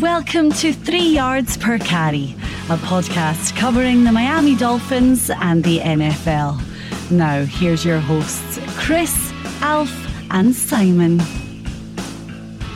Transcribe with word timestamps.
Welcome 0.00 0.50
to 0.52 0.72
Three 0.72 1.10
Yards 1.10 1.58
Per 1.58 1.76
Carry, 1.76 2.34
a 2.70 2.78
podcast 2.78 3.54
covering 3.54 4.02
the 4.02 4.10
Miami 4.10 4.56
Dolphins 4.56 5.28
and 5.28 5.62
the 5.62 5.80
NFL. 5.80 6.58
Now, 7.10 7.44
here's 7.44 7.84
your 7.84 7.98
hosts, 7.98 8.58
Chris, 8.78 9.30
Alf, 9.60 9.92
and 10.30 10.54
Simon. 10.54 11.20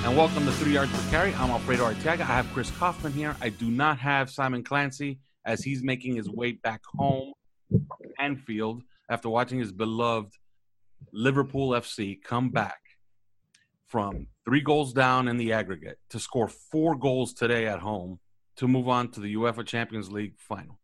And 0.05 0.15
welcome 0.15 0.45
to 0.45 0.53
Three 0.53 0.75
Yards 0.75 0.93
Per 0.93 1.11
Carry. 1.11 1.33
I'm 1.37 1.49
Alfredo 1.49 1.91
Arteaga. 1.91 2.21
I 2.21 2.25
have 2.25 2.53
Chris 2.53 2.71
Kaufman 2.73 3.15
here. 3.15 3.35
I 3.41 3.49
do 3.49 3.71
not 3.71 3.99
have 4.01 4.29
Simon 4.29 4.63
Clancy 4.63 5.19
as 5.47 5.63
he's 5.63 5.83
making 5.83 6.17
his 6.17 6.29
way 6.29 6.53
back 6.53 6.83
home 6.85 7.33
from 7.71 8.11
Anfield 8.19 8.83
after 9.09 9.31
watching 9.31 9.59
his 9.59 9.73
beloved 9.73 10.35
Liverpool 11.11 11.71
FC 11.71 12.23
come 12.23 12.51
back 12.51 12.81
from 13.87 14.27
three 14.45 14.61
goals 14.61 14.93
down 14.93 15.29
in 15.29 15.37
the 15.37 15.53
aggregate 15.53 15.99
to 16.11 16.19
score 16.19 16.49
four 16.49 16.95
goals 16.95 17.33
today 17.33 17.67
at 17.67 17.81
home 17.81 18.19
to 18.57 18.69
move 18.69 18.89
on 18.89 19.11
to 19.13 19.21
the 19.21 19.35
UEFA 19.35 19.67
Champions 19.67 20.11
League 20.13 20.35
final. 20.39 20.79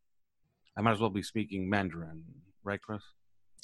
I 0.76 0.82
might 0.82 0.92
as 0.92 1.00
well 1.00 1.10
be 1.10 1.22
speaking 1.22 1.68
Mandarin, 1.68 2.22
right, 2.64 2.80
Chris? 2.80 3.02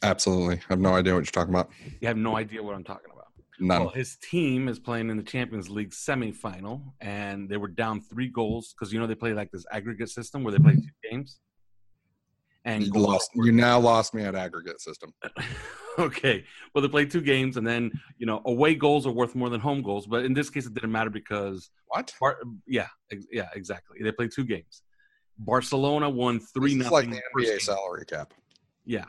Absolutely. 0.02 0.56
I 0.56 0.64
have 0.68 0.80
no 0.80 0.94
idea 0.94 1.14
what 1.14 1.20
you're 1.20 1.44
talking 1.44 1.54
about. 1.54 1.70
You 2.00 2.08
have 2.08 2.16
no 2.16 2.36
idea 2.36 2.62
what 2.62 2.74
I'm 2.74 2.84
talking 2.84 3.10
about. 3.12 3.26
None. 3.58 3.80
Well, 3.80 3.90
his 3.90 4.16
team 4.16 4.68
is 4.68 4.78
playing 4.78 5.08
in 5.08 5.16
the 5.16 5.22
Champions 5.22 5.70
League 5.70 5.90
semifinal, 5.90 6.82
and 7.00 7.48
they 7.48 7.56
were 7.56 7.68
down 7.68 8.02
three 8.02 8.28
goals 8.28 8.74
because 8.74 8.92
you 8.92 9.00
know 9.00 9.06
they 9.06 9.14
play 9.14 9.32
like 9.32 9.50
this 9.50 9.64
aggregate 9.72 10.10
system 10.10 10.44
where 10.44 10.52
they 10.52 10.58
play 10.58 10.74
two 10.74 11.10
games. 11.10 11.40
And 12.66 12.84
you, 12.84 12.92
lost, 12.92 13.30
you 13.34 13.52
now 13.52 13.78
lost 13.78 14.12
me 14.12 14.24
at 14.24 14.34
aggregate 14.34 14.80
system. 14.80 15.14
okay, 16.06 16.44
well 16.74 16.82
they 16.82 16.88
played 16.88 17.10
two 17.10 17.20
games, 17.20 17.56
and 17.56 17.66
then 17.66 17.90
you 18.18 18.26
know 18.26 18.42
away 18.44 18.74
goals 18.74 19.06
are 19.06 19.12
worth 19.12 19.34
more 19.34 19.48
than 19.50 19.60
home 19.60 19.82
goals. 19.82 20.06
But 20.06 20.24
in 20.24 20.32
this 20.34 20.50
case, 20.50 20.66
it 20.66 20.74
didn't 20.74 20.92
matter 20.92 21.10
because 21.10 21.70
What? 21.88 22.12
Bar- 22.20 22.38
yeah, 22.66 22.88
ex- 23.10 23.26
yeah, 23.32 23.48
exactly. 23.54 24.02
They 24.02 24.12
played 24.12 24.30
two 24.32 24.44
games. 24.44 24.82
Barcelona 25.38 26.08
won 26.08 26.40
three 26.40 26.74
nothing. 26.74 26.92
like 26.92 27.10
the 27.10 27.22
NBA 27.36 27.44
game. 27.46 27.60
salary 27.60 28.04
cap. 28.06 28.32
Yeah. 28.84 29.04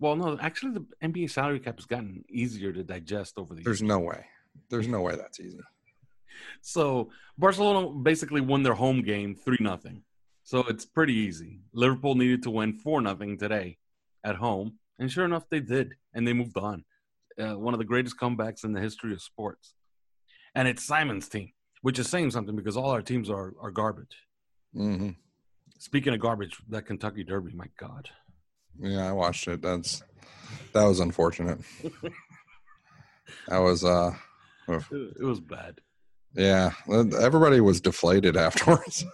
Well, 0.00 0.16
no, 0.16 0.38
actually, 0.40 0.72
the 0.72 0.86
NBA 1.02 1.30
salary 1.30 1.60
cap 1.60 1.76
has 1.76 1.86
gotten 1.86 2.24
easier 2.28 2.72
to 2.72 2.84
digest 2.84 3.34
over 3.36 3.54
the 3.54 3.60
years. 3.60 3.64
There's 3.64 3.82
no 3.82 3.98
way. 3.98 4.24
There's 4.70 4.88
no 4.88 5.00
way 5.00 5.16
that's 5.16 5.40
easy. 5.40 5.58
So 6.60 7.10
Barcelona 7.36 7.90
basically 7.90 8.40
won 8.40 8.62
their 8.62 8.74
home 8.74 9.02
game 9.02 9.34
three 9.34 9.58
nothing. 9.60 10.02
So 10.44 10.60
it's 10.60 10.84
pretty 10.86 11.14
easy. 11.14 11.60
Liverpool 11.72 12.14
needed 12.14 12.42
to 12.44 12.50
win 12.50 12.72
four 12.72 13.00
nothing 13.00 13.36
today 13.38 13.76
at 14.24 14.36
home, 14.36 14.78
and 14.98 15.10
sure 15.10 15.24
enough, 15.24 15.44
they 15.50 15.60
did, 15.60 15.94
and 16.14 16.26
they 16.26 16.32
moved 16.32 16.56
on. 16.56 16.84
Uh, 17.40 17.56
one 17.58 17.72
of 17.74 17.78
the 17.78 17.84
greatest 17.84 18.16
comebacks 18.18 18.64
in 18.64 18.72
the 18.72 18.80
history 18.80 19.12
of 19.12 19.22
sports, 19.22 19.74
and 20.54 20.66
it's 20.66 20.84
Simon's 20.84 21.28
team, 21.28 21.52
which 21.82 21.98
is 21.98 22.08
saying 22.08 22.30
something 22.32 22.56
because 22.56 22.76
all 22.76 22.90
our 22.90 23.02
teams 23.02 23.30
are 23.30 23.52
are 23.60 23.70
garbage. 23.70 24.16
hmm 24.74 25.10
Speaking 25.78 26.12
of 26.14 26.20
garbage, 26.20 26.56
that 26.70 26.86
Kentucky 26.86 27.22
Derby, 27.22 27.52
my 27.54 27.66
God. 27.78 28.08
Yeah, 28.80 29.08
I 29.08 29.12
watched 29.12 29.46
it. 29.46 29.62
That's 29.62 30.02
that 30.72 30.84
was 30.84 30.98
unfortunate. 30.98 31.60
that 33.48 33.58
was 33.58 33.84
uh 33.84 34.12
It, 34.68 34.82
it 35.20 35.24
was 35.24 35.40
bad. 35.40 35.80
yeah. 36.34 36.72
Everybody 36.90 37.60
was 37.60 37.80
deflated 37.80 38.36
afterwards. 38.48 39.04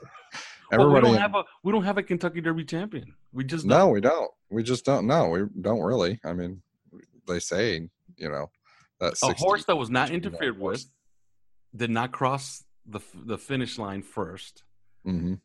Well, 0.79 0.93
we 0.93 1.01
don't 1.01 1.15
have 1.17 1.35
a 1.35 1.45
we 1.63 1.73
don't 1.73 1.85
have 1.85 1.99
a 1.99 2.03
Kentucky 2.03 2.41
Derby 2.41 2.65
champion. 2.65 3.15
We 3.33 3.45
just 3.45 3.65
No, 3.65 3.79
don't. 3.79 3.93
we 3.93 4.01
don't. 4.01 4.31
We 4.51 4.63
just 4.63 4.85
don't 4.85 5.07
know. 5.07 5.29
We 5.29 5.41
don't 5.61 5.81
really. 5.81 6.21
I 6.25 6.33
mean, 6.33 6.63
they 7.27 7.39
say, 7.41 7.89
you 8.17 8.29
know, 8.31 8.51
that 9.01 9.15
a 9.23 9.33
horse 9.35 9.65
that 9.67 9.77
was 9.77 9.91
not 9.91 10.11
interfered 10.11 10.59
with, 10.59 10.85
did 11.75 11.91
not 11.91 12.13
cross 12.13 12.65
the 12.87 13.01
the 13.15 13.39
finish 13.39 13.79
line 13.79 14.03
first, 14.03 14.63
Mhm. 15.07 15.41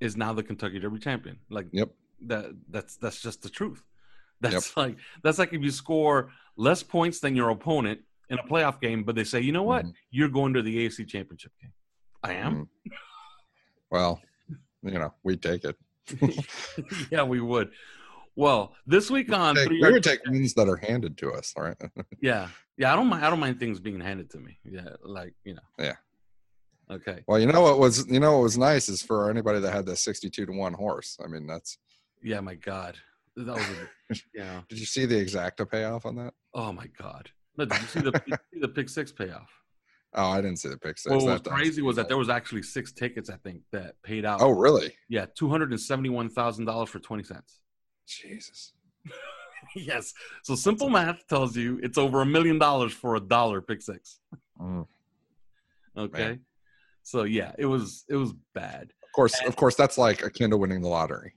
is 0.00 0.16
now 0.16 0.32
the 0.32 0.42
Kentucky 0.42 0.78
Derby 0.78 0.98
champion. 0.98 1.38
Like 1.48 1.68
Yep. 1.72 1.90
that 2.22 2.46
that's 2.68 2.96
that's 2.96 3.20
just 3.22 3.42
the 3.42 3.48
truth. 3.50 3.82
That's 4.42 4.76
like 4.76 4.96
that's 5.22 5.38
like 5.38 5.54
if 5.54 5.62
you 5.62 5.70
score 5.70 6.30
less 6.58 6.82
points 6.82 7.20
than 7.20 7.34
your 7.34 7.48
opponent 7.48 8.00
in 8.28 8.38
a 8.38 8.42
playoff 8.42 8.80
game, 8.82 9.02
but 9.02 9.14
they 9.14 9.24
say, 9.24 9.40
you 9.40 9.50
know 9.50 9.62
what, 9.62 9.86
Mhm. 9.86 9.94
you're 10.10 10.28
going 10.28 10.52
to 10.52 10.60
the 10.60 10.76
AFC 10.84 11.06
Championship 11.08 11.52
game. 11.58 11.72
I 12.22 12.34
am. 12.34 12.66
Mhm. 12.86 12.92
Well, 13.90 14.20
you 14.86 14.98
know, 14.98 15.12
we 15.22 15.36
take 15.36 15.64
it. 15.64 15.76
yeah, 17.10 17.22
we 17.22 17.40
would. 17.40 17.70
Well, 18.36 18.74
this 18.86 19.10
week 19.10 19.32
on 19.32 19.54
Take- 19.54 19.68
Three 19.68 19.80
we 19.80 19.92
would 19.92 20.02
take 20.02 20.20
wins 20.26 20.52
that 20.54 20.68
are 20.68 20.76
handed 20.76 21.16
to 21.18 21.32
us, 21.32 21.54
right? 21.56 21.76
yeah, 22.20 22.48
yeah. 22.76 22.92
I 22.92 22.96
don't 22.96 23.06
mind. 23.06 23.24
I 23.24 23.30
don't 23.30 23.40
mind 23.40 23.58
things 23.58 23.80
being 23.80 24.00
handed 24.00 24.30
to 24.30 24.38
me. 24.38 24.58
Yeah, 24.64 24.90
like 25.02 25.34
you 25.44 25.54
know. 25.54 25.62
Yeah. 25.78 25.94
Okay. 26.88 27.24
well, 27.26 27.40
you 27.40 27.46
know 27.46 27.62
what 27.62 27.80
was 27.80 28.06
you 28.06 28.20
know 28.20 28.34
what 28.34 28.42
was 28.42 28.56
nice 28.58 28.88
is 28.88 29.02
for 29.02 29.28
anybody 29.30 29.58
that 29.60 29.72
had 29.72 29.86
the 29.86 29.96
sixty-two 29.96 30.46
to 30.46 30.52
one 30.52 30.74
horse. 30.74 31.18
I 31.24 31.28
mean, 31.28 31.46
that's. 31.46 31.78
Yeah, 32.22 32.40
my 32.40 32.54
God. 32.54 32.96
That 33.36 33.54
was 33.54 33.64
a, 33.64 34.20
yeah. 34.34 34.60
Did 34.68 34.78
you 34.78 34.86
see 34.86 35.04
the 35.04 35.16
exacta 35.16 35.68
payoff 35.68 36.06
on 36.06 36.16
that? 36.16 36.34
Oh 36.54 36.72
my 36.72 36.86
God. 36.98 37.30
Did 37.58 37.72
you 37.72 37.86
see 37.86 38.00
the, 38.00 38.22
see 38.52 38.60
the 38.60 38.68
pick 38.68 38.88
six 38.88 39.12
payoff? 39.12 39.50
Oh, 40.18 40.30
I 40.30 40.40
didn't 40.40 40.56
see 40.56 40.70
the 40.70 40.78
pick 40.78 40.96
six. 40.96 41.10
Well, 41.10 41.24
what 41.24 41.44
was 41.44 41.52
crazy 41.52 41.82
was 41.82 41.96
that 41.96 42.08
there 42.08 42.16
was 42.16 42.30
actually 42.30 42.62
six 42.62 42.90
tickets, 42.92 43.28
I 43.28 43.36
think, 43.36 43.60
that 43.72 43.96
paid 44.02 44.24
out. 44.24 44.40
Oh, 44.40 44.50
really? 44.50 44.94
yeah, 45.10 45.26
two 45.36 45.48
hundred 45.50 45.70
and 45.72 45.80
seventy-one 45.80 46.30
thousand 46.30 46.64
dollars 46.64 46.88
for 46.88 46.98
twenty 47.00 47.22
cents. 47.22 47.60
Jesus. 48.06 48.72
yes. 49.76 50.14
So 50.42 50.54
simple 50.54 50.88
math 50.88 51.26
tells 51.28 51.54
you 51.54 51.78
it's 51.82 51.98
over 51.98 52.22
a 52.22 52.26
million 52.26 52.58
dollars 52.58 52.92
for 52.92 53.16
a 53.16 53.20
dollar 53.20 53.60
pick 53.60 53.82
six. 53.82 54.20
Mm. 54.60 54.86
Okay. 55.98 56.18
Man. 56.18 56.40
So 57.02 57.24
yeah, 57.24 57.52
it 57.58 57.66
was 57.66 58.04
it 58.08 58.16
was 58.16 58.32
bad. 58.54 58.92
Of 59.02 59.12
course, 59.14 59.38
of 59.46 59.54
course, 59.56 59.74
that's 59.74 59.98
like 59.98 60.24
akin 60.24 60.50
to 60.50 60.56
winning 60.56 60.80
the 60.80 60.88
lottery. 60.88 61.34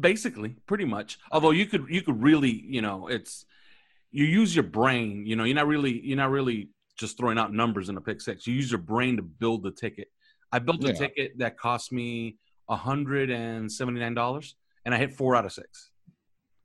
basically 0.00 0.56
pretty 0.66 0.84
much 0.84 1.18
although 1.32 1.50
you 1.50 1.66
could 1.66 1.86
you 1.88 2.02
could 2.02 2.22
really 2.22 2.50
you 2.50 2.82
know 2.82 3.08
it's 3.08 3.46
you 4.10 4.24
use 4.24 4.54
your 4.54 4.62
brain 4.62 5.24
you 5.26 5.34
know 5.36 5.44
you're 5.44 5.54
not 5.54 5.66
really 5.66 6.00
you're 6.04 6.18
not 6.18 6.30
really 6.30 6.68
just 7.00 7.16
throwing 7.18 7.38
out 7.38 7.52
numbers 7.52 7.88
in 7.88 7.96
a 7.96 8.00
pick 8.00 8.20
six 8.20 8.46
you 8.46 8.54
use 8.54 8.70
your 8.70 8.78
brain 8.80 9.16
to 9.16 9.22
build 9.22 9.62
the 9.62 9.70
ticket 9.70 10.08
i 10.52 10.58
built 10.58 10.84
a 10.84 10.88
Yeah. 10.88 10.92
ticket 10.94 11.38
that 11.38 11.56
cost 11.58 11.90
me 11.92 12.36
$179 12.68 14.54
and 14.84 14.94
i 14.94 14.98
hit 14.98 15.12
four 15.12 15.36
out 15.36 15.44
of 15.46 15.52
six 15.52 15.90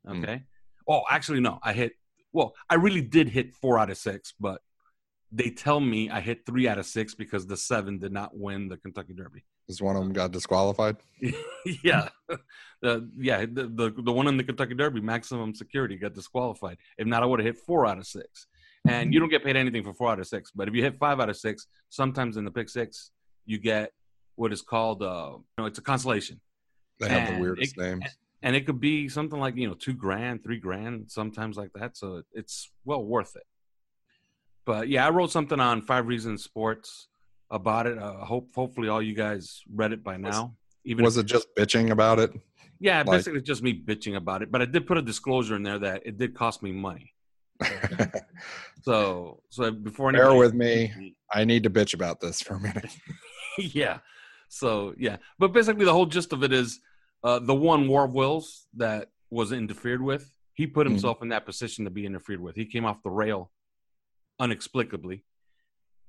Hmm. 0.07 0.19
okay 0.23 0.43
oh 0.87 1.01
actually 1.09 1.39
no 1.39 1.57
i 1.63 1.73
hit 1.73 1.93
well 2.31 2.53
i 2.69 2.75
really 2.75 3.01
did 3.01 3.27
hit 3.29 3.55
four 3.55 3.79
out 3.79 3.89
of 3.89 3.97
six 3.97 4.33
but 4.39 4.61
they 5.31 5.49
tell 5.49 5.79
me 5.79 6.09
i 6.11 6.19
hit 6.21 6.45
three 6.45 6.67
out 6.67 6.77
of 6.77 6.85
six 6.85 7.15
because 7.15 7.47
the 7.47 7.57
seven 7.57 7.97
did 7.97 8.11
not 8.11 8.37
win 8.37 8.67
the 8.69 8.77
kentucky 8.77 9.13
derby 9.13 9.43
Because 9.65 9.81
one 9.81 9.95
of 9.95 10.03
them 10.03 10.13
got 10.13 10.31
disqualified. 10.31 10.97
yeah, 11.83 12.09
the 12.83 13.09
yeah 13.17 13.39
the, 13.57 13.63
the 13.79 13.87
the 14.03 14.11
one 14.11 14.27
in 14.27 14.37
the 14.37 14.43
Kentucky 14.43 14.75
Derby, 14.75 15.01
maximum 15.01 15.55
security, 15.55 15.95
got 15.97 16.13
disqualified. 16.13 16.77
If 16.99 17.07
not, 17.07 17.23
I 17.23 17.25
would 17.25 17.39
have 17.39 17.47
hit 17.51 17.57
four 17.65 17.87
out 17.87 17.97
of 17.97 18.05
six. 18.05 18.45
And 18.87 19.13
you 19.13 19.19
don't 19.19 19.29
get 19.29 19.43
paid 19.43 19.55
anything 19.55 19.83
for 19.83 19.93
four 19.93 20.11
out 20.11 20.19
of 20.19 20.27
six. 20.27 20.51
But 20.51 20.67
if 20.67 20.75
you 20.75 20.81
hit 20.83 20.97
five 20.97 21.19
out 21.19 21.29
of 21.29 21.37
six, 21.37 21.67
sometimes 21.89 22.37
in 22.37 22.45
the 22.45 22.51
pick 22.51 22.69
six, 22.69 23.11
you 23.45 23.57
get 23.57 23.91
what 24.35 24.51
is 24.53 24.61
called 24.61 25.01
uh, 25.01 25.31
you 25.37 25.43
know, 25.57 25.65
it's 25.65 25.79
a 25.79 25.81
consolation, 25.81 26.39
They 26.99 27.09
have 27.09 27.29
And 27.29 27.37
the 27.37 27.41
weirdest 27.41 27.77
it- 27.77 27.81
names. 27.81 28.05
and 28.43 28.55
it 28.55 28.65
could 28.65 28.79
be 28.79 29.07
something 29.09 29.39
like 29.39 29.55
you 29.55 29.67
know 29.67 29.73
two 29.75 29.93
grand, 29.93 30.43
three 30.43 30.59
grand, 30.59 31.09
sometimes 31.09 31.57
like 31.57 31.71
that. 31.73 31.95
So 31.97 32.23
it's 32.33 32.71
well 32.83 33.03
worth 33.03 33.35
it. 33.35 33.43
But 34.65 34.89
yeah, 34.89 35.05
I 35.05 35.09
wrote 35.11 35.31
something 35.31 35.59
on 35.59 35.81
Five 35.81 36.07
Reasons 36.07 36.43
Sports 36.43 37.07
about 37.51 37.87
it. 37.87 37.97
Uh, 37.97 38.25
hope 38.25 38.49
hopefully 38.53 38.87
all 38.89 39.01
you 39.01 39.13
guys 39.15 39.61
read 39.73 39.93
it 39.93 40.03
by 40.03 40.17
now. 40.17 40.55
Even 40.83 41.05
Was 41.05 41.17
if- 41.17 41.23
it 41.25 41.27
just 41.27 41.47
bitching 41.55 41.91
about 41.91 42.19
it? 42.19 42.31
Yeah, 42.79 42.97
Like- 42.99 43.07
basically 43.19 43.41
just 43.41 43.63
me 43.63 43.79
bitching 43.79 44.15
about 44.17 44.41
it. 44.41 44.51
But 44.51 44.61
I 44.61 44.65
did 44.65 44.85
put 44.85 44.97
a 44.97 45.01
disclosure 45.01 45.55
in 45.55 45.63
there 45.63 45.79
that 45.79 46.05
it 46.05 46.17
did 46.17 46.35
cost 46.35 46.61
me 46.61 46.71
money. 46.71 47.13
So, 48.83 49.41
so 49.49 49.71
before 49.71 50.11
Bear 50.11 50.35
with 50.35 50.53
me. 50.53 51.15
I 51.33 51.43
need 51.43 51.63
to 51.63 51.71
bitch 51.71 51.95
about 51.95 52.19
this 52.21 52.39
for 52.39 52.53
a 52.53 52.59
minute. 52.59 52.95
yeah. 53.57 53.97
So 54.47 54.93
yeah, 54.95 55.17
but 55.39 55.53
basically 55.53 55.85
the 55.85 55.91
whole 55.93 56.05
gist 56.05 56.33
of 56.33 56.43
it 56.43 56.53
is 56.53 56.79
uh, 57.23 57.39
the 57.39 57.55
one 57.55 57.87
War 57.87 58.05
of 58.05 58.13
Wills 58.13 58.67
that 58.75 59.09
was 59.31 59.51
interfered 59.51 60.03
with. 60.03 60.31
He 60.53 60.67
put 60.67 60.85
Mhm. 60.85 60.91
himself 60.91 61.23
in 61.23 61.29
that 61.29 61.47
position 61.47 61.85
to 61.85 61.89
be 61.91 62.05
interfered 62.05 62.39
with. 62.39 62.55
He 62.55 62.65
came 62.65 62.85
off 62.85 63.01
the 63.01 63.09
rail 63.09 63.49
unexplicably, 64.39 65.23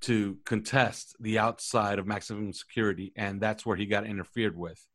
to 0.03 0.37
contest 0.45 1.17
the 1.19 1.39
outside 1.39 1.99
of 1.99 2.07
maximum 2.07 2.53
security, 2.53 3.13
and 3.17 3.41
that's 3.41 3.65
where 3.65 3.77
he 3.79 3.87
got 3.87 4.05
interfered 4.05 4.55
with. 4.57 4.87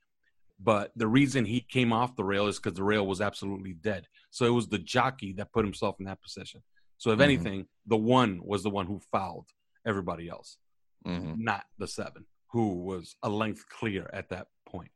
But 0.64 0.92
the 0.96 1.08
reason 1.08 1.46
he 1.46 1.62
came 1.62 1.92
off 1.92 2.16
the 2.16 2.24
rail 2.24 2.48
is 2.48 2.58
because 2.58 2.76
the 2.76 2.84
rail 2.84 3.08
was 3.08 3.20
absolutely 3.20 3.74
dead. 3.74 4.08
So 4.30 4.46
it 4.46 4.52
was 4.52 4.68
the 4.68 4.78
jockey 4.78 5.34
that 5.34 5.52
put 5.52 5.66
himself 5.66 5.96
in 6.00 6.06
that 6.06 6.22
position. 6.22 6.62
So 6.98 7.12
if 7.12 7.20
Mhm. 7.20 7.24
anything, 7.24 7.68
the 7.88 7.98
one 7.98 8.40
was 8.44 8.62
the 8.62 8.70
one 8.70 8.86
who 8.86 9.00
fouled 9.00 9.50
everybody 9.86 10.30
else, 10.30 10.58
Mhm. 11.06 11.38
not 11.38 11.66
the 11.80 11.88
seven, 11.88 12.28
who 12.52 12.84
was 12.84 13.16
a 13.24 13.30
length 13.30 13.68
clear 13.70 14.08
at 14.14 14.30
that 14.30 14.50
point. 14.66 14.92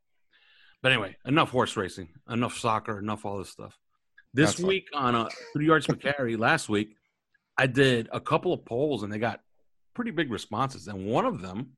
But 0.83 0.91
anyway, 0.91 1.17
enough 1.25 1.49
horse 1.49 1.75
racing, 1.75 2.13
enough 2.29 2.57
soccer, 2.57 2.99
enough 2.99 3.25
all 3.25 3.39
this 3.39 3.49
stuff. 3.49 3.79
This 4.33 4.51
That's 4.51 4.59
week 4.59 4.89
on 4.93 5.15
a 5.15 5.29
three 5.53 5.65
yards 5.65 5.87
per 5.87 5.95
carry, 5.95 6.35
last 6.35 6.69
week, 6.69 6.95
I 7.57 7.65
did 7.65 8.07
a 8.11 8.19
couple 8.19 8.53
of 8.53 8.65
polls 8.65 9.01
and 9.01 9.11
they 9.11 9.17
got 9.17 9.41
pretty 9.95 10.11
big 10.11 10.29
responses. 10.29 10.87
And 10.87 11.07
one 11.07 11.25
of 11.25 11.41
them 11.41 11.77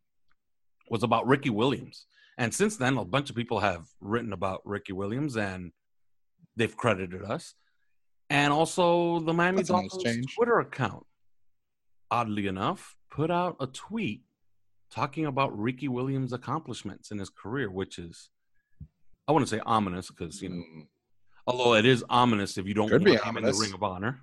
was 0.90 1.04
about 1.04 1.26
Ricky 1.28 1.52
Williams. 1.52 2.06
And 2.38 2.54
since 2.54 2.78
then, 2.78 2.98
a 2.98 3.06
bunch 3.06 3.30
of 3.30 3.36
people 3.36 3.60
have 3.60 3.88
written 4.00 4.32
about 4.34 4.62
Ricky 4.66 4.94
Williams 4.94 5.36
and 5.38 5.72
they've 6.56 6.76
credited 6.76 7.24
us. 7.24 7.56
And 8.30 8.52
also 8.54 9.20
the 9.20 9.34
Miami 9.34 9.58
That's 9.58 9.70
a 9.70 9.74
nice 9.74 9.92
Dolphins. 9.92 10.34
Twitter 10.36 10.60
account, 10.60 11.06
oddly 12.12 12.48
enough, 12.48 12.96
put 13.10 13.32
out 13.32 13.56
a 13.60 13.68
tweet 13.68 14.22
talking 14.92 15.26
about 15.26 15.58
Ricky 15.58 15.88
Williams' 15.88 16.34
accomplishments 16.34 17.12
in 17.12 17.18
his 17.20 17.30
career, 17.30 17.70
which 17.72 17.98
is, 17.98 18.30
I 19.28 19.32
wouldn't 19.32 19.50
say 19.50 19.60
ominous 19.66 20.10
because, 20.10 20.42
you 20.42 20.50
know, 20.50 20.56
Mm. 20.64 20.88
although 21.46 21.74
it 21.76 21.86
is 21.86 22.04
ominous 22.10 22.58
if 22.58 22.68
you 22.68 22.74
don't 22.74 22.90
Could 22.90 23.04
be 23.04 23.12
want 23.12 23.24
him 23.24 23.38
in 23.38 23.44
the. 23.46 23.54
Ring 23.54 23.74
of 23.74 23.84
Honor. 23.84 24.22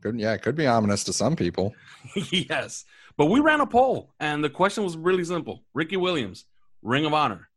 Good. 0.00 0.18
Yeah, 0.18 0.32
it 0.34 0.42
could 0.42 0.56
be 0.56 0.66
ominous 0.66 1.04
to 1.04 1.12
some 1.12 1.36
people. 1.36 1.74
yes. 2.30 2.84
But 3.16 3.26
we 3.26 3.40
ran 3.40 3.60
a 3.60 3.66
poll, 3.66 4.14
and 4.18 4.42
the 4.42 4.50
question 4.50 4.82
was 4.84 4.96
really 4.96 5.24
simple 5.24 5.62
Ricky 5.74 5.96
Williams, 5.96 6.44
Ring 6.82 7.04
of 7.04 7.14
Honor, 7.14 7.48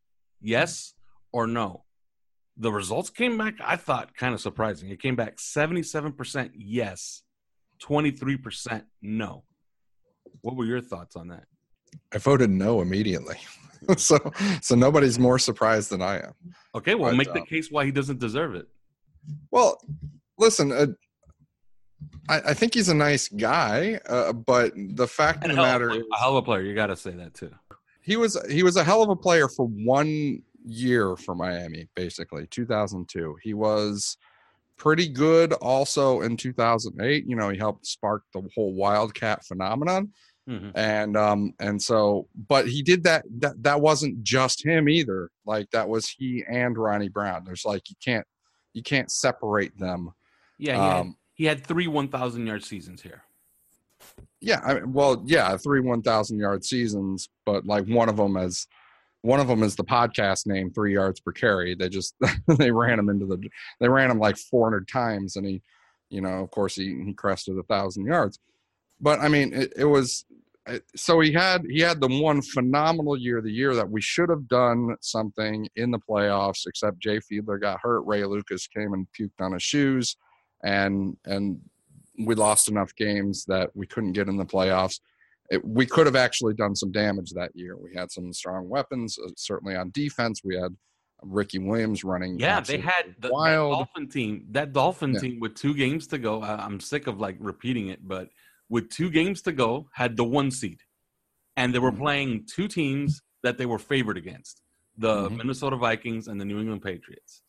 yes 0.42 0.94
or 1.32 1.48
no? 1.48 1.84
The 2.58 2.72
results 2.72 3.10
came 3.10 3.38
back, 3.38 3.56
I 3.64 3.78
thought, 3.78 4.16
kind 4.16 4.34
of 4.34 4.42
surprising. 4.42 4.90
It 4.90 5.02
came 5.02 5.16
back 5.16 5.38
77% 5.38 6.52
yes, 6.56 7.24
23% 7.82 8.84
no. 9.02 9.44
What 10.42 10.56
were 10.56 10.66
your 10.66 10.82
thoughts 10.82 11.16
on 11.16 11.30
that? 11.30 11.46
I 12.14 12.18
voted 12.18 12.50
no 12.50 12.82
immediately. 12.82 13.38
so 13.98 14.18
so 14.62 14.76
nobody's 14.76 15.20
more 15.20 15.40
surprised 15.40 15.90
than 15.90 16.02
I 16.02 16.18
am. 16.18 16.34
Okay, 16.76 16.96
well, 16.96 17.12
But, 17.12 17.18
make 17.18 17.34
the 17.34 17.42
um, 17.42 17.46
case 17.46 17.70
why 17.70 17.86
he 17.86 17.92
doesn't 17.92 18.20
deserve 18.20 18.56
it. 18.56 18.68
Well, 19.52 19.82
listen, 20.38 20.72
uh, 20.72 20.88
I, 22.30 22.42
I 22.48 22.54
think 22.54 22.74
he's 22.74 22.90
a 22.90 22.94
nice 22.94 23.28
guy, 23.28 24.00
uh, 24.08 24.34
but 24.34 24.74
the 24.76 25.08
fact 25.08 25.44
And 25.44 25.52
of 25.52 25.58
the 25.58 25.62
matter 25.62 25.92
is 25.92 26.04
a 26.14 26.18
hell 26.18 26.32
of 26.32 26.36
a 26.38 26.42
player. 26.42 26.62
You 26.62 26.76
got 26.76 26.88
to 26.88 26.96
say 26.96 27.12
that 27.12 27.34
too. 27.34 27.52
He 28.04 28.18
was 28.18 28.38
he 28.50 28.64
was 28.64 28.76
a 28.76 28.84
hell 28.84 29.02
of 29.02 29.10
a 29.10 29.16
player 29.16 29.48
for 29.48 29.66
one 29.68 30.42
year 30.66 31.16
for 31.16 31.36
Miami, 31.36 31.88
basically 31.96 32.48
2002. 32.48 33.38
He 33.42 33.54
was 33.54 34.18
pretty 34.78 35.08
good 35.08 35.54
also 35.54 36.22
in 36.22 36.36
2008. 36.38 37.26
You 37.26 37.36
know, 37.36 37.50
he 37.50 37.58
helped 37.58 37.86
spark 37.86 38.24
the 38.34 38.48
whole 38.56 38.74
Wildcat 38.74 39.46
phenomenon. 39.46 40.12
Mhm. 40.50 40.74
and 40.76 41.16
um 41.16 41.54
and 41.62 41.82
so 41.82 42.28
but 42.50 42.68
he 42.68 42.82
did 42.82 43.02
that 43.06 43.24
that 43.40 43.64
that 43.64 43.80
wasn't 43.80 44.22
just 44.24 44.66
him 44.66 44.90
either 44.90 45.30
like 45.46 45.70
that 45.70 45.88
was 45.88 46.10
he 46.10 46.44
and 46.50 46.78
ronnie 46.78 47.08
brown 47.08 47.46
there's 47.46 47.64
like 47.64 47.90
you 47.90 47.96
can't 48.04 48.28
you 48.74 48.84
can't 48.84 49.10
separate 49.10 49.72
them 49.78 50.12
Yeah, 50.58 50.76
he, 50.76 50.82
had, 50.82 51.00
um 51.00 51.18
he 51.34 51.46
had 51.46 51.66
three 51.66 51.88
1,000 51.88 52.46
yard 52.46 52.62
seasons 52.62 53.02
here. 53.02 53.24
Yeah 54.44 54.62
I 54.64 54.76
mean, 54.76 54.94
well 54.94 55.24
yeah 55.26 55.58
three 55.58 55.80
1000 55.80 56.38
yard 56.38 56.64
seasons 56.64 57.30
but 57.46 57.66
like 57.66 57.86
one 57.88 58.10
of 58.10 58.18
them 58.18 58.38
as 58.38 58.68
one 59.24 59.40
of 59.40 59.48
them 59.48 59.64
is 59.64 59.76
the 59.76 59.86
podcast 59.86 60.46
name 60.46 60.70
three 60.70 60.94
yards 60.94 61.22
per 61.22 61.32
carry. 61.32 61.76
They 61.76 61.90
just 61.90 62.14
they 62.60 62.72
ran 62.72 63.00
him 63.00 63.10
into 63.10 63.26
the 63.26 63.42
they 63.80 63.90
ran 63.90 64.12
him 64.12 64.20
like 64.20 64.38
400 64.38 64.88
times 64.88 65.38
and 65.38 65.46
he 65.46 65.62
you 66.10 66.22
know 66.22 66.44
of 66.44 66.52
course 66.52 66.76
he 66.76 67.02
he 67.06 67.14
crested 67.14 67.58
a 67.58 67.64
thousand 67.64 68.06
yards. 68.06 68.38
But 69.02 69.20
i 69.20 69.28
mean 69.28 69.54
it, 69.54 69.74
it 69.76 69.86
was 69.86 70.26
so 70.96 71.20
he 71.20 71.32
had 71.32 71.66
he 71.70 71.80
had 71.80 72.00
the 72.00 72.08
one 72.08 72.42
phenomenal 72.42 73.18
year 73.18 73.42
the 73.42 73.52
year 73.52 73.76
that 73.76 73.90
we 73.90 74.02
should 74.02 74.30
have 74.30 74.48
done 74.48 74.96
something 75.02 75.68
in 75.76 75.92
the 75.92 76.00
playoffs 76.00 76.66
except 76.66 77.00
jay 77.00 77.20
fiedler 77.20 77.60
got 77.60 77.82
hurt 77.82 78.02
ray 78.06 78.24
lucas 78.24 78.66
came 78.68 78.94
and 78.94 79.06
puked 79.20 79.42
on 79.42 79.52
his 79.52 79.62
shoes 79.62 80.16
and 80.64 81.18
and 81.26 81.60
we 82.20 82.36
lost 82.36 82.70
enough 82.70 82.96
games 82.96 83.46
that 83.46 83.70
we 83.76 83.88
couldn't 83.88 84.14
get 84.14 84.28
in 84.28 84.38
the 84.38 84.46
playoffs 84.46 85.00
it, 85.50 85.64
we 85.66 85.86
could 85.86 86.06
have 86.06 86.16
actually 86.16 86.54
done 86.54 86.76
some 86.76 86.92
damage 86.92 87.32
that 87.32 87.52
year 87.56 87.76
we 87.78 87.94
had 87.96 88.12
some 88.12 88.32
strong 88.32 88.70
weapons 88.70 89.18
uh, 89.20 89.30
certainly 89.36 89.76
on 89.76 89.90
defense 89.94 90.42
we 90.44 90.56
had 90.56 90.76
ricky 91.24 91.58
williams 91.60 92.04
running 92.04 92.38
Yeah, 92.40 92.60
they 92.60 92.78
had 92.80 93.16
the, 93.20 93.30
wild. 93.32 93.72
Dolphin 93.74 94.10
team. 94.10 94.46
That 94.52 94.74
Dolphin 94.74 95.14
Yeah. 95.14 95.20
team 95.22 95.40
with 95.40 95.56
two 95.56 95.74
games 95.74 96.06
to 96.08 96.18
go. 96.18 96.42
I, 96.42 96.56
I'm 96.66 96.80
sick 96.82 97.08
of 97.08 97.20
like 97.20 97.38
repeating 97.40 97.88
it, 97.88 98.06
but 98.06 98.28
with 98.70 98.90
two 98.90 99.10
games 99.10 99.42
to 99.44 99.54
go, 99.54 99.88
had 99.94 100.18
the 100.18 100.26
one 100.26 100.52
seed, 100.52 100.80
and 101.56 101.74
they 101.74 101.80
were 101.80 101.94
Mhm. 101.94 101.98
playing 101.98 102.46
two 102.46 102.68
teams 102.68 103.22
that 103.42 103.58
they 103.58 103.66
were 103.66 103.80
favored 103.80 104.18
against: 104.18 104.62
the 104.98 105.30
Mhm. 105.30 105.38
Minnesota 105.38 105.78
Vikings 105.78 106.28
and 106.28 106.42
the 106.42 106.46
New 106.46 106.60
England 106.60 106.82
Patriots, 106.82 107.42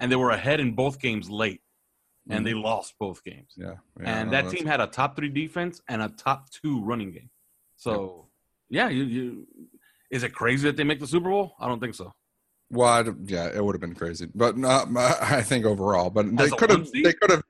and 0.00 0.10
they 0.10 0.16
were 0.16 0.30
ahead 0.30 0.58
in 0.58 0.74
both 0.74 0.98
games 0.98 1.30
late, 1.30 1.62
and 2.30 2.46
they 2.46 2.54
lost 2.54 2.94
both 2.98 3.22
games. 3.24 3.52
yeah, 3.56 3.66
Mm-hmm. 3.66 4.04
yeah 4.04 4.20
and 4.20 4.32
that 4.32 4.50
team 4.50 4.66
had 4.66 4.80
a 4.80 4.86
top 4.86 5.16
three 5.16 5.28
defense 5.28 5.80
and 5.88 6.02
a 6.02 6.08
top 6.08 6.50
two 6.50 6.82
running 6.82 7.10
game. 7.12 7.30
So, 7.76 8.26
yeah, 8.68 8.88
you, 8.88 9.04
you 9.04 9.46
is 10.10 10.22
it 10.22 10.32
crazy 10.34 10.66
that 10.68 10.76
they 10.76 10.84
make 10.84 11.00
the 11.00 11.06
Super 11.06 11.30
Bowl? 11.30 11.54
I 11.60 11.68
don't 11.68 11.80
think 11.80 11.94
so. 11.94 12.12
Well, 12.70 12.88
I 12.88 13.02
don't- 13.02 13.28
yeah, 13.28 13.48
it 13.54 13.64
would 13.64 13.74
have 13.74 13.80
been 13.80 13.94
crazy, 13.94 14.26
but 14.34 14.56
not, 14.56 14.88
I 14.96 15.42
think 15.42 15.64
overall. 15.64 16.10
But 16.10 16.36
they 16.36 16.44
As 16.44 16.52
a 16.52 16.56
could 16.56 16.70
have, 16.70 16.88
they 16.92 17.12
could 17.14 17.30
have, 17.30 17.42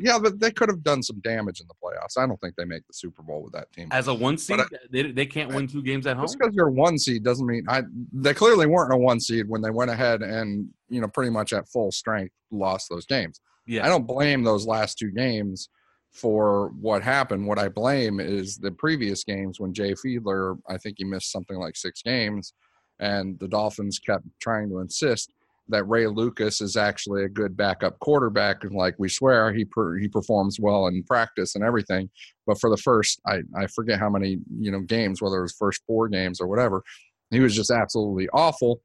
yeah, 0.00 0.18
but 0.18 0.38
they 0.40 0.50
could 0.50 0.68
have 0.68 0.82
done 0.82 1.02
some 1.02 1.20
damage 1.20 1.60
in 1.60 1.66
the 1.68 1.74
playoffs. 1.82 2.20
I 2.20 2.26
don't 2.26 2.40
think 2.40 2.54
they 2.56 2.64
make 2.64 2.86
the 2.86 2.92
Super 2.92 3.22
Bowl 3.22 3.42
with 3.42 3.52
that 3.54 3.70
team. 3.72 3.88
As 3.92 4.08
a 4.08 4.14
one 4.14 4.36
seed, 4.36 4.60
I- 4.60 4.64
they, 4.90 5.10
they 5.12 5.26
can't 5.26 5.52
win 5.54 5.66
two 5.68 5.82
games 5.82 6.06
at 6.06 6.16
home. 6.16 6.24
Just 6.26 6.38
because 6.38 6.54
you're 6.54 6.70
one 6.70 6.98
seed 6.98 7.22
doesn't 7.24 7.46
mean 7.46 7.64
I. 7.68 7.82
They 8.12 8.34
clearly 8.34 8.66
weren't 8.66 8.92
a 8.92 8.96
one 8.96 9.20
seed 9.20 9.48
when 9.48 9.62
they 9.62 9.70
went 9.70 9.90
ahead 9.90 10.22
and 10.22 10.68
you 10.88 11.00
know 11.00 11.08
pretty 11.08 11.30
much 11.30 11.52
at 11.52 11.68
full 11.68 11.90
strength 11.92 12.34
lost 12.50 12.88
those 12.90 13.06
games. 13.06 13.40
Yeah, 13.68 13.84
I 13.84 13.88
don't 13.88 14.06
blame 14.06 14.42
those 14.42 14.66
last 14.66 14.98
two 14.98 15.10
games 15.10 15.68
for 16.10 16.72
what 16.80 17.02
happened. 17.02 17.46
What 17.46 17.58
I 17.58 17.68
blame 17.68 18.18
is 18.18 18.56
the 18.56 18.72
previous 18.72 19.24
games 19.24 19.60
when 19.60 19.74
Jay 19.74 19.92
Fiedler, 19.92 20.58
I 20.68 20.78
think 20.78 20.96
he 20.98 21.04
missed 21.04 21.30
something 21.30 21.58
like 21.58 21.76
six 21.76 22.00
games, 22.02 22.54
and 22.98 23.38
the 23.38 23.46
Dolphins 23.46 23.98
kept 23.98 24.24
trying 24.40 24.70
to 24.70 24.78
insist 24.78 25.34
that 25.68 25.84
Ray 25.84 26.06
Lucas 26.06 26.62
is 26.62 26.78
actually 26.78 27.24
a 27.24 27.28
good 27.28 27.54
backup 27.58 27.98
quarterback. 27.98 28.64
And 28.64 28.74
like 28.74 28.94
we 28.98 29.10
swear, 29.10 29.52
he 29.52 29.66
per, 29.66 29.98
he 29.98 30.08
performs 30.08 30.58
well 30.58 30.86
in 30.86 31.02
practice 31.02 31.54
and 31.54 31.62
everything. 31.62 32.08
But 32.46 32.58
for 32.58 32.70
the 32.70 32.78
first, 32.78 33.20
I 33.26 33.42
I 33.54 33.66
forget 33.66 33.98
how 33.98 34.08
many 34.08 34.38
you 34.58 34.70
know 34.70 34.80
games, 34.80 35.20
whether 35.20 35.40
it 35.40 35.42
was 35.42 35.56
first 35.58 35.82
four 35.86 36.08
games 36.08 36.40
or 36.40 36.46
whatever, 36.46 36.82
he 37.30 37.40
was 37.40 37.54
just 37.54 37.70
absolutely 37.70 38.30
awful. 38.32 38.80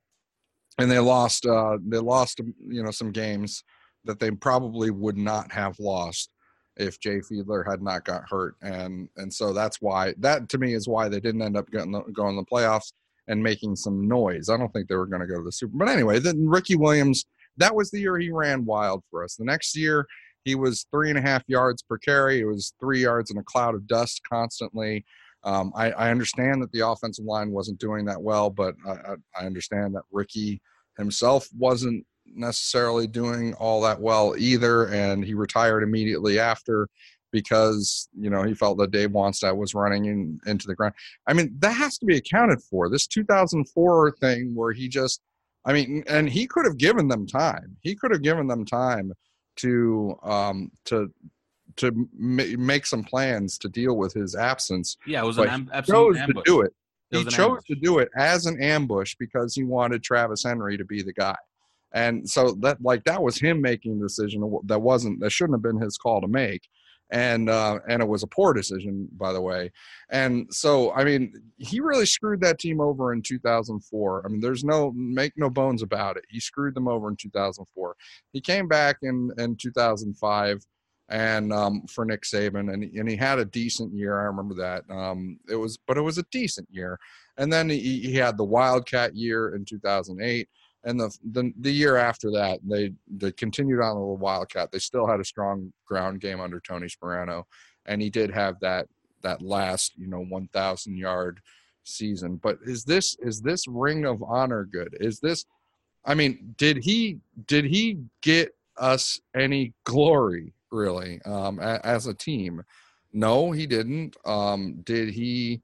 And 0.78 0.92
they 0.92 1.00
lost. 1.00 1.46
Uh, 1.46 1.78
they 1.88 2.00
lost. 2.00 2.42
You 2.68 2.84
know 2.84 2.92
some 2.92 3.14
games 3.14 3.64
that 4.06 4.20
they 4.20 4.32
probably 4.32 4.90
would 4.90 5.18
not 5.18 5.52
have 5.52 5.80
lost 5.80 6.30
if 6.76 7.00
Jay 7.00 7.20
Fiedler 7.20 7.64
had 7.70 7.82
not 7.82 8.04
got 8.04 8.24
hurt, 8.30 8.56
and 8.62 9.08
and 9.18 9.32
so 9.32 9.54
that's 9.54 9.82
why 9.82 10.14
that 10.20 10.50
to 10.50 10.58
me 10.58 10.74
is 10.74 10.88
why 10.88 11.08
they 11.08 11.20
didn't 11.20 11.42
end 11.42 11.58
up 11.58 11.70
getting 11.72 11.92
the, 11.92 12.02
going 12.14 12.36
the 12.36 12.44
playoffs 12.44 12.94
and 13.28 13.42
making 13.42 13.76
some 13.76 14.08
noise. 14.08 14.50
I 14.50 14.58
don't 14.58 14.72
think 14.74 14.88
they 14.88 14.96
were 14.96 15.06
going 15.06 15.22
to 15.22 15.28
go 15.28 15.38
to 15.38 15.44
the 15.44 15.52
Super. 15.52 15.78
But 15.78 15.90
anyway, 15.90 16.20
then 16.20 16.48
Ricky 16.48 16.76
Williams, 16.76 17.26
that 17.58 17.74
was 17.74 17.90
the 17.90 18.00
year 18.00 18.18
he 18.18 18.32
ran 18.32 18.66
wild 18.66 19.04
for 19.10 19.24
us. 19.24 19.36
The 19.36 19.46
next 19.46 19.78
year 19.78 20.06
he 20.44 20.56
was 20.56 20.86
three 20.92 21.10
and 21.10 21.18
a 21.18 21.22
half 21.22 21.44
yards 21.48 21.82
per 21.82 21.98
carry. 21.98 22.42
It 22.42 22.46
was 22.46 22.74
three 22.80 23.02
yards 23.02 23.32
in 23.32 23.38
a 23.38 23.44
cloud 23.44 23.76
of 23.76 23.88
dust 23.88 24.22
constantly. 24.30 25.06
Um, 25.44 25.72
I, 25.76 25.92
I 25.92 26.12
understand 26.12 26.62
that 26.62 26.72
the 26.72 26.88
offensive 26.88 27.26
line 27.26 27.52
wasn't 27.52 27.80
doing 27.80 28.06
that 28.06 28.22
well, 28.22 28.50
but 28.50 28.76
I, 28.88 29.16
I 29.40 29.46
understand 29.46 29.96
that 29.96 30.04
Ricky 30.12 30.62
himself 30.98 31.48
wasn't 31.58 32.06
necessarily 32.26 33.08
doing 33.08 33.54
all 33.56 33.82
that 33.82 34.00
well 34.00 34.36
either, 34.38 34.86
and 34.86 35.24
he 35.24 35.34
retired 35.34 35.84
immediately 35.84 36.40
after 36.40 36.88
because 37.32 38.08
you 38.18 38.30
know 38.30 38.44
he 38.44 38.54
felt 38.54 38.78
that 38.78 38.92
Dave 38.92 39.10
Wannstedt 39.10 39.56
was 39.58 39.74
running 39.74 40.06
in, 40.06 40.40
into 40.46 40.68
the 40.68 40.76
ground. 40.76 40.94
I 41.28 41.34
mean, 41.34 41.56
that 41.60 41.74
has 41.74 41.98
to 41.98 42.06
be 42.06 42.18
accounted 42.18 42.62
for. 42.62 42.90
This 42.90 43.08
2004 43.08 44.12
thing 44.22 44.54
where 44.56 44.72
he 44.72 44.88
just, 44.88 45.22
I 45.66 45.74
mean, 45.74 46.04
and 46.08 46.30
he 46.30 46.48
could 46.48 46.66
have 46.66 46.78
given 46.78 47.08
them 47.08 47.26
time. 47.28 47.76
He 47.82 47.96
could 47.96 48.12
have 48.12 48.22
given 48.22 48.48
them 48.48 48.66
time 48.66 49.12
to 49.56 50.18
um 50.24 50.72
to 50.86 51.12
to 51.76 52.08
ma- 52.18 52.44
make 52.58 52.86
some 52.86 53.04
plans 53.04 53.58
to 53.58 53.70
deal 53.70 53.98
with 53.98 54.14
his 54.14 54.36
absence 54.36 54.98
yeah, 55.08 55.24
it 55.24 55.26
was 55.26 55.38
but 55.38 55.48
an 55.48 55.54
am- 55.54 55.70
absolute 55.74 56.18
ambush. 56.18 56.44
to 56.44 56.52
do 56.52 56.62
it. 56.62 56.74
It 57.12 57.18
he 57.18 57.24
chose 57.26 57.40
ambush. 57.40 57.64
to 57.68 57.76
do 57.76 58.00
it 58.00 58.10
as 58.18 58.46
an 58.46 58.62
ambush 58.62 59.16
because 59.20 59.54
he 59.56 59.64
wanted 59.64 60.04
Travis 60.04 60.44
Henry 60.44 60.78
to 60.78 60.86
be 60.86 61.04
the 61.04 61.14
guy. 61.14 61.36
And 61.94 62.28
so 62.30 62.58
that 62.62 62.82
like 62.82 63.04
that 63.06 63.22
was 63.22 63.38
him 63.40 63.62
making 63.62 63.98
a 64.00 64.04
decision 64.04 64.42
that 64.66 64.80
wasn't 64.80 65.20
that 65.22 65.32
shouldn't 65.32 65.56
have 65.56 65.62
been 65.64 65.82
his 65.82 65.98
call 65.98 66.22
to 66.22 66.28
make. 66.28 66.68
and 67.12 67.50
uh, 67.50 67.80
and 67.88 68.02
it 68.02 68.08
was 68.08 68.24
a 68.24 68.28
poor 68.28 68.54
decision, 68.54 69.08
by 69.18 69.32
the 69.34 69.42
way. 69.42 69.72
And 70.10 70.48
so, 70.52 70.92
I 70.94 71.04
mean, 71.04 71.34
he 71.58 71.80
really 71.80 72.06
screwed 72.08 72.42
that 72.42 72.60
team 72.60 72.82
over 72.82 73.14
in 73.14 73.22
2004. 73.22 74.24
I 74.26 74.30
mean, 74.30 74.42
there's 74.42 74.64
no 74.64 74.92
make 74.96 75.34
no 75.38 75.50
bones 75.50 75.84
about 75.84 76.18
it. 76.18 76.26
He 76.30 76.40
screwed 76.40 76.76
them 76.76 76.88
over 76.88 77.10
in 77.10 77.16
2004. 77.18 77.96
He 78.32 78.42
came 78.42 78.68
back 78.68 78.98
in 79.04 79.32
in 79.38 79.56
2005 79.58 80.66
and 81.10 81.54
um, 81.54 81.84
for 81.88 82.06
Nick 82.06 82.24
Saban, 82.24 82.74
and 82.74 82.84
and 82.84 83.10
he 83.10 83.16
had 83.16 83.38
a 83.40 83.46
decent 83.46 83.94
year. 83.94 84.20
I 84.20 84.24
remember 84.24 84.56
that. 84.56 84.84
Um, 84.90 85.38
it 85.50 85.56
was, 85.56 85.78
but 85.88 85.98
it 85.98 86.02
was 86.02 86.18
a 86.18 86.26
decent 86.32 86.68
year. 86.72 86.98
And 87.38 87.52
then 87.52 87.70
he, 87.70 88.00
he 88.00 88.16
had 88.16 88.38
the 88.38 88.44
Wildcat 88.44 89.16
year 89.16 89.56
in 89.56 89.66
2008 89.66 90.48
and 90.84 91.00
the, 91.00 91.16
the 91.32 91.52
the 91.60 91.72
year 91.72 91.96
after 91.98 92.30
that, 92.32 92.60
they 92.64 92.92
they 93.08 93.32
continued 93.32 93.82
on 93.82 93.96
the 93.96 94.02
Wildcat. 94.02 94.72
They 94.72 94.80
still 94.80 95.08
had 95.08 95.20
a 95.20 95.26
strong 95.26 95.72
ground 95.86 96.20
game 96.22 96.42
under 96.42 96.60
Tony 96.60 96.88
Sparano, 96.88 97.44
and 97.86 98.02
he 98.02 98.10
did 98.10 98.32
have 98.32 98.60
that 98.60 98.88
that 99.22 99.42
last 99.42 99.94
you 99.98 100.08
know 100.08 100.24
1,000 100.26 100.98
yard 100.98 101.40
season. 101.84 102.38
But 102.38 102.60
is 102.66 102.84
this 102.84 103.16
is 103.20 103.42
this 103.42 103.68
Ring 103.68 104.06
of 104.06 104.22
Honor 104.22 104.66
good? 104.66 104.96
Is 105.00 105.20
this? 105.20 105.46
I 106.06 106.14
mean, 106.14 106.54
did 106.58 106.78
he 106.78 107.20
did 107.48 107.66
he 107.66 108.00
get 108.22 108.54
us 108.78 109.20
any 109.36 109.74
glory 109.86 110.54
really 110.72 111.22
um, 111.26 111.60
a, 111.60 111.80
as 111.84 112.08
a 112.08 112.14
team? 112.14 112.62
No, 113.14 113.52
he 113.52 113.66
didn't. 113.68 114.18
Um, 114.26 114.82
did 114.84 115.10
he? 115.10 115.62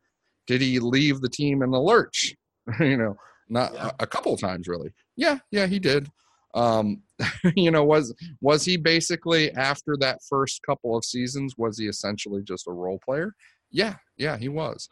Did 0.48 0.62
he 0.62 0.80
leave 0.80 1.22
the 1.22 1.30
team 1.30 1.62
in 1.62 1.72
the 1.72 1.80
lurch? 1.80 2.36
you 2.80 2.98
know, 2.98 3.18
not 3.50 3.74
yeah. 3.74 3.92
a, 4.00 4.04
a, 4.04 4.08
couple 4.08 4.34
of 4.34 4.40
times 4.40 4.68
really. 4.68 4.92
Yeah, 5.20 5.40
yeah, 5.52 5.68
he 5.68 5.80
did. 5.80 6.10
Um, 6.54 7.04
you 7.56 7.72
know, 7.72 7.84
was 7.84 8.16
was 8.40 8.64
he 8.64 8.78
basically 8.78 9.52
after 9.52 9.98
that 9.98 10.20
first 10.28 10.62
couple 10.66 10.96
of 10.98 11.04
seasons 11.04 11.56
was 11.58 11.78
he 11.78 11.88
essentially 11.88 12.42
just 12.42 12.68
a 12.68 12.72
role 12.72 13.00
player? 13.04 13.34
Yeah, 13.70 13.96
yeah, 14.18 14.38
he 14.38 14.48
was. 14.48 14.88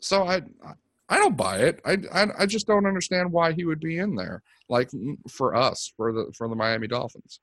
So 0.00 0.24
I 0.24 0.42
I 1.08 1.16
don't 1.16 1.36
buy 1.36 1.58
it. 1.60 1.80
I, 1.86 1.96
I 2.12 2.26
I 2.40 2.46
just 2.46 2.66
don't 2.66 2.86
understand 2.86 3.32
why 3.32 3.52
he 3.52 3.64
would 3.64 3.80
be 3.80 3.98
in 3.98 4.14
there. 4.14 4.42
Like 4.68 4.90
for 5.30 5.54
us, 5.56 5.90
for 5.96 6.12
the 6.12 6.30
for 6.36 6.46
the 6.48 6.56
Miami 6.56 6.86
Dolphins. 6.86 7.40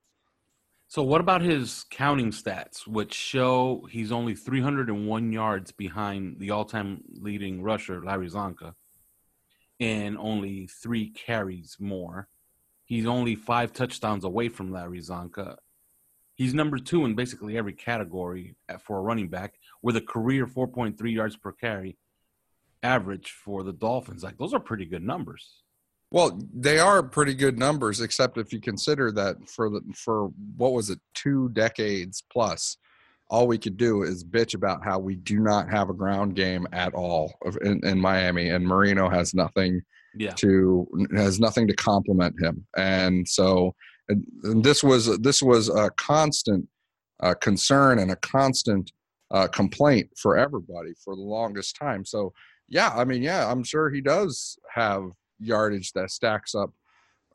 So 0.88 1.02
what 1.02 1.22
about 1.22 1.42
his 1.42 1.86
counting 1.90 2.32
stats, 2.32 2.86
which 2.86 3.14
show 3.14 3.88
he's 3.90 4.12
only 4.12 4.36
301 4.36 5.32
yards 5.32 5.72
behind 5.72 6.38
the 6.38 6.52
all-time 6.52 7.02
leading 7.14 7.64
rusher 7.64 8.04
Larry 8.04 8.30
Csonka? 8.30 8.74
And 9.82 10.18
only 10.18 10.68
three 10.68 11.10
carries 11.10 11.76
more. 11.80 12.30
He's 12.86 13.06
only 13.06 13.36
five 13.36 13.74
touchdowns 13.74 14.24
away 14.24 14.48
from 14.48 14.72
Larry 14.72 15.00
Csonka. 15.00 15.58
He's 16.36 16.54
number 16.54 16.78
two 16.78 17.04
in 17.04 17.16
basically 17.16 17.58
every 17.58 17.74
category 17.74 18.56
for 18.80 18.98
a 18.98 19.02
running 19.02 19.28
back, 19.28 19.56
with 19.82 19.98
a 19.98 20.02
career 20.02 20.48
4.3 20.48 21.14
yards 21.14 21.36
per 21.36 21.52
carry 21.52 21.98
average 22.84 23.32
for 23.32 23.64
the 23.64 23.74
Dolphins. 23.74 24.24
Like 24.24 24.38
those 24.38 24.54
are 24.54 24.60
pretty 24.60 24.86
good 24.86 25.04
numbers. 25.04 25.64
Well, 26.12 26.40
they 26.54 26.78
are 26.78 27.02
pretty 27.02 27.34
good 27.34 27.58
numbers, 27.58 28.02
except 28.02 28.38
if 28.38 28.52
you 28.52 28.60
consider 28.60 29.12
that 29.14 29.48
for 29.48 29.70
the 29.70 29.82
for 29.96 30.32
what 30.58 30.74
was 30.74 30.90
it, 30.90 31.00
two 31.14 31.50
decades 31.50 32.22
plus, 32.32 32.78
all 33.32 33.48
we 33.48 33.58
could 33.58 33.78
do 33.78 34.04
is 34.04 34.26
bitch 34.26 34.54
about 34.54 34.84
how 34.84 35.00
we 35.00 35.16
do 35.16 35.40
not 35.40 35.70
have 35.70 35.90
a 35.90 35.94
ground 35.94 36.36
game 36.36 36.68
at 36.74 36.94
all 36.94 37.34
in, 37.64 37.80
in 37.84 37.98
Miami, 37.98 38.50
and 38.50 38.68
Marino 38.68 39.10
has 39.10 39.34
nothing 39.34 39.82
yeah. 40.14 40.34
to 40.34 40.86
has 41.16 41.40
nothing 41.40 41.66
to 41.68 41.74
complement 41.74 42.36
him, 42.42 42.68
and 42.78 43.28
so 43.28 43.74
and, 44.10 44.26
and 44.44 44.64
this 44.64 44.84
was 44.84 45.18
this 45.20 45.42
was 45.42 45.70
a 45.70 45.90
constant 45.92 46.68
uh, 47.24 47.34
concern 47.36 48.00
and 48.00 48.12
a 48.12 48.18
constant 48.18 48.92
uh, 49.32 49.48
complaint 49.48 50.10
for 50.18 50.38
everybody 50.38 50.92
for 51.02 51.16
the 51.16 51.22
longest 51.22 51.78
time. 51.78 52.04
So 52.04 52.34
yeah, 52.68 52.92
I 52.94 53.06
mean, 53.06 53.24
yeah, 53.24 53.50
I'm 53.50 53.64
sure 53.64 53.90
he 53.90 54.02
does 54.02 54.60
have 54.74 55.10
yardage 55.40 55.94
that 55.94 56.12
stacks 56.12 56.54
up 56.54 56.72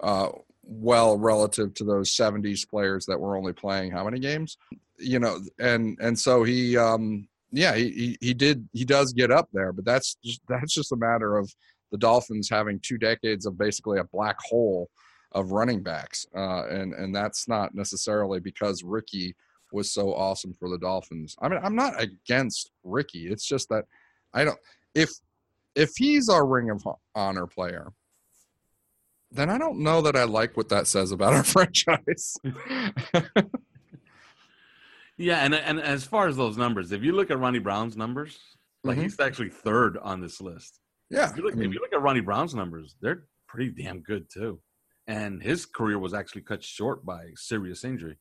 uh, 0.00 0.29
well 0.62 1.17
relative 1.17 1.73
to 1.73 1.85
those 1.85 2.15
70s 2.15 2.69
players 2.69 3.07
that 3.07 3.19
were 3.19 3.37
only 3.37 3.55
playing 3.55 3.93
how 3.93 4.05
many 4.05 4.19
games 4.19 4.59
you 4.99 5.19
know, 5.19 5.41
and 5.59 5.99
and 6.00 6.19
so 6.19 6.43
he, 6.43 6.76
um, 6.76 7.29
yeah, 7.50 7.75
he, 7.75 8.17
he 8.21 8.35
did 8.35 8.69
he 8.73 8.85
does 8.85 9.12
get 9.12 9.31
up 9.31 9.49
there, 9.53 9.73
but 9.73 9.85
that's 9.85 10.17
just, 10.25 10.41
that's 10.49 10.75
just 10.75 10.93
a 10.93 10.97
matter 10.97 11.37
of 11.37 11.53
the 11.93 11.99
Dolphins 11.99 12.49
having 12.50 12.81
two 12.81 12.99
decades 12.99 13.47
of 13.47 13.59
basically 13.59 13.99
a 13.99 14.05
black 14.05 14.37
hole 14.41 14.91
of 15.33 15.53
running 15.53 15.83
backs, 15.83 16.26
uh, 16.37 16.67
and 16.69 16.95
and 16.95 17.15
that's 17.15 17.49
not 17.49 17.75
necessarily 17.75 18.41
because 18.41 18.83
Ricky 18.83 19.35
was 19.73 19.93
so 19.93 20.15
awesome 20.15 20.55
for 20.55 20.69
the 20.69 20.79
Dolphins. 20.79 21.37
I 21.41 21.49
mean, 21.49 21.61
I'm 21.62 21.76
not 21.76 22.00
against 22.00 22.71
Ricky. 22.85 23.26
It's 23.29 23.47
just 23.47 23.69
that 23.69 23.85
I 24.33 24.45
don't 24.45 24.59
if 24.95 25.11
if 25.75 25.93
he's 25.97 26.29
our 26.29 26.47
Ring 26.47 26.71
of 26.71 26.85
Honor 27.15 27.47
player, 27.47 27.93
then 29.31 29.50
I 29.50 29.59
don't 29.59 29.81
know 29.81 30.00
that 30.03 30.17
I 30.17 30.25
like 30.25 30.57
what 30.57 30.71
that 30.71 30.87
says 30.87 31.12
about 31.12 31.35
our 31.35 31.45
franchise. 31.45 32.37
Yeah, 35.18 35.38
and 35.38 35.54
and 35.54 35.80
as 35.80 36.04
far 36.04 36.28
as 36.28 36.37
those 36.37 36.56
numbers, 36.56 36.92
if 36.92 37.02
you 37.02 37.12
look 37.12 37.30
at 37.30 37.38
Ronnie 37.38 37.58
Brown's 37.58 37.96
numbers, 37.96 38.38
like 38.85 38.96
mm-hmm. 38.96 39.04
he's 39.04 39.18
actually 39.18 39.50
third 39.50 39.96
on 39.99 40.20
this 40.20 40.40
list. 40.40 40.80
Yeah, 41.11 41.30
if 41.30 41.37
you, 41.37 41.42
look, 41.42 41.54
I 41.54 41.56
mean, 41.56 41.68
if 41.68 41.75
you 41.75 41.80
look 41.80 41.92
at 41.92 42.02
Ronnie 42.02 42.20
Brown's 42.20 42.54
numbers, 42.54 42.96
they're 43.00 43.25
pretty 43.46 43.70
damn 43.70 44.00
good 44.00 44.28
too. 44.28 44.61
And 45.06 45.42
his 45.42 45.64
career 45.64 45.99
was 45.99 46.14
actually 46.14 46.42
cut 46.42 46.62
short 46.62 47.06
by 47.06 47.28
serious 47.37 47.85
injury. 47.85 48.18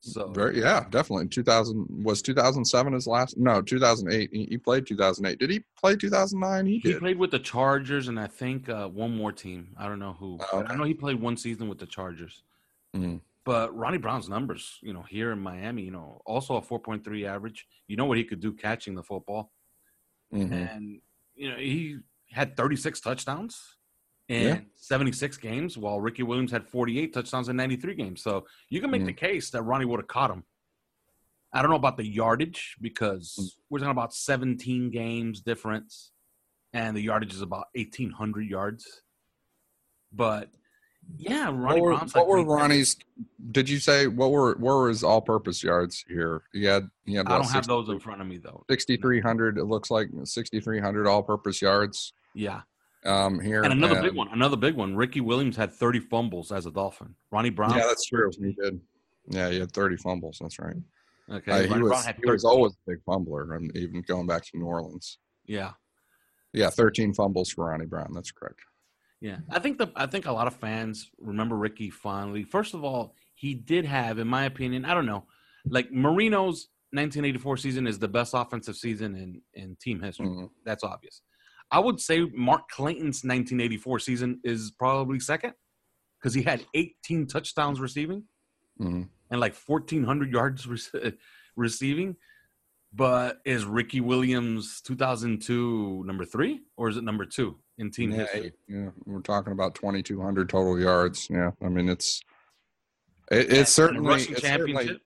So 0.00 0.28
very 0.28 0.60
yeah, 0.60 0.84
definitely. 0.90 1.26
Two 1.26 1.42
thousand 1.42 1.86
was 2.04 2.22
two 2.22 2.34
thousand 2.34 2.64
seven 2.64 2.92
his 2.92 3.08
last. 3.08 3.36
No, 3.36 3.60
two 3.60 3.80
thousand 3.80 4.12
eight. 4.12 4.30
He, 4.32 4.46
he, 4.48 4.56
played 4.56 4.86
two 4.86 4.96
thousand 4.96 5.26
eight. 5.26 5.40
Did 5.40 5.50
he 5.50 5.64
play 5.76 5.96
two 5.96 6.08
thousand 6.08 6.38
nine? 6.38 6.66
He, 6.66 6.78
he 6.78 6.94
played 6.94 7.18
with 7.18 7.32
the 7.32 7.40
Chargers 7.40 8.06
and 8.06 8.18
I 8.18 8.28
think 8.28 8.68
uh, 8.68 8.88
one 8.88 9.16
more 9.16 9.32
team. 9.32 9.74
I 9.76 9.88
don't 9.88 9.98
know 9.98 10.16
who. 10.18 10.38
Oh, 10.52 10.60
okay. 10.60 10.72
I 10.72 10.76
know 10.76 10.84
he 10.84 10.94
played 10.94 11.20
one 11.20 11.36
season 11.36 11.68
with 11.68 11.78
the 11.78 11.86
Chargers. 11.86 12.42
Mm-hmm. 12.96 13.16
But 13.48 13.74
Ronnie 13.74 13.96
Brown's 13.96 14.28
numbers, 14.28 14.78
you 14.82 14.92
know, 14.92 15.00
here 15.08 15.32
in 15.32 15.40
Miami, 15.40 15.80
you 15.80 15.90
know, 15.90 16.20
also 16.26 16.56
a 16.56 16.60
4.3 16.60 17.24
average. 17.24 17.66
You 17.86 17.96
know 17.96 18.04
what 18.04 18.18
he 18.18 18.24
could 18.24 18.40
do 18.40 18.52
catching 18.52 18.94
the 18.94 19.02
football. 19.02 19.52
Mm-hmm. 20.34 20.52
And, 20.52 21.00
you 21.34 21.50
know, 21.50 21.56
he 21.56 21.96
had 22.30 22.58
36 22.58 23.00
touchdowns 23.00 23.58
in 24.28 24.42
yeah. 24.42 24.60
76 24.74 25.38
games, 25.38 25.78
while 25.78 25.98
Ricky 25.98 26.22
Williams 26.24 26.52
had 26.52 26.68
48 26.68 27.14
touchdowns 27.14 27.48
in 27.48 27.56
93 27.56 27.94
games. 27.94 28.22
So 28.22 28.44
you 28.68 28.82
can 28.82 28.90
make 28.90 29.00
mm-hmm. 29.00 29.06
the 29.06 29.12
case 29.14 29.48
that 29.52 29.62
Ronnie 29.62 29.86
would 29.86 30.00
have 30.00 30.08
caught 30.08 30.30
him. 30.30 30.44
I 31.50 31.62
don't 31.62 31.70
know 31.70 31.78
about 31.78 31.96
the 31.96 32.06
yardage 32.06 32.76
because 32.82 33.34
mm-hmm. 33.40 33.46
we're 33.70 33.78
talking 33.78 33.92
about 33.92 34.12
17 34.12 34.90
games 34.90 35.40
difference, 35.40 36.12
and 36.74 36.94
the 36.94 37.00
yardage 37.00 37.32
is 37.32 37.40
about 37.40 37.68
1,800 37.74 38.42
yards. 38.42 39.00
But 40.12 40.50
yeah, 41.16 41.46
Ronnie 41.46 41.80
what 41.80 41.80
were, 41.80 41.94
Brown's 41.94 42.14
what 42.14 42.26
were 42.26 42.44
Ronnie's? 42.44 42.96
Did 43.50 43.68
you 43.68 43.78
say 43.78 44.06
what 44.06 44.30
were 44.30 44.54
what 44.56 44.76
were 44.76 44.88
his 44.88 45.02
all-purpose 45.02 45.62
yards 45.62 46.04
here? 46.08 46.42
He 46.52 46.64
had 46.64 46.88
he 47.06 47.14
had. 47.14 47.26
I 47.26 47.38
don't 47.38 47.50
have 47.50 47.66
those 47.66 47.88
in 47.88 47.98
front 47.98 48.20
of 48.20 48.26
me 48.26 48.38
though. 48.38 48.64
Sixty-three 48.68 49.20
hundred. 49.20 49.58
It 49.58 49.64
looks 49.64 49.90
like 49.90 50.08
sixty-three 50.24 50.80
hundred 50.80 51.06
all-purpose 51.06 51.62
yards. 51.62 52.12
Yeah. 52.34 52.60
Um, 53.04 53.40
here 53.40 53.62
and 53.62 53.72
another 53.72 53.96
and, 53.96 54.04
big 54.04 54.14
one. 54.14 54.28
Another 54.32 54.56
big 54.56 54.74
one. 54.74 54.94
Ricky 54.94 55.20
Williams 55.20 55.56
had 55.56 55.72
thirty 55.72 56.00
fumbles 56.00 56.52
as 56.52 56.66
a 56.66 56.70
Dolphin. 56.70 57.14
Ronnie 57.30 57.50
Brown. 57.50 57.76
Yeah, 57.76 57.86
that's 57.86 58.04
true. 58.04 58.30
He 58.38 58.52
did. 58.52 58.80
Yeah, 59.28 59.50
he 59.50 59.60
had 59.60 59.72
thirty 59.72 59.96
fumbles. 59.96 60.38
That's 60.40 60.58
right. 60.58 60.76
Okay. 61.30 61.52
Uh, 61.52 61.74
he 61.74 61.82
was 61.82 62.06
he 62.06 62.30
was 62.30 62.44
always 62.44 62.72
a 62.72 62.90
big 62.90 63.02
fumbler, 63.04 63.54
and 63.54 63.74
even 63.76 64.02
going 64.02 64.26
back 64.26 64.44
to 64.46 64.58
New 64.58 64.66
Orleans. 64.66 65.18
Yeah. 65.46 65.72
Yeah, 66.52 66.70
thirteen 66.70 67.14
fumbles 67.14 67.50
for 67.50 67.66
Ronnie 67.66 67.86
Brown. 67.86 68.12
That's 68.14 68.30
correct. 68.30 68.60
Yeah, 69.20 69.38
I 69.50 69.58
think 69.58 69.78
the 69.78 69.90
I 69.96 70.06
think 70.06 70.26
a 70.26 70.32
lot 70.32 70.46
of 70.46 70.54
fans 70.54 71.10
remember 71.18 71.56
Ricky 71.56 71.90
fondly. 71.90 72.44
First 72.44 72.74
of 72.74 72.84
all, 72.84 73.14
he 73.34 73.54
did 73.54 73.84
have, 73.84 74.18
in 74.18 74.28
my 74.28 74.44
opinion, 74.44 74.84
I 74.84 74.94
don't 74.94 75.06
know, 75.06 75.24
like 75.68 75.90
Marino's 75.90 76.68
1984 76.92 77.56
season 77.56 77.86
is 77.86 77.98
the 77.98 78.08
best 78.08 78.32
offensive 78.34 78.76
season 78.76 79.16
in 79.16 79.42
in 79.54 79.76
team 79.80 80.00
history. 80.00 80.26
Mm-hmm. 80.26 80.46
That's 80.64 80.84
obvious. 80.84 81.22
I 81.70 81.80
would 81.80 82.00
say 82.00 82.26
Mark 82.32 82.68
Clayton's 82.70 83.24
1984 83.24 83.98
season 83.98 84.40
is 84.44 84.72
probably 84.78 85.20
second 85.20 85.52
because 86.20 86.34
he 86.34 86.42
had 86.42 86.64
18 86.74 87.26
touchdowns 87.26 87.80
receiving 87.80 88.24
mm-hmm. 88.80 89.02
and 89.30 89.40
like 89.40 89.54
1,400 89.54 90.32
yards 90.32 90.66
re- 90.66 91.12
receiving. 91.56 92.16
But 92.92 93.38
is 93.44 93.66
Ricky 93.66 94.00
Williams 94.00 94.80
2002 94.80 96.04
number 96.06 96.24
three 96.24 96.60
or 96.78 96.88
is 96.88 96.96
it 96.96 97.04
number 97.04 97.26
two? 97.26 97.58
In 97.78 97.90
team 97.90 98.10
yeah, 98.10 98.18
history. 98.18 98.52
Yeah, 98.68 98.90
we're 99.06 99.20
talking 99.20 99.52
about 99.52 99.74
2,200 99.74 100.48
total 100.48 100.78
yards. 100.80 101.28
Yeah, 101.30 101.52
I 101.62 101.68
mean 101.68 101.88
it's 101.88 102.22
it, 103.30 103.52
it's 103.52 103.72
certainly 103.72 104.22
it's 104.22 104.42
certainly. 104.42 105.00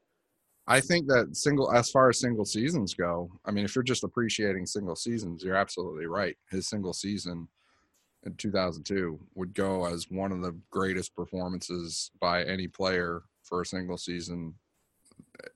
I 0.67 0.81
think 0.81 1.09
that 1.09 1.37
single, 1.37 1.73
as 1.73 1.91
far 1.91 2.09
as 2.09 2.21
single 2.21 2.45
seasons 2.45 2.95
go, 2.95 3.33
I 3.45 3.50
mean, 3.50 3.64
if 3.64 3.75
you're 3.75 3.83
just 3.83 4.05
appreciating 4.05 4.67
single 4.67 4.95
seasons, 4.95 5.43
you're 5.43 5.57
absolutely 5.57 6.07
right. 6.07 6.37
His 6.50 6.69
single 6.69 6.93
season 6.93 7.49
in 8.25 8.35
2002 8.37 9.19
would 9.35 9.55
go 9.55 9.87
as 9.87 10.09
one 10.09 10.31
of 10.31 10.41
the 10.41 10.57
greatest 10.71 11.17
performances 11.17 12.12
by 12.21 12.45
any 12.45 12.69
player 12.69 13.23
for 13.43 13.62
a 13.62 13.67
single 13.67 13.99
season 13.99 14.55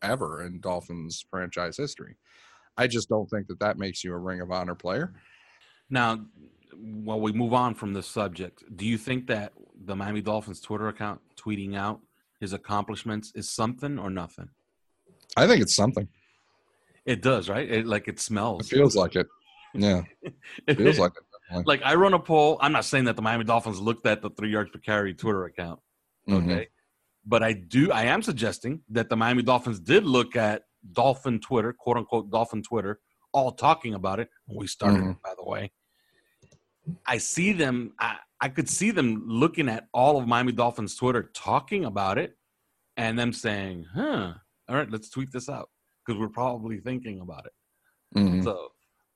ever 0.02 0.44
in 0.44 0.60
Dolphins 0.60 1.24
franchise 1.30 1.76
history. 1.76 2.16
I 2.76 2.88
just 2.88 3.08
don't 3.08 3.28
think 3.30 3.46
that 3.46 3.60
that 3.60 3.78
makes 3.78 4.02
you 4.02 4.12
a 4.12 4.18
Ring 4.18 4.40
of 4.40 4.50
Honor 4.50 4.74
player. 4.74 5.14
Now, 5.88 6.18
while 6.78 7.20
we 7.20 7.32
move 7.32 7.52
on 7.54 7.74
from 7.74 7.92
this 7.92 8.06
subject, 8.06 8.62
do 8.76 8.84
you 8.86 8.98
think 8.98 9.26
that 9.28 9.52
the 9.84 9.96
Miami 9.96 10.20
Dolphins 10.22 10.60
Twitter 10.60 10.88
account 10.88 11.20
tweeting 11.36 11.76
out 11.76 12.00
his 12.40 12.52
accomplishments 12.52 13.32
is 13.34 13.48
something 13.50 13.98
or 13.98 14.10
nothing? 14.10 14.48
I 15.36 15.46
think 15.46 15.62
it's 15.62 15.74
something. 15.74 16.08
It 17.04 17.22
does, 17.22 17.48
right? 17.48 17.70
It, 17.70 17.86
like 17.86 18.08
it 18.08 18.18
smells. 18.20 18.70
It 18.72 18.76
feels 18.76 18.96
like 18.96 19.16
it. 19.16 19.26
Yeah, 19.74 20.02
it 20.66 20.76
feels 20.76 20.98
like 20.98 21.12
it. 21.16 21.24
definitely. 21.48 21.64
like 21.66 21.82
I 21.84 21.94
run 21.94 22.14
a 22.14 22.18
poll. 22.18 22.58
I'm 22.60 22.72
not 22.72 22.84
saying 22.84 23.04
that 23.04 23.16
the 23.16 23.22
Miami 23.22 23.44
Dolphins 23.44 23.78
looked 23.80 24.06
at 24.06 24.22
the 24.22 24.30
three 24.30 24.50
yards 24.50 24.70
per 24.70 24.78
carry 24.78 25.14
Twitter 25.14 25.44
account. 25.44 25.80
Mhm. 26.28 26.44
Okay. 26.44 26.68
But 27.24 27.42
I 27.42 27.52
do 27.52 27.92
I 27.92 28.04
am 28.04 28.22
suggesting 28.22 28.80
that 28.90 29.08
the 29.08 29.16
Miami 29.16 29.42
Dolphins 29.42 29.78
did 29.80 30.04
look 30.04 30.36
at 30.36 30.62
Dolphin 30.92 31.40
Twitter, 31.40 31.72
quote 31.72 31.96
unquote 31.96 32.30
Dolphin 32.30 32.62
Twitter, 32.62 33.00
all 33.32 33.52
talking 33.52 33.94
about 33.94 34.18
it. 34.20 34.28
We 34.48 34.66
started 34.66 35.02
Mhm. 35.02 35.10
it, 35.12 35.22
by 35.22 35.34
the 35.36 35.44
way. 35.44 35.72
I 37.06 37.18
see 37.18 37.52
them 37.52 37.92
I, 37.98 38.16
I 38.40 38.48
could 38.48 38.68
see 38.68 38.90
them 38.90 39.24
looking 39.26 39.68
at 39.68 39.88
all 39.92 40.18
of 40.18 40.26
Miami 40.26 40.52
Dolphins 40.52 40.94
Twitter 40.94 41.30
talking 41.34 41.84
about 41.84 42.18
it 42.18 42.36
and 42.96 43.18
them 43.18 43.32
saying, 43.32 43.86
huh, 43.94 44.34
all 44.68 44.76
right, 44.76 44.90
let's 44.90 45.08
tweet 45.10 45.32
this 45.32 45.48
out. 45.48 45.70
Because 46.04 46.20
we're 46.20 46.28
probably 46.28 46.78
thinking 46.78 47.20
about 47.20 47.46
it. 47.46 47.52
Mhm. 48.18 48.44
So 48.44 48.68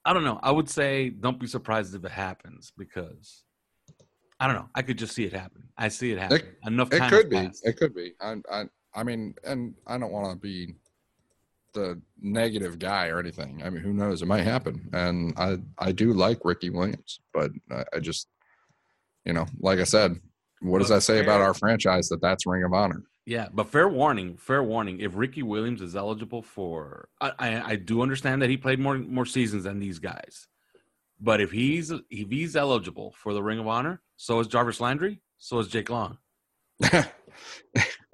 I 0.04 0.12
don't 0.12 0.24
know. 0.24 0.40
I 0.42 0.50
would 0.50 0.68
say 0.68 1.10
don't 1.10 1.38
be 1.38 1.46
surprised 1.46 1.94
if 1.94 2.04
it 2.04 2.10
happens 2.10 2.72
because 2.76 3.44
I 4.40 4.46
don't 4.46 4.56
know. 4.56 4.70
I 4.74 4.82
could 4.82 4.96
just 4.96 5.14
see 5.14 5.24
it 5.24 5.32
happen. 5.34 5.68
I 5.76 5.88
see 5.88 6.12
it 6.12 6.18
happen. 6.18 6.40
Enough 6.66 6.92
It 6.92 7.02
could 7.10 7.28
be. 7.28 7.50
It 7.62 7.76
could 7.76 7.94
be. 7.94 8.14
I, 8.22 8.36
I, 8.50 8.64
I 8.94 9.02
mean, 9.04 9.34
and 9.44 9.74
I 9.86 9.98
don't 9.98 10.12
want 10.12 10.30
to 10.32 10.36
be 10.36 10.74
the 11.72 12.00
negative 12.20 12.78
guy 12.78 13.08
or 13.08 13.18
anything. 13.18 13.62
I 13.64 13.70
mean, 13.70 13.82
who 13.82 13.92
knows? 13.92 14.22
It 14.22 14.26
might 14.26 14.44
happen. 14.44 14.88
And 14.92 15.34
I, 15.36 15.58
I 15.78 15.92
do 15.92 16.12
like 16.12 16.44
Ricky 16.44 16.70
Williams, 16.70 17.20
but 17.32 17.50
I, 17.70 17.84
I 17.94 17.98
just, 18.00 18.28
you 19.24 19.32
know, 19.32 19.46
like 19.58 19.78
I 19.78 19.84
said, 19.84 20.20
what 20.60 20.78
does 20.78 20.88
But 20.88 20.96
that 20.96 21.00
say 21.02 21.20
about 21.20 21.40
our 21.40 21.54
franchise 21.54 22.08
that 22.08 22.20
that's 22.20 22.46
Ring 22.46 22.64
of 22.64 22.72
Honor? 22.72 23.02
Yeah, 23.26 23.48
but 23.52 23.68
fair 23.68 23.88
warning, 23.88 24.36
fair 24.36 24.62
warning. 24.62 25.00
If 25.00 25.12
Ricky 25.14 25.42
Williams 25.42 25.82
is 25.82 25.94
eligible 25.94 26.42
for, 26.42 27.08
I, 27.20 27.32
I, 27.38 27.62
I 27.72 27.76
do 27.76 28.02
understand 28.02 28.42
that 28.42 28.50
he 28.50 28.56
played 28.56 28.80
more 28.80 28.98
more 28.98 29.26
seasons 29.26 29.64
than 29.64 29.78
these 29.78 29.98
guys, 29.98 30.48
but 31.20 31.40
if 31.40 31.50
he's 31.50 31.90
if 31.90 32.30
he's 32.30 32.56
eligible 32.56 33.14
for 33.16 33.32
the 33.32 33.42
Ring 33.42 33.58
of 33.58 33.68
Honor, 33.68 34.00
so 34.16 34.40
is 34.40 34.48
Jarvis 34.48 34.80
Landry, 34.80 35.20
so 35.38 35.58
is 35.58 35.68
Jake 35.68 35.90
Long. 35.90 36.18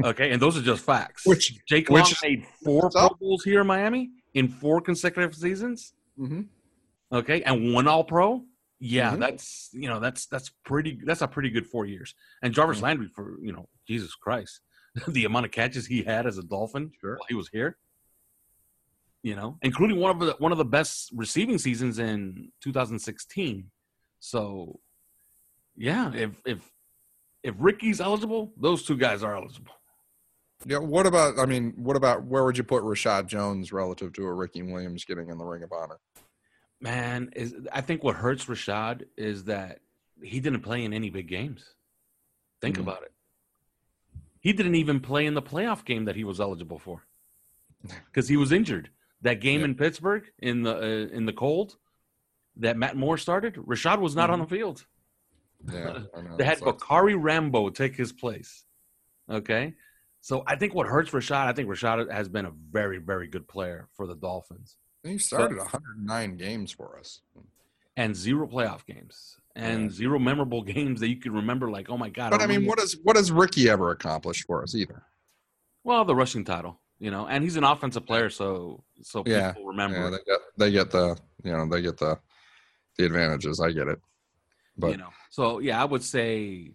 Okay, 0.05 0.31
and 0.31 0.41
those 0.43 0.59
are 0.59 0.63
just 0.63 0.85
facts. 0.85 1.25
Which- 1.27 1.65
Jake 1.67 1.89
which 1.89 2.03
Long 2.05 2.13
made 2.23 2.47
four 2.65 2.91
Pro? 2.91 3.09
Bowls 3.21 3.45
here 3.45 3.63
in 3.63 3.67
Miami 3.67 4.11
in 4.35 4.49
four 4.49 4.81
consecutive 4.81 5.35
seasons. 5.35 5.95
mm-hmm. 6.19 6.43
Okay, 7.13 7.43
and 7.43 7.73
one 7.73 7.87
All 7.89 8.05
Pro. 8.05 8.45
Yeah, 8.79 9.13
Mhm. 9.15 9.21
that's 9.21 9.71
you 9.73 9.89
know 9.89 10.01
that's 10.01 10.27
that's 10.27 10.51
pretty 10.65 10.99
that's 11.05 11.23
a 11.23 11.29
pretty 11.29 11.49
good 11.51 11.67
four 11.67 11.87
years. 11.87 12.15
And 12.43 12.53
Jarvis 12.53 12.79
Mhm. 12.79 12.83
Landry 12.83 13.09
for 13.09 13.39
you 13.41 13.53
know 13.53 13.69
Jesus 13.89 14.15
Christ, 14.15 14.61
the 15.09 15.25
amount 15.25 15.47
of 15.47 15.53
catches 15.53 15.87
he 15.87 16.03
had 16.03 16.27
as 16.27 16.37
a 16.37 16.43
Dolphin 16.43 16.91
Sure. 17.01 17.13
while 17.17 17.27
he 17.29 17.35
was 17.35 17.49
here. 17.49 17.79
You 19.23 19.35
know, 19.35 19.59
including 19.63 19.99
one 19.99 20.11
of 20.11 20.19
the 20.21 20.35
one 20.39 20.53
of 20.53 20.59
the 20.59 20.65
best 20.65 21.11
receiving 21.15 21.59
seasons 21.59 21.99
in 21.99 22.53
2016. 22.61 23.71
So, 24.21 24.79
yeah, 25.75 26.13
if 26.15 26.41
if 26.45 26.71
if 27.43 27.55
Ricky's 27.59 28.01
eligible, 28.01 28.53
those 28.59 28.83
two 28.85 28.97
guys 28.97 29.23
are 29.23 29.35
eligible. 29.37 29.73
Yeah. 30.65 30.79
What 30.79 31.07
about? 31.07 31.39
I 31.39 31.47
mean, 31.47 31.73
what 31.77 31.97
about? 31.97 32.25
Where 32.25 32.45
would 32.45 32.57
you 32.57 32.65
put 32.65 32.83
Reshad 32.83 33.27
Jones 33.27 33.73
relative 33.73 34.13
to 34.15 34.25
a 34.25 34.33
Ricky 34.33 34.63
Williams 34.63 35.05
getting 35.05 35.29
in 35.29 35.39
the 35.39 35.45
Ring 35.45 35.63
of 35.63 35.73
Honor? 35.73 35.99
Man, 36.81 37.31
is 37.37 37.55
I 37.73 37.81
think 37.81 38.03
what 38.03 38.17
hurts 38.17 38.47
Reshad 38.47 39.05
is 39.17 39.45
that 39.45 39.81
he 40.23 40.41
didn't 40.41 40.61
play 40.61 40.85
in 40.85 40.93
any 40.93 41.11
big 41.11 41.29
games. 41.29 41.65
Think 42.61 42.77
Mhm. 42.77 42.81
about 42.83 43.03
it. 43.03 43.13
He 44.41 44.53
didn't 44.53 44.77
even 44.77 45.01
play 45.01 45.27
in 45.27 45.35
the 45.35 45.43
playoff 45.43 45.85
game 45.85 46.05
that 46.07 46.17
he 46.17 46.25
was 46.25 46.41
eligible 46.41 46.79
for 46.79 47.03
because 48.07 48.29
he 48.29 48.37
was 48.37 48.53
injured. 48.53 48.91
That 49.23 49.41
game 49.41 49.61
Yeah. 49.61 49.67
in 49.67 49.75
Pittsburgh 49.75 50.25
in 50.39 50.63
the 50.63 50.77
uh, 50.77 51.15
in 51.15 51.27
the 51.27 51.33
cold 51.33 51.77
that 52.57 52.77
Matt 52.79 52.97
Moore 52.97 53.19
started, 53.19 53.55
Reshad 53.57 54.01
was 54.01 54.17
not 54.17 54.31
on 54.31 54.39
the 54.39 54.47
field. 54.47 54.87
Yeah. 55.71 56.05
I 56.17 56.21
know. 56.23 56.37
They 56.37 56.45
had 56.45 56.61
Bakari 56.61 57.15
Rambo 57.15 57.71
take 57.71 57.95
his 57.97 58.13
place. 58.13 58.65
Okay. 59.29 59.75
So 60.27 60.43
I 60.45 60.57
think 60.57 60.75
what 60.75 60.89
hurts 60.89 61.13
Reshad, 61.13 61.47
I 61.47 61.53
think 61.53 61.69
Reshad 61.69 62.11
has 62.11 62.29
been 62.29 62.47
a 62.47 62.51
very, 62.51 62.99
very 62.99 63.29
good 63.29 63.47
player 63.47 63.87
for 63.95 64.09
the 64.09 64.17
Dolphins. 64.17 64.77
he 65.05 65.19
started 65.19 65.57
109 65.57 66.37
games 66.37 66.73
for 66.73 66.99
us. 66.99 67.21
and 67.97 68.17
zero 68.17 68.49
playoff 68.49 68.85
games 68.87 69.37
and 69.55 69.85
Yeah. 69.85 69.89
zero 69.97 70.19
memorable 70.19 70.63
games 70.75 70.99
that 70.99 71.09
you 71.11 71.17
can 71.19 71.33
remember. 71.33 71.71
Like, 71.71 71.89
oh 71.91 71.97
my 71.97 72.11
god! 72.11 72.31
But 72.33 72.41
I 72.43 72.49
mean, 72.49 72.67
what 72.67 72.81
has 72.81 72.97
what 73.05 73.15
has 73.15 73.31
Ricky 73.31 73.71
ever 73.71 73.93
accomplished 73.93 74.47
for 74.49 74.65
us 74.65 74.75
either? 74.75 75.05
Well, 75.85 76.05
the 76.05 76.17
rushing 76.17 76.45
title, 76.45 76.81
you 76.99 77.13
know, 77.13 77.29
and 77.29 77.45
he's 77.45 77.55
an 77.55 77.63
offensive 77.63 78.05
player, 78.05 78.29
so 78.29 78.83
so 79.03 79.23
people 79.23 79.33
Yeah, 79.39 79.55
remember. 79.65 79.97
Yeah, 79.97 80.11
they 80.11 80.25
get 80.27 80.41
they 80.59 80.71
get 80.73 80.91
the 80.91 81.17
you 81.45 81.53
know 81.53 81.69
they 81.69 81.83
get 81.83 81.99
the 81.99 82.19
the 82.99 83.07
advantages. 83.07 83.61
I 83.61 83.71
get 83.71 83.87
it, 83.87 84.01
but 84.77 84.91
you 84.91 84.97
know, 84.97 85.11
so 85.31 85.61
yeah, 85.61 85.81
I 85.81 85.85
would 85.85 86.03
say, 86.03 86.73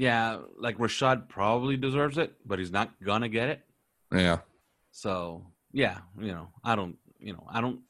yeah, 0.00 0.38
like 0.58 0.78
Reshad 0.78 1.28
probably 1.28 1.76
deserves 1.76 2.16
it, 2.16 2.32
but 2.46 2.58
he's 2.58 2.72
not 2.72 2.90
gonna 3.04 3.28
get 3.28 3.50
it. 3.50 3.60
yeah, 4.10 4.38
So 4.92 5.44
yeah, 5.72 5.98
you 6.18 6.32
know, 6.32 6.48
I 6.64 6.74
don't, 6.74 6.96
you 7.18 7.34
know, 7.34 7.46
I 7.50 7.60
don't. 7.60 7.80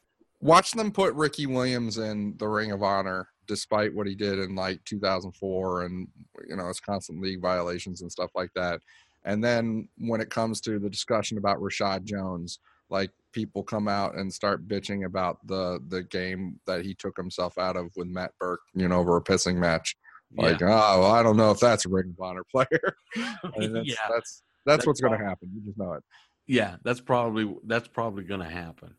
watch 0.41 0.71
them 0.73 0.91
put 0.91 1.13
Ricky 1.13 1.45
Williams 1.45 1.99
in 1.99 2.35
the 2.37 2.49
Ring 2.49 2.73
of 2.73 2.83
Honor, 2.83 3.29
despite 3.47 3.95
what 3.95 4.07
he 4.07 4.15
did 4.15 4.39
in 4.39 4.55
like 4.55 4.83
2004 4.83 5.83
and 5.83 6.05
you 6.49 6.57
know 6.57 6.67
his 6.67 6.81
constant 6.81 7.21
league 7.21 7.41
violations 7.41 8.01
and 8.01 8.11
stuff 8.11 8.31
like 8.35 8.51
that. 8.55 8.81
And 9.23 9.41
then 9.41 9.87
when 9.97 10.19
it 10.19 10.29
comes 10.29 10.59
to 10.61 10.79
the 10.79 10.89
discussion 10.89 11.37
about 11.37 11.61
Reshad 11.61 12.03
Jones, 12.03 12.59
like 12.89 13.11
people 13.31 13.63
come 13.63 13.87
out 13.87 14.15
and 14.15 14.33
start 14.33 14.67
bitching 14.67 15.05
about 15.05 15.37
the 15.47 15.79
the 15.87 16.03
game 16.03 16.59
that 16.67 16.83
he 16.83 16.93
took 16.93 17.15
himself 17.15 17.57
out 17.57 17.77
of 17.77 17.89
with 17.95 18.07
Matt 18.07 18.33
Burke, 18.37 18.63
you 18.73 18.89
know, 18.89 18.99
over 18.99 19.15
a 19.15 19.23
pissing 19.23 19.55
match. 19.55 19.95
Like, 20.37 20.61
oh, 20.61 20.65
well, 20.67 21.11
I 21.11 21.21
don't 21.23 21.35
know 21.37 21.51
if 21.51 21.59
that's 21.59 21.85
a 21.85 21.89
Ring 21.89 22.13
of 22.17 22.23
Honor 22.23 22.43
player. 22.51 22.95
That's, 23.15 23.67
yeah, 23.83 23.95
that's 24.09 24.09
that's 24.09 24.43
That's 24.65 24.87
what's 24.87 25.01
going 25.01 25.17
to 25.19 25.25
happen. 25.25 25.51
You 25.53 25.61
just 25.61 25.77
know 25.77 25.93
it. 25.93 26.03
yeah, 26.47 26.77
that's 26.83 27.01
probably 27.01 27.53
that's 27.65 27.87
probably 27.87 28.23
gonna 28.23 28.49
happen. 28.49 28.95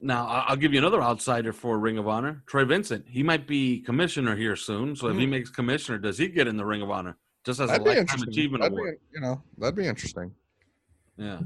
Now 0.00 0.26
I'll 0.26 0.56
give 0.56 0.72
you 0.72 0.78
another 0.78 1.00
outsider 1.00 1.52
for 1.52 1.78
Ring 1.78 1.96
of 1.98 2.08
Honor, 2.08 2.42
Troy 2.46 2.64
Vincent. 2.64 3.06
He 3.08 3.22
might 3.22 3.46
be 3.46 3.80
commissioner 3.82 4.34
here 4.34 4.56
soon. 4.56 4.96
So 4.96 5.08
if 5.08 5.16
he 5.16 5.24
Hmm. 5.24 5.30
makes 5.30 5.50
commissioner, 5.50 5.98
does 5.98 6.18
he 6.18 6.26
get 6.28 6.48
in 6.48 6.56
the 6.56 6.64
Ring 6.64 6.82
of 6.82 6.90
Honor 6.90 7.16
just 7.44 7.60
as 7.60 7.70
That'd 7.70 7.86
a 7.86 7.90
lifetime 7.90 8.22
achievement 8.28 8.62
That'd 8.62 8.76
award? 8.76 8.98
be, 9.00 9.18
you 9.18 9.20
know, 9.20 9.42
that'd 9.58 9.76
be 9.76 9.86
interesting. 9.86 10.32
Yeah. 11.16 11.38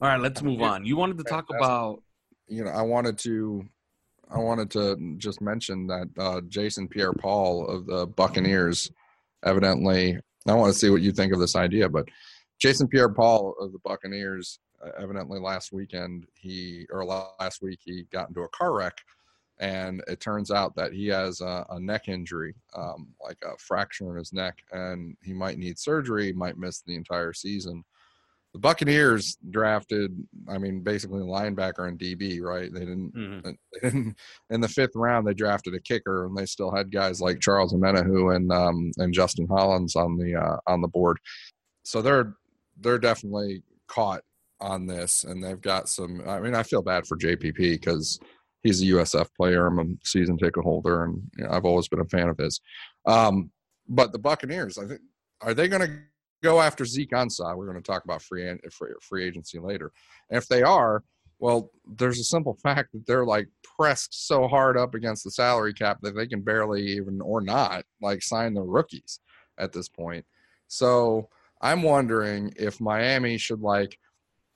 All 0.00 0.08
right, 0.08 0.20
let's 0.20 0.42
move 0.42 0.60
on. 0.60 0.84
You 0.84 0.96
wanted 0.96 1.16
to 1.18 1.24
talk 1.24 1.46
about 1.48 2.02
you 2.48 2.64
know, 2.64 2.70
I 2.70 2.82
wanted 2.82 3.16
to, 3.20 3.66
I 4.34 4.38
wanted 4.38 4.70
to 4.72 5.14
just 5.18 5.40
mention 5.40 5.86
that 5.88 6.08
uh, 6.18 6.40
Jason 6.48 6.88
Pierre-Paul 6.88 7.66
of 7.66 7.86
the 7.86 8.06
Buccaneers, 8.06 8.90
evidently, 9.44 10.18
I 10.46 10.54
want 10.54 10.72
to 10.72 10.78
see 10.78 10.90
what 10.90 11.02
you 11.02 11.12
think 11.12 11.32
of 11.32 11.40
this 11.40 11.54
idea, 11.54 11.88
but 11.88 12.08
Jason 12.58 12.88
Pierre-Paul 12.88 13.54
of 13.60 13.72
the 13.72 13.78
Buccaneers, 13.84 14.58
uh, 14.84 14.90
evidently 14.98 15.38
last 15.38 15.72
weekend 15.72 16.26
he 16.34 16.86
or 16.90 17.04
last 17.04 17.62
week 17.62 17.80
he 17.84 18.04
got 18.10 18.28
into 18.28 18.42
a 18.42 18.48
car 18.48 18.72
wreck, 18.72 18.98
and 19.58 20.02
it 20.08 20.20
turns 20.20 20.50
out 20.50 20.74
that 20.76 20.92
he 20.92 21.08
has 21.08 21.40
a, 21.40 21.66
a 21.70 21.78
neck 21.78 22.08
injury, 22.08 22.54
um, 22.76 23.08
like 23.22 23.38
a 23.44 23.56
fracture 23.58 24.10
in 24.12 24.16
his 24.16 24.32
neck, 24.32 24.58
and 24.72 25.16
he 25.22 25.32
might 25.32 25.58
need 25.58 25.78
surgery, 25.78 26.32
might 26.32 26.58
miss 26.58 26.80
the 26.80 26.96
entire 26.96 27.32
season 27.32 27.84
the 28.52 28.58
Buccaneers 28.58 29.38
drafted, 29.50 30.14
I 30.48 30.58
mean, 30.58 30.82
basically 30.82 31.20
a 31.20 31.24
linebacker 31.24 31.88
and 31.88 31.98
DB, 31.98 32.40
right? 32.42 32.70
They 32.72 32.80
didn't, 32.80 33.14
Mhm. 33.14 33.42
they 33.72 33.88
didn't 33.88 34.16
in 34.50 34.60
the 34.60 34.68
fifth 34.68 34.94
round. 34.94 35.26
They 35.26 35.32
drafted 35.34 35.74
a 35.74 35.80
kicker, 35.80 36.26
and 36.26 36.36
they 36.36 36.44
still 36.46 36.70
had 36.70 36.92
guys 36.92 37.20
like 37.20 37.40
Charles 37.40 37.72
Omenihu 37.72 38.36
and 38.36 38.52
um, 38.52 38.90
and 38.98 39.14
Justin 39.14 39.46
Hollins 39.48 39.96
on 39.96 40.16
the 40.18 40.34
uh, 40.36 40.56
on 40.66 40.80
the 40.82 40.88
board. 40.88 41.18
So 41.84 42.02
they're 42.02 42.34
they're 42.80 42.98
definitely 42.98 43.62
caught 43.88 44.22
on 44.60 44.86
this, 44.86 45.24
and 45.24 45.42
they've 45.42 45.60
got 45.60 45.88
some. 45.88 46.22
I 46.28 46.38
mean, 46.40 46.54
I 46.54 46.62
feel 46.62 46.82
bad 46.82 47.06
for 47.06 47.16
JPP 47.16 47.56
because 47.56 48.20
he's 48.62 48.82
a 48.82 48.86
USF 48.86 49.28
player. 49.36 49.66
I'm 49.66 49.78
a 49.78 49.84
season 50.04 50.36
ticket 50.36 50.62
holder, 50.62 51.04
and 51.04 51.22
you 51.38 51.44
know, 51.44 51.50
I've 51.50 51.64
always 51.64 51.88
been 51.88 52.00
a 52.00 52.04
fan 52.04 52.28
of 52.28 52.36
his. 52.38 52.60
Um, 53.06 53.50
but 53.88 54.12
the 54.12 54.18
Buccaneers, 54.18 54.76
I 54.78 54.86
think, 54.86 55.00
are 55.40 55.54
they 55.54 55.68
going 55.68 55.82
to 55.82 55.98
go 56.42 56.60
after 56.60 56.84
Zeke 56.84 57.10
Ansah? 57.10 57.56
We're 57.56 57.66
going 57.66 57.82
to 57.82 57.90
talk 57.90 58.04
about 58.04 58.22
free, 58.22 58.50
free 58.70 58.92
free 59.00 59.24
agency 59.24 59.58
later. 59.58 59.92
And 60.30 60.38
if 60.38 60.48
they 60.48 60.62
are, 60.62 61.02
well, 61.38 61.70
there's 61.84 62.20
a 62.20 62.24
simple 62.24 62.54
fact 62.62 62.92
that 62.92 63.06
they're 63.06 63.26
like 63.26 63.48
pressed 63.76 64.26
so 64.26 64.46
hard 64.48 64.76
up 64.76 64.94
against 64.94 65.24
the 65.24 65.30
salary 65.30 65.74
cap 65.74 65.98
that 66.02 66.14
they 66.14 66.26
can 66.26 66.40
barely 66.40 66.82
even 66.82 67.20
or 67.20 67.40
not 67.40 67.84
like 68.00 68.22
sign 68.22 68.54
the 68.54 68.62
rookies 68.62 69.20
at 69.58 69.72
this 69.72 69.88
point. 69.88 70.24
So 70.68 71.28
I'm 71.60 71.82
wondering 71.82 72.52
if 72.56 72.80
Miami 72.80 73.38
should 73.38 73.60
like 73.60 73.98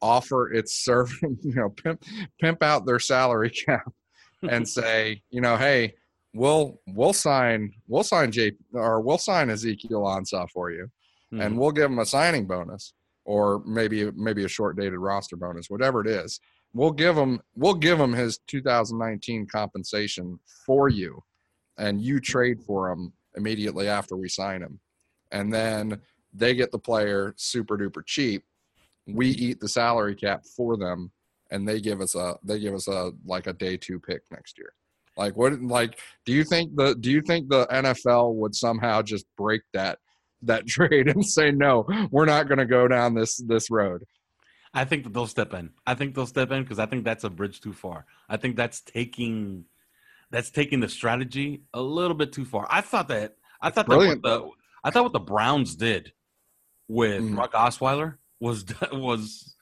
offer 0.00 0.52
its 0.52 0.74
serve, 0.84 1.12
you 1.22 1.54
know, 1.54 1.70
pimp 1.70 2.02
pimp 2.40 2.62
out 2.62 2.86
their 2.86 3.00
salary 3.00 3.50
cap 3.66 3.92
and 4.48 4.68
say, 4.68 5.22
you 5.30 5.40
know, 5.40 5.56
hey, 5.56 5.94
we'll 6.34 6.80
we'll 6.86 7.12
sign 7.12 7.72
we'll 7.88 8.02
sign 8.02 8.30
J 8.30 8.52
or 8.72 9.00
we'll 9.00 9.18
sign 9.18 9.50
Ezekiel 9.50 10.02
Ansah 10.02 10.48
for 10.50 10.70
you, 10.70 10.90
Hmm. 11.30 11.40
and 11.40 11.58
we'll 11.58 11.72
give 11.72 11.90
him 11.90 11.98
a 11.98 12.06
signing 12.06 12.46
bonus 12.46 12.92
or 13.26 13.62
maybe 13.66 14.10
maybe 14.12 14.44
a 14.44 14.48
short 14.48 14.76
dated 14.76 14.98
roster 14.98 15.36
bonus, 15.36 15.68
whatever 15.68 16.00
it 16.00 16.06
is. 16.06 16.40
We'll 16.72 16.92
give 16.92 17.16
him 17.16 17.40
we'll 17.54 17.74
give 17.74 18.00
him 18.00 18.12
his 18.12 18.38
2019 18.46 19.46
compensation 19.46 20.38
for 20.64 20.88
you, 20.88 21.22
and 21.76 22.00
you 22.00 22.20
trade 22.20 22.62
for 22.62 22.90
him 22.90 23.12
immediately 23.36 23.88
after 23.88 24.16
we 24.16 24.28
sign 24.28 24.62
him, 24.62 24.80
and 25.32 25.52
then 25.52 26.00
they 26.32 26.54
get 26.54 26.70
the 26.70 26.78
player 26.78 27.34
super 27.36 27.76
duper 27.76 28.04
cheap. 28.06 28.44
We 29.06 29.28
eat 29.28 29.60
the 29.60 29.68
salary 29.68 30.14
cap 30.14 30.44
for 30.56 30.76
them, 30.76 31.10
and 31.50 31.68
they 31.68 31.80
give 31.80 32.00
us 32.00 32.14
a 32.14 32.36
they 32.44 32.60
give 32.60 32.74
us 32.74 32.88
a 32.88 33.10
like 33.24 33.48
a 33.48 33.52
day 33.52 33.76
two 33.76 33.98
pick 33.98 34.22
next 34.30 34.56
year. 34.56 34.72
Like 35.16 35.36
what? 35.36 35.60
Like 35.60 35.98
do 36.24 36.32
you 36.32 36.44
think 36.44 36.76
the 36.76 36.94
do 36.94 37.10
you 37.10 37.22
think 37.22 37.48
the 37.48 37.66
NFL 37.66 38.34
would 38.34 38.54
somehow 38.54 39.02
just 39.02 39.26
break 39.36 39.62
that 39.72 39.98
that 40.46 40.66
trade 40.68 41.08
and 41.08 41.24
say 41.24 41.50
no, 41.50 41.86
we're 42.10 42.24
not 42.26 42.48
going 42.48 42.58
to 42.58 42.66
go 42.66 42.88
down 42.88 43.14
this 43.14 43.36
this 43.36 43.70
road? 43.70 44.04
I 44.74 44.84
think 44.84 45.04
that 45.04 45.14
they'll 45.14 45.26
step 45.26 45.54
in. 45.54 45.70
I 45.86 45.94
think 45.94 46.14
they'll 46.14 46.26
step 46.26 46.50
in 46.50 46.62
because 46.62 46.78
I 46.78 46.86
think 46.86 47.04
that's 47.04 47.24
a 47.24 47.30
bridge 47.30 47.60
too 47.60 47.72
far. 47.72 48.04
I 48.28 48.36
think 48.36 48.56
that's 48.56 48.80
taking 48.80 49.64
that's 50.30 50.50
taking 50.50 50.80
the 50.80 50.88
strategy 50.88 51.62
a 51.72 51.80
little 51.80 52.16
bit 52.16 52.32
too 52.32 52.44
far. 52.44 52.66
I 52.68 52.80
thought 52.80 53.08
that 53.08 53.36
I 53.60 53.70
thought 53.70 53.86
that 53.86 53.96
brilliant, 53.96 54.22
the 54.22 54.50
I 54.84 54.90
thought 54.90 55.04
what 55.04 55.12
the 55.12 55.20
Browns 55.20 55.76
did 55.76 56.12
with 56.88 57.22
Mm. 57.22 57.34
Brock 57.34 57.52
Osweiler 57.54 58.16
was 58.40 58.64
was 58.92 59.54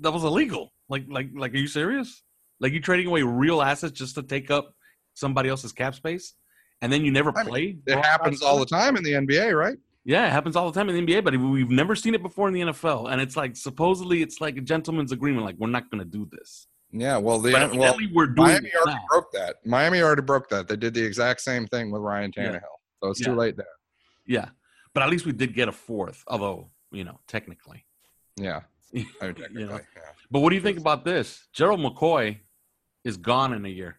that 0.00 0.12
was 0.12 0.24
illegal. 0.24 0.72
Like 0.88 1.06
like 1.08 1.28
like 1.34 1.52
are 1.54 1.58
you 1.58 1.66
serious? 1.66 2.22
Like 2.60 2.72
you 2.72 2.80
trading 2.80 3.06
away 3.06 3.22
real 3.22 3.60
assets 3.60 3.98
just 3.98 4.14
to 4.14 4.22
take 4.22 4.50
up 4.50 4.74
somebody 5.14 5.48
else's 5.48 5.72
cap 5.72 5.94
space, 5.94 6.34
and 6.80 6.92
then 6.92 7.04
you 7.04 7.10
never 7.10 7.30
I 7.36 7.42
mean, 7.42 7.48
play. 7.48 7.78
It 7.86 8.04
happens 8.04 8.42
all 8.42 8.58
the 8.58 8.66
time 8.66 8.96
in 8.96 9.02
the 9.02 9.12
NBA, 9.12 9.56
right? 9.58 9.76
Yeah, 10.06 10.26
it 10.26 10.32
happens 10.32 10.54
all 10.54 10.70
the 10.70 10.78
time 10.78 10.88
in 10.90 10.94
the 11.04 11.12
NBA, 11.14 11.24
but 11.24 11.34
we've 11.36 11.70
never 11.70 11.94
seen 11.96 12.14
it 12.14 12.22
before 12.22 12.46
in 12.48 12.54
the 12.54 12.60
NFL. 12.60 13.10
And 13.10 13.20
it's 13.22 13.36
like 13.36 13.56
supposedly 13.56 14.20
it's 14.22 14.40
like 14.40 14.56
a 14.58 14.60
gentleman's 14.60 15.12
agreement, 15.12 15.46
like 15.46 15.56
we're 15.58 15.68
not 15.68 15.90
going 15.90 16.00
to 16.00 16.04
do 16.04 16.28
this. 16.30 16.66
Yeah. 16.92 17.16
Well, 17.16 17.38
the 17.38 17.52
But 17.52 17.74
well, 17.74 17.96
we're 18.12 18.26
doing 18.26 18.36
Miami 18.48 18.70
already 18.76 18.98
now. 18.98 19.04
broke 19.08 19.32
that. 19.32 19.56
Miami 19.64 20.02
already 20.02 20.22
broke 20.22 20.48
that. 20.50 20.68
They 20.68 20.76
did 20.76 20.92
the 20.94 21.02
exact 21.02 21.40
same 21.40 21.66
thing 21.66 21.90
with 21.90 22.02
Ryan 22.02 22.32
Yeah. 22.36 22.52
Tannehill. 22.52 22.76
So 23.02 23.10
it's 23.10 23.20
Yeah. 23.20 23.26
too 23.28 23.34
late 23.34 23.56
there. 23.56 23.66
Yeah, 24.26 24.48
but 24.92 25.02
at 25.02 25.10
least 25.10 25.26
we 25.26 25.32
did 25.32 25.54
get 25.54 25.68
a 25.68 25.72
fourth, 25.72 26.22
although 26.28 26.70
you 26.92 27.04
know 27.04 27.18
technically. 27.26 27.84
Yeah. 28.36 28.60
I 28.94 28.96
mean, 28.98 29.06
You 29.06 29.32
technically, 29.32 29.64
know? 29.64 29.72
yeah. 29.96 30.02
But 30.30 30.40
what 30.40 30.50
do 30.50 30.56
you 30.56 30.62
think 30.62 30.78
about 30.78 31.04
this? 31.04 31.48
Gerald 31.52 31.80
McCoy 31.80 32.38
is 33.04 33.16
gone 33.16 33.52
in 33.54 33.64
a 33.66 33.68
year. 33.70 33.96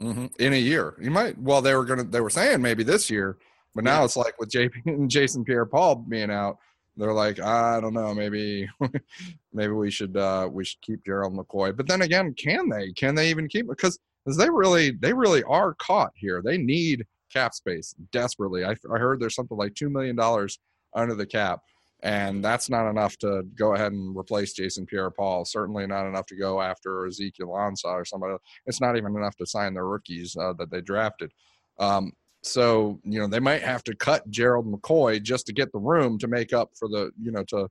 hmm 0.00 0.26
In 0.38 0.52
a 0.52 0.56
year, 0.56 0.94
you 1.00 1.10
might. 1.10 1.36
Well, 1.38 1.60
they 1.62 1.74
were 1.74 1.84
gonna. 1.84 2.04
They 2.04 2.20
were 2.20 2.30
saying 2.30 2.62
maybe 2.62 2.82
this 2.84 3.10
year, 3.10 3.38
but 3.76 3.84
now 3.84 4.00
Yeah. 4.00 4.04
it's 4.06 4.16
like 4.16 4.38
with 4.40 4.50
JP 4.50 4.86
and 4.86 5.08
Jason 5.16 5.44
Pierre-Paul 5.44 6.06
being 6.08 6.30
out, 6.30 6.58
they're 6.96 7.12
like, 7.12 7.38
I 7.40 7.78
don't 7.80 7.94
know, 7.94 8.14
maybe, 8.14 8.68
maybe 9.52 9.72
we 9.72 9.90
should 9.90 10.16
uh 10.16 10.48
we 10.50 10.64
should 10.64 10.80
keep 10.80 11.04
Gerald 11.04 11.34
McCoy. 11.34 11.76
But 11.76 11.86
then 11.86 12.02
again, 12.02 12.34
can 12.34 12.68
they? 12.70 12.90
Can 12.92 13.14
they 13.14 13.30
even 13.30 13.48
keep? 13.48 13.68
Because 13.68 13.98
because 14.24 14.38
they 14.38 14.48
really 14.50 14.90
they 14.92 15.12
really 15.12 15.42
are 15.44 15.74
caught 15.74 16.12
here. 16.16 16.40
They 16.42 16.56
need 16.58 17.04
cap 17.32 17.54
space 17.54 17.94
desperately. 18.12 18.64
I, 18.64 18.70
I 18.92 18.98
heard 18.98 19.20
there's 19.20 19.34
something 19.34 19.58
like 19.58 19.74
two 19.74 19.90
million 19.90 20.16
dollars 20.16 20.58
under 20.94 21.14
the 21.14 21.26
cap. 21.26 21.60
And 22.02 22.44
that's 22.44 22.68
not 22.70 22.88
enough 22.88 23.16
to 23.18 23.42
go 23.56 23.74
ahead 23.74 23.92
and 23.92 24.16
replace 24.16 24.52
Jason 24.52 24.86
Pierre-Paul. 24.86 25.44
Certainly 25.46 25.86
not 25.86 26.06
enough 26.06 26.26
to 26.26 26.36
go 26.36 26.60
after 26.60 27.06
Ezekiel 27.06 27.48
Ansah 27.48 27.86
or 27.86 28.04
somebody 28.04 28.36
it's 28.66 28.80
not 28.80 28.96
even 28.96 29.16
enough 29.16 29.34
to 29.36 29.46
sign 29.46 29.74
the 29.74 29.82
rookies 29.82 30.36
uh, 30.36 30.52
that 30.58 30.70
they 30.70 30.80
drafted. 30.82 31.32
Um, 31.78 32.12
so 32.46 32.98
you 33.04 33.18
know 33.18 33.26
they 33.26 33.40
might 33.40 33.62
have 33.62 33.84
to 33.84 33.94
cut 33.94 34.28
Gerald 34.30 34.66
McCoy 34.66 35.22
just 35.22 35.46
to 35.46 35.52
get 35.52 35.72
the 35.72 35.78
room 35.78 36.18
to 36.18 36.28
make 36.28 36.52
up 36.52 36.70
for 36.74 36.88
the 36.88 37.10
you 37.20 37.30
know 37.30 37.44
to 37.44 37.68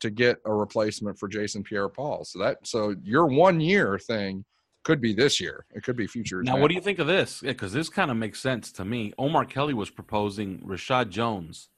to 0.00 0.10
get 0.10 0.38
a 0.44 0.52
replacement 0.52 1.16
for 1.18 1.28
Jason 1.28 1.62
Pierre-Paul. 1.62 2.24
So 2.24 2.40
that 2.40 2.58
so 2.64 2.94
your 3.02 3.26
one 3.26 3.60
year 3.60 3.98
thing 3.98 4.44
could 4.82 5.00
be 5.00 5.14
this 5.14 5.40
year. 5.40 5.64
It 5.74 5.84
could 5.84 5.96
be 5.96 6.06
future. 6.06 6.42
Now, 6.42 6.56
what 6.56 6.68
do 6.68 6.74
you 6.74 6.80
think 6.80 6.98
of 6.98 7.06
this? 7.06 7.40
Because 7.40 7.72
this 7.72 7.88
kind 7.88 8.10
of 8.10 8.16
makes 8.16 8.40
sense 8.40 8.72
to 8.72 8.84
me. 8.84 9.12
Omar 9.16 9.44
Kelly 9.44 9.74
was 9.74 9.90
proposing 9.90 10.58
Reshad 10.58 11.10
Jones 11.10 11.68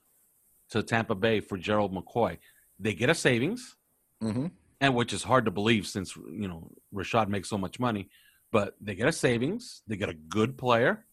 to 0.71 0.83
Tampa 0.83 1.15
Bay 1.15 1.41
for 1.41 1.59
Gerald 1.59 1.95
McCoy. 1.95 2.39
They 2.79 2.95
get 2.95 3.11
a 3.11 3.15
savings, 3.15 3.77
hmm 4.21 4.47
and 4.81 4.95
which 4.95 5.13
is 5.13 5.23
hard 5.23 5.45
to 5.45 5.51
believe 5.51 5.87
since 5.87 6.17
you 6.17 6.49
know 6.49 6.71
Reshad 6.95 7.29
makes 7.29 7.49
so 7.49 7.59
much 7.59 7.79
money. 7.79 8.09
But 8.51 8.75
they 8.81 8.95
get 8.95 9.09
a 9.09 9.13
savings, 9.13 9.83
they 9.87 9.97
get 9.97 10.09
a 10.09 10.15
good 10.15 10.57
player, 10.57 11.05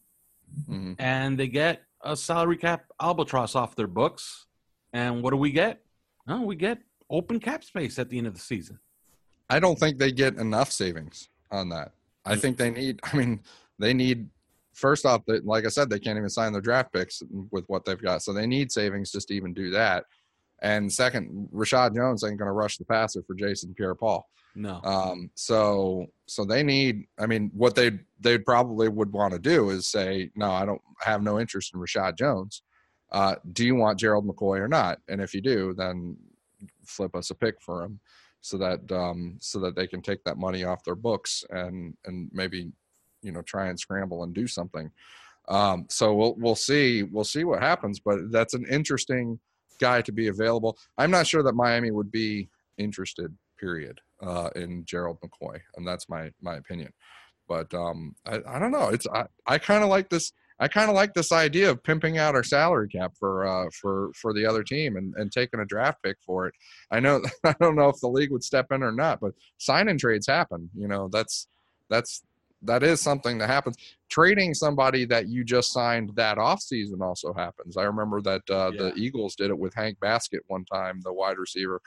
hmm 0.68 0.94
and 1.00 1.38
they 1.38 1.48
get 1.48 1.84
a 2.04 2.16
salary 2.16 2.58
cap 2.58 2.86
albatross 3.02 3.56
off 3.56 3.76
their 3.76 3.88
books. 3.88 4.48
And 4.94 5.24
what 5.24 5.32
do 5.32 5.38
we 5.38 5.52
get? 5.52 5.82
Oh, 6.28 6.42
we 6.42 6.56
get 6.56 6.80
open 7.10 7.40
cap 7.40 7.64
space 7.64 8.00
at 8.00 8.10
the 8.10 8.18
end 8.18 8.28
of 8.28 8.34
the 8.34 8.40
season. 8.40 8.80
I 9.50 9.60
don't 9.60 9.78
think 9.78 9.98
they 9.98 10.12
get 10.12 10.36
enough 10.36 10.72
savings 10.72 11.30
on 11.52 11.70
that. 11.70 11.92
I 12.26 12.36
think 12.36 12.58
they 12.58 12.70
need. 12.70 13.00
I 13.04 13.16
mean, 13.16 13.42
they 13.80 13.94
need. 13.94 14.30
First 14.74 15.06
off, 15.06 15.22
like 15.28 15.66
I 15.66 15.70
said, 15.70 15.90
they 15.90 16.00
can't 16.00 16.18
even 16.18 16.30
sign 16.30 16.54
their 16.54 16.62
draft 16.62 16.94
picks 16.94 17.22
with 17.52 17.66
what 17.68 17.84
they've 17.84 18.02
got, 18.02 18.24
so 18.24 18.32
they 18.32 18.48
need 18.48 18.72
savings 18.72 19.12
just 19.12 19.28
to 19.28 19.34
even 19.34 19.54
do 19.54 19.70
that. 19.72 20.06
And 20.62 20.92
second, 20.92 21.50
Reshad 21.54 21.96
Jones 21.96 22.24
ain't 22.24 22.38
going 22.38 22.48
to 22.48 22.54
rush 22.54 22.78
the 22.78 22.86
passer 22.86 23.24
for 23.24 23.34
Jason 23.34 23.74
Pierre-Paul. 23.74 24.28
No, 24.54 24.82
Um, 24.84 25.32
so 25.36 26.08
so 26.26 26.44
they 26.44 26.62
need. 26.62 27.06
I 27.18 27.26
mean, 27.26 27.52
what 27.54 27.74
they 27.74 27.92
they 28.20 28.38
probably 28.38 28.90
would 28.90 29.12
want 29.12 29.34
to 29.34 29.40
do 29.40 29.70
is 29.70 29.88
say, 29.88 30.30
no, 30.36 30.52
I 30.52 30.66
don't 30.66 30.82
have 31.00 31.24
no 31.24 31.40
interest 31.40 31.74
in 31.74 31.80
Reshad 31.80 32.18
Jones. 32.18 32.64
Uh, 33.12 33.36
do 33.54 33.66
you 33.66 33.76
want 33.76 34.00
Gerald 34.00 34.28
McCoy 34.28 34.60
or 34.60 34.68
not? 34.68 35.00
And 35.08 35.22
if 35.22 35.34
you 35.34 35.42
do, 35.42 35.74
then 35.74 36.18
flip 36.86 37.16
us 37.16 37.30
a 37.30 37.36
pick 37.36 37.62
for 37.62 37.84
him, 37.84 38.00
so 38.42 38.58
that 38.58 38.92
um, 38.92 39.38
so 39.40 39.60
that 39.60 39.76
they 39.76 39.88
can 39.88 40.02
take 40.02 40.24
that 40.26 40.38
money 40.38 40.66
off 40.66 40.84
their 40.84 40.96
books 40.96 41.46
and 41.50 41.96
and 42.06 42.30
maybe 42.34 42.72
you 43.22 43.32
know 43.32 43.42
try 43.44 43.68
and 43.68 43.80
scramble 43.80 44.24
and 44.24 44.34
do 44.34 44.48
something. 44.48 44.92
Um, 45.48 45.86
so 45.90 46.14
we'll 46.14 46.36
we'll 46.36 46.56
see 46.56 47.04
we'll 47.04 47.24
see 47.24 47.46
what 47.46 47.62
happens, 47.62 48.02
but 48.02 48.32
that's 48.32 48.54
an 48.54 48.66
interesting 48.70 49.40
guy 49.82 50.02
to 50.04 50.12
be 50.14 50.28
available. 50.28 50.78
I'm 50.98 51.12
not 51.12 51.28
sure 51.28 51.44
that 51.44 51.56
Miami 51.56 51.92
would 51.92 52.12
be 52.12 52.48
interested. 52.78 53.36
Period. 53.60 54.00
Uh, 54.22 54.50
in 54.56 54.86
Gerald 54.86 55.18
McCoy, 55.22 55.60
and 55.76 55.88
that's 55.88 56.08
my 56.08 56.32
my 56.42 56.56
opinion. 56.56 56.94
But 57.48 57.74
um, 57.74 58.16
I, 58.26 58.40
I 58.48 58.60
don't 58.60 58.72
know. 58.72 58.90
It's 58.90 59.08
I, 59.08 59.26
I 59.48 59.58
kind 59.58 59.84
of 59.84 59.90
like 59.90 60.10
this. 60.10 60.32
I 60.60 60.68
kind 60.68 60.90
of 60.90 60.96
like 60.96 61.16
this 61.16 61.32
idea 61.32 61.72
of 61.72 61.84
pimping 61.84 62.20
out 62.20 62.36
our 62.36 62.44
salary 62.44 62.88
cap 62.88 63.14
for 63.18 63.48
uh, 63.48 63.70
for 63.74 64.12
for 64.14 64.32
the 64.32 64.46
other 64.46 64.64
team 64.64 64.96
and, 64.96 65.16
and 65.16 65.32
taking 65.32 65.60
a 65.60 65.66
draft 65.66 66.04
pick 66.04 66.18
for 66.24 66.46
it. 66.46 66.54
I 66.92 67.00
know 67.00 67.22
I 67.44 67.56
don't 67.60 67.76
know 67.76 67.90
if 67.90 68.00
the 68.00 68.10
league 68.10 68.32
would 68.32 68.44
step 68.44 68.68
in 68.72 68.84
or 68.84 68.92
not, 68.92 69.20
but 69.20 69.34
sign 69.58 69.90
and 69.90 70.00
trades 70.00 70.28
happen. 70.28 70.70
You 70.76 70.88
know 70.88 71.10
that's 71.12 71.48
that's 71.90 72.22
that 72.64 72.84
is 72.84 73.02
something 73.02 73.38
that 73.40 73.48
happens. 73.48 73.78
Trading 74.10 74.54
somebody 74.54 75.06
that 75.06 75.28
you 75.28 75.44
just 75.44 75.72
signed 75.72 76.12
that 76.16 76.38
off 76.38 76.62
season 76.62 77.02
also 77.02 77.34
happens. 77.34 77.78
I 77.78 77.84
remember 77.84 78.22
that 78.22 78.50
uh, 78.50 78.72
the 78.72 78.94
Eagles 78.96 79.36
did 79.36 79.50
it 79.50 79.58
with 79.58 79.74
Hank 79.74 80.00
Baskett 80.00 80.44
one 80.48 80.66
time, 80.66 81.00
the 81.04 81.14
wide 81.14 81.38
receiver 81.38 81.82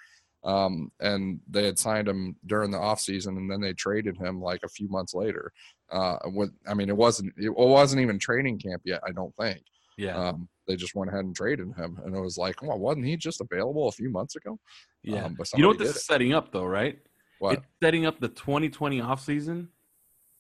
um, 0.45 0.93
and 1.01 1.41
they 1.49 1.65
had 1.65 1.79
signed 1.79 2.07
him 2.07 2.37
during 2.47 2.71
the 2.71 2.79
offseason 2.79 3.39
and 3.39 3.51
then 3.51 3.61
they 3.61 3.73
traded 3.73 4.17
him 4.17 4.41
like 4.41 4.61
a 4.63 4.69
few 4.69 4.89
months 4.89 5.15
later 5.15 5.53
uh, 5.91 6.19
with 6.27 6.51
i 6.69 6.75
mean 6.75 6.89
it 6.89 6.97
wasn't 6.97 7.33
it 7.37 7.55
wasn't 7.55 8.01
even 8.01 8.19
training 8.19 8.59
camp 8.59 8.83
yet 8.85 9.01
i 9.07 9.11
don't 9.11 9.35
think 9.37 9.63
yeah, 9.97 10.17
um, 10.17 10.49
they 10.67 10.75
just 10.75 10.97
went 10.97 11.09
ahead 11.09 11.25
and 11.25 11.37
traded 11.37 11.73
him 11.77 11.99
and 12.05 12.15
it 12.15 12.21
was 12.21 12.37
like 12.37 12.61
well 12.63 12.79
wasn't 12.79 13.05
he 13.05 13.17
just 13.17 13.41
available 13.41 13.89
a 13.89 13.93
few 13.93 14.11
months 14.11 14.37
ago 14.37 14.59
yeah. 15.03 15.25
um, 15.25 15.35
but 15.39 15.49
you 15.55 15.63
know 15.63 15.69
what 15.69 15.79
this 15.79 15.95
is 15.97 16.05
setting 16.05 16.33
up, 16.33 16.51
though, 16.51 16.65
right? 16.65 16.99
what 17.39 17.55
It's 17.55 17.67
setting 17.83 18.07
up 18.07 18.21
the 18.21 18.29
2020 18.29 19.01
offseason 19.01 19.69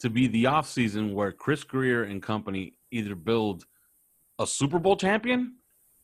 to 0.00 0.10
be 0.10 0.26
the 0.26 0.44
offseason 0.44 1.14
where 1.14 1.32
Chris 1.32 1.64
Grier 1.64 2.02
and 2.04 2.22
company 2.22 2.74
either 2.90 3.14
build 3.14 3.64
a 4.38 4.46
Super 4.46 4.78
Bowl 4.78 4.96
champion 4.96 5.56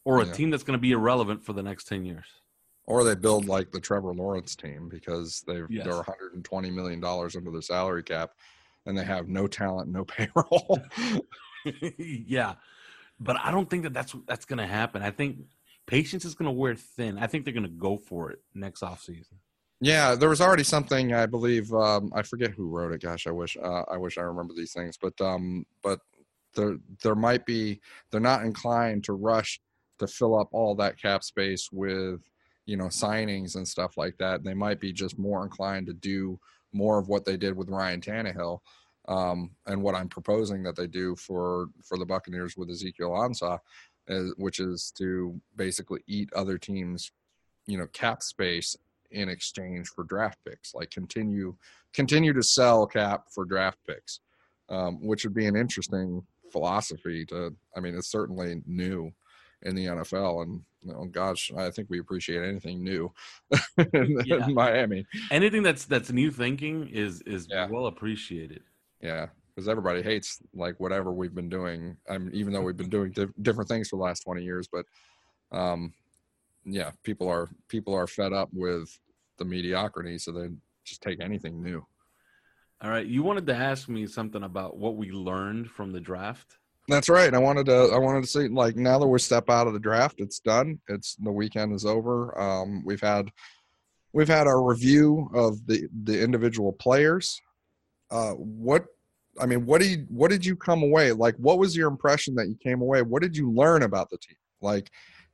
or 0.04 0.22
a 0.22 0.26
Yeah. 0.26 0.32
team 0.32 0.50
that's 0.50 0.62
going 0.62 0.78
to 0.78 0.80
be 0.80 0.92
irrelevant 0.92 1.44
for 1.44 1.52
the 1.52 1.62
next 1.62 1.84
10 1.84 2.04
years. 2.04 2.26
or 2.86 3.04
they 3.04 3.14
build 3.14 3.44
like 3.44 3.70
the 3.70 3.78
trevor 3.78 4.12
lawrence 4.12 4.56
team 4.56 4.88
because 4.88 5.42
they've 5.46 5.66
Yes. 5.70 5.84
they're 5.84 5.94
120 5.96 6.70
million 6.70 6.98
dollars 6.98 7.36
under 7.36 7.50
the 7.52 7.62
salary 7.62 8.02
cap 8.02 8.32
and 8.86 8.96
they 8.98 9.04
have 9.04 9.28
no 9.28 9.46
talent 9.46 9.88
no 9.90 10.04
payroll 10.16 10.80
yeah, 11.98 12.54
but 13.20 13.36
I 13.44 13.50
don't 13.50 13.68
think 13.68 13.82
that 13.84 13.92
that's 13.92 14.14
that's 14.26 14.44
going 14.46 14.58
to 14.58 14.66
happen. 14.66 15.02
I 15.02 15.10
think 15.10 15.38
patience 15.86 16.24
is 16.24 16.34
going 16.34 16.46
to 16.46 16.52
wear 16.58 16.74
thin. 16.74 17.18
I 17.18 17.26
think 17.26 17.44
they're 17.44 17.52
going 17.54 17.64
to 17.64 17.68
go 17.68 17.96
for 17.98 18.30
it 18.30 18.40
next 18.54 18.80
offseason. 18.80 19.34
Yeah, 19.80 20.14
there 20.14 20.28
was 20.28 20.42
already 20.42 20.62
something 20.62 21.14
I 21.14 21.24
believe 21.24 21.72
um, 21.72 22.12
I 22.14 22.22
forget 22.22 22.50
who 22.50 22.68
wrote 22.68 22.92
it. 22.92 23.00
Gosh, 23.00 23.26
I 23.26 23.30
wish 23.30 23.56
uh, 23.56 23.82
I 23.90 23.96
wish 23.96 24.18
I 24.18 24.22
remember 24.22 24.52
these 24.54 24.74
things, 24.74 24.98
but 25.00 25.18
um, 25.20 25.64
but 25.82 26.00
there 26.54 26.76
there 27.02 27.14
might 27.14 27.46
be 27.46 27.80
they're 28.10 28.20
not 28.20 28.44
inclined 28.44 29.04
to 29.04 29.14
rush 29.14 29.58
to 29.98 30.06
fill 30.06 30.38
up 30.38 30.48
all 30.52 30.74
that 30.74 31.00
cap 31.00 31.24
space 31.24 31.70
with 31.72 32.20
you 32.66 32.76
know 32.76 32.86
signings 32.86 33.56
and 33.56 33.66
stuff 33.66 33.96
like 33.96 34.18
that. 34.18 34.44
They 34.44 34.52
might 34.54 34.80
be 34.80 34.92
just 34.92 35.18
more 35.18 35.42
inclined 35.44 35.86
to 35.86 35.94
do 35.94 36.38
more 36.72 36.98
of 36.98 37.08
what 37.08 37.24
they 37.24 37.38
did 37.38 37.56
with 37.56 37.70
Ryan 37.70 38.02
Tannehill, 38.02 38.58
um, 39.08 39.50
and 39.66 39.82
what 39.82 39.94
I'm 39.94 40.08
proposing 40.08 40.62
that 40.64 40.76
they 40.76 40.88
do 40.88 41.16
for 41.16 41.68
for 41.82 41.96
the 41.96 42.06
Buccaneers 42.06 42.54
with 42.54 42.68
Ezekiel 42.68 43.12
Ansah, 43.12 43.58
is, 44.08 44.34
which 44.36 44.60
is 44.60 44.92
to 44.98 45.40
basically 45.56 46.00
eat 46.06 46.30
other 46.34 46.58
teams, 46.58 47.12
you 47.66 47.78
know, 47.78 47.86
cap 47.94 48.22
space 48.22 48.76
in 49.10 49.28
exchange 49.28 49.88
for 49.88 50.04
draft 50.04 50.38
picks. 50.44 50.74
Like 50.74 50.90
continue 50.90 51.54
continue 51.92 52.32
to 52.32 52.42
sell 52.42 52.86
cap 52.86 53.24
for 53.30 53.44
draft 53.44 53.78
picks, 53.86 54.20
um, 54.68 55.04
which 55.06 55.24
would 55.24 55.34
be 55.34 55.46
an 55.46 55.56
interesting 55.56 56.22
philosophy. 56.52 57.24
To 57.26 57.54
I 57.76 57.80
mean, 57.80 57.96
it's 57.96 58.10
certainly 58.10 58.62
new 58.66 59.10
in 59.62 59.74
the 59.74 59.86
NFL, 59.86 60.42
and 60.44 60.62
oh 60.94 61.04
gosh, 61.04 61.50
I 61.56 61.70
think 61.70 61.90
we 61.90 61.98
appreciate 61.98 62.42
anything 62.42 62.82
new 62.82 63.12
in, 63.92 64.20
Yeah. 64.24 64.46
in 64.46 64.54
Miami. 64.54 65.04
Anything 65.30 65.62
that's 65.62 65.84
that's 65.84 66.10
new 66.10 66.30
thinking 66.30 66.88
is 66.88 67.20
is 67.22 67.46
Yeah. 67.50 67.68
well 67.70 67.86
appreciated. 67.86 68.62
Yeah, 69.02 69.26
because 69.54 69.68
everybody 69.68 70.02
hates 70.02 70.38
like 70.54 70.78
whatever 70.80 71.12
we've 71.12 71.34
been 71.34 71.48
doing. 71.48 71.96
I 72.08 72.18
mean, 72.18 72.30
even 72.34 72.52
though 72.52 72.62
we've 72.62 72.76
been 72.76 72.88
doing 72.90 73.12
di- 73.12 73.26
different 73.42 73.68
things 73.68 73.88
for 73.88 73.96
the 73.96 74.02
last 74.02 74.20
twenty 74.20 74.44
years, 74.44 74.68
but 74.70 74.86
um, 75.52 75.92
yeah, 76.64 76.90
people 77.02 77.28
are 77.28 77.48
people 77.68 77.94
are 77.94 78.06
fed 78.06 78.32
up 78.32 78.48
with 78.52 78.98
the 79.38 79.44
mediocrity, 79.44 80.18
so 80.18 80.32
they 80.32 80.48
just 80.84 81.02
take 81.02 81.20
anything 81.20 81.62
new. 81.62 81.84
All 82.82 82.90
right, 82.90 83.06
you 83.06 83.22
wanted 83.22 83.46
to 83.48 83.54
ask 83.54 83.88
me 83.88 84.06
something 84.06 84.42
about 84.42 84.76
what 84.76 84.96
we 84.96 85.10
learned 85.10 85.70
from 85.70 85.92
the 85.92 86.00
draft. 86.00 86.56
That's 86.88 87.08
right. 87.08 87.32
I 87.32 87.38
wanted 87.38 87.66
to. 87.66 87.90
I 87.92 87.98
wanted 87.98 88.22
to 88.22 88.26
see 88.26 88.48
like 88.48 88.76
now 88.76 88.98
that 88.98 89.06
we're 89.06 89.18
step 89.18 89.48
out 89.50 89.66
of 89.66 89.74
the 89.74 89.78
draft, 89.78 90.16
it's 90.18 90.40
done. 90.40 90.80
It's 90.88 91.14
the 91.16 91.30
weekend 91.30 91.72
is 91.72 91.84
over. 91.84 92.38
Um, 92.40 92.82
we've 92.84 93.00
had 93.00 93.30
we've 94.12 94.28
had 94.28 94.46
our 94.46 94.62
review 94.62 95.30
of 95.34 95.64
the 95.66 95.88
the 96.04 96.22
individual 96.22 96.72
players. 96.72 97.40
Uh, 98.10 98.32
what 98.32 98.86
I 99.40 99.46
mean, 99.46 99.66
what 99.66 99.80
did 99.80 100.06
what 100.10 100.30
did 100.30 100.44
you 100.44 100.56
come 100.56 100.82
away 100.82 101.12
like? 101.12 101.36
What 101.36 101.58
was 101.58 101.76
your 101.76 101.88
impression 101.88 102.34
that 102.36 102.48
you 102.48 102.56
came 102.56 102.80
away? 102.80 103.02
What 103.02 103.22
did 103.22 103.36
you 103.36 103.52
learn 103.52 103.82
about 103.82 104.10
the 104.10 104.18
team? 104.18 104.36
Like, 104.60 104.90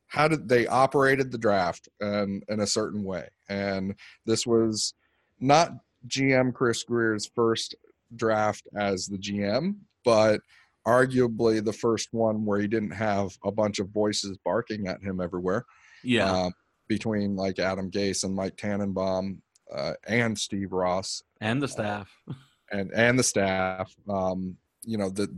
how 0.07 0.27
did 0.27 0.47
they 0.47 0.67
operated 0.67 1.31
the 1.31 1.37
draft 1.37 1.87
and 1.99 2.43
in 2.49 2.59
a 2.59 2.67
certain 2.67 3.03
way? 3.03 3.27
And 3.49 3.95
this 4.25 4.45
was 4.45 4.93
not 5.39 5.73
GM 6.07 6.53
Chris 6.53 6.83
Grier's 6.83 7.29
first 7.35 7.75
draft 8.15 8.67
as 8.75 9.07
the 9.07 9.17
GM, 9.17 9.75
but 10.05 10.41
arguably 10.87 11.63
the 11.63 11.73
first 11.73 12.09
one 12.13 12.45
where 12.45 12.59
he 12.59 12.67
didn't 12.67 12.91
have 12.91 13.37
a 13.43 13.51
bunch 13.51 13.79
of 13.79 13.89
voices 13.89 14.37
barking 14.45 14.87
at 14.87 15.01
him 15.01 15.19
everywhere. 15.19 15.65
Yeah, 16.03 16.31
Um, 16.31 16.53
between 16.87 17.35
like 17.35 17.59
Adam 17.59 17.91
Gase 17.91 18.23
and 18.23 18.33
Mike 18.33 18.55
Tannenbaum 18.55 19.41
uh, 19.73 19.93
and 20.07 20.37
Steve 20.37 20.71
Ross 20.71 21.21
and 21.41 21.61
the 21.61 21.67
staff. 21.67 22.09
and 22.71 22.91
and 22.93 23.19
the 23.19 23.23
staff. 23.23 23.93
Um, 24.07 24.55
you 24.83 24.97
know 24.97 25.09
that 25.09 25.29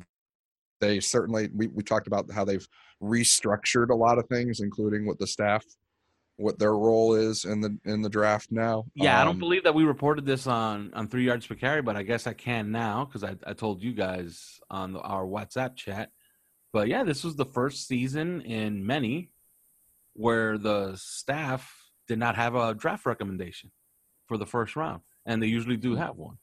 they 0.79 0.99
certainly 0.99 1.49
we, 1.53 1.67
we 1.67 1.83
talked 1.83 2.07
about 2.07 2.31
how 2.31 2.45
they've 2.45 2.67
restructured 3.01 3.89
a 3.89 3.95
lot 3.95 4.17
of 4.17 4.27
things, 4.27 4.59
including 4.59 5.05
what 5.05 5.19
the 5.19 5.27
staff 5.27 5.63
what 6.39 6.57
their 6.57 6.73
role 6.73 7.15
is 7.15 7.43
in 7.43 7.59
the 7.59 7.77
in 7.83 8.01
the 8.01 8.09
draft 8.09 8.47
now. 8.49 8.85
Yeah, 8.95 9.21
I 9.21 9.25
don't 9.25 9.35
Um, 9.35 9.39
believe 9.39 9.65
that 9.65 9.75
we 9.75 9.83
reported 9.83 10.25
this 10.25 10.47
on 10.47 10.91
on 10.93 11.07
three 11.07 11.25
yards 11.25 11.45
per 11.45 11.55
carry, 11.55 11.81
but 11.81 11.97
I 11.97 12.03
guess 12.03 12.27
I 12.27 12.33
can 12.33 12.71
now 12.71 13.05
because 13.05 13.23
I, 13.23 13.35
I 13.45 13.53
told 13.53 13.83
you 13.83 13.93
guys 13.93 14.59
on 14.69 14.93
the, 14.93 14.99
our 15.01 15.25
WhatsApp 15.25 15.75
chat. 15.75 16.11
But 16.71 16.87
yeah, 16.87 17.03
this 17.03 17.23
was 17.23 17.35
the 17.35 17.45
first 17.45 17.87
season 17.87 18.41
in 18.41 18.85
many 18.85 19.31
where 20.13 20.57
the 20.57 20.95
staff 20.95 21.91
did 22.07 22.19
not 22.19 22.35
have 22.35 22.55
a 22.55 22.73
draft 22.73 23.05
recommendation 23.05 23.71
for 24.27 24.37
the 24.37 24.45
first 24.45 24.75
round, 24.75 25.01
and 25.25 25.43
they 25.43 25.47
usually 25.47 25.77
do 25.77 25.95
have 25.95 26.15
one. 26.15 26.37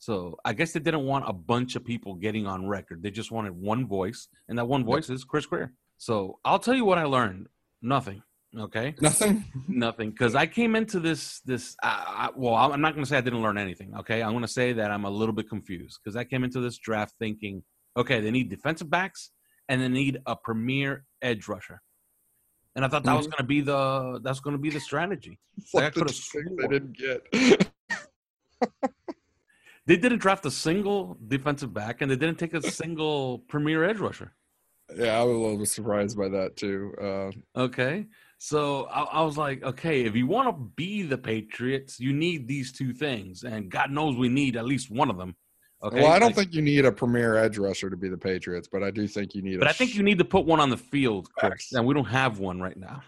So 0.00 0.38
I 0.44 0.54
guess 0.54 0.72
they 0.72 0.80
didn't 0.80 1.04
want 1.04 1.28
a 1.28 1.32
bunch 1.32 1.76
of 1.76 1.84
people 1.84 2.14
getting 2.14 2.46
on 2.46 2.66
record. 2.66 3.02
They 3.02 3.10
just 3.10 3.30
wanted 3.30 3.52
one 3.52 3.86
voice, 3.86 4.28
and 4.48 4.58
that 4.58 4.66
one 4.66 4.82
voice 4.84 5.10
is 5.10 5.24
Chris 5.24 5.46
Grier. 5.46 5.72
So 5.98 6.38
I'll 6.44 6.58
tell 6.58 6.74
you 6.74 6.84
what 6.86 6.98
I 6.98 7.04
learned. 7.04 7.46
Nothing. 7.82 8.22
Okay 8.58 8.94
nothing. 9.00 9.44
nothing 9.68 10.10
because 10.10 10.34
i 10.34 10.44
came 10.44 10.74
into 10.74 10.98
this 10.98 11.38
this 11.42 11.76
I, 11.84 11.88
I, 11.88 12.30
well 12.34 12.54
i'm 12.56 12.80
not 12.80 12.94
going 12.94 13.04
to 13.04 13.08
say 13.08 13.16
i 13.16 13.20
didn't 13.20 13.42
learn 13.42 13.56
anything 13.56 13.94
okay 14.00 14.24
i'm 14.24 14.32
going 14.32 14.42
to 14.42 14.48
say 14.48 14.72
that 14.72 14.90
i'm 14.90 15.04
a 15.04 15.10
little 15.10 15.32
bit 15.32 15.48
confused 15.48 16.00
because 16.02 16.16
i 16.16 16.24
came 16.24 16.42
into 16.42 16.58
this 16.60 16.76
draft 16.78 17.14
thinking 17.20 17.62
okay 17.96 18.18
they 18.20 18.32
need 18.32 18.50
defensive 18.50 18.90
backs 18.90 19.30
and 19.68 19.80
they 19.80 19.86
need 19.86 20.18
a 20.26 20.34
premier 20.34 21.04
edge 21.22 21.46
rusher 21.46 21.80
and 22.74 22.84
i 22.84 22.88
thought 22.88 23.04
that 23.04 23.14
was 23.16 23.28
Mhm. 23.28 23.30
going 23.30 23.38
to 23.38 23.44
be 23.44 23.60
the 23.60 24.20
that's 24.24 24.40
going 24.40 24.56
to 24.56 24.60
be 24.60 24.70
the 24.70 24.80
strategy 24.80 25.38
Like, 25.72 25.84
I 25.84 25.90
could've 25.90 26.16
thing 26.16 26.56
they 26.56 26.66
didn't 26.66 26.96
get. 26.98 27.20
they 29.86 29.96
didn't 29.96 30.18
draft 30.18 30.44
a 30.46 30.50
single 30.50 31.16
defensive 31.26 31.72
back 31.72 32.00
and 32.00 32.10
they 32.10 32.16
didn't 32.16 32.38
take 32.38 32.54
a 32.54 32.62
single 32.70 33.40
premier 33.48 33.84
edge 33.84 33.98
rusher 33.98 34.32
yeah, 34.96 35.18
I 35.20 35.22
was 35.22 35.36
a 35.36 35.38
little 35.38 35.58
bit 35.58 35.68
surprised 35.68 36.16
by 36.16 36.28
that 36.28 36.56
too. 36.56 36.94
Uh, 37.00 37.60
Okay. 37.60 38.06
So 38.38 38.84
I, 38.86 39.02
I 39.02 39.22
was 39.22 39.36
like, 39.36 39.62
okay, 39.62 40.04
if 40.04 40.16
you 40.16 40.26
want 40.26 40.48
to 40.48 40.72
be 40.74 41.02
the 41.02 41.18
Patriots, 41.18 42.00
you 42.00 42.12
need 42.14 42.48
these 42.48 42.72
two 42.72 42.94
things. 42.94 43.44
And 43.44 43.70
God 43.70 43.90
knows 43.90 44.16
we 44.16 44.30
need 44.30 44.56
at 44.56 44.64
least 44.64 44.90
one 44.90 45.10
of 45.10 45.18
them. 45.18 45.36
Okay. 45.82 46.00
Well, 46.00 46.10
I 46.10 46.18
don't 46.18 46.28
Like, 46.28 46.36
think 46.36 46.54
you 46.54 46.62
need 46.62 46.86
a 46.86 46.92
premier 46.92 47.36
edge 47.36 47.58
rusher 47.58 47.90
to 47.90 47.96
be 47.96 48.08
the 48.08 48.16
Patriots, 48.16 48.68
but 48.70 48.82
I 48.82 48.90
do 48.90 49.06
think 49.06 49.34
you 49.34 49.42
need. 49.42 49.58
But 49.58 49.68
a 49.68 49.70
I 49.70 49.72
think 49.74 49.94
you 49.94 50.02
need 50.02 50.18
to 50.18 50.24
put 50.24 50.46
one 50.46 50.58
on 50.58 50.70
the 50.70 50.76
field, 50.76 51.28
Chris. 51.34 51.72
And 51.72 51.86
we 51.86 51.92
don't 51.92 52.06
have 52.06 52.38
one 52.38 52.60
right 52.60 52.76
now. 52.76 53.02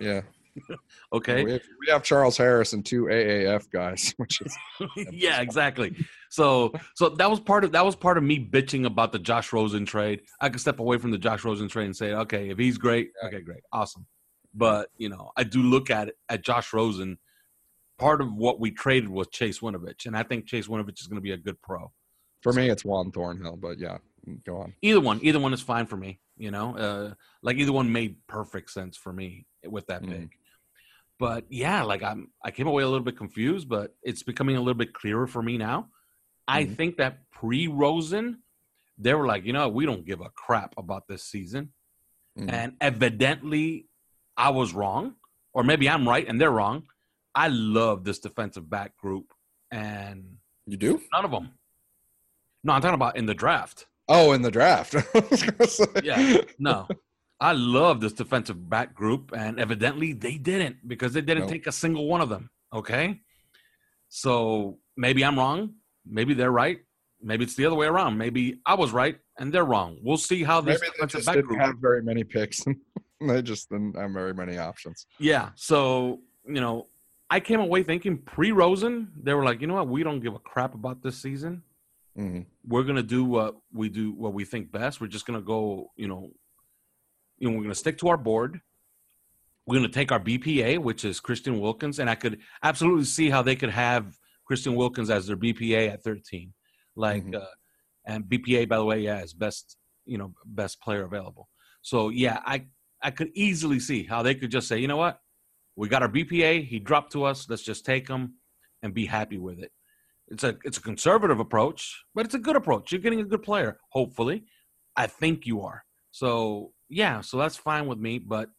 Yeah. 0.00 0.22
Okay. 1.12 1.44
We 1.44 1.52
have, 1.52 1.62
we 1.80 1.92
have 1.92 2.02
Charles 2.02 2.36
Harris 2.36 2.72
and 2.72 2.84
two 2.84 3.04
AAF 3.04 3.70
guys, 3.70 4.14
which 4.18 4.40
is 4.40 4.56
yeah, 5.12 5.40
exactly. 5.40 5.94
So 6.30 6.72
so 6.94 7.08
that 7.10 7.30
was 7.30 7.40
part 7.40 7.64
of 7.64 7.72
that 7.72 7.84
was 7.84 7.94
part 7.96 8.18
of 8.18 8.24
me 8.24 8.38
bitching 8.44 8.86
about 8.86 9.12
the 9.12 9.18
Josh 9.18 9.52
Rosen 9.52 9.84
trade. 9.86 10.22
I 10.40 10.48
could 10.48 10.60
step 10.60 10.78
away 10.80 10.98
from 10.98 11.10
the 11.10 11.18
Josh 11.18 11.44
Rosen 11.44 11.68
trade 11.68 11.86
and 11.86 11.96
say, 11.96 12.12
okay, 12.12 12.50
if 12.50 12.58
he's 12.58 12.78
great, 12.78 13.10
okay, 13.24 13.40
great, 13.40 13.62
awesome. 13.72 14.06
But 14.54 14.90
you 14.96 15.08
know, 15.08 15.30
I 15.36 15.44
do 15.44 15.62
look 15.62 15.90
at 15.90 16.08
it, 16.08 16.16
at 16.28 16.42
Josh 16.42 16.72
Rosen. 16.72 17.18
Part 17.96 18.20
of 18.20 18.32
what 18.34 18.58
we 18.58 18.72
traded 18.72 19.08
was 19.08 19.28
Chase 19.28 19.60
Winovich, 19.60 20.06
and 20.06 20.16
I 20.16 20.24
think 20.24 20.46
Chase 20.46 20.66
Winovich 20.66 21.00
is 21.00 21.06
going 21.06 21.16
to 21.18 21.22
be 21.22 21.30
a 21.30 21.36
good 21.36 21.60
pro. 21.62 21.92
for 22.42 22.52
me. 22.52 22.68
It's 22.68 22.84
Juan 22.84 23.12
Thornhill, 23.12 23.56
but 23.56 23.78
yeah, 23.78 23.98
go 24.44 24.56
on. 24.58 24.74
Either 24.82 25.00
one, 25.00 25.20
either 25.22 25.38
one 25.38 25.52
is 25.52 25.60
fine 25.60 25.86
for 25.86 25.96
me. 25.96 26.18
You 26.36 26.50
know, 26.50 26.76
uh, 26.76 27.14
like 27.42 27.56
either 27.56 27.70
one 27.72 27.92
made 27.92 28.16
perfect 28.26 28.70
sense 28.72 28.96
for 28.96 29.12
me 29.12 29.46
with 29.64 29.86
that 29.86 30.02
Mhm. 30.02 30.08
pick. 30.22 30.38
But 31.18 31.44
yeah, 31.48 31.82
like 31.82 32.02
I'm, 32.02 32.28
I 32.44 32.50
came 32.50 32.66
away 32.66 32.82
a 32.82 32.88
little 32.88 33.04
bit 33.04 33.16
confused, 33.16 33.68
but 33.68 33.94
it's 34.02 34.22
becoming 34.22 34.56
a 34.56 34.60
little 34.60 34.74
bit 34.74 34.92
clearer 34.92 35.26
for 35.26 35.42
me 35.42 35.56
now. 35.58 35.88
I 36.48 36.64
Mhm. 36.64 36.76
think 36.76 36.96
that 36.98 37.30
pre 37.30 37.68
Rosen, 37.68 38.42
they 38.98 39.14
were 39.14 39.26
like, 39.26 39.44
you 39.44 39.52
know, 39.52 39.68
we 39.68 39.86
don't 39.86 40.04
give 40.04 40.20
a 40.20 40.30
crap 40.30 40.74
about 40.76 41.06
this 41.08 41.24
season, 41.24 41.72
Mhm. 42.38 42.50
and 42.52 42.76
evidently, 42.80 43.86
I 44.36 44.50
was 44.50 44.74
wrong, 44.74 45.14
or 45.52 45.62
maybe 45.62 45.88
I'm 45.88 46.08
right 46.08 46.26
and 46.26 46.40
they're 46.40 46.50
wrong. 46.50 46.88
I 47.34 47.48
love 47.48 48.04
this 48.04 48.18
defensive 48.18 48.68
back 48.68 48.96
group, 48.96 49.32
and 49.70 50.38
You 50.66 50.76
do? 50.76 51.00
none 51.12 51.24
of 51.24 51.30
them. 51.30 51.50
No, 52.64 52.72
I'm 52.72 52.80
talking 52.82 52.94
about 52.94 53.16
in 53.16 53.26
the 53.26 53.34
draft. 53.34 53.86
Oh, 54.08 54.32
in 54.32 54.42
the 54.42 54.50
draft. 54.50 54.94
I 55.14 55.18
was 55.30 55.42
gonna 55.42 55.66
say. 55.68 55.84
Yeah. 56.02 56.40
No, 56.58 56.88
I 57.44 57.52
love 57.52 58.00
this 58.00 58.14
defensive 58.14 58.58
back 58.70 58.94
group, 58.94 59.22
and 59.36 59.60
evidently 59.60 60.14
they 60.14 60.36
didn't 60.38 60.76
because 60.88 61.12
they 61.12 61.20
didn't 61.20 61.42
Nope. 61.44 61.50
take 61.54 61.66
a 61.66 61.72
single 61.72 62.06
one 62.14 62.22
of 62.22 62.30
them. 62.30 62.48
Okay. 62.72 63.20
So 64.08 64.78
maybe 64.96 65.22
I'm 65.24 65.38
wrong. 65.38 65.74
Maybe 66.06 66.32
they're 66.34 66.50
right. 66.64 66.78
Maybe 67.20 67.44
it's 67.44 67.54
the 67.54 67.66
other 67.66 67.76
way 67.76 67.86
around. 67.86 68.16
Maybe 68.16 68.60
I 68.64 68.74
was 68.74 68.92
right 68.92 69.16
and 69.38 69.52
they're 69.52 69.64
wrong. 69.74 69.98
We'll 70.02 70.16
see 70.30 70.42
how 70.42 70.60
this 70.62 70.80
Maybe 70.80 70.86
they 70.86 70.92
defensive 70.92 71.18
just 71.18 71.26
back 71.26 71.34
didn't 71.36 71.48
group. 71.48 71.60
have 71.60 71.76
very 71.88 72.02
many 72.02 72.24
picks. 72.24 72.64
they 73.20 73.42
just 73.42 73.68
didn't 73.70 73.94
have 73.96 74.10
very 74.12 74.32
many 74.34 74.56
options. 74.56 75.06
Yeah. 75.18 75.50
So, 75.54 76.20
you 76.46 76.60
know, 76.64 76.86
I 77.30 77.40
came 77.40 77.60
away 77.60 77.82
thinking 77.82 78.18
pre 78.18 78.52
Rosen, 78.52 79.10
they 79.22 79.34
were 79.34 79.44
like, 79.44 79.60
you 79.60 79.66
know 79.66 79.74
what? 79.74 79.88
We 79.88 80.02
don't 80.02 80.20
give 80.20 80.34
a 80.34 80.38
crap 80.38 80.74
about 80.74 81.02
this 81.02 81.16
season. 81.20 81.62
Mhm. 82.16 82.46
We're 82.66 82.84
gonna 82.84 83.02
do 83.18 83.24
what 83.24 83.56
we 83.72 83.88
do, 83.88 84.12
what 84.12 84.32
we 84.34 84.44
think 84.44 84.70
best. 84.70 85.00
We're 85.00 85.08
just 85.08 85.26
gonna 85.26 85.42
go, 85.42 85.90
you 85.96 86.08
know, 86.08 86.30
you 87.38 87.48
know, 87.50 87.56
we're 87.56 87.62
gonna 87.62 87.74
stick 87.74 87.98
to 87.98 88.08
our 88.08 88.16
board. 88.16 88.60
We're 89.66 89.76
gonna 89.76 89.88
take 89.88 90.12
our 90.12 90.20
BPA, 90.20 90.78
which 90.78 91.04
is 91.04 91.20
Christian 91.20 91.60
Wilkins, 91.60 91.98
and 91.98 92.08
I 92.10 92.14
could 92.14 92.40
absolutely 92.62 93.04
see 93.04 93.30
how 93.30 93.42
they 93.42 93.56
could 93.56 93.70
have 93.70 94.18
Christian 94.46 94.74
Wilkins 94.74 95.10
as 95.10 95.26
their 95.26 95.36
BPA 95.36 95.88
at 95.88 96.02
13. 96.02 96.52
Like, 96.96 97.24
Mhm. 97.24 97.36
uh, 97.42 97.46
and 98.04 98.28
BPA, 98.28 98.66
by 98.66 98.76
the 98.76 98.84
way, 98.84 99.00
yeah, 99.00 99.22
is 99.22 99.32
best, 99.32 99.78
you 100.04 100.18
know, 100.18 100.34
best 100.44 100.80
player 100.80 101.04
available. 101.04 101.48
So 101.82 102.10
yeah, 102.10 102.42
I 102.44 102.66
I 103.02 103.10
could 103.10 103.30
easily 103.34 103.80
see 103.80 104.04
how 104.04 104.22
they 104.22 104.34
could 104.34 104.50
just 104.50 104.68
say, 104.68 104.78
you 104.78 104.88
know 104.88 104.96
what, 104.96 105.20
we 105.76 105.88
got 105.88 106.02
our 106.02 106.08
BPA, 106.08 106.62
he 106.62 106.78
dropped 106.78 107.12
to 107.12 107.24
us, 107.24 107.48
let's 107.50 107.62
just 107.62 107.84
take 107.84 108.08
him 108.08 108.34
and 108.82 108.94
be 108.94 109.06
happy 109.06 109.38
with 109.38 109.58
it. 109.58 109.72
It's 110.28 110.44
a 110.44 110.58
it's 110.64 110.78
a 110.78 110.82
conservative 110.82 111.40
approach, 111.40 112.04
but 112.14 112.24
it's 112.26 112.34
a 112.34 112.38
good 112.38 112.56
approach. 112.56 112.92
You're 112.92 113.00
getting 113.00 113.20
a 113.20 113.24
good 113.24 113.42
player, 113.42 113.80
hopefully. 113.90 114.44
I 114.96 115.06
think 115.06 115.46
you 115.46 115.62
are. 115.62 115.84
So 116.12 116.72
yeah, 116.88 117.20
so 117.20 117.38
that's 117.38 117.56
fine 117.56 117.86
with 117.86 117.98
me. 117.98 118.18
But 118.18 118.50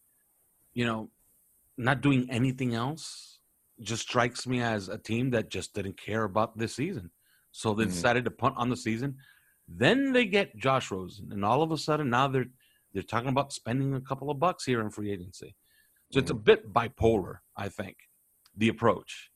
you 0.74 0.84
know, 0.84 1.10
not 1.78 2.00
doing 2.00 2.28
anything 2.30 2.74
else 2.74 3.38
just 3.80 4.02
strikes 4.02 4.46
me 4.46 4.60
as 4.62 4.88
a 4.88 4.98
team 4.98 5.30
that 5.30 5.50
just 5.50 5.74
didn't 5.74 5.96
care 5.96 6.24
about 6.24 6.56
this 6.56 6.74
season. 6.74 7.10
So 7.52 7.74
they 7.74 7.84
Mhm. 7.84 7.88
decided 7.88 8.24
to 8.24 8.30
punt 8.30 8.54
on 8.56 8.68
the 8.68 8.76
season. 8.76 9.18
Then 9.68 10.12
they 10.12 10.26
get 10.26 10.56
Josh 10.56 10.90
Rosen, 10.90 11.32
and 11.32 11.44
all 11.44 11.62
of 11.62 11.72
a 11.72 11.78
sudden 11.78 12.10
now 12.10 12.28
they're 12.28 12.50
they're 12.92 13.02
talking 13.02 13.28
about 13.28 13.52
spending 13.52 13.92
a 13.94 14.00
couple 14.00 14.30
of 14.30 14.38
bucks 14.38 14.64
here 14.64 14.80
in 14.80 14.88
free 14.88 15.10
agency. 15.10 15.54
So 16.10 16.18
it's 16.20 16.30
a 16.30 16.34
bit 16.34 16.72
bipolar, 16.72 17.40
I 17.54 17.68
think, 17.68 17.96
the 18.56 18.68
approach. 18.68 19.30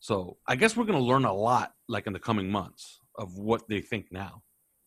So 0.00 0.38
I 0.48 0.56
guess 0.56 0.76
we're 0.76 0.86
going 0.86 0.98
to 0.98 1.04
learn 1.04 1.24
a 1.24 1.32
lot, 1.32 1.74
like 1.86 2.08
in 2.08 2.12
the 2.12 2.18
coming 2.18 2.50
months, 2.50 2.98
of 3.14 3.38
what 3.38 3.68
they 3.68 3.80
think 3.80 4.10
now. 4.10 4.42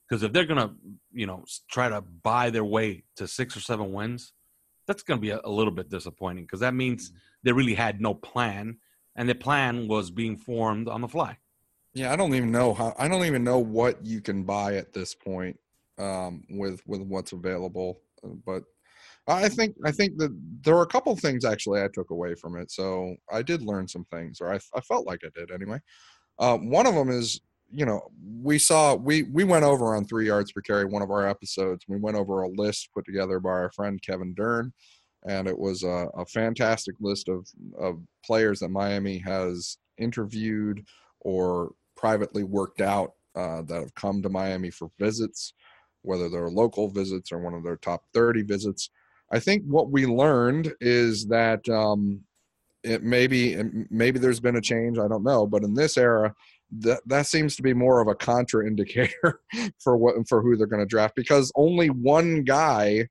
Because 0.08 0.24
if 0.24 0.32
they're 0.32 0.46
going 0.46 0.60
to, 0.60 0.74
you 1.12 1.26
know, 1.26 1.44
try 1.70 1.90
to 1.90 2.02
buy 2.02 2.50
their 2.50 2.64
way 2.64 3.04
to 3.18 3.28
six 3.28 3.58
or 3.58 3.60
seven 3.60 3.92
wins, 3.92 4.34
that's 4.88 5.04
going 5.04 5.18
to 5.20 5.22
be 5.22 5.32
a, 5.32 5.42
a 5.44 5.50
little 5.50 5.74
bit 5.74 5.90
disappointing. 5.90 6.46
Because 6.46 6.62
that 6.62 6.74
means 6.74 7.12
they 7.44 7.52
really 7.52 7.74
had 7.76 8.00
no 8.00 8.14
plan, 8.14 8.78
and 9.16 9.28
the 9.28 9.36
plan 9.36 9.88
was 9.88 10.10
being 10.12 10.38
formed 10.38 10.88
on 10.88 11.02
the 11.02 11.08
fly. 11.08 11.38
Yeah, 11.94 12.14
I 12.14 12.16
don't 12.16 12.36
even 12.36 12.52
know 12.52 12.74
how. 12.74 12.94
I 12.98 13.08
don't 13.08 13.26
even 13.26 13.44
know 13.44 13.60
what 13.60 14.06
you 14.06 14.22
can 14.22 14.44
buy 14.44 14.76
at 14.76 14.94
this 14.94 15.16
point 15.16 15.60
um, 15.98 16.44
with 16.50 16.82
with 16.86 17.02
what's 17.02 17.32
available. 17.32 18.02
Uh, 18.24 18.36
But 18.46 18.64
I 19.28 19.50
think 19.50 19.76
I 19.84 19.92
think 19.92 20.18
that 20.18 20.32
there 20.62 20.76
were 20.76 20.84
a 20.84 20.88
couple 20.88 21.12
of 21.12 21.20
things 21.20 21.44
actually 21.44 21.82
I 21.82 21.90
took 21.90 22.12
away 22.12 22.36
from 22.36 22.56
it. 22.56 22.72
So 22.72 23.16
I 23.32 23.42
did 23.42 23.62
learn 23.62 23.88
some 23.88 24.06
things, 24.06 24.40
or 24.40 24.54
I, 24.54 24.60
I 24.74 24.82
felt 24.82 25.06
like 25.06 25.22
I 25.26 25.30
did 25.38 25.52
anyway. 25.52 25.80
Uh, 26.40 26.58
one 26.58 26.88
of 26.88 26.96
them 26.96 27.10
is, 27.10 27.42
you 27.72 27.86
know, 27.86 28.02
we 28.42 28.60
saw 28.60 28.96
we 28.96 29.24
we 29.24 29.44
went 29.44 29.66
over 29.66 29.96
on 29.96 30.06
three 30.06 30.28
yards 30.28 30.52
per 30.52 30.62
carry 30.62 30.86
one 30.86 31.02
of 31.02 31.12
our 31.12 31.28
episodes. 31.28 31.86
We 31.88 31.98
went 31.98 32.18
over 32.18 32.44
a 32.44 32.50
list 32.50 32.90
put 32.94 33.06
together 33.06 33.40
by 33.40 33.50
our 33.50 33.72
friend 33.72 34.02
Kevin 34.02 34.34
Dern, 34.34 34.74
and 35.28 35.48
it 35.48 35.58
was 35.58 35.84
a, 35.84 36.08
a 36.16 36.26
fantastic 36.26 36.96
list 37.00 37.30
of 37.30 37.48
of 37.80 38.00
players 38.26 38.60
that 38.60 38.70
Miami 38.70 39.18
has 39.20 39.78
interviewed 39.98 40.86
or 41.22 41.72
privately 41.96 42.44
worked 42.44 42.82
out 42.82 43.12
uh, 43.36 43.62
that 43.64 43.82
have 43.82 43.96
come 43.96 44.22
to 44.22 44.30
Miami 44.30 44.70
for 44.70 44.90
visits, 45.00 45.54
whether 46.04 46.30
they're 46.30 46.50
local 46.50 46.90
visits 46.90 47.32
or 47.32 47.40
one 47.40 47.54
of 47.54 47.64
their 47.64 47.78
top 47.78 48.04
30 48.14 48.44
visits. 48.44 48.90
I 49.32 49.40
think 49.40 49.64
what 49.66 49.92
we 49.92 50.06
learned 50.06 50.74
is 50.80 51.28
that 51.28 51.68
um, 51.68 52.22
it 52.84 53.04
maybe 53.04 53.62
maybe 53.90 54.20
there's 54.20 54.40
been 54.40 54.56
a 54.56 54.62
change. 54.62 54.98
I 54.98 55.08
don't 55.08 55.24
know, 55.24 55.46
but 55.46 55.64
in 55.64 55.74
this 55.74 55.98
era, 55.98 56.34
that 56.70 57.02
that 57.06 57.26
seems 57.26 57.56
to 57.56 57.62
be 57.62 57.74
more 57.74 58.02
of 58.02 58.08
a 58.08 58.16
contraindicator 58.16 59.34
for 59.80 59.98
what 59.98 60.16
for 60.28 60.42
who 60.42 60.56
they're 60.56 60.68
going 60.68 60.82
to 60.82 60.86
draft 60.86 61.16
because 61.16 61.52
only 61.56 61.90
one 61.90 62.44
guy 62.44 63.08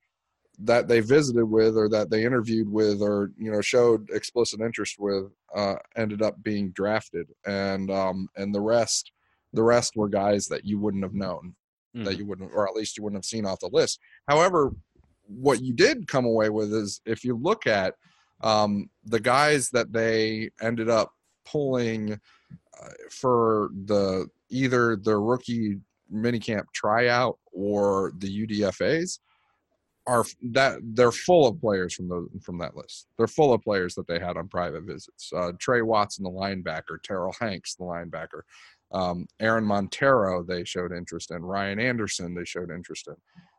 that 0.59 0.87
they 0.87 0.99
visited 0.99 1.45
with 1.45 1.77
or 1.77 1.87
that 1.87 2.09
they 2.09 2.23
interviewed 2.23 2.69
with 2.71 3.01
or 3.01 3.31
you 3.37 3.51
know 3.51 3.61
showed 3.61 4.09
explicit 4.11 4.59
interest 4.59 4.95
with 4.99 5.25
uh, 5.55 5.75
ended 5.95 6.21
up 6.21 6.41
being 6.43 6.71
drafted. 6.71 7.27
And 7.45 7.91
um, 7.91 8.27
and 8.35 8.53
the 8.53 8.61
rest 8.61 9.11
the 9.53 9.63
rest 9.63 9.95
were 9.95 10.09
guys 10.09 10.47
that 10.47 10.65
you 10.65 10.79
wouldn't 10.79 11.03
have 11.03 11.13
known 11.13 11.55
that 12.03 12.17
you 12.17 12.27
wouldn't 12.27 12.51
or 12.53 12.67
at 12.67 12.75
least 12.75 12.95
you 12.95 13.03
wouldn't 13.03 13.17
have 13.17 13.25
seen 13.25 13.45
off 13.45 13.59
the 13.59 13.69
list. 13.71 13.99
However 14.27 14.71
what 15.27 15.61
you 15.61 15.73
did 15.73 16.07
come 16.07 16.25
away 16.25 16.49
with 16.49 16.71
is 16.71 17.01
if 17.05 17.23
you 17.23 17.35
look 17.35 17.67
at 17.67 17.95
um, 18.41 18.89
the 19.03 19.19
guys 19.19 19.69
that 19.71 19.91
they 19.91 20.49
ended 20.61 20.89
up 20.89 21.11
pulling 21.45 22.19
for 23.09 23.69
the 23.85 24.27
either 24.49 24.95
the 24.95 25.17
rookie 25.17 25.77
minicamp 26.13 26.65
tryout 26.73 27.37
or 27.51 28.13
the 28.19 28.47
UDFA's 28.47 29.19
are 30.05 30.23
that 30.41 30.79
they're 30.81 31.11
full 31.11 31.47
of 31.47 31.59
players 31.59 31.93
from 31.93 32.07
those 32.07 32.29
from 32.41 32.57
that 32.59 32.75
list. 32.75 33.07
They're 33.17 33.27
full 33.27 33.53
of 33.53 33.61
players 33.61 33.93
that 33.95 34.07
they 34.07 34.19
had 34.19 34.37
on 34.37 34.47
private 34.47 34.83
visits. 34.83 35.31
Uh, 35.35 35.51
Trey 35.59 35.81
Watson, 35.81 36.23
the 36.23 36.29
linebacker, 36.29 36.97
Terrill 37.05 37.35
Hanks, 37.39 37.75
the 37.75 37.83
linebacker, 37.83 38.41
um, 38.91 39.27
Aaron 39.39 39.65
Montero, 39.65 40.43
they 40.43 40.63
showed 40.63 40.93
interest 40.93 41.31
in. 41.31 41.43
Ryan 41.43 41.79
Anderson, 41.79 42.33
they 42.33 42.45
showed 42.45 42.71
interest 42.71 43.07
in. 43.07 43.15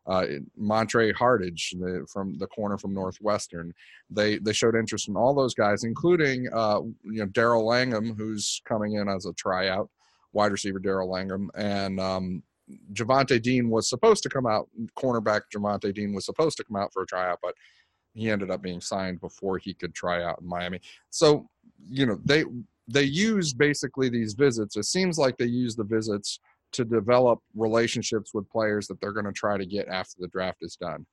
Uh, 0.09 0.27
Montre 0.57 1.13
Hartage 1.13 1.79
the, 1.79 2.07
from 2.11 2.39
the 2.39 2.47
corner 2.47 2.79
from 2.79 2.95
Northwestern, 2.95 3.75
they 4.11 4.39
they 4.39 4.53
showed 4.53 4.75
interest 4.75 5.09
in 5.09 5.17
all 5.17 5.35
those 5.35 5.55
guys, 5.55 5.85
including 5.85 6.49
uh, 6.53 6.81
you 7.05 7.21
know 7.21 7.27
Daryl 7.27 7.65
Langham, 7.65 8.15
who's 8.17 8.63
coming 8.65 8.95
in 8.95 9.09
as 9.09 9.27
a 9.27 9.35
tryout, 9.35 9.91
wide 10.33 10.53
receiver 10.53 10.81
Daryl 10.81 11.09
Langham, 11.09 11.51
and 11.55 12.01
um, 12.01 12.43
Javante 12.93 13.41
Dean 13.41 13.71
was 13.71 13.89
supposed 13.89 14.23
to 14.23 14.29
come 14.29 14.47
out. 14.47 14.69
Cornerback 14.99 15.43
Javante 15.55 15.93
Dean 15.95 16.15
was 16.15 16.25
supposed 16.25 16.57
to 16.57 16.65
come 16.65 16.77
out 16.77 16.93
for 16.93 17.03
a 17.03 17.07
tryout, 17.07 17.39
but 17.43 17.55
he 18.15 18.31
ended 18.31 18.51
up 18.51 18.63
being 18.63 18.81
signed 18.81 19.21
before 19.21 19.59
he 19.59 19.75
could 19.75 19.95
try 19.95 20.23
out 20.25 20.41
in 20.41 20.47
Miami. 20.47 20.81
So 21.11 21.49
you 21.87 22.07
know 22.07 22.19
they 22.25 22.45
they 22.89 23.05
use 23.05 23.53
basically 23.53 24.09
these 24.09 24.35
visits. 24.35 24.77
It 24.77 24.85
seems 24.85 25.19
like 25.19 25.37
they 25.37 25.47
use 25.47 25.77
the 25.77 25.85
visits 25.85 26.41
to 26.73 26.85
develop 26.85 27.41
relationships 27.55 28.33
with 28.35 28.49
players 28.51 28.87
that 28.87 29.01
they're 29.01 29.13
going 29.13 29.27
to 29.27 29.33
try 29.33 29.57
to 29.57 29.67
get 29.67 29.89
after 29.89 30.17
the 30.19 30.29
draft 30.29 30.59
is 30.63 30.77
done. 30.77 31.07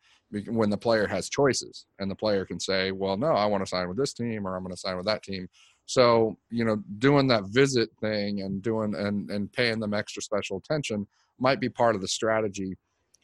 When 0.47 0.69
the 0.69 0.77
player 0.77 1.07
has 1.07 1.29
choices, 1.29 1.85
and 1.99 2.09
the 2.09 2.15
player 2.15 2.45
can 2.45 2.59
say, 2.59 2.91
"Well, 2.91 3.15
no, 3.15 3.27
I 3.27 3.45
want 3.45 3.63
to 3.63 3.69
sign 3.69 3.87
with 3.87 3.97
this 3.97 4.13
team, 4.13 4.47
or 4.47 4.55
I'm 4.55 4.63
going 4.63 4.73
to 4.73 4.79
sign 4.79 4.97
with 4.97 5.05
that 5.05 5.23
team." 5.23 5.47
So 5.85 6.37
you 6.49 6.65
know, 6.65 6.77
doing 6.97 7.27
that 7.27 7.45
visit 7.45 7.89
thing 8.01 8.41
and 8.41 8.61
doing 8.61 8.95
and 8.95 9.29
and 9.29 9.51
paying 9.53 9.79
them 9.79 9.93
extra 9.93 10.21
special 10.21 10.57
attention 10.57 11.07
might 11.39 11.59
be 11.59 11.69
part 11.69 11.95
of 11.95 12.01
the 12.01 12.07
strategy 12.07 12.75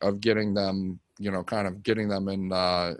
of 0.01 0.19
getting 0.19 0.53
them, 0.53 0.99
you 1.19 1.31
know, 1.31 1.43
kind 1.43 1.67
of 1.67 1.83
getting 1.83 2.07
them 2.07 2.27
in 2.27 2.51
uh, 2.51 2.93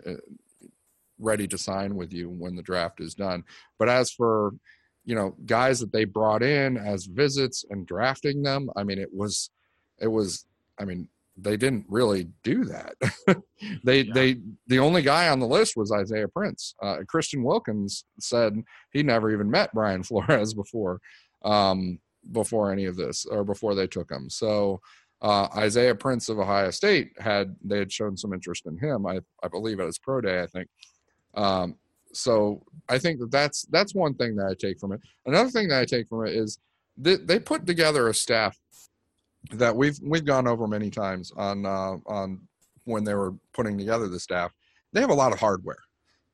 ready 1.18 1.46
to 1.48 1.58
sign 1.58 1.94
with 1.94 2.12
you 2.12 2.28
when 2.28 2.56
the 2.56 2.62
draft 2.62 3.00
is 3.00 3.14
done. 3.14 3.44
But 3.78 3.88
as 3.88 4.10
for 4.10 4.52
you 5.04 5.14
know 5.14 5.34
guys 5.46 5.80
that 5.80 5.92
they 5.92 6.04
brought 6.04 6.42
in 6.42 6.76
as 6.76 7.06
visits 7.06 7.64
and 7.70 7.86
drafting 7.86 8.42
them, 8.42 8.70
I 8.76 8.84
mean, 8.84 8.98
it 8.98 9.10
was 9.12 9.50
it 10.00 10.08
was 10.08 10.46
I 10.78 10.84
mean 10.84 11.08
they 11.36 11.56
didn't 11.56 11.86
really 11.88 12.28
do 12.44 12.64
that. 12.64 12.94
they 13.84 14.02
Yeah. 14.02 14.12
they 14.14 14.36
the 14.66 14.78
only 14.78 15.02
guy 15.02 15.28
on 15.28 15.40
the 15.40 15.46
list 15.46 15.76
was 15.76 15.90
Isaiah 15.90 16.28
Prince. 16.28 16.74
Uh, 16.82 16.98
Christian 17.08 17.42
Wilkins 17.42 18.04
said 18.20 18.62
he 18.92 19.02
never 19.02 19.30
even 19.32 19.50
met 19.50 19.72
Brian 19.72 20.02
Flores 20.08 20.54
before 20.54 21.00
um, 21.44 21.98
before 22.30 22.70
any 22.70 22.84
of 22.84 22.96
this 22.96 23.24
or 23.24 23.44
before 23.44 23.74
they 23.74 23.86
took 23.86 24.10
him. 24.10 24.28
So 24.30 24.80
uh, 25.22 25.48
Isaiah 25.56 25.94
Prince 25.94 26.28
of 26.28 26.38
Ohio 26.38 26.70
State 26.70 27.12
had 27.18 27.56
they 27.64 27.78
had 27.78 27.92
shown 27.92 28.16
some 28.16 28.32
interest 28.32 28.66
in 28.66 28.76
him. 28.78 29.06
I 29.06 29.20
I 29.42 29.48
believe 29.48 29.80
at 29.80 29.86
his 29.86 29.98
pro 29.98 30.20
day. 30.20 30.42
I 30.42 30.46
think. 30.46 30.68
Um, 31.34 31.76
so 32.12 32.62
I 32.88 32.98
think 32.98 33.20
that 33.20 33.30
that's 33.30 33.62
that's 33.70 33.94
one 33.94 34.14
thing 34.14 34.36
that 34.36 34.46
I 34.46 34.54
take 34.54 34.78
from 34.78 34.92
it. 34.92 35.00
Another 35.26 35.50
thing 35.50 35.68
that 35.68 35.80
I 35.80 35.84
take 35.84 36.08
from 36.08 36.26
it 36.26 36.34
is 36.34 36.58
they, 36.96 37.16
they 37.16 37.38
put 37.38 37.66
together 37.66 38.08
a 38.08 38.14
staff 38.14 38.58
that 39.52 39.74
we've 39.74 39.98
we've 40.02 40.24
gone 40.24 40.46
over 40.46 40.66
many 40.66 40.90
times 40.90 41.32
on 41.36 41.66
uh, 41.66 41.96
on 42.06 42.40
when 42.84 43.04
they 43.04 43.14
were 43.14 43.34
putting 43.52 43.78
together 43.78 44.08
the 44.08 44.20
staff. 44.20 44.52
They 44.92 45.00
have 45.00 45.10
a 45.10 45.14
lot 45.14 45.32
of 45.32 45.40
hardware. 45.40 45.78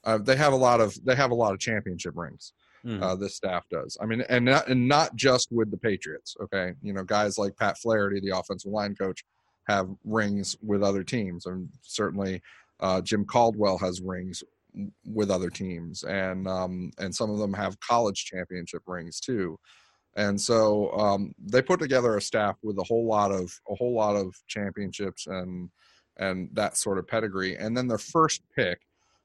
Uh, 0.05 0.19
they 0.19 0.37
have 0.37 0.53
a 0.53 0.57
lot 0.57 0.81
of 0.81 0.97
they 1.05 1.15
have 1.15 1.31
a 1.31 1.35
lot 1.35 1.53
of 1.53 1.61
championship 1.61 2.17
rings. 2.17 2.53
Mhm. 2.85 3.03
Uh, 3.03 3.17
this 3.17 3.35
staff 3.35 3.65
does. 3.71 3.99
I 4.01 4.07
mean, 4.07 4.23
and 4.29 4.45
not 4.45 4.69
and 4.69 4.87
not 4.87 5.15
just 5.17 5.51
with 5.51 5.71
the 5.71 5.77
Patriots. 5.77 6.37
Okay, 6.41 6.73
you 6.83 6.93
know, 6.93 7.03
guys 7.03 7.39
like 7.39 7.57
Pat 7.57 7.79
Flaherty, 7.79 8.21
the 8.21 8.37
offensive 8.37 8.71
line 8.71 8.95
coach, 8.95 9.25
have 9.69 9.89
rings 10.05 10.57
with 10.63 10.83
other 10.83 11.03
teams, 11.03 11.47
and 11.47 11.69
certainly 11.83 12.41
uh, 12.81 13.01
Jim 13.01 13.25
Caldwell 13.25 13.79
has 13.79 14.01
rings 14.01 14.45
with 15.05 15.31
other 15.31 15.51
teams, 15.51 16.05
and 16.05 16.47
um, 16.49 16.91
and 16.99 17.15
some 17.15 17.31
of 17.31 17.39
them 17.39 17.53
have 17.53 17.79
college 17.81 18.25
championship 18.25 18.83
rings 18.87 19.21
too. 19.21 19.59
And 20.17 20.41
so 20.41 20.91
um, 20.93 21.33
they 21.39 21.63
put 21.63 21.79
together 21.81 22.17
a 22.17 22.21
staff 22.23 22.57
with 22.63 22.79
a 22.79 22.85
whole 22.85 23.07
lot 23.07 23.31
of 23.31 23.53
a 23.71 23.75
whole 23.75 23.95
lot 23.95 24.17
of 24.17 24.35
championships 24.47 25.27
and 25.27 25.71
and 26.19 26.51
that 26.55 26.77
sort 26.77 26.99
of 26.99 27.07
pedigree. 27.07 27.57
And 27.57 27.77
then 27.77 27.87
their 27.87 27.99
first 27.99 28.43
pick 28.57 28.81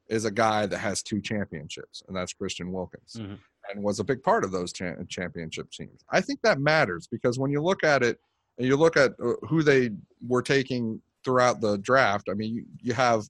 is 0.09 0.25
a 0.25 0.31
guy 0.31 0.65
that 0.67 0.77
has 0.77 1.01
two 1.01 1.21
championships, 1.21 2.03
and 2.07 2.15
that's 2.15 2.33
Christian 2.33 2.71
Wilkins, 2.71 3.15
Mhm. 3.17 3.39
and 3.71 3.83
was 3.83 3.99
a 3.99 4.03
big 4.03 4.21
part 4.21 4.43
of 4.43 4.51
those 4.51 4.73
cha- 4.73 5.01
championship 5.07 5.71
teams. 5.71 6.03
I 6.11 6.21
think 6.21 6.41
that 6.43 6.59
matters 6.59 7.07
because 7.07 7.39
when 7.39 7.51
you 7.51 7.61
look 7.61 7.83
at 7.83 8.03
it, 8.03 8.19
and 8.57 8.67
you 8.67 8.75
look 8.77 8.95
at 8.97 9.11
uh, 9.23 9.33
who 9.47 9.63
they 9.63 9.89
were 10.27 10.41
taking 10.43 11.01
throughout 11.23 11.61
the 11.61 11.77
draft. 11.79 12.27
I 12.29 12.33
mean, 12.33 12.53
you, 12.53 12.65
you 12.81 12.93
have 12.93 13.23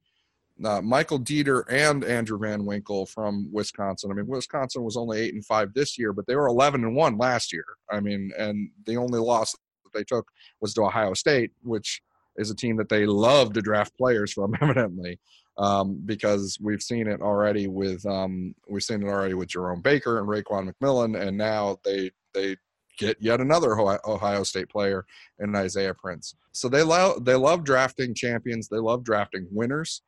uh, 0.64 0.82
Michael 0.82 1.20
Deiter 1.20 1.64
and 1.70 2.04
Andrew 2.04 2.38
Van 2.38 2.64
Ginkel 2.64 3.10
from 3.10 3.50
Wisconsin. 3.52 4.12
I 4.12 4.16
mean, 4.16 4.28
Wisconsin 4.28 4.84
was 4.84 4.98
only 4.98 5.20
eight 5.20 5.34
and 5.34 5.46
five 5.46 5.74
this 5.74 5.98
year, 5.98 6.14
but 6.14 6.28
they 6.28 6.36
were 6.36 6.48
eleven 6.48 6.84
and 6.84 6.96
one 6.96 7.18
last 7.18 7.52
year. 7.52 7.66
I 7.92 8.00
mean, 8.00 8.32
and 8.38 8.70
the 8.86 8.98
only 8.98 9.20
loss 9.20 9.54
that 9.84 9.94
they 9.94 10.04
took 10.04 10.28
was 10.62 10.74
to 10.76 10.84
Ohio 10.84 11.14
State, 11.14 11.52
which 11.64 12.02
is 12.38 12.50
a 12.50 12.56
team 12.56 12.78
that 12.78 12.90
they 12.90 13.06
love 13.06 13.54
to 13.54 13.62
draft 13.62 13.96
players 13.98 14.34
from, 14.34 14.54
evidently, 14.62 15.20
um, 15.58 16.02
because 16.06 16.58
we've 16.62 16.82
seen 16.82 17.08
it 17.08 17.22
already 17.22 17.68
with 17.68 18.06
um, 18.06 18.56
we've 18.70 18.84
seen 18.84 19.02
it 19.02 19.08
already 19.08 19.34
with 19.34 19.50
Jerome 19.50 19.82
Baker 19.82 20.20
and 20.20 20.28
Raekwon 20.28 20.72
McMillan, 20.72 21.20
and 21.20 21.38
now 21.38 21.78
they 21.84 22.12
they 22.34 22.58
get 22.98 23.18
yet 23.20 23.42
another 23.42 23.80
Ohio- 23.80 24.44
State 24.44 24.70
player 24.70 25.06
in 25.40 25.56
Isaiah 25.56 25.94
Prince. 25.96 26.36
So 26.52 26.70
they 26.70 26.84
love 26.84 27.26
they 27.26 27.36
love 27.36 27.64
drafting 27.64 28.14
champions. 28.14 28.68
They 28.68 28.78
love 28.78 29.04
drafting 29.04 29.48
winners. 29.52 30.02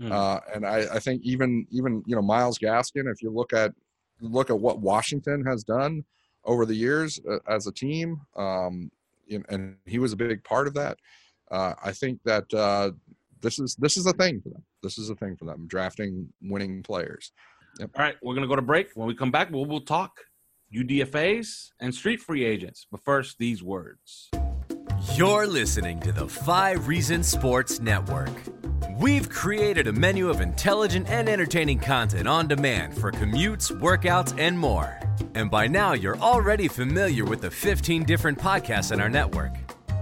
Mm. 0.00 0.12
Uh, 0.12 0.40
and 0.54 0.66
I, 0.66 0.86
I 0.94 0.98
think 0.98 1.22
even 1.24 1.66
even 1.70 2.02
you 2.06 2.14
know 2.14 2.22
Myles 2.22 2.58
Gaskin, 2.58 3.10
if 3.10 3.22
you 3.22 3.30
look 3.30 3.52
at 3.52 3.72
look 4.20 4.50
at 4.50 4.58
what 4.58 4.80
Washington 4.80 5.44
has 5.44 5.64
done 5.64 6.04
over 6.44 6.64
the 6.64 6.74
years 6.74 7.20
uh, 7.28 7.38
as 7.48 7.66
a 7.66 7.72
team, 7.72 8.20
um, 8.36 8.90
and, 9.30 9.44
and 9.48 9.76
he 9.86 9.98
was 9.98 10.12
a 10.12 10.16
big 10.16 10.42
part 10.44 10.66
of 10.66 10.74
that. 10.74 10.98
Uh, 11.50 11.74
I 11.82 11.92
think 11.92 12.20
that 12.24 12.52
uh, 12.54 12.92
this 13.40 13.58
is 13.58 13.74
this 13.76 13.96
is 13.96 14.06
a 14.06 14.12
thing 14.12 14.40
for 14.40 14.50
them. 14.50 14.62
This 14.82 14.98
is 14.98 15.10
a 15.10 15.14
thing 15.16 15.36
for 15.36 15.44
them 15.44 15.66
drafting 15.66 16.28
winning 16.42 16.82
players. 16.82 17.32
All 17.80 17.88
right, 17.96 18.16
we're 18.22 18.34
gonna 18.34 18.46
go 18.46 18.56
to 18.56 18.62
break. 18.62 18.90
When 18.94 19.08
we 19.08 19.14
come 19.14 19.30
back, 19.30 19.50
we'll, 19.50 19.64
we'll 19.64 19.80
talk 19.80 20.12
UDFA's 20.74 21.72
and 21.80 21.94
street 21.94 22.20
free 22.20 22.44
agents. 22.44 22.86
But 22.90 23.02
first, 23.02 23.38
these 23.38 23.62
words. 23.62 24.30
You're 25.14 25.46
listening 25.46 26.00
to 26.00 26.12
the 26.12 26.28
Five 26.28 26.88
Reasons 26.88 27.28
Sports 27.28 27.80
Network. 27.80 28.32
We've 28.98 29.28
created 29.28 29.86
a 29.86 29.92
menu 29.92 30.28
of 30.28 30.40
intelligent 30.40 31.08
and 31.08 31.28
entertaining 31.28 31.78
content 31.78 32.26
on 32.26 32.48
demand 32.48 32.96
for 32.96 33.12
commutes, 33.12 33.70
workouts, 33.80 34.36
and 34.38 34.58
more. 34.58 34.98
And 35.34 35.50
by 35.50 35.66
now, 35.66 35.92
you're 35.92 36.18
already 36.18 36.68
familiar 36.68 37.24
with 37.24 37.40
the 37.40 37.50
15 37.50 38.04
different 38.04 38.38
podcasts 38.38 38.92
in 38.92 39.00
our 39.00 39.08
network. 39.08 39.54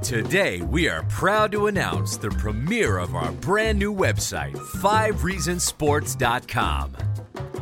Today, 0.03 0.61
we 0.63 0.89
are 0.89 1.03
proud 1.05 1.53
to 1.53 1.67
announce 1.67 2.17
the 2.17 2.31
premiere 2.31 2.99
of 2.99 3.15
our 3.15 3.31
brand 3.33 3.79
new 3.79 3.95
website, 3.95 4.55
5reasonsports.com. 4.55 6.97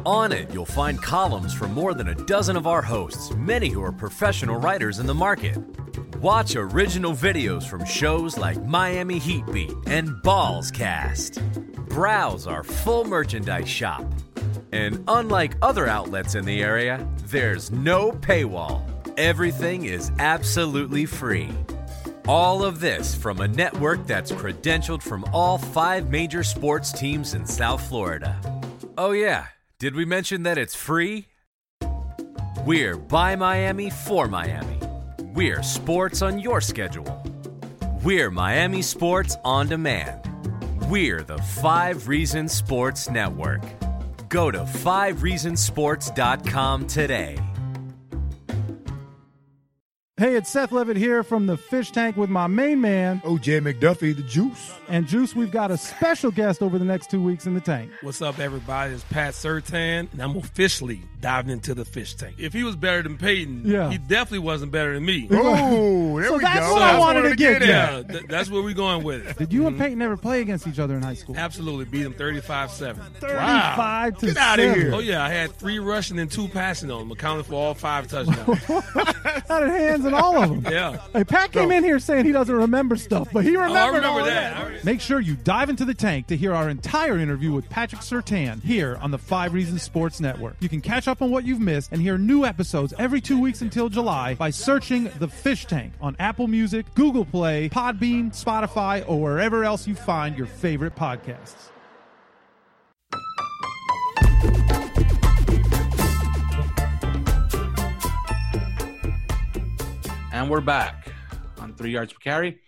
On 0.07 0.33
it, 0.33 0.53
you'll 0.53 0.67
find 0.67 1.03
columns 1.03 1.55
from 1.55 1.73
more 1.73 1.95
than 1.95 2.09
a 2.09 2.15
dozen 2.15 2.57
of 2.57 2.67
our 2.67 2.83
hosts, 2.83 3.35
many 3.37 3.71
who 3.71 3.83
are 3.83 3.93
professional 3.93 4.61
writers 4.61 4.99
in 4.99 5.07
the 5.07 5.15
market. 5.15 5.57
Watch 6.25 6.57
original 6.57 7.13
videos 7.13 7.65
from 7.65 7.85
shows 7.85 8.39
like 8.39 8.65
Miami 8.65 9.19
Heat 9.19 9.45
Beat 9.53 9.75
and 9.87 10.23
Balls 10.23 10.71
Cast. 10.71 11.39
Browse 11.91 12.47
our 12.47 12.65
full 12.65 13.05
merchandise 13.05 13.69
shop. 13.69 14.11
And 14.73 15.05
unlike 15.07 15.55
other 15.61 15.87
outlets 15.87 16.35
in 16.35 16.47
the 16.47 16.63
area, 16.63 17.07
there's 17.27 17.71
no 17.71 18.11
paywall. 18.11 18.81
Everything 19.19 19.85
is 19.85 20.11
absolutely 20.19 21.05
free. 21.05 21.51
All 22.27 22.65
of 22.65 22.81
this 22.81 23.15
from 23.15 23.43
a 23.43 23.49
network 23.49 24.07
that's 24.07 24.33
credentialed 24.33 25.03
from 25.03 25.27
all 25.31 25.59
five 25.59 26.09
major 26.09 26.43
sports 26.43 26.91
teams 26.91 27.35
in 27.35 27.45
South 27.45 27.87
Florida. 27.87 28.35
Oh, 28.97 29.11
yeah, 29.11 29.49
did 29.79 29.95
we 29.95 30.07
mention 30.07 30.45
that 30.45 30.57
it's 30.57 30.75
free? 30.75 31.27
We're 32.65 32.97
by 32.97 33.37
Miami 33.37 33.91
for 33.91 34.27
Miami. 34.27 34.84
We're 35.35 35.63
sports 35.65 36.23
on 36.23 36.39
your 36.39 36.61
schedule. 36.61 37.21
We're 38.05 38.31
Miami 38.31 38.83
Sports 38.83 39.37
on 39.45 39.67
Demand. 39.67 40.21
We're 40.89 41.25
the 41.25 41.39
Five 41.39 42.07
Reasons 42.07 42.53
Sports 42.53 43.11
Network. 43.11 43.63
Go 44.29 44.53
to 44.53 44.61
5reasonsports.com 44.61 46.87
today. 46.87 47.37
Hey, 50.17 50.37
it's 50.37 50.49
Seth 50.49 50.71
Levitt 50.71 50.97
here 50.97 51.25
from 51.25 51.47
the 51.47 51.57
Fish 51.57 51.91
Tank 51.91 52.17
with 52.17 52.31
my 52.31 52.47
main 52.47 52.81
man. 52.81 53.21
OJ 53.25 53.61
McDuffie, 53.61 54.15
the 54.15 54.23
juice. 54.23 54.73
And 54.89 55.09
Juice, 55.09 55.35
we've 55.35 55.51
got 55.51 55.73
a 55.73 55.77
special 55.77 56.31
guest 56.31 56.63
over 56.63 56.79
the 56.79 56.85
next 56.85 57.11
two 57.11 57.21
weeks 57.21 57.47
in 57.47 57.55
the 57.55 57.61
tank. 57.61 57.91
What's 58.01 58.23
up, 58.23 58.39
everybody? 58.39 58.95
It's 58.95 59.03
Pat 59.11 59.35
Surtain, 59.35 60.13
and 60.13 60.23
I'm 60.23 60.37
officially 60.37 61.03
diving 61.21 61.51
into 61.51 61.75
the 61.75 61.85
fish 61.85 62.15
tank. 62.15 62.37
If 62.39 62.53
he 62.53 62.63
was 62.63 62.77
better 62.77 63.03
than 63.03 63.19
Peyton, 63.19 63.63
Yeah. 63.65 63.91
he 63.91 63.99
definitely 63.99 64.39
wasn't 64.41 64.71
better 64.71 64.95
than 64.95 65.05
me. 65.05 65.27
Oh, 65.33 66.17
there 66.21 66.29
So 66.29 66.37
we 66.37 66.45
that's 66.45 66.61
go. 66.61 66.75
what 66.75 66.83
I 66.83 66.97
wanted 66.97 67.23
to 67.31 67.35
get 67.35 67.63
Yeah, 67.67 68.03
th- 68.03 68.27
that's 68.29 68.49
where 68.49 68.63
we're 68.63 68.73
going 68.73 69.03
with 69.03 69.27
it. 69.27 69.37
Did 69.37 69.53
you 69.53 69.67
and 69.67 69.77
Peyton 69.77 70.01
ever 70.01 70.17
play 70.17 70.43
against 70.43 70.69
each 70.69 70.79
other 70.79 70.95
in 70.95 71.03
high 71.03 71.15
school? 71.15 71.35
Absolutely 71.37 71.87
beat 71.87 72.03
him 72.07 72.13
35 72.13 72.71
7. 72.71 73.03
35 73.15 74.19
to 74.19 74.27
Get 74.27 74.37
outta 74.37 74.63
7. 74.63 74.81
here. 74.81 74.95
Oh, 74.95 75.01
yeah, 75.01 75.25
I 75.25 75.31
had 75.31 75.51
three 75.57 75.81
rushing 75.81 76.21
and 76.21 76.31
two 76.31 76.47
passing 76.47 76.89
on 76.93 77.03
him, 77.03 77.11
accounting 77.11 77.43
for 77.43 77.55
all 77.55 77.75
five 77.75 78.07
touchdowns. 78.07 78.63
Had 79.49 79.69
hands 79.69 80.04
in 80.05 80.15
all 80.15 80.43
of 80.43 80.51
them. 80.63 80.73
yeah. 80.73 80.99
Hey, 81.13 81.25
Pat 81.25 81.53
came 81.53 81.71
in 81.73 81.85
here 81.85 81.99
saying 81.99 82.25
he 82.27 82.33
doesn't 82.33 82.55
remember 82.55 82.97
stuff, 82.97 83.29
but 83.33 83.45
he 83.45 83.57
Oh, 83.57 83.61
I 83.61 83.65
remembered 83.67 83.97
remember 83.99 84.21
all 84.21 84.25
that. 84.27 84.57
I 84.57 84.63
remember- 84.65 84.85
Make 84.85 85.01
sure 85.01 85.21
you 85.21 85.35
dive 85.37 85.71
into 85.71 85.85
the 85.85 85.95
tank 85.95 86.27
to 86.29 86.37
hear 86.37 86.53
our 86.55 86.69
entire 86.69 87.19
interview 87.19 87.53
with 87.53 87.69
Patrick 87.71 88.03
Surtain 88.03 88.63
here 88.63 88.99
on 89.01 89.11
the 89.11 89.19
Five 89.19 89.53
Reasons 89.55 89.83
Sports 89.83 90.21
Network. 90.21 90.57
You 90.61 90.69
can 90.69 90.81
catch 90.81 91.09
up 91.09 91.23
on 91.23 91.31
what 91.31 91.45
you've 91.45 91.61
missed 91.61 91.93
and 91.93 92.01
hear 92.03 92.19
new 92.19 92.45
episodes 92.45 92.93
every 92.99 93.21
two 93.21 93.41
weeks 93.41 93.63
until 93.63 93.89
July 93.89 94.35
by 94.35 94.51
searching 94.51 95.11
The 95.19 95.29
Fish 95.29 95.67
Tank 95.67 95.93
on 96.01 96.17
Apple 96.19 96.47
Music, 96.49 96.87
Google 96.95 97.25
Play, 97.25 97.69
Podbean, 97.69 98.31
Spotify, 98.33 99.05
or 99.09 99.21
wherever 99.21 99.65
else 99.65 99.87
you 99.87 99.95
find 99.95 100.37
your 100.37 100.47
favorite 100.47 100.95
podcasts. 100.97 101.71
And 110.45 110.51
we're 110.51 110.61
back 110.61 111.11
on 111.59 111.73
three 111.73 111.91
yards 111.91 112.13
per 112.13 112.19
carry. 112.19 112.61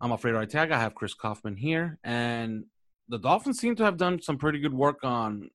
I'm 0.00 0.12
Alfredo 0.12 0.44
Arteaga. 0.44 0.70
I 0.70 0.78
have 0.78 0.94
Chris 0.94 1.12
Kaufman 1.12 1.56
here. 1.56 1.98
And 2.04 2.66
the 3.08 3.18
Dolphins 3.18 3.58
seem 3.58 3.74
to 3.76 3.84
have 3.84 3.96
done 3.96 4.22
some 4.22 4.38
pretty 4.38 4.60
good 4.60 4.72
work 4.72 4.98
on 5.02 5.50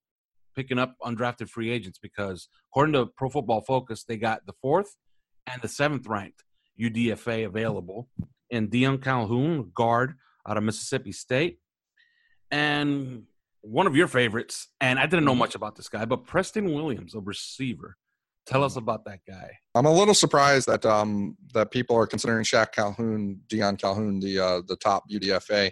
picking 0.54 0.78
up 0.78 0.98
undrafted 1.02 1.48
free 1.48 1.72
agents 1.72 1.98
because, 1.98 2.50
according 2.70 2.92
to 2.96 3.06
Pro 3.06 3.30
Football 3.30 3.62
Focus, 3.62 4.04
they 4.04 4.18
got 4.18 4.46
the 4.46 4.52
fourth 4.62 4.98
and 5.48 5.62
the 5.62 5.70
seventh 5.70 6.08
ranked 6.08 6.44
UDFA 6.78 7.46
available 7.46 8.10
in 8.50 8.68
Deion 8.68 9.02
Calhoun, 9.02 9.72
guard 9.74 10.16
out 10.46 10.58
of 10.58 10.64
Mississippi 10.64 11.14
State. 11.14 11.60
And 12.52 13.28
one 13.62 13.88
of 13.88 13.96
your 13.96 14.10
favorites, 14.10 14.68
and 14.82 15.00
I 15.00 15.06
didn't 15.06 15.24
know 15.24 15.36
much 15.36 15.56
about 15.56 15.78
this 15.78 15.88
guy, 15.88 16.04
but 16.04 16.26
Preston 16.26 16.74
Williams, 16.74 17.16
a 17.16 17.22
receiver. 17.22 17.96
Tell 18.46 18.64
us 18.64 18.76
about 18.76 19.06
that 19.06 19.20
guy. 19.28 19.52
I'm 19.76 19.86
a 19.86 19.94
little 19.94 20.14
surprised 20.14 20.68
that 20.68 20.86
um, 20.86 21.38
that 21.54 21.72
people 21.72 21.96
are 21.96 22.08
considering 22.08 22.44
Shaq 22.44 22.72
Calhoun, 22.72 23.40
Deion 23.48 23.80
Calhoun, 23.80 24.20
the 24.20 24.40
uh, 24.40 24.62
the 24.68 24.76
top 24.78 25.04
UDFA. 25.10 25.72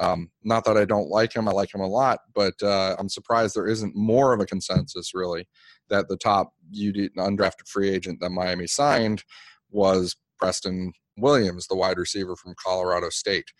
Um, 0.00 0.30
not 0.42 0.64
that 0.64 0.76
I 0.76 0.84
don't 0.84 1.08
like 1.08 1.34
him, 1.34 1.48
I 1.48 1.52
like 1.52 1.72
him 1.72 1.80
a 1.80 1.86
lot, 1.86 2.18
but 2.34 2.60
uh, 2.62 2.96
I'm 2.98 3.08
surprised 3.08 3.54
there 3.54 3.68
isn't 3.68 3.94
more 3.94 4.32
of 4.32 4.40
a 4.40 4.46
consensus 4.46 5.14
really 5.14 5.46
that 5.88 6.08
the 6.08 6.16
top 6.16 6.52
UD 6.72 7.10
undrafted 7.16 7.68
free 7.68 7.90
agent 7.90 8.18
that 8.20 8.30
Miami 8.30 8.66
signed 8.66 9.22
was 9.70 10.16
Preston 10.38 10.92
Williams, 11.16 11.68
the 11.68 11.76
wide 11.76 11.98
receiver 11.98 12.34
from 12.34 12.54
Colorado 12.62 13.08
State. 13.08 13.52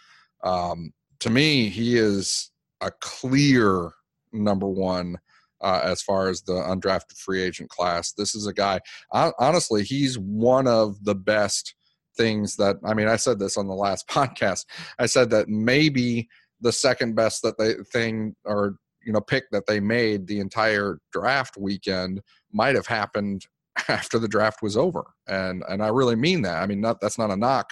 Um, 0.43 0.93
to 1.21 1.31
me, 1.31 1.69
he 1.69 1.97
is 1.97 2.51
a 2.81 2.91
clear 3.01 3.93
number 4.33 4.67
one 4.67 5.19
uh, 5.61 5.81
as 5.83 6.03
far 6.03 6.29
as 6.29 6.43
the 6.43 6.53
undrafted 6.53 7.17
free 7.17 7.43
agent 7.43 7.71
class. 7.71 8.13
This 8.13 8.35
is 8.35 8.47
a 8.47 8.53
guy, 8.53 8.81
hon- 9.13 9.33
honestly, 9.39 9.83
he's 9.83 10.19
one 10.19 10.67
of 10.67 11.03
the 11.05 11.15
best 11.15 11.75
things 12.17 12.57
that, 12.57 12.77
I 12.85 12.95
mean, 12.95 13.09
I 13.09 13.17
said 13.17 13.39
this 13.39 13.57
on 13.57 13.67
the 13.67 13.75
last 13.75 14.09
podcast. 14.09 14.65
I 14.99 15.07
said 15.07 15.31
that 15.31 15.49
maybe 15.49 16.29
the 16.61 16.73
second 16.73 17.15
best 17.15 17.43
that 17.43 17.59
they 17.59 17.75
thing 17.93 18.35
or, 18.45 18.77
you 19.05 19.13
know, 19.13 19.21
pick 19.21 19.45
that 19.51 19.67
they 19.67 19.81
made 19.81 20.27
the 20.27 20.41
entire 20.41 20.99
draft 21.13 21.57
weekend 21.57 22.21
might 22.53 22.75
have 22.75 22.87
happened 22.87 23.47
after 23.89 24.19
the 24.19 24.29
draft 24.29 24.63
was 24.63 24.77
over. 24.77 25.05
And, 25.27 25.63
and 25.69 25.83
I 25.83 25.89
really 25.89 26.17
mean 26.17 26.43
that. 26.43 26.63
I 26.63 26.67
mean, 26.67 26.81
not, 26.81 27.01
that's 27.01 27.19
not 27.19 27.31
a 27.31 27.37
knock 27.37 27.71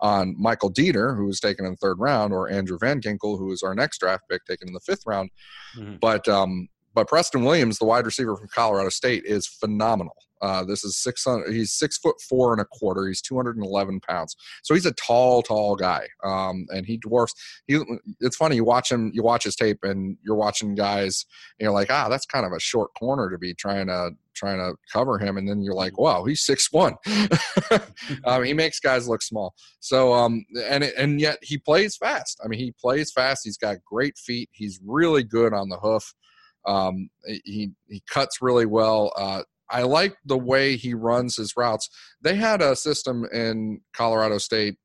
on 0.00 0.34
Michael 0.38 0.72
Deiter, 0.72 1.16
who 1.16 1.26
was 1.26 1.40
taken 1.40 1.66
in 1.66 1.72
the 1.72 1.76
third 1.76 1.98
round, 1.98 2.32
or 2.32 2.50
Andrew 2.50 2.78
Van 2.78 3.00
Ginkel, 3.00 3.38
who 3.38 3.46
was 3.46 3.62
our 3.62 3.74
next 3.74 3.98
draft 3.98 4.22
pick 4.30 4.44
taken 4.46 4.68
in 4.68 4.74
the 4.74 4.80
fifth 4.80 5.02
round. 5.06 5.30
Mhm. 5.76 6.00
But 6.00 6.26
um, 6.28 6.68
but 6.94 7.08
Preston 7.08 7.44
Williams, 7.44 7.78
the 7.78 7.84
wide 7.84 8.04
receiver 8.04 8.36
from 8.36 8.48
Colorado 8.48 8.88
State, 8.88 9.24
is 9.24 9.46
phenomenal. 9.46 10.16
Uh, 10.42 10.64
this 10.64 10.84
is 10.84 10.96
six 10.96 11.24
hundred. 11.24 11.52
He's 11.52 11.72
six 11.72 11.98
foot 11.98 12.16
four 12.20 12.52
and 12.52 12.62
a 12.62 12.64
quarter. 12.64 13.06
He's 13.06 13.20
two 13.20 13.36
hundred 13.36 13.56
and 13.56 13.64
eleven 13.64 14.00
pounds. 14.00 14.36
So 14.62 14.74
he's 14.74 14.86
a 14.86 14.92
tall, 14.92 15.42
tall 15.42 15.76
guy. 15.76 16.08
Um, 16.24 16.66
and 16.70 16.86
he 16.86 16.96
dwarfs. 16.96 17.34
He. 17.66 17.78
It's 18.20 18.36
funny. 18.36 18.56
You 18.56 18.64
watch 18.64 18.90
him. 18.90 19.10
You 19.12 19.22
watch 19.22 19.44
his 19.44 19.54
tape, 19.54 19.80
and 19.82 20.16
you're 20.24 20.36
watching 20.36 20.74
guys. 20.74 21.26
And 21.58 21.64
you're 21.64 21.74
like, 21.74 21.90
ah, 21.90 22.08
that's 22.08 22.24
kind 22.24 22.46
of 22.46 22.52
a 22.52 22.60
short 22.60 22.90
corner 22.98 23.30
to 23.30 23.36
be 23.36 23.52
trying 23.52 23.88
to 23.88 24.12
trying 24.34 24.58
to 24.58 24.74
cover 24.90 25.18
him. 25.18 25.36
And 25.36 25.46
then 25.46 25.62
you're 25.62 25.74
like, 25.74 25.98
wow, 25.98 26.24
he's 26.24 26.42
six 26.42 26.72
one. 26.72 26.94
um, 28.24 28.42
he 28.42 28.54
makes 28.54 28.80
guys 28.80 29.06
look 29.06 29.20
small. 29.20 29.54
So 29.80 30.14
um, 30.14 30.44
and 30.64 30.84
and 30.84 31.20
yet 31.20 31.38
he 31.42 31.58
plays 31.58 31.96
fast. 31.96 32.40
I 32.42 32.48
mean, 32.48 32.60
he 32.60 32.72
plays 32.80 33.12
fast. 33.12 33.42
He's 33.44 33.58
got 33.58 33.84
great 33.84 34.16
feet. 34.16 34.48
He's 34.52 34.80
really 34.82 35.22
good 35.22 35.52
on 35.52 35.68
the 35.68 35.78
hoof. 35.78 36.14
Um, 36.66 37.10
he 37.24 37.72
he 37.88 38.02
cuts 38.08 38.42
really 38.42 38.66
well. 38.66 39.12
Uh, 39.16 39.42
I 39.70 39.82
like 39.82 40.16
the 40.24 40.38
way 40.38 40.76
he 40.76 40.94
runs 40.94 41.36
his 41.36 41.56
routes. 41.56 41.88
They 42.20 42.34
had 42.34 42.60
a 42.60 42.74
system 42.76 43.24
in 43.32 43.80
Colorado 43.92 44.38
State 44.38 44.76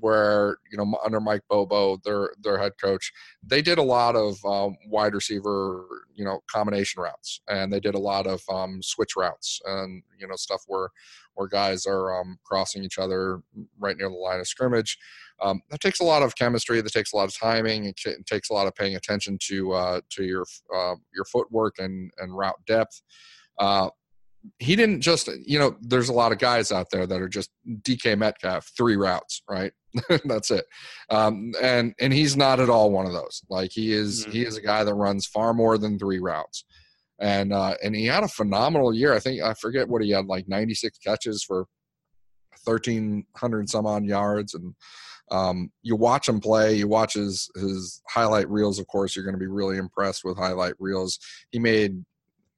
where 0.00 0.58
you 0.70 0.76
know 0.76 0.98
under 1.04 1.20
Mike 1.20 1.42
Bobo, 1.48 1.98
their 2.04 2.30
their 2.42 2.58
head 2.58 2.72
coach, 2.80 3.12
they 3.42 3.62
did 3.62 3.78
a 3.78 3.82
lot 3.82 4.16
of 4.16 4.36
um, 4.44 4.76
wide 4.88 5.14
receiver 5.14 5.86
you 6.14 6.24
know 6.24 6.40
combination 6.50 7.02
routes, 7.02 7.40
and 7.48 7.72
they 7.72 7.80
did 7.80 7.94
a 7.94 8.00
lot 8.00 8.26
of 8.26 8.42
um, 8.50 8.82
switch 8.82 9.16
routes, 9.16 9.60
and 9.64 10.02
you 10.18 10.26
know 10.26 10.36
stuff 10.36 10.62
where 10.66 10.88
where 11.34 11.48
guys 11.48 11.86
are 11.86 12.18
um, 12.20 12.38
crossing 12.44 12.82
each 12.82 12.98
other 12.98 13.40
right 13.78 13.96
near 13.96 14.08
the 14.08 14.14
line 14.14 14.40
of 14.40 14.48
scrimmage. 14.48 14.98
Um, 15.42 15.60
that 15.70 15.80
takes 15.80 16.00
a 16.00 16.04
lot 16.04 16.22
of 16.22 16.34
chemistry. 16.36 16.80
That 16.80 16.92
takes 16.92 17.12
a 17.12 17.16
lot 17.16 17.28
of 17.28 17.36
timing. 17.36 17.86
It, 17.86 18.00
it 18.04 18.26
takes 18.26 18.50
a 18.50 18.54
lot 18.54 18.66
of 18.66 18.74
paying 18.74 18.96
attention 18.96 19.38
to 19.48 19.72
uh, 19.72 20.00
to 20.10 20.24
your 20.24 20.46
uh, 20.74 20.94
your 21.14 21.24
footwork 21.24 21.78
and 21.78 22.10
and 22.18 22.36
route 22.36 22.60
depth. 22.66 23.02
Uh, 23.58 23.90
he 24.58 24.76
didn't 24.76 25.00
just 25.00 25.28
you 25.44 25.58
know 25.58 25.76
there's 25.80 26.08
a 26.08 26.12
lot 26.12 26.32
of 26.32 26.38
guys 26.38 26.72
out 26.72 26.86
there 26.90 27.06
that 27.06 27.20
are 27.20 27.28
just 27.28 27.50
DK 27.82 28.16
Metcalf 28.16 28.70
three 28.76 28.96
routes 28.96 29.42
right 29.48 29.72
that's 30.24 30.50
it 30.50 30.64
um, 31.10 31.52
and 31.60 31.94
and 32.00 32.12
he's 32.12 32.36
not 32.36 32.60
at 32.60 32.70
all 32.70 32.90
one 32.90 33.06
of 33.06 33.12
those 33.12 33.42
like 33.50 33.70
he 33.72 33.92
is 33.92 34.22
mm-hmm. 34.22 34.32
he 34.32 34.44
is 34.44 34.56
a 34.56 34.62
guy 34.62 34.84
that 34.84 34.94
runs 34.94 35.26
far 35.26 35.52
more 35.52 35.78
than 35.78 35.98
three 35.98 36.18
routes 36.18 36.64
and 37.20 37.52
uh, 37.52 37.74
and 37.82 37.94
he 37.94 38.06
had 38.06 38.22
a 38.22 38.28
phenomenal 38.28 38.94
year 38.94 39.14
I 39.14 39.20
think 39.20 39.42
I 39.42 39.54
forget 39.54 39.88
what 39.88 40.02
he 40.02 40.10
had 40.10 40.26
like 40.26 40.48
96 40.48 40.98
catches 40.98 41.42
for 41.42 41.66
1300 42.64 43.68
some 43.68 43.86
odd 43.86 44.04
yards 44.04 44.54
and 44.54 44.74
um, 45.30 45.70
you 45.82 45.96
watch 45.96 46.28
him 46.28 46.40
play 46.40 46.74
you 46.74 46.88
watch 46.88 47.14
his 47.14 47.50
his 47.56 48.02
highlight 48.08 48.48
reels 48.48 48.78
of 48.78 48.86
course 48.86 49.14
you're 49.14 49.24
going 49.24 49.34
to 49.34 49.40
be 49.40 49.46
really 49.46 49.76
impressed 49.76 50.24
with 50.24 50.36
highlight 50.36 50.74
reels 50.78 51.18
he 51.50 51.58
made 51.58 52.04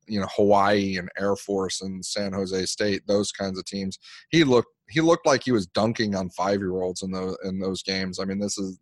you 0.09 0.21
know 0.21 0.27
Hawaii 0.37 0.97
and 0.97 1.11
Air 1.19 1.37
Force 1.37 1.83
and 1.83 2.05
San 2.05 2.33
Jose 2.33 2.66
State, 2.66 3.03
those 3.07 3.31
kinds 3.31 3.59
of 3.59 3.64
teams. 3.64 3.99
He 4.31 4.43
looked 4.45 4.69
he 4.89 5.01
looked 5.01 5.27
like 5.27 5.45
he 5.45 5.53
was 5.53 5.66
dunking 5.66 6.14
on 6.14 6.31
five 6.31 6.61
year 6.61 6.81
olds 6.81 7.03
in 7.03 7.12
those 7.12 7.37
in 7.45 7.61
those 7.61 7.83
games. 7.83 8.19
I 8.19 8.25
mean, 8.25 8.39
this 8.39 8.59
is 8.59 8.79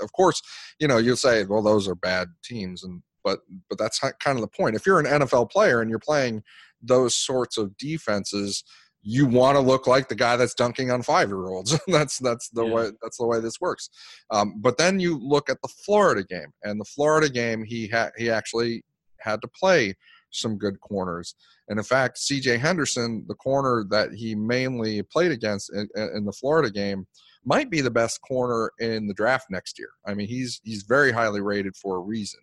of 0.00 0.12
course 0.12 0.40
you 0.78 0.88
know 0.88 0.98
you'll 0.98 1.16
say 1.16 1.44
well 1.44 1.62
those 1.62 1.88
are 1.88 1.94
bad 1.94 2.28
teams 2.42 2.84
and 2.84 3.02
but 3.24 3.40
but 3.68 3.78
that's 3.78 3.98
kind 3.98 4.38
of 4.38 4.40
the 4.40 4.48
point. 4.48 4.76
If 4.76 4.86
you're 4.86 5.00
an 5.00 5.06
NFL 5.06 5.50
player 5.50 5.80
and 5.80 5.90
you're 5.90 5.98
playing 5.98 6.42
those 6.80 7.14
sorts 7.14 7.58
of 7.58 7.76
defenses, 7.76 8.62
you 9.10 9.24
want 9.24 9.56
to 9.56 9.60
look 9.60 9.86
like 9.86 10.06
the 10.06 10.14
guy 10.14 10.36
that's 10.36 10.52
dunking 10.52 10.90
on 10.90 11.02
five 11.02 11.30
year 11.30 11.46
olds. 11.46 11.80
that's 11.86 12.18
that's 12.18 12.50
the 12.50 12.62
yeah. 12.62 12.72
way 12.74 12.90
that's 13.00 13.16
the 13.16 13.26
way 13.26 13.40
this 13.40 13.58
works. 13.58 13.88
Um, 14.30 14.56
but 14.60 14.76
then 14.76 15.00
you 15.00 15.18
look 15.18 15.48
at 15.48 15.56
the 15.62 15.68
Florida 15.86 16.22
game, 16.22 16.52
and 16.62 16.78
the 16.78 16.84
Florida 16.84 17.30
game 17.30 17.64
he 17.64 17.88
had 17.88 18.10
he 18.18 18.30
actually 18.30 18.84
had 19.18 19.40
to 19.40 19.48
play 19.48 19.94
some 20.30 20.58
good 20.58 20.78
corners. 20.80 21.34
And 21.68 21.78
in 21.78 21.84
fact, 21.84 22.18
CJ 22.18 22.58
Henderson, 22.58 23.24
the 23.28 23.34
corner 23.34 23.86
that 23.88 24.12
he 24.12 24.34
mainly 24.34 25.02
played 25.02 25.32
against 25.32 25.72
in, 25.72 25.88
in, 25.96 26.26
the 26.26 26.32
Florida 26.32 26.70
game, 26.70 27.06
might 27.46 27.70
be 27.70 27.80
the 27.80 27.90
best 27.90 28.20
corner 28.20 28.72
in 28.78 29.06
the 29.06 29.14
draft 29.14 29.46
next 29.50 29.78
year. 29.78 29.90
I 30.06 30.12
mean, 30.12 30.28
he's 30.28 30.60
he's 30.64 30.82
very 30.82 31.12
highly 31.12 31.40
rated 31.40 31.76
for 31.76 31.96
a 31.96 32.00
reason. 32.00 32.40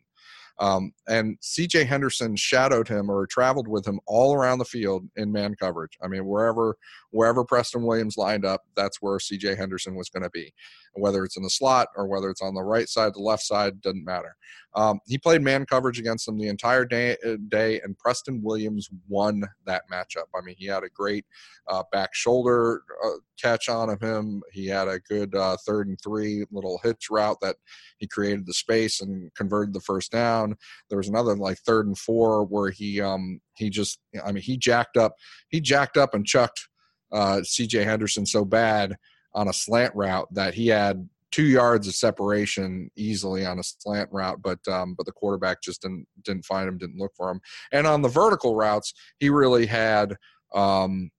Um, 0.60 0.94
and 1.08 1.38
CJ 1.42 1.86
Henderson 1.86 2.36
shadowed 2.36 2.88
him 2.88 3.10
or 3.10 3.28
traveled 3.28 3.68
with 3.68 3.86
him 3.86 4.00
all 4.08 4.34
around 4.34 4.60
the 4.60 4.66
field 4.66 5.08
in 5.18 5.32
man 5.32 5.56
coverage. 5.56 5.98
I 6.02 6.08
mean, 6.08 6.26
wherever 6.26 6.78
wherever 7.12 7.44
Preston 7.46 7.84
Williams 7.84 8.18
lined 8.18 8.46
up, 8.46 8.64
that's 8.76 9.02
where 9.02 9.18
CJ 9.18 9.58
Henderson 9.58 9.96
was 9.96 10.10
going 10.10 10.24
to 10.24 10.30
be. 10.30 10.54
Whether 10.94 11.24
it's 11.26 11.38
in 11.38 11.44
the 11.44 11.50
slot 11.50 11.90
or 11.96 12.08
whether 12.08 12.30
it's 12.30 12.42
on 12.42 12.54
the 12.54 12.64
right 12.64 12.88
side, 12.88 13.14
the 13.14 13.20
left 13.20 13.44
side, 13.44 13.82
doesn't 13.82 14.06
matter. 14.06 14.36
Um, 14.76 15.00
he 15.08 15.18
played 15.18 15.42
man 15.42 15.66
coverage 15.66 16.00
against 16.00 16.26
them 16.26 16.38
the 16.38 16.50
entire 16.50 16.86
day, 16.86 17.16
uh, 17.26 17.38
day, 17.48 17.80
and 17.82 17.98
Preston 17.98 18.42
Williams 18.44 18.90
won 19.08 19.44
that 19.66 19.84
matchup. 19.90 20.26
I 20.36 20.42
mean, 20.44 20.56
he 20.58 20.66
had 20.66 20.84
a 20.84 20.90
great 20.90 21.26
uh, 21.68 21.84
back 21.92 22.14
shoulder 22.14 22.84
uh, 23.06 23.12
catch 23.42 23.70
on 23.70 23.90
of 23.90 24.02
him. 24.02 24.42
He 24.52 24.68
had 24.68 24.90
a 24.90 25.00
good 25.00 25.34
uh, 25.34 25.56
third 25.66 25.88
and 25.88 25.98
three 26.04 26.46
little 26.52 26.80
hitch 26.84 27.08
route 27.10 27.38
that 27.42 27.56
he 27.98 28.08
created 28.08 28.46
the 28.46 28.54
space 28.54 29.02
and 29.02 29.34
converted 29.36 29.74
the 29.74 29.80
first 29.80 30.12
down. 30.12 30.45
There 30.90 30.98
was 30.98 31.10
another 31.10 31.36
like 31.36 31.58
third 31.60 31.88
and 31.88 31.98
four 31.98 32.46
where 32.46 32.70
he 32.70 33.02
um, 33.02 33.40
he 33.56 33.70
just 33.70 34.00
I 34.26 34.32
mean 34.32 34.44
he 34.44 34.58
jacked 34.58 34.98
up 34.98 35.16
he 35.50 35.62
jacked 35.62 35.98
up 35.98 36.14
and 36.14 36.26
chucked 36.26 36.68
uh, 37.12 37.42
C.J. 37.44 37.84
Henderson 37.84 38.26
so 38.26 38.44
bad 38.44 38.96
on 39.34 39.48
a 39.48 39.54
slant 39.54 39.94
route 39.96 40.28
that 40.34 40.54
he 40.54 40.68
had 40.68 41.08
two 41.32 41.46
yards 41.46 41.86
of 41.86 41.94
separation 41.94 42.90
easily 42.96 43.46
on 43.46 43.60
a 43.60 43.64
slant 43.64 44.10
route, 44.12 44.42
but 44.42 44.60
um, 44.70 44.94
but 44.96 45.06
the 45.06 45.12
quarterback 45.12 45.62
just 45.62 45.82
didn't 45.82 46.08
didn't 46.24 46.46
find 46.46 46.68
him, 46.68 46.78
didn't 46.78 46.98
look 46.98 47.12
for 47.16 47.30
him. 47.30 47.42
And 47.74 47.86
on 47.86 48.02
the 48.02 48.08
vertical 48.08 48.56
routes, 48.56 48.94
he 49.20 49.30
really 49.30 49.66
had. 49.66 50.16
Um, 50.54 51.12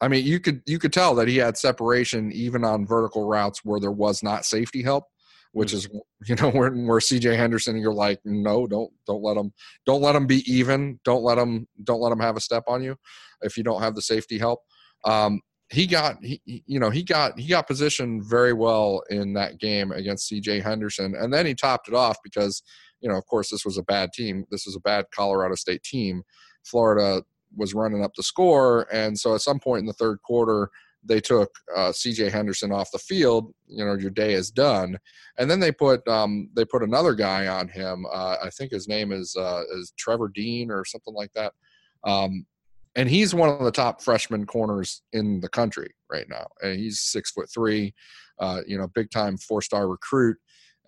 I 0.00 0.08
mean, 0.08 0.24
you 0.26 0.38
could 0.38 0.62
you 0.66 0.78
could 0.78 0.92
tell 0.92 1.14
that 1.16 1.28
he 1.28 1.38
had 1.38 1.56
separation 1.56 2.30
even 2.32 2.62
on 2.62 2.86
vertical 2.86 3.26
routes 3.26 3.64
where 3.64 3.80
there 3.80 3.90
was 3.90 4.22
not 4.22 4.44
safety 4.44 4.82
help, 4.82 5.04
which 5.58 5.72
mm-hmm. 5.72 5.96
is 5.96 6.28
you 6.28 6.36
know 6.36 6.50
where 6.56 6.70
where 6.70 7.00
C.J. 7.00 7.34
Henderson, 7.34 7.76
you're 7.76 7.92
like, 7.92 8.20
no, 8.24 8.66
don't 8.66 8.90
don't 9.06 9.22
let 9.22 9.34
them 9.34 9.52
don't 9.84 10.00
let 10.00 10.14
him 10.14 10.26
be 10.26 10.42
even, 10.50 11.00
don't 11.04 11.24
let 11.24 11.34
them 11.34 11.66
don't 11.82 12.00
let 12.00 12.12
him 12.12 12.20
have 12.20 12.36
a 12.36 12.40
step 12.40 12.64
on 12.68 12.82
you 12.82 12.96
if 13.42 13.56
you 13.56 13.64
don't 13.64 13.82
have 13.82 13.94
the 13.94 14.02
safety 14.02 14.38
help. 14.38 14.60
Um, 15.04 15.40
he 15.70 15.86
got 15.86 16.16
he, 16.22 16.40
you 16.66 16.78
know 16.78 16.90
he 16.90 17.02
got 17.02 17.38
he 17.38 17.48
got 17.48 17.66
positioned 17.66 18.24
very 18.24 18.52
well 18.52 19.02
in 19.10 19.34
that 19.34 19.58
game 19.58 19.92
against 19.92 20.30
CJ 20.30 20.62
Henderson 20.62 21.14
and 21.14 21.32
then 21.32 21.44
he 21.44 21.54
topped 21.54 21.88
it 21.88 21.94
off 21.94 22.16
because 22.24 22.62
you 23.00 23.08
know 23.08 23.16
of 23.18 23.26
course 23.26 23.50
this 23.50 23.66
was 23.66 23.76
a 23.76 23.82
bad 23.82 24.10
team 24.14 24.46
this 24.50 24.64
was 24.64 24.76
a 24.76 24.80
bad 24.80 25.04
Colorado 25.14 25.56
State 25.56 25.82
team 25.82 26.22
Florida 26.64 27.22
was 27.54 27.74
running 27.74 28.02
up 28.02 28.12
the 28.16 28.22
score 28.22 28.86
and 28.90 29.18
so 29.18 29.34
at 29.34 29.42
some 29.42 29.60
point 29.60 29.80
in 29.80 29.86
the 29.86 29.92
third 29.92 30.22
quarter 30.22 30.70
they 31.08 31.20
took 31.20 31.50
uh, 31.74 31.90
CJ 31.90 32.30
Henderson 32.30 32.72
off 32.72 32.90
the 32.92 32.98
field 32.98 33.52
you 33.66 33.84
know 33.84 33.94
your 33.94 34.10
day 34.10 34.34
is 34.34 34.50
done 34.50 34.98
and 35.38 35.50
then 35.50 35.60
they 35.60 35.72
put 35.72 36.06
um, 36.06 36.50
they 36.54 36.64
put 36.64 36.82
another 36.82 37.14
guy 37.14 37.46
on 37.46 37.68
him 37.68 38.06
uh, 38.12 38.36
I 38.42 38.50
think 38.50 38.70
his 38.70 38.88
name 38.88 39.12
is 39.12 39.34
uh, 39.36 39.62
is 39.76 39.92
Trevor 39.98 40.30
Dean 40.34 40.70
or 40.70 40.84
something 40.84 41.14
like 41.14 41.32
that 41.34 41.52
um, 42.04 42.46
and 42.98 43.08
he's 43.08 43.34
one 43.34 43.48
of 43.48 43.60
the 43.60 43.70
top 43.70 44.02
freshman 44.02 44.44
corners 44.44 45.02
in 45.12 45.40
the 45.40 45.48
country 45.48 45.94
right 46.10 46.26
now. 46.28 46.46
And 46.62 46.78
he's 46.78 47.00
six 47.00 47.30
foot 47.30 47.48
three, 47.48 47.94
uh, 48.40 48.62
you 48.66 48.76
know, 48.76 48.88
big 48.88 49.10
time 49.10 49.36
four 49.38 49.62
star 49.62 49.88
recruit, 49.88 50.36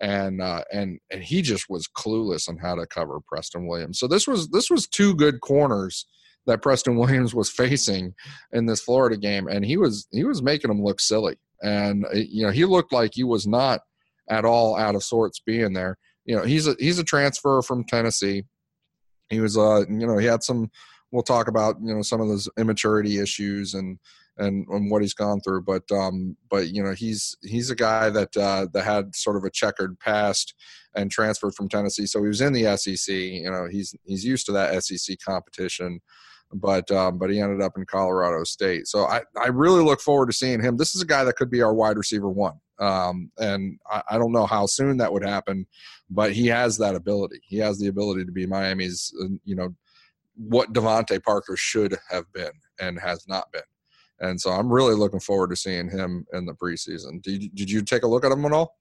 and 0.01 0.41
uh, 0.41 0.63
and 0.73 0.99
and 1.09 1.23
he 1.23 1.41
just 1.41 1.69
was 1.69 1.87
clueless 1.87 2.49
on 2.49 2.57
how 2.57 2.75
to 2.75 2.85
cover 2.85 3.19
Preston 3.25 3.65
Williams. 3.65 3.97
So 3.97 4.07
this 4.07 4.27
was 4.27 4.49
this 4.49 4.69
was 4.69 4.87
two 4.87 5.15
good 5.15 5.39
corners 5.39 6.05
that 6.47 6.61
Preston 6.61 6.95
Williams 6.95 7.35
was 7.35 7.49
facing 7.49 8.13
in 8.51 8.65
this 8.65 8.81
Florida 8.81 9.17
game, 9.17 9.47
and 9.47 9.65
he 9.65 9.77
was 9.77 10.07
he 10.11 10.23
was 10.23 10.41
making 10.41 10.69
them 10.69 10.83
look 10.83 10.99
silly. 10.99 11.37
And 11.61 12.05
uh, 12.05 12.09
you 12.13 12.45
know, 12.45 12.51
he 12.51 12.65
looked 12.65 12.93
like 12.93 13.11
he 13.13 13.23
was 13.23 13.47
not 13.47 13.81
at 14.29 14.45
all 14.45 14.77
out 14.77 14.95
of 14.95 15.03
sorts 15.03 15.39
being 15.39 15.73
there. 15.73 15.97
You 16.25 16.37
know, 16.37 16.43
he's 16.43 16.67
a 16.67 16.75
he's 16.79 16.99
a 16.99 17.03
transfer 17.03 17.61
from 17.61 17.83
Tennessee. 17.85 18.43
He 19.29 19.39
was 19.39 19.57
uh 19.57 19.85
you 19.87 20.07
know 20.07 20.17
he 20.17 20.25
had 20.25 20.43
some 20.43 20.69
we'll 21.11 21.23
talk 21.23 21.47
about 21.47 21.75
you 21.81 21.93
know 21.93 22.01
some 22.01 22.21
of 22.21 22.27
those 22.27 22.49
immaturity 22.57 23.19
issues 23.19 23.73
and 23.73 23.99
and, 24.37 24.65
and 24.69 24.89
what 24.89 25.01
he's 25.01 25.13
gone 25.13 25.41
through. 25.41 25.61
But 25.61 25.83
um, 25.91 26.35
but 26.49 26.69
you 26.69 26.83
know 26.83 26.93
he's 26.93 27.37
he's 27.43 27.69
a 27.69 27.75
guy 27.75 28.09
that 28.09 28.35
uh, 28.35 28.67
that 28.73 28.83
had 28.83 29.15
sort 29.15 29.37
of 29.37 29.43
a 29.43 29.51
checkered 29.51 29.99
past 29.99 30.53
and 30.95 31.11
transferred 31.11 31.55
from 31.55 31.69
Tennessee, 31.69 32.05
so 32.05 32.21
he 32.21 32.27
was 32.27 32.41
in 32.41 32.53
the 32.53 32.75
SEC. 32.77 33.13
You 33.13 33.51
know 33.51 33.67
he's 33.69 33.95
he's 34.03 34.25
used 34.25 34.45
to 34.47 34.51
that 34.53 34.83
SEC 34.83 35.17
competition. 35.23 35.99
But 36.53 36.91
um, 36.91 37.17
but 37.17 37.29
he 37.29 37.39
ended 37.39 37.61
up 37.61 37.77
in 37.77 37.85
Colorado 37.85 38.43
State, 38.43 38.87
so 38.87 39.05
I, 39.05 39.21
I 39.41 39.47
really 39.47 39.81
look 39.81 40.01
forward 40.01 40.27
to 40.27 40.33
seeing 40.33 40.61
him. 40.61 40.75
This 40.75 40.95
is 40.95 41.01
a 41.01 41.05
guy 41.05 41.23
that 41.23 41.37
could 41.37 41.49
be 41.49 41.61
our 41.61 41.73
wide 41.73 41.97
receiver 41.97 42.29
one, 42.29 42.59
um, 42.79 43.31
and 43.37 43.79
I, 43.89 44.01
I 44.11 44.17
don't 44.17 44.33
know 44.33 44.45
how 44.45 44.65
soon 44.65 44.97
that 44.97 45.13
would 45.13 45.23
happen, 45.23 45.65
but 46.09 46.33
he 46.33 46.47
has 46.47 46.77
that 46.79 46.95
ability. 46.95 47.39
He 47.43 47.57
has 47.59 47.79
the 47.79 47.87
ability 47.87 48.25
to 48.25 48.31
be 48.33 48.45
Miami's, 48.45 49.13
uh, 49.23 49.27
you 49.45 49.55
know, 49.55 49.73
what 50.35 50.73
DeVante 50.73 51.23
Parker 51.23 51.55
should 51.55 51.97
have 52.09 52.31
been 52.33 52.51
and 52.79 52.99
has 52.99 53.27
not 53.27 53.51
been. 53.51 53.61
And 54.19 54.39
so 54.39 54.51
I'm 54.51 54.71
really 54.71 54.95
looking 54.95 55.19
forward 55.19 55.49
to 55.49 55.55
seeing 55.55 55.89
him 55.89 56.25
in 56.33 56.45
the 56.45 56.53
preseason. 56.53 57.21
Did, 57.21 57.55
did 57.55 57.71
you 57.71 57.81
take 57.81 58.03
a 58.03 58.07
look 58.07 58.23
at 58.25 58.31
him 58.31 58.45
at 58.45 58.51
all? 58.51 58.75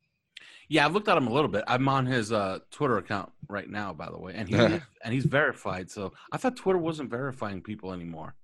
Yeah, 0.71 0.87
I've 0.87 0.95
looked 0.95 1.09
at 1.09 1.17
him 1.17 1.27
a 1.27 1.33
little 1.33 1.51
bit. 1.51 1.65
I'm 1.67 1.89
on 1.89 2.07
his 2.07 2.31
uh, 2.31 2.61
Twitter 2.71 2.97
account 2.99 3.33
right 3.49 3.69
now, 3.69 3.93
by 3.93 4.09
the 4.09 4.17
way, 4.17 4.35
and 4.37 4.49
he 4.49 4.55
and 4.55 5.13
he's 5.13 5.25
verified. 5.25 5.91
So 5.91 6.13
I 6.31 6.37
thought 6.37 6.57
Twitter 6.57 6.79
wasn't 6.79 7.11
verifying 7.11 7.61
people 7.61 7.93
anymore. 7.93 8.37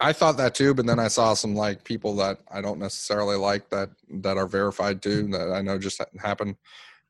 I 0.00 0.14
thought 0.14 0.38
that 0.38 0.54
too, 0.54 0.72
but 0.72 0.86
then 0.86 0.98
I 0.98 1.08
saw 1.08 1.34
some 1.34 1.54
like 1.54 1.84
people 1.84 2.16
that 2.16 2.38
I 2.50 2.62
don't 2.62 2.78
necessarily 2.78 3.36
like 3.36 3.68
that 3.68 3.90
that 4.08 4.38
are 4.38 4.46
verified 4.46 5.02
too 5.02 5.28
that 5.32 5.52
I 5.52 5.60
know 5.60 5.78
just 5.78 6.00
happened 6.18 6.56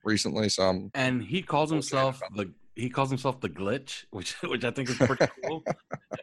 recently. 0.02 0.48
So 0.48 0.64
I'm, 0.64 0.90
and 0.94 1.22
he 1.22 1.40
calls 1.40 1.70
himself 1.70 2.20
the 2.34 2.50
he 2.74 2.90
calls 2.90 3.08
himself 3.08 3.40
the 3.40 3.48
glitch, 3.48 4.04
which 4.10 4.32
which 4.42 4.64
I 4.64 4.72
think 4.72 4.90
is 4.90 4.96
pretty 4.96 5.26
cool. 5.44 5.62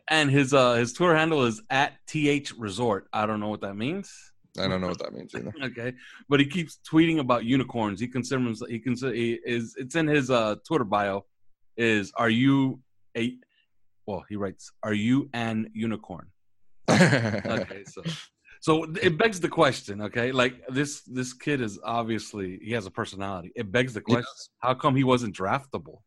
and 0.10 0.30
his 0.30 0.54
uh 0.54 0.74
his 0.74 0.92
Twitter 0.92 1.16
handle 1.16 1.46
is 1.46 1.62
at 1.70 1.94
th 2.08 2.52
resort. 2.58 3.08
I 3.14 3.26
don't 3.26 3.40
know 3.40 3.48
what 3.48 3.62
that 3.62 3.76
means. 3.76 4.34
I 4.60 4.68
don't 4.68 4.82
know 4.82 4.88
what 4.88 5.00
that 5.00 5.14
means 5.14 5.34
either. 5.36 5.54
okay, 5.64 5.94
but 6.30 6.40
he 6.40 6.46
keeps 6.46 6.80
tweeting 6.90 7.20
about 7.20 7.46
unicorns. 7.46 8.00
He 8.00 8.08
considers 8.08 8.64
he 8.68 8.80
consider 8.80 9.14
he 9.14 9.40
is 9.46 9.76
it's 9.78 9.96
in 9.96 10.08
his 10.08 10.30
uh 10.30 10.56
Twitter 10.66 10.84
bio. 10.84 11.26
Is 11.78 12.12
are 12.18 12.30
you 12.30 12.80
a 13.16 13.36
well? 14.06 14.24
He 14.30 14.36
writes, 14.36 14.72
"Are 14.84 14.94
you 14.94 15.30
an 15.34 15.70
unicorn?" 15.74 16.28
okay, 16.90 17.84
so 17.86 18.02
so 18.62 18.84
it 19.02 19.18
begs 19.18 19.40
the 19.40 19.50
question. 19.50 20.02
Okay, 20.02 20.32
like 20.32 20.66
this 20.70 21.02
this 21.02 21.34
kid 21.34 21.62
is 21.62 21.80
obviously 21.84 22.60
he 22.64 22.72
has 22.72 22.86
a 22.86 22.92
personality. 22.92 23.52
It 23.56 23.72
begs 23.72 23.94
the 23.94 24.02
question: 24.02 24.26
How 24.60 24.74
come 24.74 24.96
he 24.96 25.04
wasn't 25.04 25.36
draftable? 25.36 26.00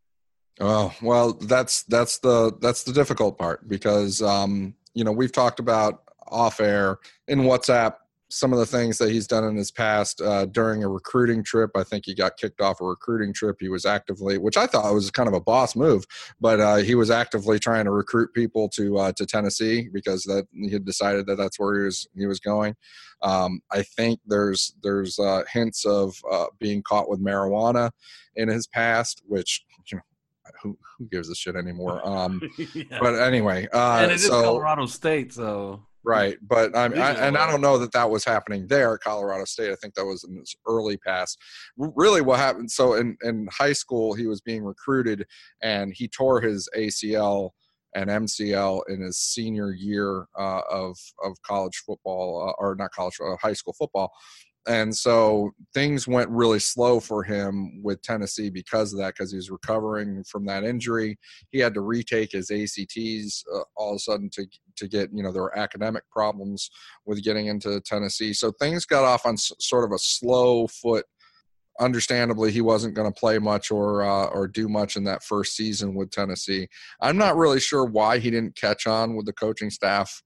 Oh 0.59 0.93
well, 1.01 1.33
that's 1.33 1.85
that's 1.85 2.19
the 2.19 2.53
that's 2.61 2.83
the 2.83 2.93
difficult 2.93 3.39
part 3.39 3.69
because 3.69 4.21
um, 4.21 4.75
you 4.95 5.05
know 5.05 5.13
we've 5.13 5.33
talked 5.33 5.61
about 5.61 6.03
off 6.29 6.61
air 6.61 6.99
in 7.29 7.41
WhatsApp 7.41 7.95
some 8.31 8.53
of 8.53 8.59
the 8.59 8.67
things 8.67 8.97
that 8.99 9.11
he's 9.11 9.27
done 9.27 9.45
in 9.45 9.57
his 9.57 9.71
past 9.71 10.21
uh, 10.21 10.47
during 10.47 10.85
a 10.85 10.89
recruiting 10.89 11.43
trip. 11.43 11.71
I 11.75 11.83
think 11.83 12.07
he 12.07 12.15
got 12.15 12.37
kicked 12.37 12.61
off 12.61 12.81
a 12.81 12.85
recruiting 12.85 13.33
trip. 13.33 13.57
He 13.59 13.69
was 13.69 13.85
actively, 13.85 14.39
which 14.39 14.57
I 14.57 14.67
thought 14.67 14.93
was 14.95 15.11
kind 15.11 15.29
of 15.29 15.35
a 15.35 15.41
boss 15.41 15.75
move, 15.75 16.05
but 16.41 16.61
uh, 16.61 16.77
he 16.77 16.95
was 16.95 17.11
actively 17.11 17.59
trying 17.59 17.85
to 17.87 17.91
recruit 17.91 18.33
people 18.33 18.69
to 18.71 18.99
uh, 18.99 19.13
to 19.13 19.27
Tennessee 19.27 19.89
because 19.93 20.23
that 20.25 20.47
he 20.53 20.71
had 20.71 20.85
decided 20.85 21.27
that 21.27 21.37
that's 21.37 21.59
where 21.59 21.81
he 21.81 21.85
was 21.85 22.09
he 22.17 22.27
was 22.27 22.41
going. 22.41 22.77
Um, 23.23 23.61
I 23.71 23.83
think 23.83 24.21
there's 24.27 24.75
there's 24.83 25.19
uh, 25.19 25.43
hints 25.53 25.85
of 25.85 26.15
uh, 26.31 26.47
being 26.59 26.83
caught 26.83 27.11
with 27.11 27.21
marijuana 27.21 27.91
in 28.37 28.49
his 28.49 28.67
past, 28.67 29.23
which 29.27 29.65
you 29.91 29.99
know 29.99 30.03
who 30.63 30.79
who 30.99 31.07
gives 31.09 31.29
a 31.29 31.35
shit 31.35 31.57
anymore. 31.57 32.07
Um, 32.07 32.41
Yeah. 32.75 32.99
But 33.01 33.15
anyway, 33.21 33.69
uh, 33.73 33.99
and 34.03 34.11
it 34.11 34.17
is 34.17 34.27
so 34.27 34.43
Colorado 34.43 34.87
State, 34.87 35.33
so 35.33 35.87
right, 36.05 36.37
but 36.43 36.77
I'm, 36.77 36.95
I, 36.95 37.13
and 37.13 37.37
I 37.37 37.51
don't 37.51 37.61
know 37.61 37.79
that 37.79 37.93
that 37.93 38.11
was 38.11 38.25
happening 38.25 38.67
there 38.67 38.95
at 38.95 39.01
Colorado 39.01 39.45
State. 39.45 39.71
I 39.71 39.77
think 39.77 39.95
that 39.95 40.05
was 40.05 40.25
in 40.25 40.37
his 40.37 40.55
early 40.67 40.97
past. 40.97 41.39
Really, 41.77 42.21
what 42.21 42.39
happened? 42.39 42.71
So 42.71 42.95
in 42.95 43.17
in 43.23 43.49
high 43.51 43.73
school, 43.73 44.15
he 44.15 44.27
was 44.27 44.41
being 44.41 44.65
recruited, 44.65 45.27
and 45.63 45.93
he 45.95 46.09
tore 46.09 46.41
his 46.41 46.69
ACL 46.77 47.51
and 47.95 48.09
MCL 48.09 48.83
in 48.89 49.01
his 49.01 49.19
senior 49.19 49.73
year 49.73 50.27
uh, 50.39 50.63
of 50.71 50.97
of 51.25 51.41
college 51.43 51.83
football, 51.87 52.49
uh, 52.49 52.63
or 52.63 52.75
not 52.77 52.93
college, 52.93 53.17
uh, 53.25 53.37
high 53.41 53.53
school 53.53 53.75
football. 53.79 54.13
And 54.69 54.95
so 54.95 55.53
things 55.73 56.07
went 56.07 56.29
really 56.29 56.59
slow 56.59 57.01
for 57.01 57.23
him 57.23 57.83
with 57.83 58.03
Tennessee 58.03 58.51
because 58.51 58.93
of 58.93 58.99
that, 58.99 59.15
because 59.15 59.31
he 59.31 59.37
was 59.37 59.51
recovering 59.51 60.23
from 60.25 60.45
that 60.47 60.65
injury. 60.65 61.19
He 61.51 61.59
had 61.59 61.73
to 61.75 61.81
retake 61.81 62.33
his 62.33 62.51
ACTs 62.51 63.45
uh, 63.53 63.63
all 63.77 63.93
of 63.93 63.97
a 63.97 63.99
sudden 64.01 64.29
to 64.35 64.47
to 64.77 64.89
get, 64.89 65.11
you 65.13 65.23
know, 65.23 65.33
there 65.33 65.43
were 65.43 65.59
academic 65.59 66.05
problems 66.11 66.71
with 67.05 67.23
getting 67.23 67.49
into 67.49 67.81
Tennessee. 67.83 68.33
So 68.33 68.51
things 68.53 68.87
got 68.87 69.05
off 69.05 69.27
on 69.27 69.35
s- 69.35 69.53
sort 69.59 69.85
of 69.85 69.93
a 69.93 69.99
slow 69.99 70.67
foot 70.69 71.05
understandably 71.81 72.53
he 72.53 72.61
wasn't 72.61 72.95
going 72.95 73.11
to 73.11 73.19
play 73.19 73.39
much 73.39 73.71
or 73.71 74.03
uh, 74.03 74.27
or 74.27 74.47
do 74.47 74.69
much 74.69 74.97
in 74.97 75.05
that 75.05 75.25
first 75.25 75.57
season 75.57 75.95
with 75.95 76.11
Tennessee. 76.11 76.69
I'm 77.01 77.17
not 77.17 77.37
really 77.37 77.61
sure 77.61 77.85
why 77.85 78.19
he 78.19 78.31
didn't 78.31 78.57
catch 78.57 78.87
on 78.87 79.17
with 79.17 79.27
the 79.27 79.33
coaching 79.33 79.71
staff 79.71 80.23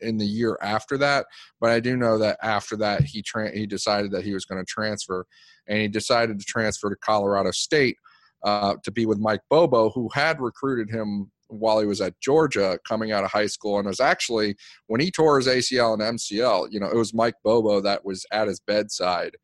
in 0.00 0.18
the 0.18 0.26
year 0.26 0.58
after 0.62 0.98
that, 0.98 1.26
but 1.60 1.70
I 1.70 1.80
do 1.80 1.96
know 1.96 2.18
that 2.18 2.38
after 2.42 2.76
that 2.76 3.02
he 3.02 3.22
tra- 3.22 3.56
he 3.56 3.66
decided 3.66 4.10
that 4.12 4.24
he 4.24 4.34
was 4.34 4.44
going 4.44 4.60
to 4.60 4.70
transfer, 4.70 5.26
and 5.66 5.80
he 5.80 5.88
decided 5.88 6.38
to 6.38 6.44
transfer 6.44 6.90
to 6.90 6.96
Colorado 6.96 7.50
State 7.50 7.96
uh, 8.42 8.74
to 8.82 8.90
be 8.90 9.06
with 9.06 9.18
Mike 9.18 9.42
Bobo, 9.50 9.90
who 9.90 10.08
had 10.14 10.40
recruited 10.40 10.90
him 10.90 11.30
while 11.48 11.80
he 11.80 11.86
was 11.86 12.00
at 12.00 12.18
Georgia 12.20 12.78
coming 12.86 13.12
out 13.12 13.24
of 13.24 13.30
high 13.30 13.46
school 13.46 13.78
and 13.78 13.86
was 13.86 14.00
actually 14.00 14.56
when 14.88 15.00
he 15.00 15.10
tore 15.10 15.36
his 15.36 15.46
ACL 15.46 15.94
and 15.94 16.18
MCL, 16.18 16.72
you 16.72 16.80
know, 16.80 16.88
it 16.88 16.96
was 16.96 17.14
Mike 17.14 17.36
Bobo 17.44 17.80
that 17.80 18.04
was 18.04 18.26
at 18.32 18.48
his 18.48 18.60
bedside 18.60 19.36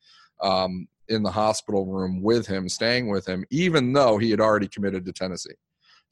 um, 0.42 0.88
in 1.08 1.22
the 1.22 1.30
hospital 1.30 1.86
room 1.86 2.22
with 2.22 2.46
him, 2.46 2.68
staying 2.68 3.08
with 3.08 3.26
him, 3.26 3.44
even 3.50 3.92
though 3.92 4.18
he 4.18 4.30
had 4.30 4.40
already 4.40 4.68
committed 4.68 5.04
to 5.04 5.12
Tennessee. 5.12 5.54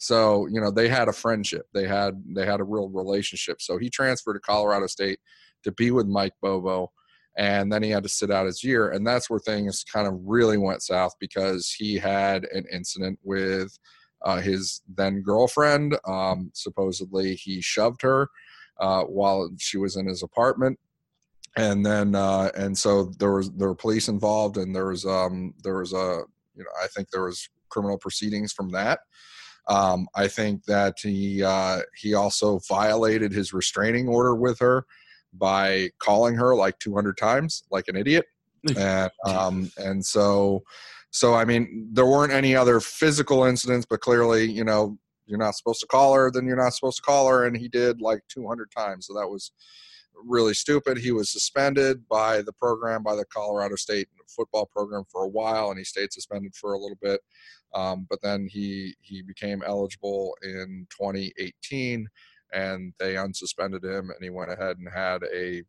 So 0.01 0.47
you 0.47 0.61
know 0.61 0.71
they 0.71 0.89
had 0.89 1.09
a 1.09 1.13
friendship, 1.13 1.67
they 1.75 1.87
had 1.87 2.23
they 2.35 2.47
had 2.47 2.61
a 2.61 2.65
real 2.65 2.89
relationship. 2.89 3.61
So 3.61 3.77
he 3.77 3.91
transferred 3.91 4.35
to 4.35 4.41
Colorado 4.41 4.87
State 4.87 5.19
to 5.63 5.73
be 5.73 5.91
with 5.91 6.07
Mike 6.07 6.33
Bobo, 6.41 6.91
and 7.37 7.71
then 7.71 7.83
he 7.83 7.91
had 7.91 8.03
to 8.05 8.09
sit 8.09 8.31
out 8.31 8.47
his 8.47 8.65
year, 8.65 8.91
and 8.91 9.07
that's 9.07 9.29
where 9.29 9.39
things 9.39 9.85
kind 9.85 10.09
of 10.09 10.19
really 10.25 10.57
went 10.57 10.83
south 10.83 11.13
because 11.21 11.71
he 11.71 11.97
had 11.97 12.45
an 12.45 12.65
incident 12.73 13.19
with 13.23 13.79
uh, 14.25 14.41
his 14.41 14.81
then 14.89 15.21
girlfriend. 15.21 15.99
Um, 16.07 16.51
supposedly 16.55 17.35
he 17.35 17.61
shoved 17.61 18.01
her 18.01 18.29
uh, 18.81 19.03
while 19.05 19.51
she 19.59 19.77
was 19.77 19.97
in 19.97 20.07
his 20.07 20.23
apartment 20.23 20.79
and 21.57 21.85
then 21.85 22.15
uh, 22.15 22.51
and 22.57 22.77
so 22.77 23.13
there 23.19 23.33
was 23.33 23.51
there 23.53 23.69
were 23.69 23.75
police 23.75 24.09
involved 24.09 24.57
and 24.57 24.75
there 24.75 24.87
was 24.87 25.05
um 25.05 25.53
there 25.63 25.79
was 25.79 25.93
a 25.93 26.23
you 26.57 26.63
know 26.63 26.71
i 26.83 26.87
think 26.89 27.11
there 27.11 27.25
was 27.25 27.49
criminal 27.69 27.99
proceedings 27.99 28.53
from 28.53 28.71
that 28.71 29.01
um, 29.71 30.07
i 30.15 30.29
think 30.29 30.65
that 30.65 30.95
he 31.03 31.43
uh, 31.43 31.81
he 31.97 32.15
also 32.15 32.59
violated 32.69 33.33
his 33.33 33.53
restraining 33.53 34.09
order 34.09 34.35
with 34.35 34.59
her 34.59 34.85
by 35.33 35.89
calling 35.99 36.35
her 36.35 36.55
like 36.55 36.79
200 36.81 37.17
times 37.17 37.63
like 37.71 37.89
an 37.89 37.97
idiot. 37.97 38.27
And 38.77 39.11
um 39.25 39.73
and 39.79 40.05
so 40.05 40.63
so 41.11 41.33
i 41.33 41.47
mean 41.47 41.89
there 41.95 42.05
weren't 42.05 42.31
any 42.31 42.55
other 42.55 42.79
physical 42.79 43.45
incidents 43.45 43.87
but 43.89 44.03
clearly 44.03 44.45
you 44.45 44.65
know 44.65 44.99
you're 45.31 45.39
not 45.39 45.55
supposed 45.55 45.81
to 45.81 45.87
call 45.87 46.13
her 46.13 46.31
then 46.31 46.45
you're 46.45 46.57
not 46.57 46.75
supposed 46.75 46.99
to 46.99 47.03
call 47.03 47.27
her 47.29 47.47
and 47.47 47.57
he 47.57 47.69
did 47.69 48.03
like 48.03 48.21
200 48.29 48.71
times. 48.71 49.07
So 49.07 49.15
that 49.15 49.29
was 49.29 49.53
really 50.27 50.55
stupid. 50.55 50.99
He 50.99 51.13
was 51.13 51.31
suspended 51.31 52.07
by 52.09 52.43
the 52.43 52.53
program, 52.53 53.03
by 53.03 53.15
the 53.17 53.25
Colorado 53.27 53.77
State 53.77 54.09
football 54.29 54.67
program 54.67 55.05
for 55.11 55.25
a 55.25 55.29
while, 55.29 55.71
and 55.71 55.79
he 55.79 55.85
stayed 55.85 56.13
suspended 56.13 56.55
for 56.55 56.73
a 56.75 56.79
little 56.79 56.99
bit. 57.01 57.21
Um, 57.75 58.07
but 58.09 58.21
then 58.23 58.49
he 58.51 58.95
he 59.01 59.23
became 59.23 59.63
eligible 59.67 60.37
in 60.43 60.87
2018, 60.91 62.09
and 62.53 62.93
they 62.99 63.15
unsuspended 63.15 63.85
him, 63.85 64.11
and 64.11 64.23
he 64.23 64.31
went 64.31 64.51
ahead 64.51 64.77
and 64.79 64.89
had 64.93 65.23
a 65.35 65.63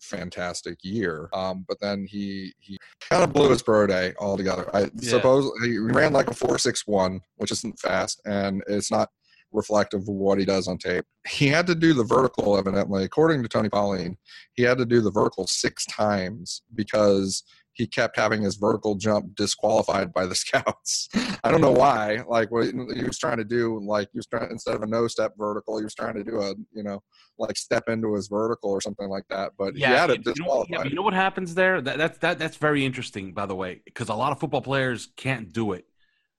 fantastic 0.00 0.78
year. 0.82 1.28
Um, 1.32 1.64
but 1.68 1.78
then 1.80 2.06
he 2.08 2.52
he 2.58 2.78
kind 3.00 3.22
of 3.22 3.32
blew 3.32 3.50
his 3.50 3.62
pro 3.62 3.86
day 3.86 4.14
altogether. 4.18 4.68
I 4.74 4.90
Yeah. 5.00 5.10
suppose 5.10 5.50
he 5.62 5.78
ran 5.78 6.12
like 6.12 6.28
a 6.28 6.34
four 6.34 6.58
six 6.58 6.86
one, 6.86 7.20
which 7.36 7.52
isn't 7.52 7.78
fast, 7.78 8.20
and 8.24 8.62
it's 8.66 8.90
not 8.90 9.10
reflective 9.52 10.00
of 10.02 10.08
what 10.08 10.38
he 10.38 10.44
does 10.44 10.68
on 10.68 10.78
tape. 10.78 11.04
He 11.28 11.48
had 11.48 11.66
to 11.66 11.74
do 11.74 11.92
the 11.92 12.04
vertical, 12.04 12.56
evidently, 12.56 13.04
according 13.04 13.42
to 13.42 13.48
Tony 13.48 13.68
Pauline, 13.68 14.16
he 14.54 14.62
had 14.62 14.78
to 14.78 14.86
do 14.86 15.00
the 15.00 15.10
vertical 15.10 15.46
six 15.46 15.84
times 15.86 16.62
because 16.74 17.44
he 17.72 17.86
kept 17.86 18.16
having 18.16 18.42
his 18.42 18.56
vertical 18.56 18.94
jump 18.94 19.34
disqualified 19.34 20.12
by 20.12 20.26
the 20.26 20.34
scouts. 20.44 21.08
I 21.42 21.50
don't 21.50 21.60
know 21.60 21.72
why. 21.72 22.22
Like 22.28 22.50
what 22.50 22.66
he 22.66 23.04
was 23.04 23.18
trying 23.18 23.38
to 23.38 23.44
do, 23.44 23.80
like 23.82 24.08
he 24.12 24.18
was 24.18 24.26
trying 24.26 24.50
instead 24.50 24.74
of 24.74 24.82
a 24.82 24.86
no 24.86 25.06
step 25.08 25.32
vertical, 25.38 25.78
he 25.78 25.84
was 25.84 25.94
trying 25.94 26.14
to 26.14 26.24
do 26.24 26.40
a 26.40 26.54
you 26.72 26.82
know 26.82 27.02
like 27.38 27.56
step 27.56 27.88
into 27.88 28.14
his 28.14 28.28
vertical 28.28 28.70
or 28.70 28.80
something 28.80 29.08
like 29.08 29.24
that. 29.30 29.52
But 29.58 29.76
he 29.76 29.82
had 29.82 30.10
it 30.10 30.26
you 30.26 30.34
know, 30.44 30.66
yeah, 30.68 30.84
you 30.84 30.94
know 30.94 31.02
what 31.02 31.14
happens 31.14 31.54
there? 31.54 31.80
That, 31.80 31.96
that's 31.96 32.18
that 32.18 32.38
that's 32.38 32.56
very 32.56 32.84
interesting, 32.84 33.32
by 33.32 33.46
the 33.46 33.56
way, 33.56 33.80
because 33.84 34.08
a 34.08 34.14
lot 34.14 34.32
of 34.32 34.40
football 34.40 34.62
players 34.62 35.08
can't 35.16 35.52
do 35.52 35.72
it. 35.72 35.86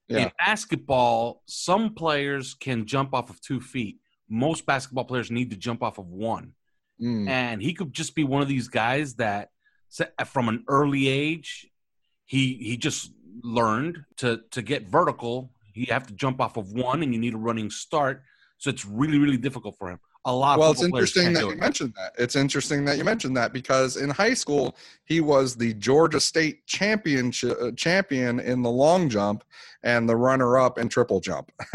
Yeah. 0.08 0.18
In 0.24 0.30
basketball, 0.38 1.42
some 1.46 1.94
players 1.94 2.54
can 2.54 2.86
jump 2.86 3.14
off 3.14 3.30
of 3.30 3.40
two 3.40 3.60
feet. 3.60 3.98
Most 4.28 4.66
basketball 4.66 5.04
players 5.04 5.30
need 5.30 5.50
to 5.50 5.56
jump 5.56 5.82
off 5.82 5.98
of 5.98 6.06
one, 6.08 6.54
Mm. 7.00 7.28
and 7.28 7.62
he 7.62 7.72
could 7.74 7.92
just 7.92 8.14
be 8.14 8.24
one 8.24 8.42
of 8.42 8.48
these 8.48 8.68
guys 8.68 9.14
that, 9.16 9.50
from 10.26 10.48
an 10.48 10.64
early 10.68 11.08
age, 11.08 11.68
he 12.24 12.54
he 12.54 12.76
just 12.76 13.12
learned 13.42 14.04
to 14.18 14.42
to 14.50 14.62
get 14.62 14.88
vertical. 14.88 15.52
You 15.74 15.86
have 15.88 16.06
to 16.08 16.14
jump 16.14 16.40
off 16.40 16.56
of 16.56 16.72
one, 16.72 17.02
and 17.02 17.12
you 17.14 17.20
need 17.20 17.34
a 17.34 17.38
running 17.38 17.70
start. 17.70 18.22
So 18.58 18.70
it's 18.70 18.84
really 18.84 19.18
really 19.18 19.36
difficult 19.38 19.76
for 19.78 19.88
him. 19.90 20.00
A 20.24 20.32
lot. 20.32 20.58
well 20.58 20.70
it's 20.70 20.82
interesting 20.84 21.32
that 21.32 21.40
you 21.40 21.50
it. 21.50 21.58
mentioned 21.58 21.92
that 21.96 22.12
it's 22.16 22.36
interesting 22.36 22.84
that 22.84 22.96
you 22.96 23.02
mentioned 23.02 23.36
that 23.36 23.52
because 23.52 23.96
in 23.96 24.08
high 24.08 24.34
school 24.34 24.76
he 25.04 25.20
was 25.20 25.56
the 25.56 25.74
georgia 25.74 26.20
state 26.20 26.64
championship 26.66 27.56
uh, 27.60 27.72
champion 27.72 28.38
in 28.38 28.62
the 28.62 28.70
long 28.70 29.08
jump 29.08 29.42
and 29.82 30.08
the 30.08 30.14
runner-up 30.14 30.78
in 30.78 30.88
triple 30.88 31.18
jump 31.18 31.50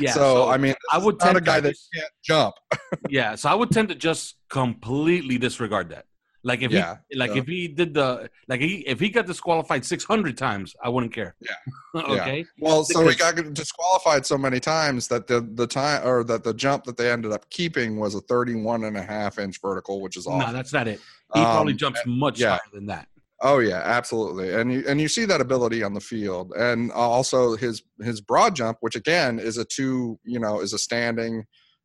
Yeah, 0.00 0.10
so, 0.10 0.20
so 0.20 0.48
i 0.48 0.56
mean 0.56 0.74
I 0.92 0.98
would 0.98 1.20
not 1.20 1.36
a 1.36 1.40
guy 1.40 1.60
that 1.60 1.70
just- 1.70 1.88
can't 1.94 2.10
jump 2.24 2.54
yeah 3.08 3.36
so 3.36 3.48
i 3.48 3.54
would 3.54 3.70
tend 3.70 3.88
to 3.90 3.94
just 3.94 4.36
completely 4.50 5.38
disregard 5.38 5.90
that 5.90 6.06
like 6.46 6.62
if 6.62 6.70
Yeah, 6.70 6.98
he 7.08 7.18
like 7.18 7.30
so- 7.32 7.38
if 7.38 7.46
he 7.46 7.68
did 7.68 7.94
the 7.94 8.28
like 8.48 8.60
he 8.60 8.86
if 8.86 9.00
he 9.00 9.08
got 9.08 9.26
disqualified 9.26 9.84
600 9.84 10.36
times 10.36 10.76
i 10.84 10.88
wouldn't 10.88 11.12
care 11.12 11.34
Yeah. 11.40 12.00
okay 12.02 12.38
Yeah. 12.38 12.44
Well, 12.58 12.84
so 12.84 13.06
he 13.08 13.14
got 13.16 13.34
disqualified 13.54 14.26
so 14.26 14.36
many 14.38 14.60
times 14.60 15.08
that 15.08 15.26
the 15.26 15.40
the 15.54 15.66
time 15.66 16.06
or 16.06 16.22
that 16.24 16.44
the 16.44 16.54
jump 16.54 16.84
that 16.84 16.96
they 16.96 17.10
ended 17.10 17.32
up 17.32 17.48
keeping 17.50 17.98
was 17.98 18.14
a 18.14 18.20
31 18.20 18.84
and 18.84 18.96
a 18.96 19.02
half 19.02 19.38
inch 19.38 19.60
vertical, 19.60 20.00
which 20.00 20.16
is 20.16 20.26
no 20.26 20.34
awesome. 20.34 20.52
that's 20.54 20.72
not 20.72 20.86
it 20.86 21.00
he 21.34 21.42
probably 21.42 21.72
Um, 21.72 21.78
jumps 21.78 22.00
much 22.06 22.38
yeah. 22.40 22.50
higher 22.50 22.60
than 22.72 22.86
that 22.86 23.08
Oh 23.42 23.58
yeah, 23.58 23.82
absolutely, 23.84 24.54
and 24.54 24.72
you 24.72 24.84
and 24.88 25.00
you 25.00 25.08
see 25.08 25.26
that 25.26 25.40
ability 25.40 25.82
on 25.82 25.92
the 25.92 26.00
field, 26.00 26.52
and 26.56 26.90
also 26.92 27.56
his 27.56 27.82
his 28.00 28.20
broad 28.22 28.54
jump, 28.56 28.78
which 28.80 28.96
again 28.96 29.38
is 29.38 29.58
a 29.58 29.64
two, 29.66 30.18
you 30.24 30.38
know, 30.38 30.60
is 30.60 30.72
a 30.72 30.78
standing 30.78 31.44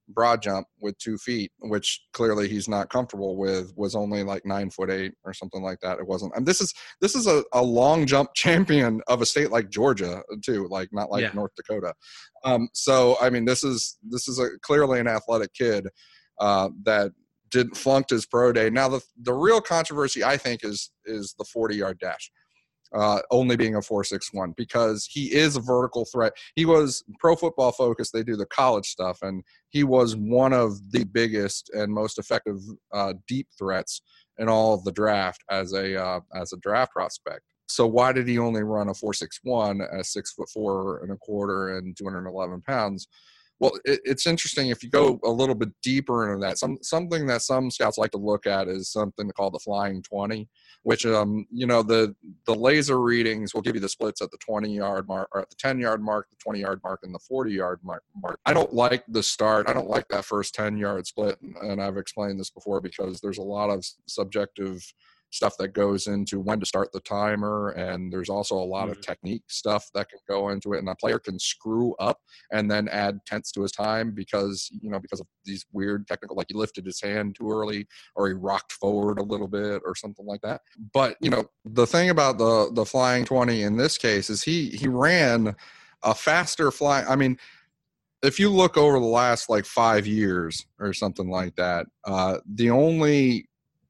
broad 0.09 0.41
jump 0.41 0.67
with 0.81 0.97
two 0.97 1.17
feet, 1.17 1.51
which 1.59 2.01
clearly 2.13 2.47
he's 2.47 2.67
not 2.67 2.89
comfortable 2.89 3.37
with, 3.37 3.71
was 3.75 3.95
only 3.95 4.23
like 4.23 4.45
nine 4.45 4.69
foot 4.69 4.89
eight 4.89 5.13
or 5.23 5.33
something 5.33 5.61
like 5.61 5.79
that. 5.81 5.99
It 5.99 6.07
wasn't, 6.07 6.33
and 6.35 6.45
this 6.45 6.61
is 6.61 6.73
this 7.01 7.15
is 7.15 7.27
a, 7.27 7.43
a 7.53 7.61
long 7.61 8.05
jump 8.05 8.31
champion 8.35 9.01
of 9.07 9.21
a 9.21 9.25
state 9.25 9.51
like 9.51 9.69
Georgia 9.69 10.21
too, 10.43 10.67
like 10.69 10.89
not 10.91 11.11
like 11.11 11.21
Yeah. 11.21 11.31
North 11.33 11.51
Dakota. 11.55 11.93
Um, 12.43 12.69
so 12.73 13.17
I 13.21 13.29
mean, 13.29 13.45
this 13.45 13.63
is 13.63 13.97
this 14.07 14.27
is 14.27 14.39
a 14.39 14.49
clearly 14.61 14.99
an 14.99 15.07
athletic 15.07 15.53
kid 15.53 15.87
uh, 16.39 16.69
that 16.83 17.11
didn't 17.49 17.75
flunked 17.75 18.09
his 18.11 18.25
pro 18.25 18.51
day. 18.51 18.69
Now 18.69 18.89
the 18.89 19.01
the 19.21 19.33
real 19.33 19.61
controversy 19.61 20.23
I 20.23 20.37
think 20.37 20.63
is 20.63 20.91
is 21.05 21.35
the 21.37 21.45
40 21.45 21.75
yard 21.75 21.99
dash. 21.99 22.31
Uh, 22.91 23.19
only 23.29 23.55
being 23.55 23.75
a 23.75 23.81
461 23.83 24.55
because 24.57 25.05
he 25.05 25.31
is 25.31 25.55
a 25.55 25.61
vertical 25.61 26.05
threat. 26.05 26.33
He 26.55 26.65
was 26.65 27.03
pro 27.19 27.35
football 27.35 27.71
focused. 27.71 28.13
They 28.13 28.23
do 28.23 28.35
the 28.35 28.47
college 28.47 28.87
stuff, 28.87 29.21
and 29.21 29.43
he 29.69 29.83
was 29.83 30.15
one 30.15 30.53
of 30.53 30.91
the 30.91 31.03
biggest 31.03 31.69
and 31.75 31.93
most 31.93 32.17
effective 32.17 32.57
uh, 32.91 33.13
deep 33.27 33.47
threats 33.59 34.01
in 34.39 34.49
all 34.49 34.73
of 34.73 34.83
the 34.85 34.91
draft 34.91 35.43
as 35.51 35.73
a 35.73 36.01
uh, 36.01 36.21
as 36.33 36.51
a 36.51 36.57
draft 36.57 36.91
prospect. 36.91 37.41
So 37.67 37.85
why 37.85 38.11
did 38.11 38.27
he 38.27 38.39
only 38.39 38.63
run 38.63 38.89
a 38.89 38.93
four 38.95 39.13
six 39.13 39.39
one 39.43 39.81
at 39.81 40.07
six 40.07 40.33
foot 40.33 40.49
four 40.49 41.03
and 41.03 41.11
a 41.11 41.17
quarter 41.17 41.77
and 41.77 41.95
two 41.95 42.05
hundred 42.05 42.25
and 42.25 42.29
eleven 42.29 42.61
pounds? 42.61 43.07
Well, 43.59 43.73
it, 43.83 43.99
it's 44.05 44.25
interesting 44.25 44.69
if 44.69 44.83
you 44.83 44.89
go 44.89 45.19
a 45.23 45.29
little 45.29 45.55
bit 45.55 45.69
deeper 45.83 46.27
into 46.31 46.45
that. 46.45 46.57
Some 46.57 46.77
something 46.81 47.25
that 47.27 47.41
some 47.41 47.69
scouts 47.69 47.97
like 47.97 48.11
to 48.11 48.17
look 48.17 48.47
at 48.47 48.67
is 48.67 48.91
something 48.91 49.29
called 49.31 49.53
the 49.53 49.59
flying 49.59 50.01
twenty, 50.01 50.47
which 50.83 51.05
um 51.05 51.45
you 51.51 51.67
know 51.67 51.83
the 51.83 52.15
the 52.45 52.55
laser 52.55 52.99
readings 53.01 53.53
will 53.53 53.61
give 53.61 53.75
you 53.75 53.81
the 53.81 53.89
splits 53.89 54.21
at 54.21 54.31
the 54.31 54.37
twenty 54.37 54.73
yard 54.73 55.07
mark 55.07 55.27
or 55.33 55.41
at 55.41 55.49
the 55.49 55.55
ten 55.57 55.79
yard 55.79 56.01
mark, 56.01 56.29
the 56.29 56.37
twenty 56.37 56.61
yard 56.61 56.79
mark, 56.83 57.01
and 57.03 57.13
the 57.13 57.19
forty 57.19 57.51
yard 57.51 57.79
mark. 57.83 58.03
I 58.45 58.53
don't 58.53 58.73
like 58.73 59.03
the 59.07 59.23
start. 59.23 59.69
I 59.69 59.73
don't 59.73 59.89
like 59.89 60.07
that 60.09 60.25
first 60.25 60.55
ten 60.55 60.77
yard 60.77 61.05
split, 61.05 61.37
and 61.61 61.81
I've 61.81 61.97
explained 61.97 62.39
this 62.39 62.49
before 62.49 62.79
because 62.79 63.19
there's 63.19 63.39
a 63.39 63.43
lot 63.43 63.69
of 63.69 63.85
subjective 64.07 64.81
stuff 65.31 65.55
that 65.57 65.69
goes 65.69 66.07
into 66.07 66.39
when 66.39 66.59
to 66.59 66.65
start 66.65 66.91
the 66.91 66.99
timer 67.01 67.69
and 67.69 68.11
there's 68.11 68.29
also 68.29 68.55
a 68.55 68.57
lot 68.57 68.89
of 68.89 68.99
technique 69.01 69.43
stuff 69.47 69.89
that 69.93 70.09
can 70.09 70.19
go 70.27 70.49
into 70.49 70.73
it 70.73 70.79
and 70.79 70.89
a 70.89 70.95
player 70.95 71.19
can 71.19 71.37
screw 71.37 71.95
up 71.99 72.19
and 72.51 72.69
then 72.69 72.87
add 72.89 73.19
tenths 73.25 73.51
to 73.51 73.61
his 73.61 73.71
time 73.71 74.11
because 74.11 74.69
you 74.81 74.89
know 74.89 74.99
because 74.99 75.19
of 75.19 75.27
these 75.45 75.65
weird 75.71 76.07
technical 76.07 76.35
like 76.35 76.47
he 76.49 76.55
lifted 76.55 76.85
his 76.85 77.01
hand 77.01 77.35
too 77.35 77.51
early 77.51 77.87
or 78.15 78.27
he 78.27 78.33
rocked 78.33 78.71
forward 78.73 79.19
a 79.19 79.23
little 79.23 79.47
bit 79.47 79.81
or 79.85 79.95
something 79.95 80.25
like 80.25 80.41
that. 80.41 80.61
But 80.93 81.17
you 81.21 81.29
know 81.29 81.45
the 81.65 81.87
thing 81.87 82.09
about 82.09 82.37
the 82.37 82.71
the 82.73 82.85
flying 82.85 83.25
20 83.25 83.63
in 83.63 83.77
this 83.77 83.97
case 83.97 84.29
is 84.29 84.43
he 84.43 84.69
he 84.69 84.87
ran 84.87 85.55
a 86.03 86.15
faster 86.15 86.71
fly 86.71 87.03
i 87.03 87.15
mean 87.15 87.37
if 88.23 88.39
you 88.39 88.49
look 88.49 88.77
over 88.77 88.99
the 88.99 89.05
last 89.05 89.49
like 89.49 89.65
five 89.65 90.07
years 90.07 90.65
or 90.79 90.93
something 90.93 91.29
like 91.29 91.55
that 91.55 91.85
uh 92.05 92.37
the 92.55 92.69
only 92.69 93.48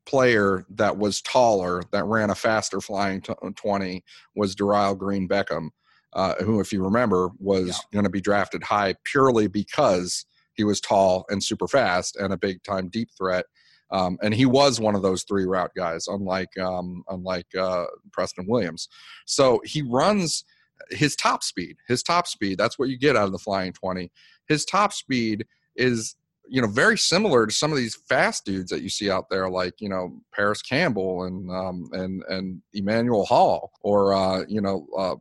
player 0.10 0.66
that 0.72 0.98
was 0.98 1.22
taller 1.22 1.84
that 1.92 2.04
ran 2.06 2.32
a 2.32 2.36
faster 2.36 2.82
flying 2.82 3.22
t- 3.22 3.34
20 3.56 4.04
was 4.36 4.56
Dorial 4.56 4.98
Green 4.98 5.28
Beckham, 5.28 5.70
uh, 6.14 6.34
who, 6.44 6.60
if 6.60 6.74
you 6.74 6.84
remember, 6.84 7.30
was 7.38 7.68
yeah. 7.68 7.76
going 7.94 8.06
to 8.06 8.10
be 8.10 8.20
drafted 8.20 8.64
high 8.64 8.96
purely 9.04 9.48
because 9.48 10.26
he 10.56 10.64
was 10.64 10.82
tall 10.82 11.26
and 11.30 11.44
super 11.44 11.68
fast 11.68 12.16
and 12.16 12.34
a 12.34 12.38
big 12.38 12.64
time 12.64 12.90
deep 12.90 13.10
threat. 13.16 13.46
Um, 13.92 14.18
and 14.24 14.34
he 14.34 14.48
was 14.48 14.80
one 14.80 14.96
of 14.96 15.04
those 15.04 15.24
three 15.24 15.46
route 15.46 15.72
guys, 15.76 16.08
unlike 16.08 16.58
um, 16.58 17.04
unlike 17.10 17.48
uh, 17.56 17.86
Preston 18.12 18.48
Williams. 18.48 18.90
So 19.28 19.62
he 19.64 19.84
runs 19.84 20.44
his 20.90 21.16
top 21.16 21.44
speed. 21.44 21.78
His 21.88 22.02
top 22.02 22.26
speed. 22.26 22.58
That's 22.58 22.80
what 22.80 22.90
you 22.90 22.98
get 22.98 23.16
out 23.16 23.26
of 23.26 23.32
the 23.32 23.40
flying 23.40 23.74
twenty. 23.74 24.12
His 24.48 24.66
top 24.66 24.92
speed 24.92 25.46
is 25.76 26.16
you 26.50 26.62
know, 26.62 26.68
very 26.68 26.98
similar 26.98 27.46
to 27.46 27.54
some 27.54 27.72
of 27.72 27.78
these 27.78 27.96
fast 28.08 28.44
dudes 28.46 28.72
that 28.72 28.82
you 28.82 28.90
see 28.90 29.10
out 29.10 29.30
there, 29.30 29.50
like 29.50 29.76
you 29.80 29.90
know 29.90 30.20
Parris 30.34 30.62
Campbell 30.62 31.24
and 31.24 31.50
um, 31.52 31.90
and 31.94 32.24
and 32.28 32.62
Emmanuel 32.74 33.26
Hall, 33.26 33.72
or 33.82 34.14
uh, 34.14 34.44
you 34.48 34.62
know 34.62 34.88
uh, 34.98 35.16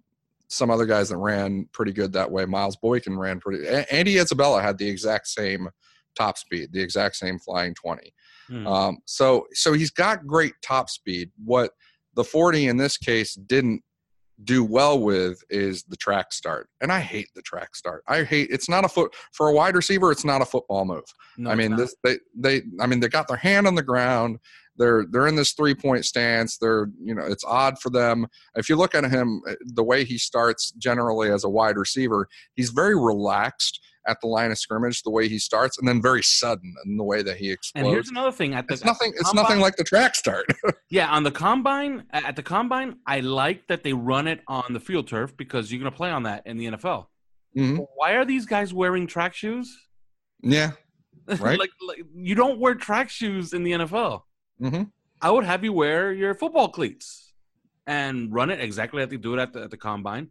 some 0.48 0.70
other 0.70 0.86
guys 0.86 1.10
that 1.10 1.18
ran 1.18 1.68
pretty 1.72 1.92
good 1.92 2.12
that 2.14 2.30
way. 2.30 2.46
Miles 2.46 2.76
Boykin 2.76 3.18
ran 3.18 3.40
pretty. 3.40 3.66
Andy 3.90 4.18
Isabella 4.18 4.62
had 4.62 4.78
the 4.78 4.88
exact 4.88 5.28
same 5.28 5.68
top 6.16 6.38
speed, 6.38 6.72
the 6.72 6.80
exact 6.80 7.16
same 7.16 7.38
flying 7.38 7.74
twenty. 7.74 8.12
Hmm. 8.48 8.66
Um, 8.66 8.98
so 9.04 9.46
so 9.52 9.74
he's 9.74 9.90
got 9.90 10.26
great 10.26 10.54
top 10.62 10.88
speed. 10.88 11.30
What 11.44 11.72
the 12.14 12.24
forty 12.24 12.68
in 12.68 12.78
this 12.78 12.96
case 12.96 13.34
didn't 13.34 13.82
do 14.44 14.64
well 14.64 15.00
with 15.00 15.42
is 15.50 15.82
the 15.84 15.96
track 15.96 16.32
start. 16.32 16.68
And 16.80 16.92
I 16.92 17.00
hate 17.00 17.28
the 17.34 17.42
track 17.42 17.74
start. 17.74 18.04
I 18.06 18.22
hate 18.22 18.50
it's 18.50 18.68
not 18.68 18.84
a 18.84 18.88
foot 18.88 19.14
for 19.32 19.48
a 19.48 19.52
wide 19.52 19.74
receiver, 19.74 20.12
it's 20.12 20.24
not 20.24 20.42
a 20.42 20.46
football 20.46 20.84
move. 20.84 21.04
No, 21.36 21.50
I 21.50 21.54
mean 21.54 21.76
this 21.76 21.94
they 22.04 22.18
they 22.36 22.62
I 22.80 22.86
mean 22.86 23.00
they 23.00 23.08
got 23.08 23.28
their 23.28 23.36
hand 23.36 23.66
on 23.66 23.74
the 23.74 23.82
ground. 23.82 24.38
They're 24.76 25.06
they're 25.10 25.26
in 25.26 25.34
this 25.34 25.52
three 25.52 25.74
point 25.74 26.04
stance. 26.04 26.56
They're 26.56 26.88
you 27.02 27.14
know 27.14 27.24
it's 27.24 27.44
odd 27.44 27.78
for 27.80 27.90
them. 27.90 28.26
If 28.54 28.68
you 28.68 28.76
look 28.76 28.94
at 28.94 29.04
him, 29.04 29.42
eh, 29.48 29.54
the 29.60 29.82
way 29.82 30.04
he 30.04 30.18
starts 30.18 30.70
generally 30.72 31.30
as 31.30 31.42
a 31.42 31.48
wide 31.48 31.76
receiver, 31.76 32.28
he's 32.54 32.70
very 32.70 32.96
relaxed 32.96 33.80
at 34.08 34.20
the 34.20 34.26
line 34.26 34.50
of 34.50 34.58
scrimmage, 34.58 35.02
the 35.02 35.10
way 35.10 35.28
he 35.28 35.38
starts, 35.38 35.78
and 35.78 35.86
then 35.86 36.02
very 36.02 36.22
sudden 36.22 36.74
in 36.84 36.96
the 36.96 37.04
way 37.04 37.22
that 37.22 37.36
he 37.36 37.50
explodes. 37.50 37.86
And 37.86 37.94
here's 37.94 38.08
another 38.08 38.32
thing: 38.32 38.54
at 38.54 38.66
the, 38.66 38.74
it's 38.74 38.84
nothing. 38.84 39.12
It's 39.14 39.28
combine, 39.28 39.42
nothing 39.44 39.60
like 39.60 39.76
the 39.76 39.84
track 39.84 40.14
start. 40.14 40.46
yeah, 40.90 41.08
on 41.10 41.22
the 41.22 41.30
combine, 41.30 42.04
at 42.12 42.34
the 42.34 42.42
combine, 42.42 42.96
I 43.06 43.20
like 43.20 43.66
that 43.68 43.82
they 43.82 43.92
run 43.92 44.26
it 44.26 44.40
on 44.48 44.64
the 44.70 44.80
field 44.80 45.06
turf 45.06 45.36
because 45.36 45.70
you're 45.70 45.80
going 45.80 45.92
to 45.92 45.96
play 45.96 46.10
on 46.10 46.24
that 46.24 46.46
in 46.46 46.56
the 46.56 46.66
NFL. 46.66 47.06
Mm-hmm. 47.56 47.82
Why 47.96 48.12
are 48.12 48.24
these 48.24 48.46
guys 48.46 48.72
wearing 48.72 49.06
track 49.06 49.34
shoes? 49.34 49.76
Yeah, 50.42 50.72
right. 51.26 51.58
like, 51.58 51.70
like, 51.86 52.02
you 52.14 52.34
don't 52.34 52.58
wear 52.58 52.74
track 52.74 53.10
shoes 53.10 53.52
in 53.52 53.62
the 53.62 53.72
NFL. 53.72 54.22
Mm-hmm. 54.60 54.84
I 55.20 55.30
would 55.30 55.44
have 55.44 55.64
you 55.64 55.72
wear 55.72 56.12
your 56.12 56.34
football 56.34 56.68
cleats 56.68 57.32
and 57.86 58.32
run 58.32 58.50
it 58.50 58.60
exactly 58.60 59.00
like 59.00 59.10
they 59.10 59.16
do 59.16 59.34
it 59.34 59.40
at 59.40 59.52
the, 59.52 59.62
at 59.62 59.70
the 59.70 59.76
combine. 59.76 60.28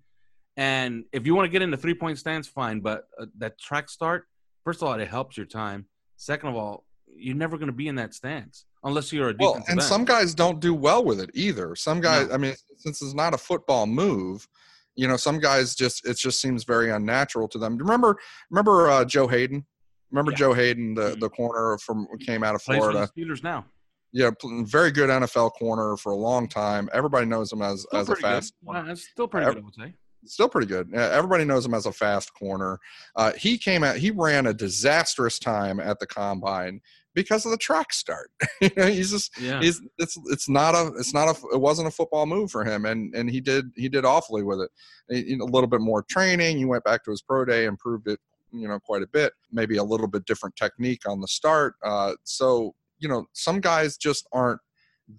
And 0.58 1.06
if 1.14 1.28
you 1.28 1.36
want 1.36 1.46
to 1.46 1.52
get 1.52 1.62
into 1.62 1.78
three 1.78 1.94
point 1.94 2.18
stance, 2.18 2.48
fine. 2.48 2.80
But 2.80 3.08
uh, 3.20 3.28
that 3.38 3.60
track 3.60 3.90
start, 3.90 4.26
first 4.64 4.82
of 4.82 4.88
all, 4.88 5.00
it 5.00 5.08
helps 5.08 5.38
your 5.38 5.46
time. 5.46 5.86
Second 6.18 6.50
of 6.50 6.56
all, 6.56 6.84
you're 7.16 7.36
never 7.36 7.58
going 7.58 7.68
to 7.68 7.74
be 7.74 7.88
in 7.88 7.96
that 7.96 8.16
stance 8.16 8.66
unless 8.84 9.14
you're 9.14 9.30
a 9.30 9.36
well. 9.40 9.64
And 9.68 9.82
some 9.82 10.04
guys 10.04 10.34
don't 10.34 10.60
do 10.60 10.74
well 10.74 11.06
with 11.06 11.20
it 11.20 11.30
either. 11.36 11.76
Some 11.76 12.02
guys, 12.02 12.28
no. 12.28 12.34
I 12.34 12.38
mean, 12.38 12.56
since 12.78 13.02
it's 13.04 13.14
not 13.14 13.36
a 13.36 13.38
football 13.38 13.86
move, 13.86 14.48
you 14.96 15.08
know, 15.08 15.16
some 15.16 15.40
guys 15.40 15.76
just 15.76 16.08
it 16.08 16.18
just 16.18 16.42
seems 16.42 16.64
very 16.64 16.90
unnatural 16.90 17.48
to 17.50 17.60
them. 17.60 17.78
Remember, 17.78 18.18
remember 18.50 18.90
uh, 18.90 19.06
Joe 19.06 19.28
Haden. 19.28 19.64
Remember 20.12 20.32
yeah. 20.32 20.38
Joe 20.38 20.54
Haden, 20.54 20.96
the 20.96 21.02
mm-hmm. 21.12 21.20
the 21.20 21.30
corner 21.30 21.78
from 21.78 22.08
came 22.26 22.44
out 22.44 22.56
of 22.56 22.64
Florida. 22.64 23.08
Steelers 23.16 23.44
now. 23.44 23.66
Yeah, 24.12 24.32
very 24.64 24.90
good 24.90 25.10
NFL 25.10 25.52
corner 25.52 25.98
for 25.98 26.14
a 26.14 26.16
long 26.16 26.48
time. 26.48 26.90
Everybody 26.94 27.28
knows 27.28 27.52
him 27.52 27.62
as 27.62 27.82
still 27.82 28.00
as 28.00 28.10
a 28.10 28.16
fast. 28.16 28.54
Good. 28.66 28.86
Well, 28.86 28.96
still 28.96 29.28
pretty 29.28 29.46
good, 29.46 29.58
I 29.58 29.62
would 29.62 29.76
say 29.76 29.94
still 30.28 30.50
pretty 30.50 30.68
good. 30.68 30.94
Everybody 30.94 31.46
knows 31.46 31.66
him 31.66 31.74
as 31.74 31.86
a 31.86 31.92
fast 31.92 32.34
corner. 32.34 32.80
Uh, 33.16 33.34
he 33.34 33.58
came 33.58 33.84
out. 33.84 33.98
He 33.98 34.12
ran 34.12 34.48
a 34.48 34.54
disastrous 34.54 35.40
time 35.40 35.80
at 35.80 36.00
the 36.00 36.08
combine 36.08 36.82
because 37.14 37.46
of 37.46 37.52
the 37.52 37.58
track 37.58 37.92
start. 37.92 38.30
he's 38.60 39.12
just 39.12 39.40
yeah. 39.42 39.60
he's 39.60 39.82
it's 39.98 40.18
it's 40.26 40.48
not 40.48 40.76
a 40.76 40.92
it's 41.00 41.14
not 41.14 41.28
a 41.28 41.56
it 41.56 41.60
wasn't 41.60 41.88
a 41.88 41.92
football 41.92 42.26
move 42.26 42.52
for 42.52 42.64
him, 42.64 42.86
and 42.86 43.14
and 43.16 43.30
he 43.30 43.42
did 43.42 43.72
he 43.76 43.90
did 43.90 44.06
awfully 44.06 44.44
with 44.44 44.62
it. 44.62 44.70
A, 45.12 45.44
a 45.44 45.46
little 45.46 45.68
bit 45.68 45.82
more 45.82 46.04
training. 46.04 46.58
He 46.58 46.66
went 46.66 46.84
back 46.84 47.04
to 47.06 47.12
his 47.12 47.22
pro 47.22 47.44
day, 47.44 47.66
improved 47.66 48.08
it 48.08 48.20
you 48.52 48.68
know 48.68 48.80
quite 48.80 49.02
a 49.02 49.08
bit. 49.08 49.34
Maybe 49.52 49.78
a 49.78 49.84
little 49.84 50.08
bit 50.08 50.26
different 50.26 50.56
technique 50.56 51.08
on 51.08 51.22
the 51.22 51.28
start. 51.28 51.76
Uh, 51.84 52.14
so 52.24 52.76
you 53.00 53.10
know 53.10 53.26
some 53.34 53.62
guys 53.62 53.98
just 53.98 54.28
aren't 54.32 54.62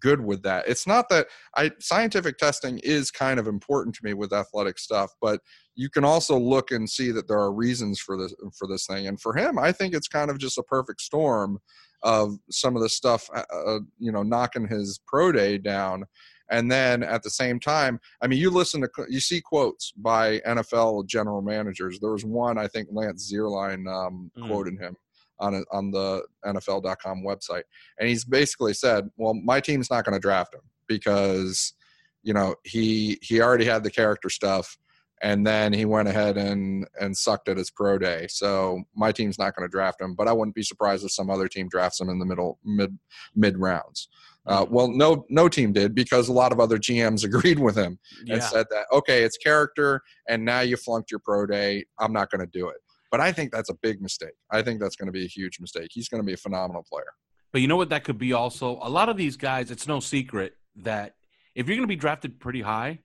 good 0.01 0.21
with 0.21 0.43
that. 0.43 0.69
It's 0.69 0.87
not 0.87 1.09
that 1.09 1.29
I 1.57 1.71
scientific 1.81 2.39
testing 2.39 2.79
is 2.83 3.11
kind 3.11 3.41
of 3.41 3.47
important 3.47 3.95
to 3.97 4.05
me 4.05 4.15
with 4.15 4.33
athletic 4.33 4.79
stuff, 4.79 5.11
but 5.21 5.41
you 5.75 5.89
can 5.89 6.05
also 6.05 6.39
look 6.39 6.71
and 6.71 6.89
see 6.89 7.11
that 7.13 7.29
there 7.29 7.39
are 7.39 7.53
reasons 7.53 8.01
for 8.01 8.17
this 8.17 8.35
for 8.59 8.67
this 8.69 8.87
thing. 8.87 9.07
And 9.07 9.21
for 9.21 9.35
him, 9.35 9.59
I 9.59 9.73
think 9.73 9.95
it's 9.95 10.09
kind 10.09 10.31
of 10.31 10.39
just 10.39 10.59
a 10.59 10.63
perfect 10.63 11.01
storm 11.01 11.59
of 12.03 12.37
some 12.51 12.77
of 12.77 12.83
the 12.83 12.89
stuff, 12.89 13.29
uh, 13.35 13.43
uh 13.53 13.81
you 13.99 14.13
know, 14.13 14.23
knocking 14.23 14.69
his 14.69 15.01
pro 15.07 15.33
day 15.33 15.59
down. 15.59 16.05
And 16.51 16.71
then 16.71 17.03
at 17.03 17.23
the 17.23 17.31
same 17.31 17.61
time, 17.61 18.01
I 18.23 18.27
mean, 18.27 18.39
you 18.39 18.51
listen 18.51 18.81
to, 18.81 18.89
you 19.11 19.21
see 19.21 19.43
quotes 19.43 19.93
by 19.93 20.39
NFL 20.47 21.07
general 21.07 21.43
managers. 21.43 21.99
There 22.01 22.13
was 22.13 22.25
one, 22.25 22.57
I 22.57 22.69
think 22.69 22.89
Lance 22.91 23.31
Zierlein 23.31 23.87
um, 23.87 24.31
mm. 24.37 24.49
quoted 24.49 24.81
him 24.81 24.97
on 25.41 25.55
a, 25.55 25.63
on 25.71 25.91
the 25.91 26.23
NFL.com 26.45 27.23
website, 27.23 27.63
and 27.99 28.09
he's 28.09 28.25
basically 28.25 28.75
said, 28.75 29.09
"Well, 29.17 29.35
my 29.35 29.61
team's 29.61 29.91
not 29.91 30.05
going 30.05 30.15
to 30.15 30.21
draft 30.21 30.55
him 30.55 30.63
because, 30.87 31.75
you 32.23 32.33
know, 32.33 32.55
he 32.65 33.19
he 33.23 33.41
already 33.41 33.65
had 33.65 33.85
the 33.85 33.91
character 33.91 34.31
stuff." 34.31 34.79
and 35.23 35.47
then 35.47 35.73
he 35.73 35.85
went 35.85 36.09
ahead 36.09 36.37
and 36.37 36.87
and 37.01 37.17
sucked 37.17 37.49
at 37.49 37.57
his 37.57 37.71
pro 37.71 37.99
day. 37.99 38.27
So 38.29 38.83
my 38.95 39.13
team's 39.13 39.39
not 39.39 39.55
going 39.55 39.69
to 39.69 39.71
draft 39.71 40.01
him, 40.01 40.15
but 40.15 40.29
I 40.29 40.33
wouldn't 40.33 40.55
be 40.55 40.63
surprised 40.63 41.05
if 41.05 41.13
some 41.13 41.31
other 41.31 41.49
team 41.49 41.69
drafts 41.69 42.01
him 42.01 42.09
in 42.09 42.19
the 42.19 42.27
middle 42.27 42.59
mid 42.65 42.99
mid 43.35 43.59
rounds. 43.59 44.09
Uh, 44.47 44.65
mm-hmm. 44.65 44.75
well, 44.75 44.89
no 44.89 45.25
no 45.29 45.49
team 45.49 45.73
did 45.73 45.95
because 45.95 46.29
a 46.29 46.33
lot 46.33 46.53
of 46.53 46.61
other 46.61 46.79
GMs 46.79 47.25
agreed 47.33 47.59
with 47.59 47.77
him 47.77 47.99
and 48.21 48.29
yeah. 48.29 48.41
said 48.41 48.67
that 48.71 48.87
okay, 48.93 49.23
it's 49.25 49.37
character, 49.37 50.03
and 50.29 50.45
now 50.45 50.61
you 50.61 50.77
flunked 50.77 51.11
your 51.11 51.21
pro 51.21 51.47
day. 51.47 51.85
I'm 51.99 52.13
not 52.13 52.31
going 52.31 52.41
to 52.41 52.59
do 52.59 52.69
it. 52.69 52.77
But 53.11 53.21
I 53.21 53.33
think 53.33 53.53
that's 53.53 53.71
a 53.71 53.75
big 53.75 54.03
mistake. 54.03 54.35
I 54.51 54.63
think 54.63 54.81
that's 54.81 54.97
going 54.97 55.07
to 55.07 55.13
be 55.13 55.25
a 55.25 55.29
huge 55.29 55.61
mistake. 55.61 55.89
He's 55.91 56.09
going 56.09 56.23
to 56.23 56.27
be 56.27 56.35
a 56.35 56.39
phenomenal 56.39 56.85
player. 56.91 57.13
But 57.53 57.63
you 57.63 57.69
know 57.69 57.77
what? 57.77 57.89
That 57.89 58.05
could 58.05 58.19
be 58.19 58.33
also 58.35 58.79
a 58.83 58.91
lot 58.91 59.09
of 59.09 59.17
these 59.17 59.37
guys. 59.37 59.71
It's 59.71 59.89
no 59.89 60.01
secret 60.01 60.55
that 60.77 61.15
if 61.55 61.67
you're 61.67 61.77
going 61.77 61.89
to 61.89 61.93
be 61.93 61.97
drafted 61.97 62.39
pretty 62.39 62.61
high, 62.61 63.01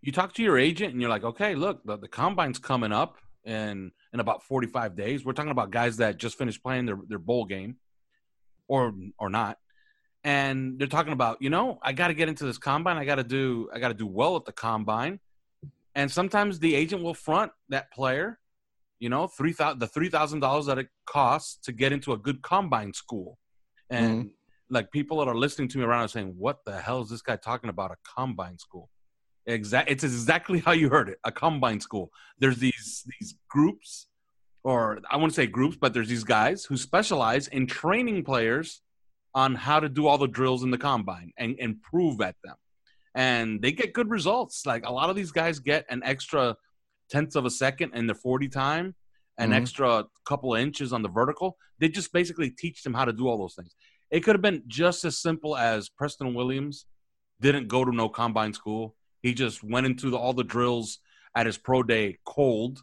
you 0.00 0.12
talk 0.12 0.34
to 0.34 0.42
your 0.42 0.58
agent 0.58 0.92
and 0.92 1.00
you're 1.00 1.10
like, 1.10 1.24
okay, 1.24 1.54
look, 1.54 1.82
the, 1.84 1.96
the 1.96 2.08
combine's 2.08 2.58
coming 2.58 2.92
up 2.92 3.16
in 3.44 3.90
in 4.12 4.20
about 4.20 4.42
45 4.42 4.94
days. 4.96 5.24
We're 5.24 5.32
talking 5.32 5.50
about 5.50 5.70
guys 5.70 5.96
that 5.96 6.16
just 6.18 6.38
finished 6.38 6.62
playing 6.62 6.86
their, 6.86 6.98
their 7.08 7.18
bowl 7.18 7.44
game, 7.44 7.76
or 8.68 8.94
or 9.18 9.28
not, 9.28 9.58
and 10.22 10.78
they're 10.78 10.86
talking 10.86 11.12
about, 11.12 11.42
you 11.42 11.50
know, 11.50 11.78
I 11.82 11.92
got 11.92 12.08
to 12.08 12.14
get 12.14 12.28
into 12.28 12.44
this 12.44 12.58
combine. 12.58 12.96
I 12.96 13.04
got 13.04 13.16
to 13.16 13.24
do 13.24 13.68
I 13.72 13.78
got 13.78 13.88
to 13.88 13.94
do 13.94 14.06
well 14.06 14.36
at 14.36 14.44
the 14.44 14.52
combine, 14.52 15.20
and 15.94 16.10
sometimes 16.10 16.58
the 16.58 16.74
agent 16.74 17.02
will 17.02 17.14
front 17.14 17.52
that 17.70 17.90
player 17.90 18.38
you 18.98 19.08
know, 19.08 19.26
three 19.26 19.52
thousand 19.52 19.80
the 19.80 19.86
three 19.86 20.08
thousand 20.08 20.40
dollars 20.40 20.66
that 20.66 20.78
it 20.78 20.88
costs 21.06 21.58
to 21.64 21.72
get 21.72 21.92
into 21.92 22.12
a 22.12 22.18
good 22.18 22.42
combine 22.42 22.92
school, 22.92 23.38
and 23.90 24.18
mm-hmm. 24.18 24.28
like 24.70 24.90
people 24.90 25.18
that 25.18 25.28
are 25.28 25.34
listening 25.34 25.68
to 25.68 25.78
me 25.78 25.84
around 25.84 26.04
are 26.04 26.08
saying, 26.08 26.34
"What 26.38 26.58
the 26.64 26.80
hell 26.80 27.02
is 27.02 27.10
this 27.10 27.22
guy 27.22 27.36
talking 27.36 27.70
about? 27.70 27.90
A 27.90 27.96
combine 28.16 28.58
school?" 28.58 28.90
Exact. 29.46 29.90
It's 29.90 30.04
exactly 30.04 30.60
how 30.60 30.72
you 30.72 30.88
heard 30.88 31.08
it. 31.08 31.18
A 31.24 31.32
combine 31.32 31.80
school. 31.80 32.10
There's 32.38 32.58
these 32.58 33.04
these 33.20 33.34
groups, 33.48 34.06
or 34.62 35.00
I 35.10 35.16
wouldn't 35.16 35.34
say 35.34 35.46
groups, 35.46 35.76
but 35.78 35.92
there's 35.92 36.08
these 36.08 36.24
guys 36.24 36.64
who 36.64 36.76
specialize 36.76 37.48
in 37.48 37.66
training 37.66 38.24
players 38.24 38.80
on 39.34 39.54
how 39.54 39.80
to 39.80 39.88
do 39.88 40.06
all 40.06 40.16
the 40.16 40.28
drills 40.28 40.62
in 40.62 40.70
the 40.70 40.78
combine 40.78 41.32
and 41.36 41.58
improve 41.58 42.20
at 42.20 42.36
them. 42.44 42.54
And 43.14 43.60
they 43.60 43.72
get 43.72 43.92
good 43.92 44.10
results. 44.10 44.64
Like 44.64 44.86
a 44.86 44.92
lot 44.92 45.10
of 45.10 45.16
these 45.16 45.32
guys 45.32 45.58
get 45.58 45.84
an 45.90 46.02
extra 46.04 46.56
tenth 47.10 47.36
of 47.36 47.44
a 47.44 47.50
second 47.50 47.94
in 47.94 48.06
the 48.06 48.14
40 48.14 48.48
time, 48.48 48.94
an 49.38 49.50
Mhm. 49.50 49.54
extra 49.54 50.04
couple 50.24 50.54
of 50.54 50.60
inches 50.60 50.92
on 50.92 51.02
the 51.02 51.08
vertical. 51.08 51.56
They 51.78 51.88
just 51.88 52.12
basically 52.12 52.50
teach 52.50 52.82
them 52.82 52.94
how 52.94 53.04
to 53.04 53.12
do 53.12 53.26
all 53.28 53.38
those 53.38 53.54
things. 53.54 53.74
It 54.10 54.20
could 54.20 54.34
have 54.34 54.42
been 54.42 54.62
just 54.66 55.04
as 55.04 55.18
simple 55.18 55.56
as 55.56 55.88
Preston 55.88 56.34
Williams 56.34 56.86
didn't 57.40 57.68
go 57.68 57.84
to 57.84 57.92
no 57.92 58.08
combine 58.08 58.52
school. 58.52 58.96
He 59.22 59.34
just 59.34 59.62
went 59.64 59.86
into 59.86 60.10
the, 60.10 60.16
all 60.16 60.32
the 60.34 60.44
drills 60.44 60.98
at 61.34 61.46
his 61.46 61.58
pro 61.58 61.82
day 61.82 62.18
cold, 62.24 62.82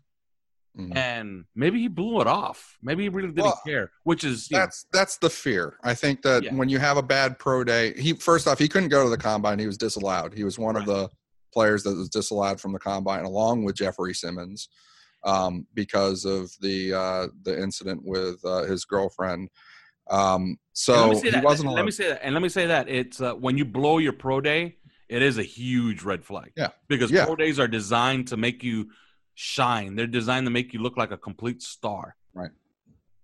Mhm. 0.78 0.96
and 0.96 1.46
maybe 1.56 1.80
he 1.80 1.88
blew 1.88 2.20
it 2.22 2.28
off. 2.28 2.78
Maybe 2.82 3.04
he 3.04 3.10
really 3.10 3.30
didn't 3.30 3.44
Well, 3.44 3.62
care. 3.66 3.92
Which 4.04 4.24
is 4.24 4.50
you 4.52 4.58
know, 4.58 4.62
That's 4.64 4.86
that's 4.92 5.18
the 5.18 5.30
fear. 5.30 5.78
I 5.84 5.94
think 5.94 6.22
that 6.24 6.44
Yeah. 6.44 6.56
when 6.56 6.68
you 6.70 6.80
have 6.80 6.98
a 6.98 7.04
bad 7.04 7.40
pro 7.40 7.64
day, 7.64 7.94
he 8.00 8.14
first 8.14 8.48
off 8.48 8.60
he 8.60 8.68
couldn't 8.68 8.90
go 8.90 9.04
to 9.04 9.10
the 9.10 9.18
combine. 9.18 9.60
He 9.60 9.68
was 9.68 9.78
disallowed. 9.78 10.34
He 10.34 10.44
was 10.44 10.60
one 10.60 10.76
of 10.76 10.86
the 10.86 11.10
players 11.54 11.84
that 11.84 11.96
was 11.96 12.10
disallowed 12.10 12.60
from 12.60 12.74
the 12.74 12.80
combine, 12.80 13.26
along 13.26 13.64
with 13.64 13.76
Jeffrey 13.76 14.14
Simmons, 14.14 14.70
um, 15.24 15.66
because 15.74 16.26
of 16.26 16.52
the 16.62 16.94
uh, 16.94 17.28
the 17.44 17.62
incident 17.62 18.02
with 18.04 18.44
uh, 18.46 18.64
his 18.64 18.86
girlfriend. 18.86 19.50
Um, 20.10 20.58
so 20.74 20.94
let 20.94 21.10
me 21.10 21.16
say 21.16 21.22
he 21.28 21.32
that. 21.32 21.44
wasn't 21.44 21.72
Let 21.72 21.86
me 21.86 21.92
say 21.92 22.10
that. 22.10 22.24
And 22.26 22.34
let 22.34 22.42
me 22.42 22.50
say 22.50 22.66
that 22.68 22.90
it's 22.90 23.22
uh, 23.22 23.34
when 23.34 23.58
you 23.58 23.66
blow 23.66 23.98
your 24.00 24.14
pro 24.14 24.42
day, 24.42 24.78
it 25.10 25.22
is 25.22 25.38
a 25.38 25.44
huge 25.44 26.04
red 26.04 26.24
flag. 26.26 26.52
Yeah. 26.58 26.70
Because 26.88 27.12
Yeah. 27.12 27.26
pro 27.26 27.36
days 27.36 27.60
are 27.60 27.68
designed 27.68 28.28
to 28.30 28.38
make 28.38 28.64
you 28.64 28.90
shine. 29.36 29.96
They're 29.96 30.08
designed 30.08 30.48
to 30.48 30.52
make 30.52 30.74
you 30.74 30.80
look 30.82 30.98
like 30.98 31.12
a 31.12 31.18
complete 31.18 31.62
star. 31.62 32.16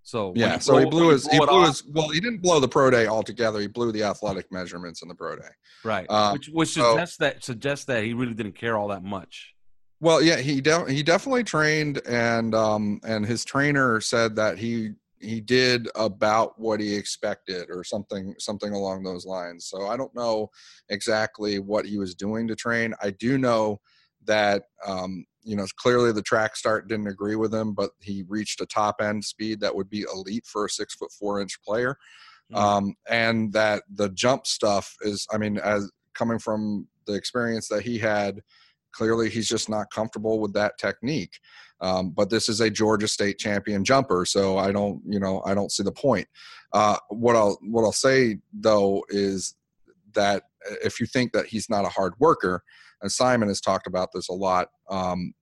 So 0.08 0.32
yeah, 0.38 0.54
you 0.54 0.60
so 0.62 0.78
he 0.78 0.86
blew 0.86 1.10
his 1.10 1.28
he 1.28 1.38
blew 1.38 1.48
off- 1.48 1.68
his 1.68 1.84
well 1.86 2.08
he 2.08 2.22
didn't 2.22 2.42
blow 2.42 2.62
the 2.62 2.68
pro 2.70 2.90
day 2.90 3.08
altogether. 3.08 3.60
He 3.60 3.68
blew 3.68 3.92
the 3.92 4.04
athletic 4.04 4.50
measurements 4.54 5.02
in 5.02 5.10
the 5.10 5.16
pro 5.16 5.36
day. 5.36 5.50
right, 5.84 6.06
uh, 6.10 6.32
which 6.32 6.48
which 6.48 6.70
so- 6.70 6.92
suggests 6.92 7.18
that 7.18 7.44
suggests 7.44 7.84
that 7.86 8.06
he 8.06 8.14
really 8.14 8.34
didn't 8.34 8.56
care 8.56 8.78
all 8.78 8.88
that 8.88 9.04
much. 9.04 9.54
Well, 10.00 10.22
yeah, 10.22 10.38
he 10.38 10.62
de- 10.62 10.90
he 10.90 11.04
definitely 11.04 11.44
trained, 11.44 12.00
and 12.08 12.56
um, 12.56 13.02
and 13.04 13.26
his 13.26 13.44
trainer 13.44 14.00
said 14.00 14.38
that 14.38 14.58
he 14.58 14.92
he 15.20 15.42
did 15.42 15.90
about 15.96 16.58
what 16.58 16.80
he 16.80 16.96
expected, 16.96 17.70
or 17.70 17.84
something 17.84 18.34
something 18.40 18.72
along 18.72 19.04
those 19.04 19.26
lines. 19.26 19.66
So 19.66 19.88
I 19.88 19.98
don't 19.98 20.16
know 20.16 20.50
exactly 20.88 21.60
what 21.60 21.86
he 21.86 21.98
was 21.98 22.16
doing 22.16 22.48
to 22.48 22.56
train. 22.56 22.94
I 23.04 23.10
do 23.10 23.38
know 23.38 23.82
that 24.24 24.64
um, 24.88 25.26
you 25.48 25.56
know 25.56 25.66
clearly 25.78 26.12
the 26.12 26.22
track 26.22 26.56
start 26.56 26.88
didn't 26.88 27.08
agree 27.08 27.36
with 27.36 27.54
him, 27.54 27.74
but 27.74 27.92
he 28.00 28.24
reached 28.28 28.62
a 28.62 28.66
top 28.66 29.02
end 29.02 29.24
speed 29.24 29.60
that 29.62 29.76
would 29.76 29.90
be 29.90 30.06
elite 30.14 30.46
for 30.46 30.66
a 30.66 30.70
six 30.70 30.94
foot 30.96 31.12
four 31.18 31.40
inch 31.42 31.58
player, 31.64 31.96
Mhm. 32.52 32.58
um, 32.58 32.96
and 33.10 33.54
that 33.54 33.84
the 33.90 34.10
jump 34.10 34.46
stuff 34.46 34.96
is, 35.02 35.26
I 35.32 35.38
mean, 35.38 35.58
as 35.58 35.90
coming 36.14 36.40
from 36.40 36.88
the 37.06 37.14
experience 37.14 37.68
that 37.70 37.84
he 37.84 37.98
had 37.98 38.42
clearly 38.92 39.30
he's 39.30 39.48
just 39.48 39.70
not 39.70 39.92
comfortable 39.92 40.40
with 40.40 40.54
that 40.54 40.78
technique. 40.80 41.40
Um, 41.82 42.10
but 42.10 42.30
this 42.32 42.50
is 42.50 42.60
a 42.60 42.70
georgia 42.72 43.08
state 43.08 43.38
champion 43.38 43.84
jumper 43.86 44.26
so 44.26 44.58
i 44.58 44.72
don't 44.72 45.00
you 45.06 45.20
know 45.20 45.44
i 45.46 45.54
don't 45.54 45.72
see 45.72 45.84
the 45.84 45.92
point. 45.92 46.28
Uh, 46.74 46.98
what 47.10 47.36
i'll 47.36 47.58
what 47.62 47.84
i'll 47.84 47.92
say 47.92 48.38
though 48.52 49.04
is 49.10 49.56
that 50.14 50.44
if 50.84 51.00
you 51.00 51.06
think 51.06 51.32
that 51.34 51.46
he's 51.46 51.70
not 51.70 51.86
a 51.86 51.90
hard 51.90 52.14
worker 52.20 52.64
and 53.02 53.12
simon 53.12 53.48
has 53.48 53.62
talked 53.62 53.86
about 53.86 54.10
this 54.12 54.28
a 54.30 54.34
lot 54.34 54.70
um, 54.90 55.34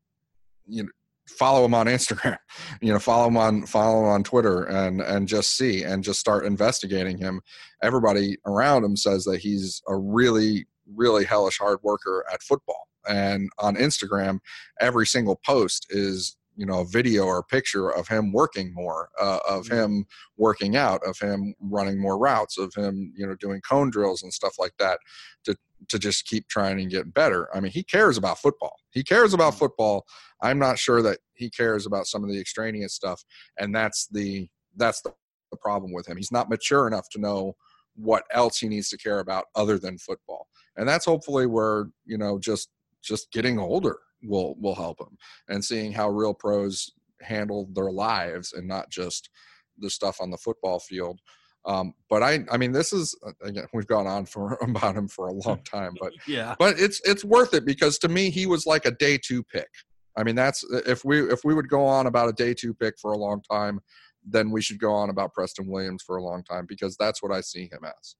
you 0.67 0.83
know 0.83 0.89
follow 1.27 1.65
him 1.65 1.73
on 1.73 1.87
instagram 1.87 2.37
you 2.81 2.93
know 2.93 2.99
follow 2.99 3.27
him 3.27 3.35
on 3.35 3.65
follow 3.65 4.03
him 4.03 4.09
on 4.09 4.23
twitter 4.23 4.63
and 4.65 5.01
and 5.01 5.27
just 5.27 5.57
see 5.57 5.81
and 5.83 6.03
just 6.03 6.19
start 6.19 6.45
investigating 6.45 7.17
him. 7.17 7.41
Everybody 7.81 8.37
around 8.45 8.83
him 8.83 8.95
says 8.95 9.23
that 9.25 9.39
he's 9.39 9.81
a 9.87 9.95
really 9.95 10.67
really 10.93 11.25
hellish 11.25 11.57
hard 11.57 11.79
worker 11.81 12.23
at 12.31 12.43
football. 12.43 12.87
And 13.07 13.49
on 13.59 13.75
instagram 13.75 14.39
every 14.79 15.07
single 15.07 15.39
post 15.45 15.87
is 15.89 16.37
you 16.55 16.65
know 16.65 16.81
a 16.81 16.85
video 16.85 17.25
or 17.25 17.37
a 17.39 17.43
picture 17.43 17.89
of 17.89 18.07
him 18.07 18.31
working 18.31 18.73
more 18.73 19.09
uh, 19.19 19.39
of 19.47 19.67
him 19.67 20.05
working 20.37 20.75
out 20.75 21.01
of 21.05 21.17
him 21.19 21.53
running 21.59 21.99
more 21.99 22.17
routes 22.17 22.57
of 22.57 22.73
him 22.73 23.13
you 23.15 23.27
know 23.27 23.35
doing 23.35 23.61
cone 23.61 23.89
drills 23.89 24.23
and 24.23 24.33
stuff 24.33 24.55
like 24.57 24.73
that 24.79 24.99
to 25.43 25.55
to 25.89 25.99
just 25.99 26.25
keep 26.25 26.47
trying 26.47 26.79
and 26.79 26.89
get 26.89 27.13
better. 27.13 27.49
I 27.55 27.59
mean 27.59 27.71
he 27.71 27.83
cares 27.83 28.17
about 28.17 28.39
football. 28.39 28.75
He 28.91 29.03
cares 29.03 29.33
about 29.33 29.53
mm. 29.53 29.59
football. 29.59 30.05
I'm 30.41 30.59
not 30.59 30.79
sure 30.79 31.01
that 31.01 31.19
he 31.33 31.49
cares 31.49 31.85
about 31.85 32.07
some 32.07 32.23
of 32.23 32.29
the 32.29 32.39
extraneous 32.39 32.93
stuff 32.93 33.23
and 33.59 33.75
that's 33.75 34.07
the 34.07 34.47
that's 34.75 35.01
the, 35.01 35.13
the 35.51 35.57
problem 35.57 35.93
with 35.93 36.07
him. 36.07 36.17
He's 36.17 36.31
not 36.31 36.49
mature 36.49 36.87
enough 36.87 37.09
to 37.11 37.19
know 37.19 37.55
what 37.95 38.23
else 38.33 38.59
he 38.59 38.67
needs 38.67 38.89
to 38.89 38.97
care 38.97 39.19
about 39.19 39.45
other 39.55 39.79
than 39.79 39.97
football. 39.97 40.47
And 40.75 40.87
that's 40.87 41.05
hopefully 41.05 41.45
where 41.45 41.87
you 42.05 42.17
know 42.17 42.39
just 42.39 42.69
just 43.03 43.31
getting 43.31 43.59
older 43.59 43.99
will 44.23 44.55
will 44.59 44.75
help 44.75 44.99
him 44.99 45.17
and 45.49 45.63
seeing 45.63 45.91
how 45.91 46.09
real 46.09 46.33
pros 46.33 46.91
handle 47.21 47.69
their 47.73 47.91
lives 47.91 48.53
and 48.53 48.67
not 48.67 48.89
just 48.89 49.29
the 49.77 49.89
stuff 49.89 50.17
on 50.21 50.31
the 50.31 50.37
football 50.37 50.79
field 50.79 51.19
um, 51.65 51.93
but 52.09 52.21
i 52.23 52.39
i 52.51 52.57
mean 52.57 52.71
this 52.71 52.93
is 52.93 53.17
uh, 53.25 53.31
again 53.43 53.65
we've 53.73 53.87
gone 53.87 54.07
on 54.07 54.25
for 54.25 54.53
about 54.61 54.95
him 54.95 55.07
for 55.07 55.27
a 55.27 55.33
long 55.33 55.59
time 55.63 55.93
but 55.99 56.11
Yeah. 56.27 56.55
but 56.59 56.79
it's 56.79 57.01
it's 57.05 57.23
worth 57.23 57.53
it 57.53 57.65
because 57.65 57.97
to 57.99 58.07
me 58.07 58.29
he 58.29 58.45
was 58.45 58.65
like 58.65 58.85
a 58.85 58.91
day 58.91 59.17
two 59.17 59.43
pick 59.43 59.69
i 60.15 60.23
mean 60.23 60.35
that's 60.35 60.63
if 60.85 61.03
we 61.03 61.21
if 61.31 61.41
we 61.43 61.53
would 61.53 61.69
go 61.69 61.85
on 61.85 62.07
about 62.07 62.29
a 62.29 62.33
day 62.33 62.53
two 62.53 62.73
pick 62.73 62.95
for 62.99 63.11
a 63.13 63.17
long 63.17 63.41
time 63.49 63.79
then 64.27 64.49
we 64.51 64.61
should 64.61 64.79
go 64.79 64.91
on 64.91 65.09
about 65.09 65.33
preston 65.33 65.67
williams 65.67 66.03
for 66.03 66.17
a 66.17 66.23
long 66.23 66.43
time 66.43 66.65
because 66.67 66.95
that's 66.97 67.21
what 67.23 67.31
i 67.31 67.41
see 67.41 67.63
him 67.71 67.83
as 67.83 68.15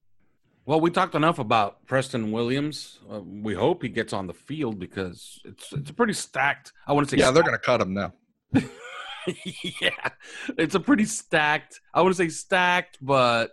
Well, 0.67 0.81
we 0.81 0.89
talked 0.89 1.13
enough 1.13 1.37
about 1.37 1.85
Preston 1.85 2.31
Williams. 2.31 2.97
Uh, 3.07 3.21
we 3.21 3.53
hope 3.53 3.83
he 3.83 3.89
gets 3.89 4.13
on 4.13 4.25
the 4.25 4.33
field 4.33 4.79
because 4.79 5.39
it's 5.45 5.71
it's 5.71 5.91
a 5.91 5.93
pretty 5.93 6.13
stacked. 6.13 6.73
I 6.87 6.93
want 6.93 7.07
to 7.07 7.11
say 7.11 7.19
yeah 7.21 7.29
they're 7.31 7.43
going 7.49 7.59
to 7.61 7.67
cut 7.71 7.81
him 7.81 7.93
now 7.93 8.09
yeah, 9.81 10.09
it's 10.57 10.75
a 10.75 10.79
pretty 10.79 11.05
stacked. 11.05 11.79
I 11.93 12.01
wouldn't 12.01 12.17
say 12.17 12.29
stacked, 12.29 12.97
but 13.01 13.51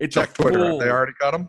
it's 0.00 0.14
check 0.14 0.30
a 0.30 0.42
twitter 0.42 0.58
full, 0.58 0.78
they 0.78 0.90
already 0.90 1.12
got 1.20 1.34
him 1.34 1.48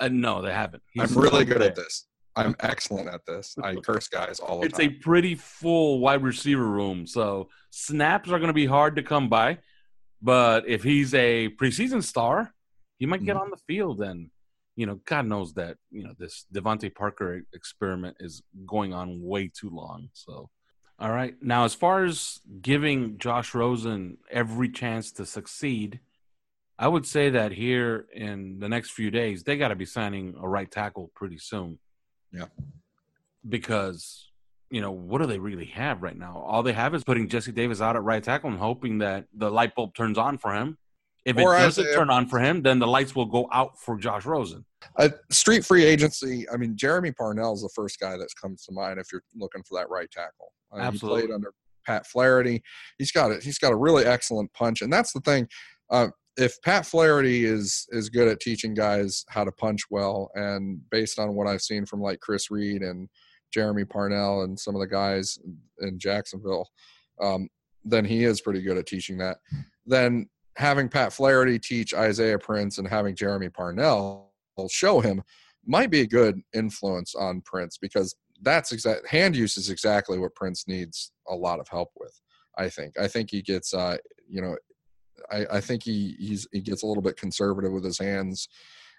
Uh, 0.00 0.08
no, 0.08 0.40
they 0.42 0.52
haven't. 0.52 0.82
He's 0.92 1.14
i'm 1.16 1.22
really 1.22 1.44
good 1.44 1.62
at 1.62 1.74
this 1.74 2.06
i'm 2.36 2.56
excellent 2.60 3.08
at 3.08 3.24
this 3.26 3.54
i 3.62 3.74
curse 3.86 4.08
guys 4.08 4.40
all 4.40 4.60
the 4.60 4.68
time. 4.68 4.80
It's 4.80 4.80
a 4.80 4.88
pretty 5.00 5.34
full 5.36 6.00
wide 6.00 6.22
receiver 6.22 6.66
room, 6.66 7.06
so 7.06 7.48
snaps 7.70 8.28
are 8.30 8.38
going 8.38 8.48
to 8.48 8.52
be 8.54 8.66
hard 8.66 8.96
to 8.96 9.02
come 9.02 9.28
by. 9.28 9.58
But 10.22 10.66
if 10.66 10.82
he's 10.82 11.12
a 11.14 11.50
preseason 11.60 12.02
star, 12.02 12.54
he 12.98 13.06
might 13.06 13.24
get 13.24 13.36
Mhm. 13.36 13.40
on 13.42 13.50
the 13.50 13.58
field, 13.68 14.00
and 14.00 14.30
you 14.76 14.86
know, 14.86 15.00
God 15.04 15.26
knows 15.26 15.54
that 15.54 15.76
you 15.90 16.02
know 16.04 16.14
this 16.18 16.46
DeVante 16.52 16.92
Parker 16.94 17.42
experiment 17.52 18.16
is 18.20 18.42
going 18.66 18.92
on 18.94 19.20
way 19.22 19.48
too 19.48 19.70
long. 19.70 20.08
So, 20.14 20.50
all 20.98 21.10
right, 21.10 21.34
now 21.42 21.64
as 21.64 21.74
far 21.74 22.04
as 22.04 22.40
giving 22.62 23.18
Josh 23.18 23.54
Rosen 23.54 24.18
every 24.30 24.68
chance 24.68 25.10
to 25.12 25.26
succeed, 25.26 26.00
I 26.78 26.88
would 26.88 27.06
say 27.06 27.30
that 27.30 27.52
here 27.52 28.06
in 28.14 28.58
the 28.60 28.68
next 28.68 28.90
few 28.92 29.10
days 29.10 29.42
they 29.44 29.56
got 29.56 29.68
to 29.68 29.76
be 29.76 29.86
signing 29.86 30.34
a 30.40 30.48
right 30.48 30.70
tackle 30.70 31.10
pretty 31.14 31.38
soon. 31.38 31.78
Yeah. 32.32 32.46
because 33.48 34.30
you 34.70 34.80
know 34.80 34.90
what 34.90 35.20
do 35.20 35.26
they 35.26 35.38
really 35.38 35.66
have 35.66 36.02
right 36.02 36.18
now? 36.18 36.42
All 36.44 36.62
they 36.64 36.72
have 36.72 36.94
is 36.94 37.04
putting 37.04 37.28
Jesse 37.28 37.52
Davis 37.52 37.80
out 37.80 37.94
at 37.96 38.02
right 38.02 38.22
tackle 38.22 38.50
and 38.50 38.58
hoping 38.58 38.98
that 38.98 39.26
the 39.32 39.50
light 39.50 39.74
bulb 39.76 39.94
turns 39.94 40.18
on 40.18 40.38
for 40.38 40.52
him. 40.52 40.78
If 41.24 41.36
Or 41.38 41.54
it 41.56 41.60
doesn't 41.60 41.84
Isaiah- 41.84 41.96
turn 41.96 42.10
on 42.10 42.26
for 42.28 42.38
him, 42.38 42.62
then 42.62 42.78
the 42.78 42.86
lights 42.86 43.14
will 43.14 43.24
go 43.26 43.48
out 43.52 43.78
for 43.80 43.96
Josh 43.96 44.26
Rosen. 44.26 44.64
uh, 44.98 45.08
street 45.30 45.64
free 45.64 45.84
agency. 45.84 46.46
I 46.50 46.56
mean, 46.58 46.76
Jermey 46.76 47.16
Parnell 47.16 47.54
is 47.54 47.62
the 47.62 47.70
first 47.74 47.98
guy 47.98 48.16
that 48.18 48.28
comes 48.40 48.64
to 48.66 48.72
mind 48.72 49.00
if 49.00 49.06
you're 49.10 49.22
looking 49.34 49.62
for 49.62 49.78
that 49.78 49.88
right 49.88 50.10
tackle. 50.10 50.52
Uh, 50.72 50.78
Absolutely. 50.80 51.22
He 51.22 51.26
played 51.28 51.34
under 51.34 51.52
Pat 51.86 52.06
Flaherty. 52.06 52.62
He's 52.98 53.10
got 53.10 53.30
it. 53.30 53.42
He's 53.42 53.58
got 53.58 53.72
a 53.72 53.76
really 53.76 54.04
excellent 54.04 54.52
punch, 54.52 54.82
and 54.82 54.92
that's 54.92 55.12
the 55.12 55.20
thing. 55.20 55.48
Uh, 55.90 56.08
if 56.36 56.60
Pat 56.62 56.84
Flaherty 56.84 57.44
is 57.46 57.86
is 57.90 58.08
good 58.10 58.28
at 58.28 58.40
teaching 58.40 58.74
guys 58.74 59.24
how 59.28 59.44
to 59.44 59.52
punch 59.52 59.82
well, 59.90 60.30
and 60.34 60.78
based 60.90 61.18
on 61.18 61.34
what 61.34 61.46
I've 61.46 61.62
seen 61.62 61.86
from 61.86 62.00
like 62.02 62.20
Chris 62.20 62.50
Reed 62.50 62.82
and 62.82 63.08
Jermey 63.56 63.88
Parnell 63.88 64.42
and 64.42 64.58
some 64.58 64.74
of 64.74 64.80
the 64.80 64.86
guys 64.88 65.38
in 65.80 65.98
Jacksonville, 65.98 66.68
um, 67.22 67.48
then 67.84 68.04
he 68.04 68.24
is 68.24 68.40
pretty 68.42 68.60
good 68.62 68.76
at 68.78 68.86
teaching 68.86 69.16
that. 69.18 69.38
Then 69.86 70.28
having 70.56 70.88
Pat 70.88 71.12
Flaherty 71.12 71.58
teach 71.58 71.94
Isaiah 71.94 72.38
Prince 72.38 72.78
and 72.78 72.88
having 72.88 73.14
Jermey 73.14 73.52
Parnell 73.52 74.32
show 74.68 75.00
him 75.00 75.22
might 75.66 75.90
be 75.90 76.02
a 76.02 76.06
good 76.06 76.40
influence 76.54 77.14
on 77.14 77.40
Prince 77.40 77.78
because 77.78 78.14
that's 78.42 78.72
exact 78.72 79.08
hand 79.08 79.34
use 79.34 79.56
is 79.56 79.70
exactly 79.70 80.18
what 80.18 80.34
Prince 80.34 80.68
needs 80.68 81.12
a 81.28 81.34
lot 81.34 81.60
of 81.60 81.68
help 81.68 81.90
with. 81.96 82.20
I 82.56 82.68
think. 82.68 82.98
I 82.98 83.08
think 83.08 83.30
he 83.30 83.42
gets 83.42 83.74
uh, 83.74 83.96
you 84.28 84.40
know 84.40 84.56
I, 85.30 85.46
I 85.52 85.60
think 85.60 85.82
he 85.82 86.16
he 86.52 86.60
gets 86.60 86.82
a 86.82 86.86
little 86.86 87.02
bit 87.02 87.16
conservative 87.16 87.72
with 87.72 87.84
his 87.84 87.98
hands, 87.98 88.48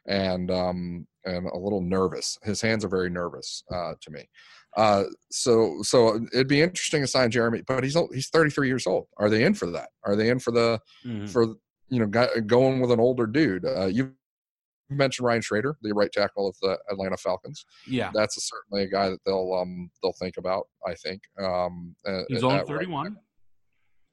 and 0.07 0.51
um 0.51 1.07
and 1.25 1.47
a 1.47 1.57
little 1.57 1.81
nervous. 1.81 2.37
His 2.43 2.61
hands 2.61 2.85
are 2.85 2.89
very 2.89 3.09
nervous 3.09 3.63
uh, 3.71 3.93
to 3.99 4.11
me. 4.11 4.29
Uh, 4.75 5.03
so 5.31 5.81
so 5.81 6.19
it'd 6.33 6.47
be 6.47 6.61
interesting 6.61 7.01
to 7.01 7.07
sign 7.07 7.31
Jermey, 7.31 7.63
but 7.65 7.83
he's 7.83 7.97
he's 8.13 8.29
33 8.29 8.67
years 8.67 8.85
old. 8.87 9.07
Are 9.17 9.29
they 9.29 9.43
in 9.43 9.53
for 9.53 9.69
that? 9.71 9.89
Are 10.03 10.15
they 10.15 10.29
in 10.29 10.39
for 10.39 10.51
the 10.51 10.79
Mhm. 11.05 11.29
for 11.29 11.55
you 11.89 11.99
know 11.99 12.07
guy, 12.07 12.27
going 12.45 12.81
with 12.81 12.91
an 12.91 12.99
older 12.99 13.25
dude? 13.27 13.65
Uh, 13.65 13.85
you 13.85 14.13
mentioned 14.89 15.25
Ryan 15.25 15.41
Schraeder, 15.41 15.77
the 15.81 15.93
right 15.93 16.11
tackle 16.11 16.47
of 16.47 16.55
the 16.61 16.77
Atlanta 16.91 17.17
Falcons. 17.17 17.65
Yeah. 17.87 18.11
That's 18.13 18.37
a, 18.37 18.41
certainly 18.41 18.83
a 18.83 18.87
guy 18.87 19.09
that 19.09 19.19
they'll 19.25 19.53
um 19.53 19.89
they'll 20.03 20.13
think 20.19 20.37
about. 20.37 20.67
I 20.85 20.93
think 20.95 21.21
um, 21.39 21.95
He's 22.27 22.43
only 22.43 22.57
right 22.57 22.67
31. 22.67 23.17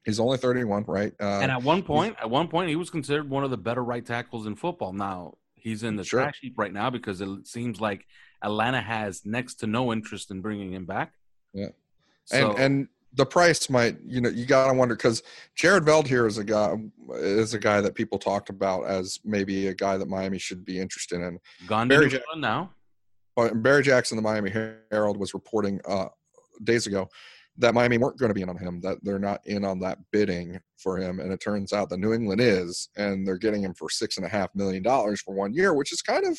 He's 0.04 0.18
only 0.18 0.36
31, 0.38 0.84
right? 0.88 1.12
Uh, 1.20 1.40
and 1.42 1.50
at 1.52 1.62
one 1.62 1.82
point, 1.82 2.16
at 2.20 2.28
one 2.28 2.48
point, 2.48 2.68
he 2.68 2.74
was 2.76 2.90
considered 2.90 3.30
one 3.30 3.44
of 3.44 3.50
the 3.50 3.56
better 3.58 3.84
right 3.84 4.04
tackles 4.04 4.46
in 4.46 4.56
football. 4.56 4.92
Now 4.92 5.34
he's 5.54 5.82
in 5.84 5.94
the 5.96 6.02
Sure. 6.04 6.22
trash 6.22 6.38
heap 6.40 6.54
right 6.58 6.72
now 6.72 6.90
because 6.90 7.20
it 7.20 7.46
seems 7.46 7.80
like 7.80 8.04
Atlanta 8.42 8.80
has 8.80 9.24
next 9.24 9.56
to 9.56 9.66
no 9.66 9.92
interest 9.92 10.30
in 10.30 10.40
bringing 10.40 10.72
him 10.72 10.84
back. 10.84 11.12
Yeah. 11.52 11.68
So, 12.24 12.52
and 12.52 12.58
and 12.58 12.88
the 13.14 13.26
price 13.26 13.68
might 13.68 13.96
you 14.06 14.20
know 14.20 14.30
you 14.30 14.46
gotta 14.46 14.72
wonder 14.72 14.96
because 14.96 15.22
Jared 15.54 15.84
Veldheer 15.84 16.26
is 16.26 16.38
a 16.38 16.44
guy 16.44 16.74
is 17.14 17.54
a 17.54 17.58
guy 17.58 17.80
that 17.80 17.94
people 17.94 18.18
talked 18.18 18.48
about 18.48 18.86
as 18.86 19.20
maybe 19.24 19.68
a 19.68 19.74
guy 19.74 19.96
that 19.96 20.08
Miami 20.08 20.38
should 20.38 20.64
be 20.64 20.78
interested 20.78 21.20
in. 21.20 21.38
gone 21.66 21.88
to 21.88 21.94
Barry 21.94 22.06
New 22.06 22.10
Jack- 22.12 22.22
now. 22.36 22.70
Barry 23.54 23.82
Jackson, 23.82 24.16
the 24.16 24.22
Miami 24.22 24.50
Herald, 24.50 25.16
was 25.16 25.32
reporting 25.32 25.80
uh, 25.88 26.08
days 26.64 26.86
ago 26.86 27.08
that 27.58 27.74
Miami 27.74 27.98
weren't 27.98 28.18
going 28.18 28.30
to 28.30 28.34
be 28.34 28.42
in 28.42 28.48
on 28.48 28.56
him, 28.56 28.80
that 28.80 28.98
they're 29.02 29.18
not 29.18 29.40
in 29.46 29.64
on 29.64 29.78
that 29.80 29.98
bidding 30.10 30.58
for 30.78 30.96
him, 30.96 31.20
and 31.20 31.32
it 31.32 31.40
turns 31.40 31.72
out 31.72 31.88
that 31.90 31.98
New 31.98 32.12
England 32.12 32.40
is, 32.40 32.88
and 32.96 33.26
they're 33.26 33.38
getting 33.38 33.62
him 33.62 33.74
for 33.74 33.90
six 33.90 34.16
and 34.16 34.24
a 34.24 34.28
half 34.28 34.54
million 34.54 34.82
dollars 34.82 35.20
for 35.20 35.34
one 35.34 35.52
year, 35.52 35.74
which 35.74 35.92
is 35.92 36.02
kind 36.02 36.26
of, 36.26 36.38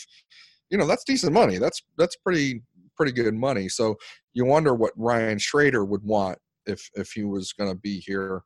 you 0.74 0.80
know, 0.80 0.88
that's 0.88 1.04
decent 1.04 1.32
money. 1.34 1.60
That's 1.60 1.84
that's 2.00 2.16
pretty 2.18 2.64
pretty 2.98 3.12
good 3.12 3.36
money. 3.36 3.70
So 3.70 3.96
you 4.34 4.44
wonder 4.44 4.74
what 4.74 4.92
Ryan 4.98 5.38
Schraeder 5.38 5.86
would 5.86 6.04
want 6.04 6.40
if 6.66 6.90
if 6.96 7.12
he 7.12 7.24
was 7.24 7.54
going 7.54 7.70
to 7.72 7.78
be 7.80 8.00
here. 8.00 8.42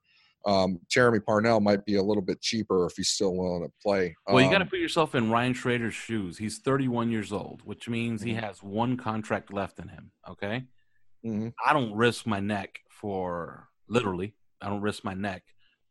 Um, 0.46 0.80
Jermey 0.94 1.24
Parnell 1.26 1.60
might 1.62 1.86
be 1.86 1.96
a 1.96 2.04
little 2.04 2.22
bit 2.22 2.42
cheaper 2.42 2.86
if 2.86 2.94
he's 2.98 3.10
still 3.10 3.34
willing 3.36 3.64
to 3.64 3.72
play. 3.82 4.14
Well, 4.28 4.42
you 4.44 4.50
got 4.52 4.60
to 4.60 4.64
Um, 4.66 4.70
put 4.70 4.80
yourself 4.80 5.16
in 5.16 5.30
Ryan 5.32 5.54
Schraeder's 5.54 5.94
shoes. 5.94 6.38
He's 6.38 6.60
31 6.60 7.12
years 7.12 7.32
old, 7.34 7.62
which 7.66 7.90
means 7.90 8.22
he 8.22 8.32
Mhm. 8.34 8.42
has 8.42 8.62
one 8.62 8.96
contract 8.98 9.52
left 9.54 9.80
in 9.80 9.88
him. 9.88 10.12
Okay. 10.28 10.66
mhm. 11.26 11.52
I 11.66 11.74
don't 11.74 11.94
risk 11.96 12.26
my 12.28 12.40
neck 12.40 12.80
for 12.90 13.70
literally. 13.90 14.36
I 14.62 14.70
don't 14.70 14.82
risk 14.82 15.04
my 15.04 15.14
neck 15.16 15.44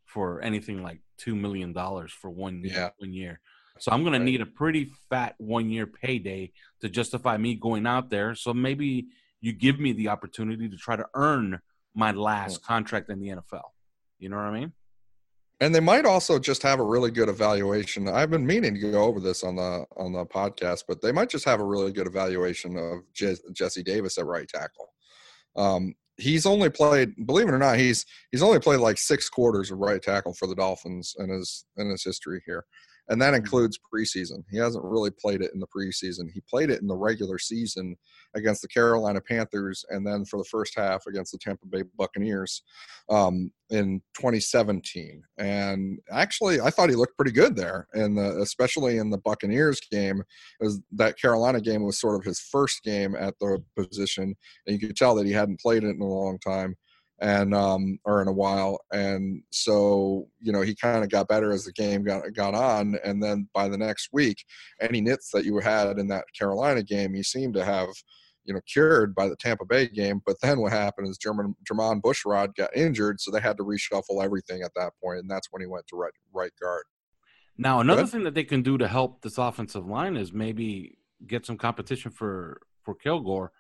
for 0.05 0.41
anything 0.43 0.82
like 0.82 1.01
two 1.18 1.34
million 1.34 1.72
dollars 1.72 2.12
for 2.12 2.30
one 2.30 2.62
year. 2.62 2.72
Yeah. 2.72 2.91
One 2.99 3.12
year. 3.12 3.41
So 3.79 3.93
I'm 3.93 4.03
going 4.03 4.12
to 4.12 4.18
need 4.18 4.41
a 4.41 4.47
pretty 4.47 4.93
fat 5.11 5.35
one 5.39 5.70
year 5.70 5.87
payday 5.87 6.53
to 6.81 6.89
justify 6.89 7.37
me 7.37 7.55
going 7.55 7.87
out 7.87 8.11
there. 8.11 8.35
So 8.35 8.55
maybe 8.55 9.07
you 9.41 9.53
give 9.53 9.79
me 9.79 9.93
the 9.93 10.09
opportunity 10.09 10.68
to 10.68 10.77
try 10.77 10.97
to 10.97 11.07
earn 11.14 11.61
my 11.95 12.12
last 12.12 12.62
contract 12.64 13.11
in 13.11 13.20
the 13.20 13.29
NFL. 13.29 13.62
You 14.18 14.29
know 14.29 14.37
what 14.37 14.47
I 14.47 14.53
mean? 14.53 14.72
and 15.61 15.74
they 15.74 15.81
might 15.81 16.05
also 16.05 16.39
just 16.39 16.62
have 16.62 16.81
a 16.81 16.85
really 16.85 17.11
good 17.11 17.29
evaluation. 17.29 18.09
I've 18.09 18.31
been 18.31 18.45
meaning 18.45 18.74
to 18.74 18.91
go 18.91 19.05
over 19.05 19.20
this 19.20 19.43
on 19.43 19.57
the 19.57 19.87
on 19.97 20.12
the 20.12 20.27
podcast, 20.27 20.85
but 20.87 21.01
they 21.01 21.12
might 21.12 21.31
just 21.31 21.45
have 21.47 21.61
a 21.61 21.64
really 21.64 21.93
good 21.93 22.07
evaluation 22.07 22.77
of 22.77 23.01
Je- 23.14 23.37
Jesse 23.53 23.83
Davis 23.83 24.18
at 24.18 24.27
right 24.27 24.47
tackle. 24.47 24.93
Um, 25.57 25.95
he's 26.18 26.45
only 26.45 26.68
played, 26.68 27.27
believe 27.27 27.49
it 27.49 27.55
or 27.55 27.59
not, 27.59 27.79
he's 27.79 28.05
he's 28.33 28.43
only 28.43 28.61
played 28.61 28.81
like 28.81 28.99
six 28.99 29.31
quarters 29.31 29.70
of 29.70 29.79
right 29.79 30.03
tackle 30.03 30.35
for 30.35 30.47
the 30.47 30.55
Dolphins 30.55 31.14
in 31.18 31.31
his 31.31 31.64
in 31.79 31.89
his 31.89 32.05
history 32.05 32.43
here, 32.45 32.64
and 33.09 33.20
that 33.22 33.34
includes 33.34 33.78
preseason. 33.78 34.44
He 34.50 34.57
hasn't 34.57 34.84
really 34.84 35.11
played 35.11 35.40
it 35.40 35.52
in 35.54 35.61
the 35.61 35.66
preseason. 35.66 36.30
He 36.32 36.40
played 36.40 36.70
it 36.70 36.80
in 36.80 36.88
the 36.88 36.96
regular 36.96 37.38
season 37.38 37.96
against 38.34 38.62
the 38.62 38.68
Carolina 38.68 39.20
Panthers, 39.20 39.84
and 39.90 40.07
then 40.07 40.24
for 40.24 40.38
the 40.38 40.44
first 40.44 40.74
half 40.76 41.07
against 41.07 41.32
the 41.32 41.38
Tampa 41.38 41.66
Bay 41.66 41.84
Buccaneers 41.96 42.62
um, 43.09 43.50
in 43.70 44.00
2017. 44.16 45.22
And 45.38 45.98
actually, 46.11 46.61
I 46.61 46.70
thought 46.70 46.90
he 46.90 46.96
looked 46.96 47.16
pretty 47.16 47.32
good 47.32 47.57
there, 47.57 47.86
and 47.92 48.18
the, 48.18 48.40
especially 48.40 48.98
in 48.98 49.11
the 49.11 49.18
Buccaneers 49.18 49.80
game, 49.90 50.22
as 50.61 50.80
that 50.92 51.18
Carolina 51.18 51.61
game 51.61 51.84
was 51.84 52.00
sort 52.00 52.16
of 52.16 52.24
his 52.24 52.40
first 52.40 52.82
game 52.82 53.14
at 53.14 53.34
the 53.40 53.62
position, 53.76 54.34
and 54.66 54.80
you 54.80 54.86
could 54.86 54.96
tell 54.96 55.14
that 55.14 55.26
he 55.26 55.32
hadn't 55.32 55.61
played 55.61 55.84
it 55.84 55.90
in 55.90 56.00
a 56.00 56.07
long 56.07 56.38
time 56.38 56.76
and 57.20 57.54
um 57.54 57.98
or 58.04 58.20
in 58.20 58.28
a 58.28 58.32
while 58.32 58.78
and 58.92 59.42
so 59.50 60.28
you 60.40 60.52
know 60.52 60.60
he 60.60 60.74
kind 60.74 61.02
of 61.02 61.10
got 61.10 61.28
better 61.28 61.50
as 61.50 61.64
the 61.64 61.72
game 61.72 62.04
got 62.04 62.22
got 62.34 62.54
on 62.54 62.98
and 63.04 63.22
then 63.22 63.48
by 63.54 63.68
the 63.68 63.78
next 63.78 64.10
week 64.12 64.44
any 64.80 65.00
nits 65.00 65.30
that 65.30 65.44
you 65.44 65.58
had 65.58 65.98
in 65.98 66.08
that 66.08 66.24
Carolina 66.38 66.82
game 66.82 67.14
he 67.14 67.22
seemed 67.22 67.54
to 67.54 67.64
have 67.64 67.88
you 68.44 68.52
know 68.52 68.60
cured 68.70 69.14
by 69.14 69.28
the 69.28 69.36
Tampa 69.36 69.64
Bay 69.64 69.88
game 69.88 70.20
but 70.26 70.36
then 70.42 70.60
what 70.60 70.72
happened 70.72 71.08
is 71.08 71.16
German 71.16 71.54
Jermon 71.64 72.02
Bushrod 72.02 72.54
got 72.54 72.76
injured 72.76 73.18
so 73.20 73.30
they 73.30 73.40
had 73.40 73.56
to 73.56 73.64
reshuffle 73.64 74.22
everything 74.22 74.62
at 74.62 74.72
that 74.76 74.92
point 75.02 75.20
and 75.20 75.30
that's 75.30 75.48
when 75.50 75.62
he 75.62 75.66
went 75.66 75.86
to 75.88 75.96
right 75.96 76.12
right 76.34 76.52
guard 76.60 76.84
Now, 77.56 77.80
another 77.80 78.02
Good. 78.02 78.10
thing 78.10 78.24
that 78.24 78.34
they 78.34 78.44
can 78.44 78.62
do 78.62 78.76
to 78.76 78.86
help 78.86 79.22
this 79.22 79.38
offensive 79.38 79.86
line 79.86 80.16
is 80.16 80.32
maybe 80.32 80.98
get 81.26 81.46
some 81.46 81.56
competition 81.56 82.10
for 82.10 82.60
for 82.82 82.94
Kilgore 82.94 83.52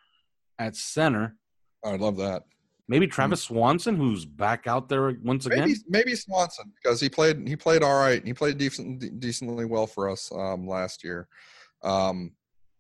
at 0.58 0.76
center. 0.76 1.36
I 1.82 1.96
love 1.96 2.18
that 2.18 2.42
Maybe 2.88 3.08
Travis 3.08 3.42
Swanson, 3.42 3.96
who's 3.96 4.24
back 4.24 4.66
out 4.66 4.88
there 4.88 5.16
once 5.24 5.46
again. 5.46 5.60
maybe 5.60 5.74
maybe 5.88 6.14
Swanson 6.14 6.72
because 6.80 7.00
he 7.00 7.08
played 7.08 7.46
he 7.46 7.56
played 7.56 7.82
all 7.82 7.98
right 7.98 8.24
he 8.24 8.32
played 8.32 8.58
decent 8.58 9.18
decently 9.18 9.64
well 9.64 9.86
for 9.86 10.08
us 10.08 10.30
um, 10.32 10.68
last 10.68 11.02
year. 11.02 11.26
Um, 11.82 12.32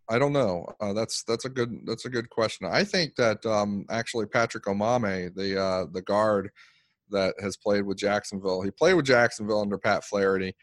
I 0.08 0.20
don't 0.20 0.32
know. 0.32 0.66
Uh, 0.80 0.92
that's 0.92 1.24
that's 1.24 1.44
a 1.44 1.48
good 1.48 1.80
that's 1.86 2.04
a 2.04 2.10
good 2.10 2.30
question. 2.30 2.68
I 2.70 2.84
think 2.84 3.16
that 3.16 3.44
um, 3.44 3.84
actually 3.90 4.26
Patrick 4.26 4.64
Omameh, 4.64 5.34
the 5.34 5.60
uh, 5.60 5.86
the 5.92 6.02
guard 6.02 6.50
that 7.10 7.34
has 7.40 7.56
played 7.56 7.82
with 7.82 7.98
Jacksonville, 7.98 8.62
he 8.62 8.70
played 8.70 8.94
with 8.94 9.06
Jacksonville 9.06 9.60
under 9.60 9.78
Pat 9.78 10.04
Flaherty 10.04 10.54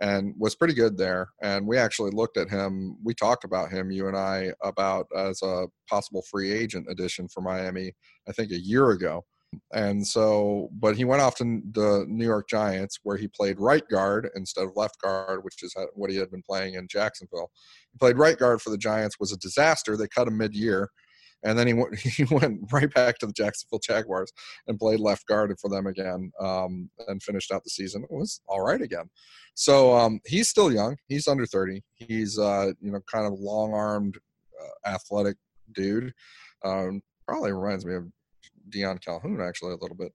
and 0.00 0.34
was 0.38 0.54
pretty 0.54 0.74
good 0.74 0.96
there. 0.96 1.28
And 1.42 1.66
we 1.66 1.76
actually 1.76 2.10
looked 2.10 2.36
at 2.36 2.48
him. 2.48 2.96
We 3.04 3.14
talked 3.14 3.44
about 3.44 3.70
him, 3.70 3.90
you 3.90 4.08
and 4.08 4.16
I, 4.16 4.52
about 4.62 5.06
as 5.16 5.42
a 5.42 5.66
possible 5.88 6.22
free 6.30 6.50
agent 6.52 6.86
addition 6.90 7.28
for 7.28 7.42
Miami. 7.42 7.92
I 8.28 8.32
think 8.32 8.50
a 8.50 8.58
year 8.58 8.90
ago. 8.90 9.24
And 9.72 10.06
so, 10.06 10.68
but 10.72 10.96
he 10.96 11.04
went 11.04 11.22
off 11.22 11.36
to 11.36 11.60
the 11.72 12.04
New 12.08 12.24
York 12.24 12.48
Giants 12.48 13.00
where 13.02 13.16
he 13.16 13.28
played 13.28 13.58
right 13.58 13.86
guard 13.88 14.28
instead 14.36 14.64
of 14.64 14.76
left 14.76 15.00
guard, 15.00 15.40
which 15.42 15.62
is 15.62 15.74
what 15.94 16.10
he 16.10 16.16
had 16.16 16.30
been 16.30 16.42
playing 16.48 16.74
in 16.74 16.86
Jacksonville. 16.88 17.50
He 17.92 17.98
played 17.98 18.16
right 18.16 18.38
guard 18.38 18.62
for 18.62 18.70
the 18.70 18.78
Giants, 18.78 19.16
was 19.18 19.32
a 19.32 19.38
disaster. 19.38 19.96
They 19.96 20.06
cut 20.06 20.28
him 20.28 20.38
mid 20.38 20.54
year. 20.54 20.88
And 21.42 21.58
then 21.58 21.66
he 21.66 21.72
went, 21.72 21.98
he 21.98 22.24
went 22.24 22.60
right 22.72 22.92
back 22.92 23.18
to 23.18 23.26
the 23.26 23.32
Jacksonville 23.32 23.80
Jaguars 23.80 24.32
and 24.66 24.78
played 24.78 25.00
left 25.00 25.26
guard 25.26 25.54
for 25.60 25.68
them 25.68 25.86
again 25.86 26.30
um, 26.40 26.90
and 27.08 27.22
finished 27.22 27.52
out 27.52 27.64
the 27.64 27.70
season. 27.70 28.04
It 28.04 28.10
was 28.10 28.40
all 28.46 28.60
right 28.60 28.80
again. 28.80 29.08
So 29.54 29.96
um, 29.96 30.20
he's 30.26 30.48
still 30.48 30.72
young. 30.72 30.96
He's 31.08 31.28
under 31.28 31.46
30. 31.46 31.82
He's, 31.94 32.38
uh, 32.38 32.72
you 32.80 32.92
know, 32.92 33.00
kind 33.10 33.26
of 33.26 33.38
long 33.38 33.74
armed, 33.74 34.16
uh, 34.60 34.88
athletic 34.88 35.36
dude. 35.72 36.12
Um, 36.64 37.02
probably 37.26 37.52
reminds 37.52 37.84
me 37.84 37.94
of 37.94 38.06
Deion 38.70 39.02
Calhoun 39.02 39.40
actually 39.40 39.72
a 39.72 39.76
little 39.76 39.96
bit. 39.96 40.12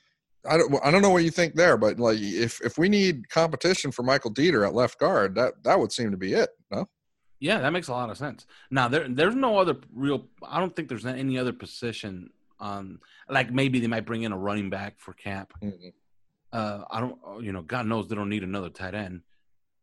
I 0.47 0.57
don't, 0.57 0.73
I 0.83 0.91
don't 0.91 1.01
know 1.01 1.09
what 1.09 1.23
you 1.23 1.31
think 1.31 1.55
there, 1.55 1.75
but 1.75 1.99
like 1.99 2.19
if, 2.19 2.61
if 2.61 2.77
we 2.77 2.87
need 2.87 3.27
competition 3.29 3.91
for 3.91 4.03
Michael 4.03 4.31
Deiter 4.31 4.65
at 4.67 4.75
left 4.75 4.99
guard, 4.99 5.33
that, 5.35 5.53
that 5.63 5.79
would 5.79 5.91
seem 5.91 6.11
to 6.11 6.17
be 6.17 6.33
it. 6.33 6.49
No? 6.71 6.87
Yeah, 7.39 7.59
that 7.59 7.71
makes 7.73 7.87
a 7.89 7.91
lot 7.91 8.09
of 8.09 8.17
sense. 8.17 8.45
Now 8.71 8.87
there 8.87 9.07
there's 9.07 9.35
no 9.35 9.57
other 9.57 9.75
real 9.93 10.27
I 10.43 10.59
don't 10.59 10.75
think 10.75 10.87
there's 10.89 11.05
any 11.05 11.37
other 11.37 11.53
position 11.53 12.29
on 12.59 12.99
like 13.29 13.51
maybe 13.51 13.79
they 13.79 13.87
might 13.87 14.05
bring 14.05 14.23
in 14.23 14.31
a 14.31 14.37
running 14.37 14.69
back 14.69 14.99
for 14.99 15.13
camp. 15.13 15.53
Mhm. 15.61 15.93
Uh 16.53 16.83
I 16.89 16.99
don't 17.01 17.19
you 17.43 17.51
know, 17.51 17.61
God 17.61 17.85
knows 17.87 18.07
they 18.07 18.15
don't 18.15 18.29
need 18.29 18.43
another 18.43 18.69
tight 18.69 18.95
end. 18.95 19.21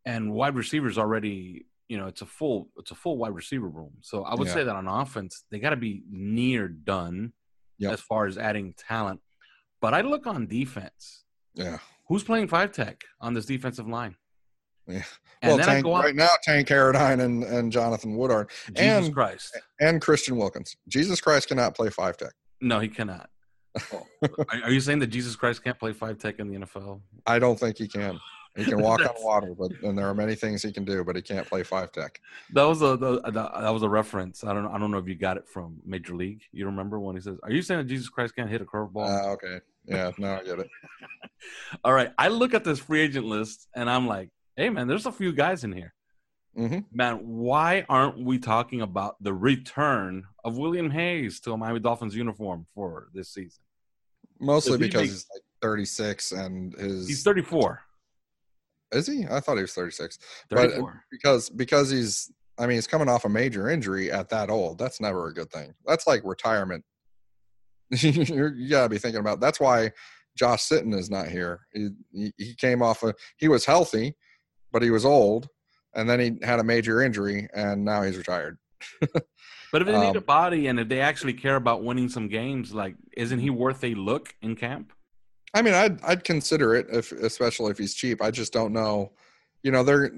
And 0.06 0.32
wide 0.32 0.54
receivers 0.56 0.96
already, 0.98 1.66
you 1.88 1.98
know, 1.98 2.06
it's 2.06 2.22
a 2.22 2.26
full 2.26 2.70
it's 2.78 2.90
a 2.90 2.94
full 2.94 3.18
wide 3.18 3.34
receiver 3.34 3.68
room. 3.68 3.92
So 4.00 4.24
I 4.24 4.34
would 4.34 4.48
Yeah. 4.48 4.54
say 4.54 4.64
that 4.64 4.74
on 4.74 4.88
offense, 4.88 5.44
they 5.50 5.58
gotta 5.58 5.76
be 5.76 6.02
near 6.10 6.68
done 6.68 7.34
Yep. 7.78 7.92
as 7.92 8.00
far 8.00 8.26
as 8.26 8.38
adding 8.38 8.74
talent. 8.74 9.20
But 9.80 9.92
I 9.92 10.00
look 10.02 10.26
on 10.26 10.46
defense. 10.46 11.24
Yeah. 11.54 11.78
Who's 12.08 12.22
playing 12.24 12.48
five 12.48 12.70
tech 12.72 13.02
on 13.20 13.34
this 13.34 13.44
defensive 13.46 13.88
line? 13.88 14.16
Yeah. 14.86 15.02
Well, 15.42 15.58
Tank, 15.58 15.86
right 15.86 16.14
now, 16.14 16.28
Tank 16.42 16.68
Carradine 16.68 17.20
and, 17.20 17.42
and 17.42 17.72
Jonathan 17.72 18.14
Woodard 18.16 18.50
Jesus 18.72 19.06
and 19.06 19.14
Christ. 19.14 19.58
and 19.80 20.00
Christian 20.00 20.36
Wilkins. 20.36 20.76
Jesus 20.88 21.20
Christ 21.20 21.48
cannot 21.48 21.74
play 21.74 21.90
five 21.90 22.16
tech. 22.16 22.32
No, 22.60 22.78
he 22.78 22.88
cannot. 22.88 23.28
are, 23.92 24.02
are 24.64 24.70
you 24.70 24.80
saying 24.80 25.00
that 25.00 25.08
Jesus 25.08 25.34
Christ 25.34 25.64
can't 25.64 25.78
play 25.78 25.92
five 25.92 26.18
tech 26.18 26.38
in 26.38 26.48
the 26.48 26.58
NFL? 26.60 27.00
I 27.26 27.38
don't 27.38 27.58
think 27.58 27.78
he 27.78 27.88
can. 27.88 28.20
He 28.54 28.64
can 28.64 28.82
walk 28.82 29.00
on 29.00 29.14
water, 29.20 29.54
but 29.58 29.72
and 29.82 29.96
there 29.96 30.06
are 30.06 30.14
many 30.14 30.34
things 30.34 30.62
he 30.62 30.72
can 30.72 30.84
do, 30.84 31.02
but 31.02 31.16
he 31.16 31.22
can't 31.22 31.46
play 31.46 31.62
five 31.62 31.90
tech. 31.90 32.20
That 32.52 32.64
was 32.64 32.82
a 32.82 32.96
the, 32.96 33.20
that 33.30 33.70
was 33.70 33.82
a 33.82 33.88
reference. 33.88 34.44
I 34.44 34.52
don't 34.52 34.66
I 34.66 34.78
don't 34.78 34.90
know 34.90 34.98
if 34.98 35.08
you 35.08 35.14
got 35.14 35.38
it 35.38 35.48
from 35.48 35.78
Major 35.86 36.14
League. 36.14 36.42
You 36.52 36.66
remember 36.66 37.00
when 37.00 37.16
he 37.16 37.22
says, 37.22 37.38
"Are 37.42 37.50
you 37.50 37.62
saying 37.62 37.78
that 37.78 37.86
Jesus 37.86 38.10
Christ 38.10 38.36
can't 38.36 38.50
hit 38.50 38.60
a 38.60 38.66
curveball?" 38.66 39.08
Ah, 39.08 39.30
okay. 39.30 39.60
Yeah, 39.86 40.12
now 40.18 40.38
I 40.38 40.44
get 40.44 40.58
it. 40.58 40.68
All 41.84 41.92
right. 41.92 42.12
I 42.18 42.28
look 42.28 42.54
at 42.54 42.64
this 42.64 42.78
free 42.78 43.00
agent 43.00 43.26
list 43.26 43.68
and 43.74 43.90
I'm 43.90 44.06
like, 44.06 44.30
hey, 44.56 44.70
man, 44.70 44.88
there's 44.88 45.06
a 45.06 45.12
few 45.12 45.32
guys 45.32 45.64
in 45.64 45.72
here. 45.72 45.94
hmm 46.56 46.78
Man, 46.92 47.16
why 47.26 47.84
aren't 47.88 48.24
we 48.24 48.38
talking 48.38 48.80
about 48.82 49.16
the 49.22 49.32
return 49.32 50.24
of 50.44 50.58
William 50.58 50.90
Hayes 50.90 51.40
to 51.40 51.52
a 51.52 51.56
Miami 51.56 51.80
Dolphins 51.80 52.14
uniform 52.14 52.66
for 52.74 53.08
this 53.14 53.30
season? 53.32 53.62
Mostly 54.40 54.78
because 54.78 55.00
make- 55.02 55.10
he's 55.10 55.26
like 55.34 55.42
36 55.62 56.32
and 56.32 56.74
his 56.78 57.08
He's 57.08 57.22
34. 57.22 57.80
is 58.92 59.06
he? 59.06 59.24
I 59.30 59.40
thought 59.40 59.56
he 59.56 59.62
was 59.62 59.72
36. 59.74 60.18
But 60.50 60.58
uh, 60.58 60.62
34. 60.68 61.04
because 61.10 61.48
because 61.50 61.90
he's 61.90 62.30
I 62.58 62.66
mean 62.66 62.74
he's 62.76 62.86
coming 62.86 63.08
off 63.08 63.24
a 63.24 63.28
major 63.28 63.70
injury 63.70 64.10
at 64.10 64.28
that 64.30 64.50
old. 64.50 64.78
That's 64.78 65.00
never 65.00 65.28
a 65.28 65.34
good 65.34 65.50
thing. 65.50 65.72
That's 65.86 66.06
like 66.06 66.22
retirement. 66.24 66.84
You're, 67.90 68.50
gotta 68.68 68.88
be 68.88 68.98
thinking 68.98 69.20
about. 69.20 69.40
That's 69.40 69.60
why 69.60 69.92
Josh 70.36 70.62
Sitton 70.68 70.94
is 70.94 71.10
not 71.10 71.28
here. 71.28 71.60
He, 71.72 71.90
he 72.12 72.32
he 72.38 72.54
came 72.54 72.82
off 72.82 73.02
a 73.02 73.14
he 73.36 73.48
was 73.48 73.64
healthy, 73.64 74.16
but 74.72 74.82
he 74.82 74.90
was 74.90 75.04
old, 75.04 75.48
and 75.94 76.08
then 76.08 76.20
he 76.20 76.38
had 76.42 76.58
a 76.58 76.64
major 76.64 77.02
injury, 77.02 77.48
and 77.54 77.84
now 77.84 78.02
he's 78.02 78.16
retired. 78.16 78.58
But 79.70 79.82
if 79.82 79.86
they 79.86 79.98
need 79.98 80.16
a 80.16 80.18
Um, 80.18 80.24
body 80.24 80.66
and 80.66 80.78
if 80.80 80.88
they 80.88 81.00
actually 81.00 81.32
care 81.32 81.56
about 81.56 81.82
winning 81.82 82.08
some 82.08 82.28
games, 82.28 82.74
like, 82.74 82.94
isn't 83.16 83.38
he 83.38 83.48
worth 83.48 83.82
a 83.84 83.94
look 83.94 84.34
in 84.42 84.54
camp? 84.54 84.92
I 85.54 85.62
mean, 85.62 85.74
I'd 85.74 86.02
I'd 86.02 86.24
consider 86.24 86.74
it 86.74 86.86
if 86.90 87.12
especially 87.12 87.70
if 87.70 87.78
he's 87.78 87.94
cheap. 87.94 88.20
I 88.22 88.30
just 88.30 88.52
don't 88.52 88.72
know. 88.72 89.12
You 89.62 89.70
know, 89.70 89.82
they're 89.82 90.10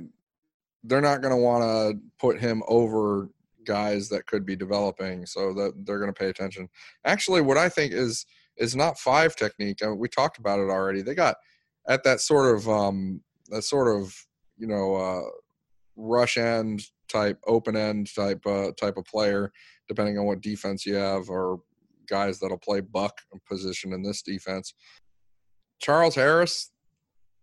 they're 0.82 1.00
not 1.00 1.22
going 1.22 1.34
to 1.34 1.40
want 1.40 1.62
to 1.62 2.00
put 2.18 2.40
him 2.40 2.62
over 2.68 3.30
guys 3.64 4.08
that 4.10 4.26
could 4.26 4.44
be 4.44 4.56
developing, 4.56 5.24
so 5.24 5.52
that 5.54 5.72
they're 5.84 5.98
going 5.98 6.12
to 6.12 6.18
pay 6.18 6.28
attention. 6.28 6.68
Actually, 7.04 7.40
what 7.40 7.56
I 7.56 7.68
think 7.68 7.92
is 7.92 8.26
is 8.56 8.74
not 8.74 8.98
five 8.98 9.36
technique. 9.36 9.82
I 9.82 9.86
mean, 9.86 9.98
we 9.98 10.08
talked 10.08 10.38
about 10.38 10.60
it 10.60 10.70
already. 10.70 11.02
They 11.02 11.14
got 11.14 11.36
at 11.88 12.02
that 12.04 12.20
sort 12.20 12.54
of 12.54 12.68
um 12.68 13.22
that 13.50 13.62
sort 13.62 13.94
of 13.96 14.14
you 14.56 14.66
know 14.66 14.94
uh 14.94 15.22
rush 15.96 16.36
end 16.36 16.82
type 17.08 17.38
open 17.46 17.76
end 17.76 18.08
type 18.14 18.44
uh 18.46 18.70
type 18.78 18.96
of 18.96 19.04
player 19.04 19.52
depending 19.88 20.18
on 20.18 20.24
what 20.24 20.40
defense 20.40 20.84
you 20.84 20.94
have 20.94 21.28
or 21.28 21.60
guys 22.08 22.38
that'll 22.38 22.58
play 22.58 22.80
buck 22.80 23.18
position 23.48 23.92
in 23.92 24.02
this 24.02 24.22
defense 24.22 24.74
Charles 25.84 26.14
Harris, 26.14 26.70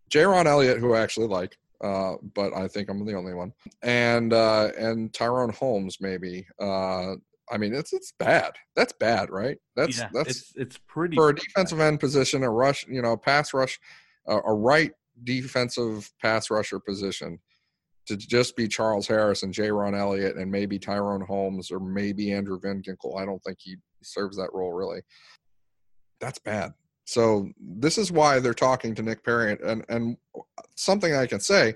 Jayrone 0.10 0.46
Elliott, 0.46 0.80
who 0.80 0.96
I 0.96 1.02
actually 1.02 1.28
like, 1.28 1.58
uh, 1.84 2.14
but 2.34 2.56
I 2.56 2.68
think 2.68 2.90
I'm 2.90 3.06
the 3.06 3.14
only 3.14 3.36
one, 3.36 3.54
and 3.84 4.34
uh, 4.34 4.70
and 4.78 5.14
Tyrone 5.14 5.54
Holmes 5.54 5.98
maybe. 6.02 6.48
Uh, 6.60 7.14
I 7.52 7.58
mean, 7.58 7.74
it's 7.74 7.94
it's 7.94 8.14
bad. 8.18 8.54
That's 8.76 8.94
bad, 8.94 9.30
right? 9.30 9.58
That's 9.76 10.00
yeah, 10.00 10.10
that's 10.12 10.30
it's 10.30 10.54
it's 10.56 10.80
pretty 10.88 11.16
for 11.16 11.30
a 11.30 11.34
bad. 11.34 11.44
defensive 11.44 11.80
end 11.80 12.00
position, 12.00 12.44
a 12.44 12.50
rush, 12.50 12.86
you 12.88 13.02
know, 13.02 13.16
pass 13.16 13.54
rush, 13.54 13.80
uh, 14.28 14.42
a 14.44 14.54
right 14.54 14.92
defensive 15.24 16.12
pass 16.22 16.50
rusher 16.50 16.80
position 16.80 17.40
to 18.08 18.18
just 18.18 18.56
be 18.56 18.68
Charles 18.68 19.08
Harris 19.08 19.44
and 19.44 19.54
Jayrone 19.54 19.98
Elliott 19.98 20.38
and 20.38 20.52
maybe 20.52 20.80
Tyrone 20.80 21.26
Holmes 21.26 21.72
or 21.72 21.80
maybe 21.80 22.32
Andrew 22.32 22.60
Van 22.60 22.82
Ginkel. 22.82 23.20
I 23.20 23.26
don't 23.26 23.42
think 23.44 23.58
he 23.62 23.78
serves 24.02 24.38
that 24.38 24.54
role 24.54 24.74
really. 24.74 25.02
That's 26.20 26.40
bad. 26.40 26.74
So 27.06 27.50
this 27.60 27.98
is 27.98 28.12
why 28.12 28.40
they're 28.40 28.54
talking 28.54 28.96
to 28.96 29.02
Nick 29.02 29.24
Perry, 29.24 29.58
and 29.66 29.84
and 29.90 30.18
something 30.76 31.14
I 31.16 31.26
can 31.26 31.40
say 31.40 31.74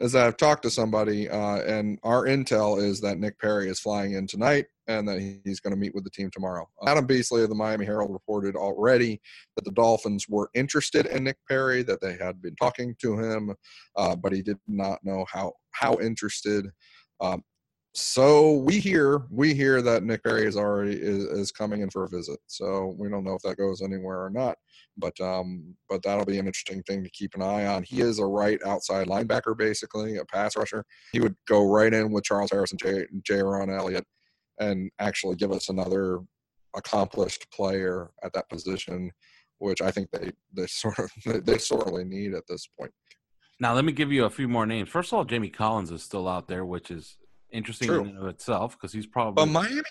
is 0.00 0.12
that 0.12 0.26
I've 0.26 0.36
talked 0.36 0.62
to 0.62 0.70
somebody, 0.70 1.28
uh, 1.28 1.60
and 1.62 1.98
our 2.02 2.24
intel 2.24 2.80
is 2.80 3.00
that 3.00 3.18
Nick 3.18 3.38
Perry 3.38 3.68
is 3.68 3.80
flying 3.80 4.12
in 4.12 4.26
tonight, 4.26 4.66
and 4.86 5.08
that 5.08 5.20
he's 5.44 5.60
going 5.60 5.72
to 5.72 5.78
meet 5.78 5.94
with 5.94 6.04
the 6.04 6.10
team 6.10 6.30
tomorrow. 6.30 6.68
Adam 6.86 7.06
Beasley 7.06 7.42
of 7.42 7.48
the 7.48 7.54
Miami 7.54 7.84
Herald 7.84 8.12
reported 8.12 8.54
already 8.56 9.20
that 9.56 9.64
the 9.64 9.72
Dolphins 9.72 10.26
were 10.28 10.50
interested 10.54 11.06
in 11.06 11.24
Nick 11.24 11.38
Perry, 11.48 11.82
that 11.82 12.00
they 12.00 12.16
had 12.16 12.40
been 12.40 12.56
talking 12.56 12.94
to 13.00 13.18
him, 13.18 13.54
uh, 13.96 14.14
but 14.14 14.32
he 14.32 14.42
did 14.42 14.58
not 14.66 15.00
know 15.04 15.26
how 15.30 15.52
how 15.72 15.98
interested. 16.00 16.66
Um, 17.20 17.42
so 17.98 18.52
we 18.52 18.78
hear 18.78 19.22
we 19.28 19.54
hear 19.54 19.82
that 19.82 20.04
Nick 20.04 20.22
Perry 20.22 20.46
is 20.46 20.56
already 20.56 20.92
is, 20.92 21.24
is 21.24 21.50
coming 21.50 21.80
in 21.80 21.90
for 21.90 22.04
a 22.04 22.08
visit. 22.08 22.38
So 22.46 22.94
we 22.96 23.08
don't 23.08 23.24
know 23.24 23.34
if 23.34 23.42
that 23.42 23.56
goes 23.56 23.82
anywhere 23.82 24.24
or 24.24 24.30
not, 24.30 24.56
but 24.96 25.18
um, 25.20 25.74
but 25.88 26.02
that'll 26.04 26.24
be 26.24 26.38
an 26.38 26.46
interesting 26.46 26.82
thing 26.84 27.02
to 27.02 27.10
keep 27.10 27.34
an 27.34 27.42
eye 27.42 27.66
on. 27.66 27.82
He 27.82 28.00
is 28.00 28.20
a 28.20 28.24
right 28.24 28.60
outside 28.64 29.08
linebacker, 29.08 29.58
basically 29.58 30.16
a 30.16 30.24
pass 30.24 30.56
rusher. 30.56 30.84
He 31.12 31.18
would 31.18 31.34
go 31.48 31.68
right 31.68 31.92
in 31.92 32.12
with 32.12 32.22
Charles 32.22 32.50
Harrison. 32.52 32.78
Jayrone 32.78 33.76
Elliott, 33.76 34.06
and 34.60 34.90
actually 35.00 35.34
give 35.34 35.50
us 35.50 35.68
another 35.68 36.20
accomplished 36.76 37.50
player 37.50 38.10
at 38.22 38.32
that 38.32 38.48
position, 38.48 39.10
which 39.58 39.82
I 39.82 39.90
think 39.90 40.10
they 40.12 40.30
they 40.52 40.66
sort 40.68 41.00
of 41.00 41.10
they 41.44 41.58
sorely 41.58 42.04
need 42.04 42.34
at 42.34 42.46
this 42.46 42.68
point. 42.78 42.92
Now, 43.60 43.74
let 43.74 43.84
me 43.84 43.90
give 43.90 44.12
you 44.12 44.24
a 44.24 44.30
few 44.30 44.46
more 44.46 44.66
names. 44.66 44.88
First 44.88 45.12
of 45.12 45.16
all, 45.16 45.24
Jamie 45.24 45.50
Collins 45.50 45.90
is 45.90 46.00
still 46.00 46.28
out 46.28 46.46
there, 46.46 46.64
which 46.64 46.92
is 46.92 47.16
interesting 47.52 47.88
True. 47.88 48.00
in 48.02 48.08
and 48.08 48.18
of 48.18 48.26
itself 48.26 48.72
because 48.76 48.92
he's 48.92 49.06
probably. 49.06 49.44
But 49.44 49.50
Miami 49.52 49.82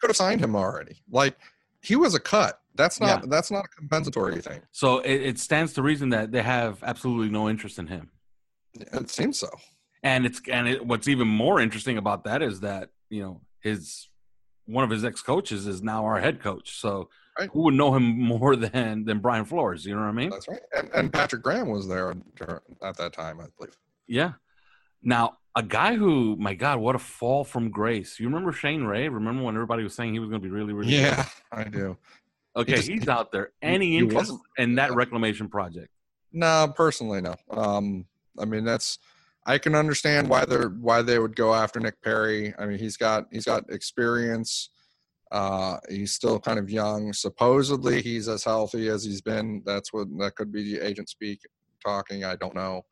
could 0.00 0.08
have 0.08 0.16
signed 0.16 0.40
him 0.40 0.54
already. 0.56 1.02
Like 1.10 1.36
he 1.80 1.96
was 1.96 2.14
a 2.14 2.20
cut. 2.20 2.60
That's 2.74 3.00
not 3.00 3.22
Yeah. 3.22 3.26
that's 3.28 3.50
not 3.50 3.64
a 3.64 3.68
compensatory 3.68 4.40
thing. 4.42 4.60
so 4.72 4.98
it, 4.98 5.14
it 5.22 5.38
stands 5.38 5.72
to 5.74 5.82
reason 5.82 6.10
that 6.10 6.32
they 6.32 6.42
have 6.42 6.82
absolutely 6.82 7.30
no 7.30 7.48
interest 7.48 7.78
in 7.78 7.86
him. 7.86 8.10
It 8.74 9.08
seems 9.10 9.38
so. 9.38 9.48
And 10.02 10.26
it's 10.26 10.40
and 10.50 10.68
it, 10.68 10.86
what's 10.86 11.08
even 11.08 11.26
more 11.28 11.60
interesting 11.60 11.96
about 11.98 12.24
that 12.24 12.42
is 12.42 12.60
that 12.60 12.90
you 13.08 13.22
know 13.22 13.40
his 13.60 14.08
one 14.66 14.84
of 14.84 14.90
his 14.90 15.04
ex 15.04 15.22
coaches 15.22 15.66
is 15.66 15.82
now 15.82 16.04
our 16.04 16.20
head 16.20 16.40
coach. 16.42 16.78
So 16.78 17.08
Right. 17.38 17.50
who 17.52 17.64
would 17.64 17.74
know 17.74 17.94
him 17.94 18.18
more 18.18 18.56
than 18.56 19.04
than 19.04 19.18
Brian 19.20 19.44
Flores? 19.44 19.84
You 19.84 19.94
know 19.94 20.00
what 20.02 20.08
I 20.08 20.12
mean? 20.12 20.30
That's 20.30 20.48
right. 20.48 20.60
And, 20.76 20.90
and 20.94 21.12
Patrick 21.12 21.42
Graham 21.42 21.68
was 21.68 21.86
there 21.86 22.14
at 22.82 22.96
that 22.96 23.12
time, 23.12 23.40
I 23.40 23.46
believe. 23.58 23.76
Yeah. 24.06 24.32
Now, 25.06 25.38
a 25.54 25.62
guy 25.62 25.94
who, 25.94 26.36
my 26.36 26.52
God, 26.52 26.80
what 26.80 26.96
a 26.96 26.98
fall 26.98 27.44
from 27.44 27.70
grace. 27.70 28.18
You 28.18 28.26
remember 28.26 28.52
Shane 28.52 28.82
Ray? 28.82 29.08
Remember 29.08 29.42
when 29.44 29.54
everybody 29.54 29.84
was 29.84 29.94
saying 29.94 30.12
he 30.12 30.18
was 30.18 30.28
going 30.28 30.42
to 30.42 30.46
be 30.46 30.52
really, 30.52 30.72
really 30.72 30.90
good? 30.90 31.00
Yeah, 31.00 31.24
I 31.50 31.64
do. 31.64 31.96
Okay, 32.56 32.80
he's 32.80 33.06
out 33.06 33.32
there. 33.32 33.50
Any 33.60 34.02
wasn't- 34.02 34.40
in 34.56 34.76
that 34.76 34.94
reclamation 34.94 35.46
project? 35.46 35.88
No, 36.32 36.72
personally, 36.74 37.20
no. 37.20 37.34
Um, 37.50 38.06
I 38.38 38.46
mean, 38.46 38.64
that's 38.64 38.98
I 39.44 39.58
can 39.58 39.74
understand 39.74 40.30
why 40.30 40.46
they're 40.46 40.70
why 40.70 41.02
they 41.02 41.18
would 41.18 41.36
go 41.36 41.52
after 41.54 41.80
Nick 41.80 42.00
Perry. 42.00 42.54
I 42.58 42.64
mean, 42.64 42.78
he's 42.78 42.96
got 42.96 43.26
he's 43.30 43.44
got 43.44 43.70
experience. 43.70 44.70
Uh, 45.30 45.76
he's 45.90 46.14
still 46.14 46.40
kind 46.40 46.58
of 46.58 46.70
young. 46.70 47.12
Supposedly, 47.12 48.00
he's 48.00 48.26
as 48.26 48.42
healthy 48.42 48.88
as 48.88 49.04
he's 49.04 49.20
been. 49.20 49.62
That's 49.66 49.92
what 49.92 50.08
that 50.20 50.34
could 50.34 50.50
be 50.50 50.72
the 50.72 50.80
agent 50.86 51.10
speak 51.10 51.40
talking. 51.84 52.24
I 52.24 52.36
don't 52.36 52.54
know, 52.54 52.86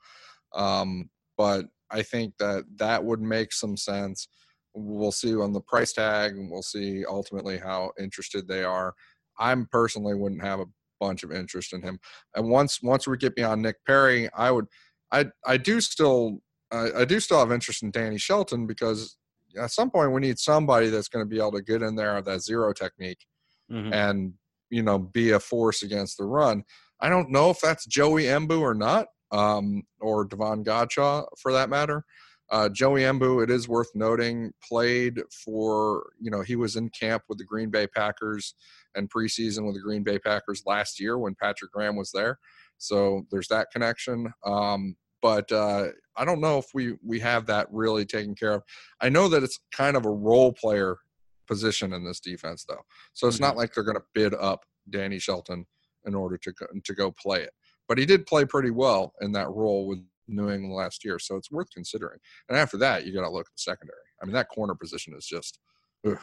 um, 0.52 1.08
but 1.38 1.64
I 1.94 2.02
think 2.02 2.34
that 2.38 2.64
that 2.76 3.04
would 3.04 3.20
make 3.20 3.52
some 3.52 3.76
sense. 3.76 4.28
We'll 4.74 5.12
see 5.12 5.34
on 5.36 5.52
the 5.52 5.60
price 5.60 5.92
tag, 5.92 6.32
and 6.32 6.50
we'll 6.50 6.62
see 6.62 7.04
ultimately 7.06 7.58
how 7.58 7.92
interested 7.98 8.48
they 8.48 8.64
are. 8.64 8.94
I'm 9.38 9.66
personally 9.70 10.14
wouldn't 10.14 10.42
have 10.42 10.60
a 10.60 10.66
bunch 11.00 11.22
of 11.22 11.32
interest 11.32 11.72
in 11.72 11.82
him. 11.82 11.98
And 12.34 12.48
once 12.48 12.80
once 12.82 13.06
we 13.06 13.16
get 13.16 13.36
beyond 13.36 13.62
Nick 13.62 13.76
Perry, 13.86 14.28
I 14.36 14.50
would 14.50 14.66
I 15.12 15.26
I 15.46 15.56
do 15.56 15.80
still 15.80 16.40
I, 16.72 16.90
I 17.00 17.04
do 17.04 17.20
still 17.20 17.38
have 17.38 17.52
interest 17.52 17.82
in 17.82 17.90
Danny 17.90 18.18
Shelton 18.18 18.66
because 18.66 19.16
at 19.60 19.70
some 19.70 19.90
point 19.90 20.12
we 20.12 20.20
need 20.20 20.38
somebody 20.38 20.88
that's 20.88 21.08
going 21.08 21.24
to 21.24 21.28
be 21.28 21.38
able 21.38 21.52
to 21.52 21.62
get 21.62 21.82
in 21.82 21.94
there 21.94 22.16
with 22.16 22.24
that 22.26 22.42
zero 22.42 22.72
technique 22.72 23.24
Mhm. 23.72 23.94
and 23.94 24.34
you 24.70 24.82
know 24.82 24.98
be 24.98 25.30
a 25.30 25.40
force 25.40 25.82
against 25.82 26.18
the 26.18 26.24
run. 26.24 26.64
I 27.00 27.08
don't 27.08 27.30
know 27.30 27.50
if 27.50 27.60
that's 27.60 27.86
Joey 27.86 28.24
Mbu 28.24 28.60
or 28.60 28.74
not, 28.74 29.06
um, 29.30 29.82
or 30.00 30.24
Davon 30.24 30.64
Godchaux 30.64 31.26
for 31.38 31.52
that 31.52 31.70
matter. 31.70 32.04
Uh, 32.50 32.68
Joey 32.68 33.00
Mbu, 33.02 33.42
it 33.42 33.50
is 33.50 33.68
worth 33.68 33.90
noting, 33.94 34.52
played 34.62 35.20
for 35.44 36.10
you 36.20 36.30
know 36.30 36.42
he 36.42 36.56
was 36.56 36.76
in 36.76 36.90
camp 36.90 37.24
with 37.28 37.38
the 37.38 37.44
Green 37.44 37.70
Bay 37.70 37.86
Packers 37.86 38.54
and 38.94 39.10
preseason 39.10 39.64
with 39.64 39.74
the 39.74 39.80
Green 39.80 40.02
Bay 40.02 40.18
Packers 40.18 40.62
last 40.66 41.00
year 41.00 41.18
when 41.18 41.34
Patrick 41.34 41.72
Graham 41.72 41.96
was 41.96 42.12
there. 42.12 42.38
So 42.78 43.26
there's 43.30 43.48
that 43.48 43.70
connection. 43.72 44.32
Um, 44.44 44.96
but 45.22 45.50
uh, 45.50 45.88
I 46.16 46.24
don't 46.26 46.40
know 46.40 46.58
if 46.58 46.66
we 46.74 46.96
we 47.02 47.18
have 47.20 47.46
that 47.46 47.66
really 47.70 48.04
taken 48.04 48.34
care 48.34 48.52
of. 48.52 48.62
I 49.00 49.08
know 49.08 49.26
that 49.28 49.42
it's 49.42 49.58
kind 49.72 49.96
of 49.96 50.04
a 50.04 50.10
role 50.10 50.52
player 50.52 50.98
position 51.46 51.92
in 51.94 52.04
this 52.04 52.20
defense, 52.20 52.64
though. 52.68 52.84
So 53.14 53.26
it's 53.26 53.40
not 53.40 53.56
like 53.56 53.72
they're 53.72 53.84
going 53.84 53.96
to 53.96 54.04
bid 54.14 54.34
up 54.34 54.64
Danny 54.90 55.18
Shelton 55.18 55.66
in 56.06 56.14
order 56.14 56.36
to 56.36 56.52
go, 56.52 56.66
to 56.82 56.94
go 56.94 57.10
play 57.10 57.42
it. 57.42 57.52
But 57.88 57.98
he 57.98 58.06
did 58.06 58.26
play 58.26 58.44
pretty 58.44 58.70
well 58.70 59.14
in 59.20 59.32
that 59.32 59.48
role 59.50 59.86
with 59.86 59.98
New 60.26 60.50
England 60.50 60.72
last 60.74 61.04
year, 61.04 61.18
so 61.18 61.36
it's 61.36 61.50
worth 61.50 61.70
considering. 61.70 62.18
And 62.48 62.56
after 62.56 62.78
that, 62.78 63.04
you 63.04 63.12
got 63.12 63.22
to 63.22 63.30
look 63.30 63.46
at 63.46 63.52
the 63.54 63.60
secondary. 63.62 63.98
I 64.22 64.24
mean, 64.24 64.34
that 64.34 64.48
corner 64.48 64.74
position 64.74 65.14
is 65.14 65.26
just. 65.26 65.58
Ugh. 66.06 66.18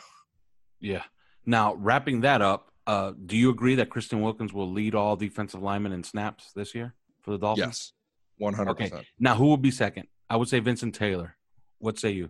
Yeah. 0.79 1.03
Now, 1.45 1.75
wrapping 1.75 2.21
that 2.21 2.41
up, 2.41 2.71
uh, 2.87 3.13
do 3.27 3.37
you 3.37 3.51
agree 3.51 3.75
that 3.75 3.89
Christian 3.89 4.21
Wilkins 4.21 4.53
will 4.53 4.71
lead 4.71 4.95
all 4.95 5.15
defensive 5.15 5.61
linemen 5.61 5.91
in 5.91 6.03
snaps 6.03 6.51
this 6.55 6.73
year 6.73 6.95
for 7.21 7.31
the 7.31 7.37
Dolphins? 7.37 7.67
Yes, 7.67 7.93
one 8.37 8.53
hundred 8.55 8.75
percent. 8.75 9.05
Now, 9.19 9.35
who 9.35 9.45
will 9.45 9.57
be 9.57 9.69
second? 9.71 10.07
I 10.29 10.35
would 10.37 10.47
say 10.47 10.59
Vincent 10.59 10.95
Taylor. 10.95 11.35
What 11.77 11.99
say 11.99 12.09
you? 12.11 12.29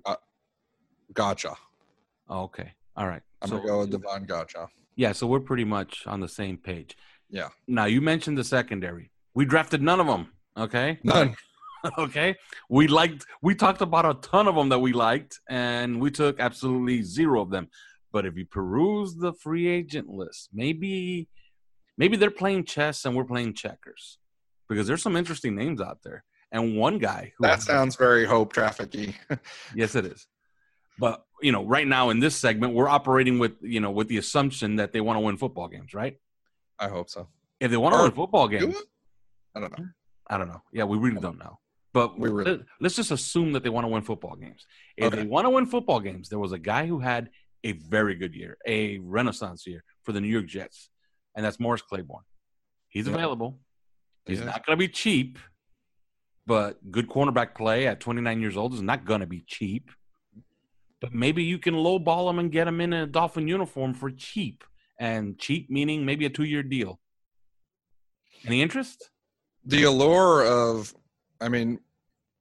Gotcha. 1.13 1.55
Oh, 2.29 2.43
okay. 2.43 2.73
All 2.97 3.07
right. 3.07 3.21
I'm 3.41 3.49
So- 3.49 3.57
gonna 3.57 3.67
go 3.67 3.79
with 3.79 3.91
Davon 3.91 4.25
Godchaux. 4.25 4.67
Yeah, 4.97 5.13
so 5.13 5.25
we're 5.25 5.39
pretty 5.39 5.63
much 5.63 6.05
on 6.05 6.19
the 6.19 6.27
same 6.27 6.57
page. 6.57 6.97
Yeah. 7.29 7.49
Now, 7.67 7.85
you 7.85 8.01
mentioned 8.01 8.37
the 8.37 8.43
secondary. 8.43 9.09
We 9.33 9.45
drafted 9.45 9.81
none 9.81 9.99
of 9.99 10.07
them. 10.07 10.27
Okay, 10.57 10.99
None. 11.03 11.35
okay. 11.97 12.35
We 12.69 12.87
liked. 12.87 13.25
We 13.41 13.55
talked 13.55 13.81
about 13.81 14.05
a 14.05 14.13
ton 14.15 14.47
of 14.47 14.55
them 14.55 14.69
that 14.69 14.79
we 14.79 14.93
liked, 14.93 15.39
and 15.49 15.99
we 16.01 16.11
took 16.11 16.39
absolutely 16.39 17.03
zero 17.03 17.41
of 17.41 17.49
them. 17.49 17.69
But 18.11 18.25
if 18.25 18.35
you 18.35 18.45
peruse 18.45 19.15
the 19.15 19.33
free 19.33 19.67
agent 19.67 20.09
list, 20.09 20.49
maybe, 20.53 21.29
maybe 21.97 22.17
they're 22.17 22.29
playing 22.29 22.65
chess 22.65 23.05
and 23.05 23.15
we're 23.15 23.23
playing 23.23 23.53
checkers, 23.53 24.17
because 24.67 24.85
there's 24.87 25.01
some 25.01 25.15
interesting 25.15 25.55
names 25.55 25.79
out 25.81 25.99
there. 26.03 26.25
And 26.51 26.75
one 26.75 26.97
guy 26.97 27.31
who 27.37 27.47
That 27.47 27.61
sounds 27.61 27.95
very 27.95 28.25
hope 28.25 28.53
trafficy. 28.53 29.13
Yes, 29.73 29.95
it 29.95 30.05
is. 30.05 30.27
But 30.99 31.23
you 31.41 31.53
know, 31.53 31.63
right 31.63 31.87
now 31.87 32.09
in 32.09 32.19
this 32.19 32.35
segment, 32.35 32.73
we're 32.73 32.89
operating 32.89 33.39
with 33.39 33.53
you 33.61 33.79
know 33.79 33.91
with 33.91 34.09
the 34.09 34.17
assumption 34.17 34.75
that 34.75 34.91
they 34.91 34.99
want 34.99 35.15
to 35.15 35.21
win 35.21 35.37
football 35.37 35.69
games, 35.69 35.93
right? 35.93 36.17
I 36.77 36.89
hope 36.89 37.09
so. 37.09 37.29
If 37.59 37.71
they 37.71 37.77
want 37.77 37.95
to 37.95 38.01
win 38.03 38.11
football 38.11 38.47
games? 38.47 38.75
I 39.55 39.59
don't 39.59 39.77
know. 39.77 39.85
I 40.29 40.37
don't 40.37 40.47
know. 40.47 40.61
Yeah, 40.71 40.85
we 40.85 40.97
really 40.97 41.19
don't 41.19 41.37
know. 41.39 41.59
But 41.93 42.17
We 42.17 42.29
really- 42.29 42.51
let, 42.51 42.59
let's 42.79 42.95
just 42.95 43.11
assume 43.11 43.51
that 43.53 43.63
they 43.63 43.69
want 43.69 43.83
to 43.83 43.89
win 43.89 44.01
football 44.01 44.35
games. 44.35 44.65
If 44.95 45.11
they 45.13 45.23
want 45.25 45.45
to 45.45 45.49
win 45.49 45.65
football 45.65 45.99
games, 45.99 46.29
there 46.29 46.39
was 46.39 46.53
a 46.53 46.59
guy 46.59 46.85
who 46.87 46.99
had 46.99 47.29
a 47.63 47.73
very 47.73 48.15
good 48.15 48.33
year, 48.33 48.57
a 48.65 48.97
renaissance 48.99 49.67
year 49.67 49.83
for 50.03 50.13
the 50.13 50.21
New 50.21 50.29
York 50.29 50.47
Jets, 50.47 50.89
and 51.35 51.45
that's 51.45 51.59
Morris 51.59 51.81
Claiborne. 51.81 52.23
He's 52.87 53.07
Yeah. 53.07 53.13
available. 53.13 53.59
He's 54.25 54.37
He 54.39 54.43
is. 54.43 54.45
not 54.45 54.65
going 54.65 54.77
to 54.77 54.79
be 54.79 54.87
cheap, 54.87 55.37
but 56.45 56.91
good 56.91 57.07
cornerback 57.09 57.53
play 57.55 57.87
at 57.87 57.99
29 57.99 58.39
years 58.39 58.55
old 58.57 58.73
is 58.73 58.81
not 58.81 59.03
going 59.05 59.19
to 59.21 59.27
be 59.27 59.41
cheap. 59.45 59.91
But 61.01 61.13
maybe 61.13 61.43
you 61.43 61.57
can 61.59 61.73
lowball 61.73 62.29
him 62.29 62.39
and 62.39 62.51
get 62.51 62.67
him 62.67 62.79
in 62.79 62.93
a 62.93 63.05
Dolphin 63.05 63.47
uniform 63.47 63.93
for 63.93 64.09
cheap, 64.11 64.63
and 64.99 65.37
cheap 65.37 65.69
meaning 65.69 66.05
maybe 66.05 66.25
a 66.25 66.29
two-year 66.29 66.63
deal. 66.63 66.99
Any 68.45 68.61
interest? 68.61 69.10
The 69.65 69.83
allure 69.83 70.45
of 70.45 70.93
i 71.41 71.47
mean 71.49 71.79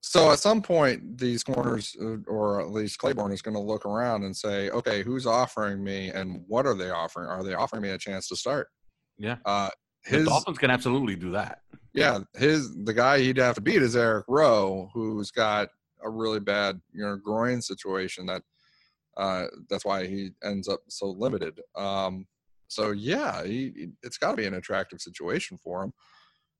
so 0.03 0.33
at 0.33 0.39
some 0.39 0.63
point 0.63 1.19
these 1.19 1.45
corners 1.45 1.95
uh, 2.01 2.17
or 2.27 2.61
at 2.61 2.71
least 2.71 2.99
claiborne 2.99 3.33
is 3.33 3.43
going 3.43 3.55
to 3.55 3.61
look 3.61 3.85
around 3.85 4.25
and 4.25 4.35
say 4.35 4.71
okay 4.71 5.03
who's 5.03 5.27
offering 5.27 5.83
me 5.85 6.09
and 6.09 6.43
what 6.49 6.67
are 6.67 6.75
they 6.75 6.91
offering 6.91 7.29
are 7.29 7.43
they 7.45 7.55
offering 7.55 7.83
me 7.83 7.91
a 7.91 7.99
chance 7.99 8.29
to 8.29 8.37
start 8.37 8.69
Yeah. 9.19 9.37
uh 9.45 9.69
The 10.11 10.19
his 10.19 10.27
Dolphins 10.27 10.59
can 10.59 10.71
absolutely 10.71 11.17
do 11.17 11.31
that. 11.33 11.61
yeah 11.93 12.21
his 12.35 12.75
the 12.85 12.95
guy 12.95 13.19
he'd 13.21 13.37
have 13.37 13.57
to 13.57 13.61
beat 13.61 13.83
is 13.83 13.97
eric 13.97 14.25
rowe 14.29 14.89
who's 14.95 15.31
got 15.31 15.69
a 16.03 16.09
really 16.09 16.41
bad 16.41 16.81
you 16.93 17.03
know 17.03 17.17
groin 17.17 17.61
situation 17.61 18.25
that 18.27 18.43
uh 19.19 19.47
that's 19.69 19.85
why 19.85 20.07
he 20.07 20.31
ends 20.43 20.67
up 20.69 20.81
so 20.89 21.07
limited 21.11 21.61
um 21.77 22.27
so 22.69 22.93
yeah 22.93 23.45
he, 23.45 23.73
he- 23.77 23.89
it's 24.03 24.17
got 24.17 24.31
to 24.31 24.37
be 24.39 24.47
an 24.47 24.55
attractive 24.55 25.01
situation 25.03 25.59
for 25.63 25.83
him 25.83 25.93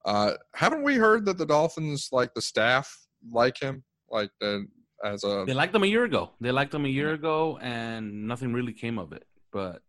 uh 0.05 0.33
haven't 0.55 0.83
we 0.83 0.95
heard 0.97 1.25
that 1.27 1.39
the 1.39 1.47
dolphins 1.47 2.09
like 2.13 2.33
the 2.35 2.41
staff 2.43 3.07
like 3.31 3.61
him 3.61 3.83
like 4.11 4.31
the 4.41 4.67
as 5.05 5.25
a 5.25 5.45
They 5.47 5.55
liked 5.55 5.75
him 5.75 5.83
a 5.83 5.87
year 5.87 6.05
ago. 6.05 6.31
They 6.41 6.53
liked 6.53 6.75
him 6.75 6.85
a 6.85 6.89
year 6.89 7.13
ago, 7.15 7.59
and 7.63 8.27
nothing 8.27 8.53
really 8.53 8.75
came 8.75 8.99
of 8.99 9.13
it. 9.13 9.27
But 9.51 9.83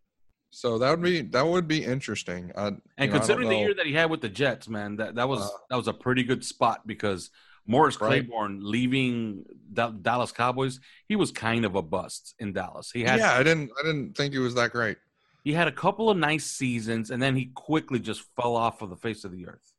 so 0.52 0.78
that 0.80 0.90
would 0.90 1.02
be 1.02 1.22
that 1.22 1.46
would 1.46 1.68
be 1.68 1.84
interesting 1.84 2.52
uh, 2.56 2.72
and 2.98 3.10
know, 3.10 3.16
I 3.16 3.18
considering 3.20 3.50
the 3.50 3.58
year 3.58 3.74
that 3.74 3.86
he 3.86 3.94
had 3.94 4.10
with 4.10 4.22
the 4.22 4.30
Jets, 4.30 4.68
man, 4.70 4.98
that 4.98 5.16
that 5.16 5.28
was 5.28 5.42
Uh, 5.42 5.50
that 5.70 5.76
was 5.76 5.88
a 5.88 5.94
pretty 5.94 6.24
good 6.24 6.44
spot 6.46 6.88
because 6.88 7.30
Morris 7.68 8.00
Right. 8.02 8.08
Claiborne 8.08 8.60
leaving 8.62 9.46
Da- 9.74 9.92
Dallas 9.92 10.32
Cowboys, 10.32 10.80
he 11.08 11.16
was 11.16 11.32
kind 11.32 11.64
of 11.64 11.76
a 11.76 11.82
bust 11.82 12.36
in 12.40 12.54
Dallas. 12.54 12.92
He 12.92 13.04
had 13.04 13.20
yeah 13.20 13.34
i 13.34 13.44
didn't 13.44 13.70
i 13.80 13.84
didn't 13.84 14.16
think 14.18 14.34
he 14.34 14.40
was 14.40 14.56
that 14.56 14.72
great 14.72 14.98
he 15.44 15.54
had 15.54 15.68
a 15.68 15.72
couple 15.72 16.10
of 16.10 16.18
nice 16.18 16.46
seasons, 16.46 17.10
and 17.12 17.20
then 17.22 17.36
he 17.36 17.46
quickly 17.56 18.00
just 18.00 18.22
fell 18.36 18.56
off 18.56 18.82
of 18.84 18.90
the 18.92 18.96
face 18.96 19.24
of 19.24 19.32
the 19.32 19.48
earth. 19.48 19.74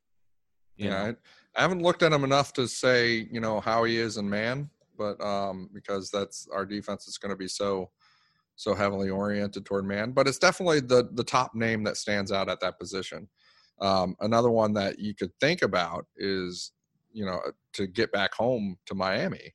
Yeah? 0.77 1.03
I, 1.03 1.09
I 1.55 1.61
haven't 1.61 1.81
looked 1.81 2.03
at 2.03 2.11
him 2.13 2.23
enough 2.23 2.53
to 2.53 2.67
say 2.67 3.27
you 3.31 3.39
know 3.39 3.59
how 3.59 3.83
he 3.83 3.97
is 3.97 4.17
in 4.17 4.29
man 4.29 4.69
but 4.97 5.21
um 5.23 5.69
because 5.73 6.09
that's 6.09 6.47
our 6.53 6.65
defense 6.65 7.07
is 7.07 7.17
going 7.17 7.29
to 7.31 7.35
be 7.35 7.47
so 7.47 7.89
so 8.55 8.73
heavily 8.73 9.09
oriented 9.09 9.65
toward 9.65 9.85
man 9.85 10.11
but 10.11 10.27
it's 10.27 10.37
definitely 10.39 10.79
the 10.79 11.09
the 11.13 11.23
top 11.23 11.53
name 11.55 11.83
that 11.83 11.97
stands 11.97 12.31
out 12.31 12.49
at 12.49 12.59
that 12.59 12.79
position 12.79 13.27
um 13.81 14.15
another 14.21 14.49
one 14.49 14.73
that 14.73 14.99
you 14.99 15.13
could 15.15 15.31
think 15.39 15.61
about 15.61 16.05
is 16.17 16.71
you 17.11 17.25
know 17.25 17.39
to 17.73 17.87
get 17.87 18.11
back 18.11 18.33
home 18.33 18.77
to 18.85 18.95
miami 18.95 19.53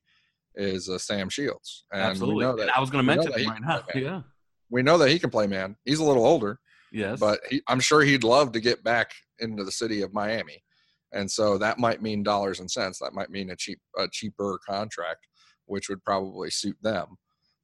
is 0.55 0.89
uh, 0.89 0.97
sam 0.97 1.29
shields 1.29 1.85
and 1.91 2.01
Absolutely. 2.01 2.35
we 2.35 2.41
know 2.43 2.49
And 2.51 2.59
that 2.59 2.75
I 2.75 2.79
was 2.79 2.89
going 2.89 3.05
to 3.05 3.15
mention 3.15 3.31
that 3.31 3.45
right 3.47 3.61
now. 3.61 3.83
Yeah. 3.95 4.21
we 4.69 4.81
know 4.83 4.97
that 4.97 5.09
he 5.09 5.19
can 5.19 5.29
play 5.29 5.47
man 5.47 5.75
he's 5.85 5.99
a 5.99 6.03
little 6.05 6.25
older 6.25 6.59
Yes. 6.91 7.19
but 7.19 7.39
he, 7.49 7.61
I'm 7.67 7.79
sure 7.79 8.01
he'd 8.01 8.23
love 8.23 8.51
to 8.53 8.59
get 8.59 8.83
back 8.83 9.11
into 9.39 9.63
the 9.63 9.71
city 9.71 10.01
of 10.01 10.11
Miami, 10.11 10.63
and 11.11 11.29
so 11.29 11.57
that 11.57 11.79
might 11.79 12.01
mean 12.01 12.23
dollars 12.23 12.59
and 12.59 12.69
cents. 12.69 12.99
That 12.99 13.13
might 13.13 13.29
mean 13.29 13.49
a 13.49 13.55
cheap, 13.55 13.79
a 13.97 14.07
cheaper 14.07 14.59
contract, 14.67 15.27
which 15.65 15.89
would 15.89 16.03
probably 16.03 16.49
suit 16.49 16.77
them. 16.81 17.17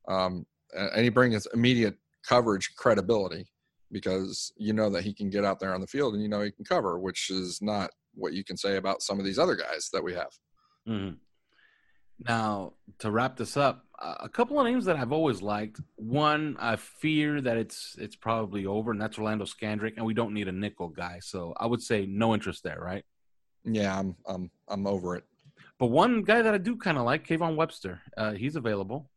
Um, 0.08 0.46
and 0.74 1.04
he 1.04 1.10
brings 1.10 1.48
immediate 1.54 1.96
coverage 2.28 2.74
credibility 2.76 3.46
because 3.92 4.52
you 4.58 4.74
know 4.74 4.90
that 4.90 5.04
he 5.04 5.14
can 5.14 5.30
get 5.30 5.46
out 5.46 5.60
there 5.60 5.74
on 5.74 5.82
the 5.82 5.88
field 5.88 6.14
and 6.14 6.24
you 6.24 6.30
know 6.30 6.42
he 6.42 6.52
can 6.52 6.66
cover, 6.66 7.00
which 7.00 7.30
is 7.30 7.62
not 7.62 7.92
what 8.14 8.34
you 8.34 8.44
can 8.44 8.58
say 8.58 8.78
about 8.78 9.02
some 9.02 9.20
of 9.20 9.26
these 9.26 9.40
other 9.40 9.56
guys 9.56 9.90
that 9.94 10.04
we 10.04 10.14
have. 10.14 10.32
Mhm. 10.88 11.18
Now, 12.20 12.74
to 13.00 13.12
wrap 13.12 13.36
this 13.36 13.58
up, 13.58 13.86
uh, 14.00 14.16
a 14.22 14.30
couple 14.30 14.58
of 14.60 14.66
names 14.66 14.86
that 14.86 14.96
I've 14.96 15.12
always 15.12 15.42
liked. 15.42 15.82
One, 15.96 16.56
I 16.60 16.78
fear 16.78 17.42
that 17.42 17.58
it's 17.58 17.96
it's 17.98 18.16
probably 18.16 18.66
over, 18.66 18.92
and 18.92 19.02
that's 19.02 19.18
Orlando 19.18 19.46
Scandrick, 19.46 19.94
and 19.98 20.06
we 20.06 20.14
don't 20.14 20.34
need 20.34 20.48
a 20.48 20.54
nickel 20.54 20.90
guy. 20.90 21.20
So 21.22 21.54
I 21.58 21.66
would 21.66 21.82
say 21.82 22.06
no 22.06 22.34
interest 22.34 22.64
there, 22.64 22.80
right? 22.80 23.04
Yeah, 23.66 23.98
I'm, 24.00 24.16
I'm, 24.28 24.50
I'm 24.68 24.88
over 24.88 25.16
it. 25.16 25.24
But 25.80 25.88
one 25.88 26.24
guy 26.24 26.42
that 26.42 26.54
I 26.54 26.58
do 26.58 26.76
kind 26.78 26.98
of 26.98 27.04
like, 27.06 27.28
Kayvon 27.28 27.56
Webster. 27.56 28.02
Uh, 28.16 28.32
he's 28.34 28.56
available. 28.56 29.10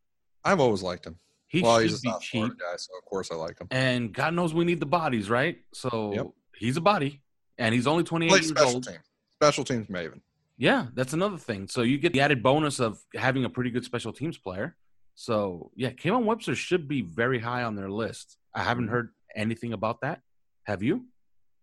I've 0.44 0.60
always 0.60 0.82
liked 0.82 1.06
him. 1.06 1.18
He 1.46 1.62
well, 1.62 1.78
he's 1.78 1.98
a 1.98 2.02
be 2.02 2.08
South 2.10 2.20
cheap, 2.20 2.40
Florida 2.40 2.56
guy, 2.58 2.76
so 2.76 2.90
of 2.98 3.04
course 3.04 3.30
I 3.30 3.34
like 3.36 3.58
him. 3.60 3.68
and 3.70 4.12
God 4.12 4.34
knows 4.34 4.52
we 4.52 4.64
need 4.64 4.80
the 4.80 4.86
bodies, 4.86 5.30
right? 5.30 5.58
So 5.72 6.12
Yep. 6.14 6.26
he's 6.56 6.76
a 6.76 6.80
body, 6.80 7.22
and 7.56 7.74
he's 7.74 7.86
only 7.86 8.04
28 8.04 8.28
Play 8.28 8.38
years 8.38 8.48
special 8.50 8.74
old. 8.74 8.84
teams, 8.86 9.04
special 9.34 9.64
teams, 9.64 9.86
Maven. 9.88 10.20
Yeah, 10.58 10.86
that's 10.94 11.12
another 11.12 11.38
thing. 11.38 11.68
So 11.68 11.82
you 11.82 11.96
get 11.98 12.12
the 12.12 12.20
added 12.20 12.42
bonus 12.42 12.80
of 12.80 12.98
having 13.14 13.44
a 13.44 13.48
pretty 13.50 13.70
good 13.70 13.84
special 13.84 14.12
teams 14.12 14.36
player. 14.36 14.76
So 15.14 15.70
yeah, 15.74 15.90
Kayvon 15.90 16.24
Webster 16.24 16.54
should 16.54 16.86
be 16.88 17.00
very 17.02 17.38
high 17.38 17.62
on 17.62 17.76
their 17.76 17.90
list. 17.90 18.36
I 18.54 18.62
haven't 18.64 18.84
Mm-hmm. 18.86 18.92
heard 18.94 19.08
anything 19.36 19.72
about 19.72 20.00
that. 20.02 20.20
Have 20.64 20.82
you? 20.82 21.06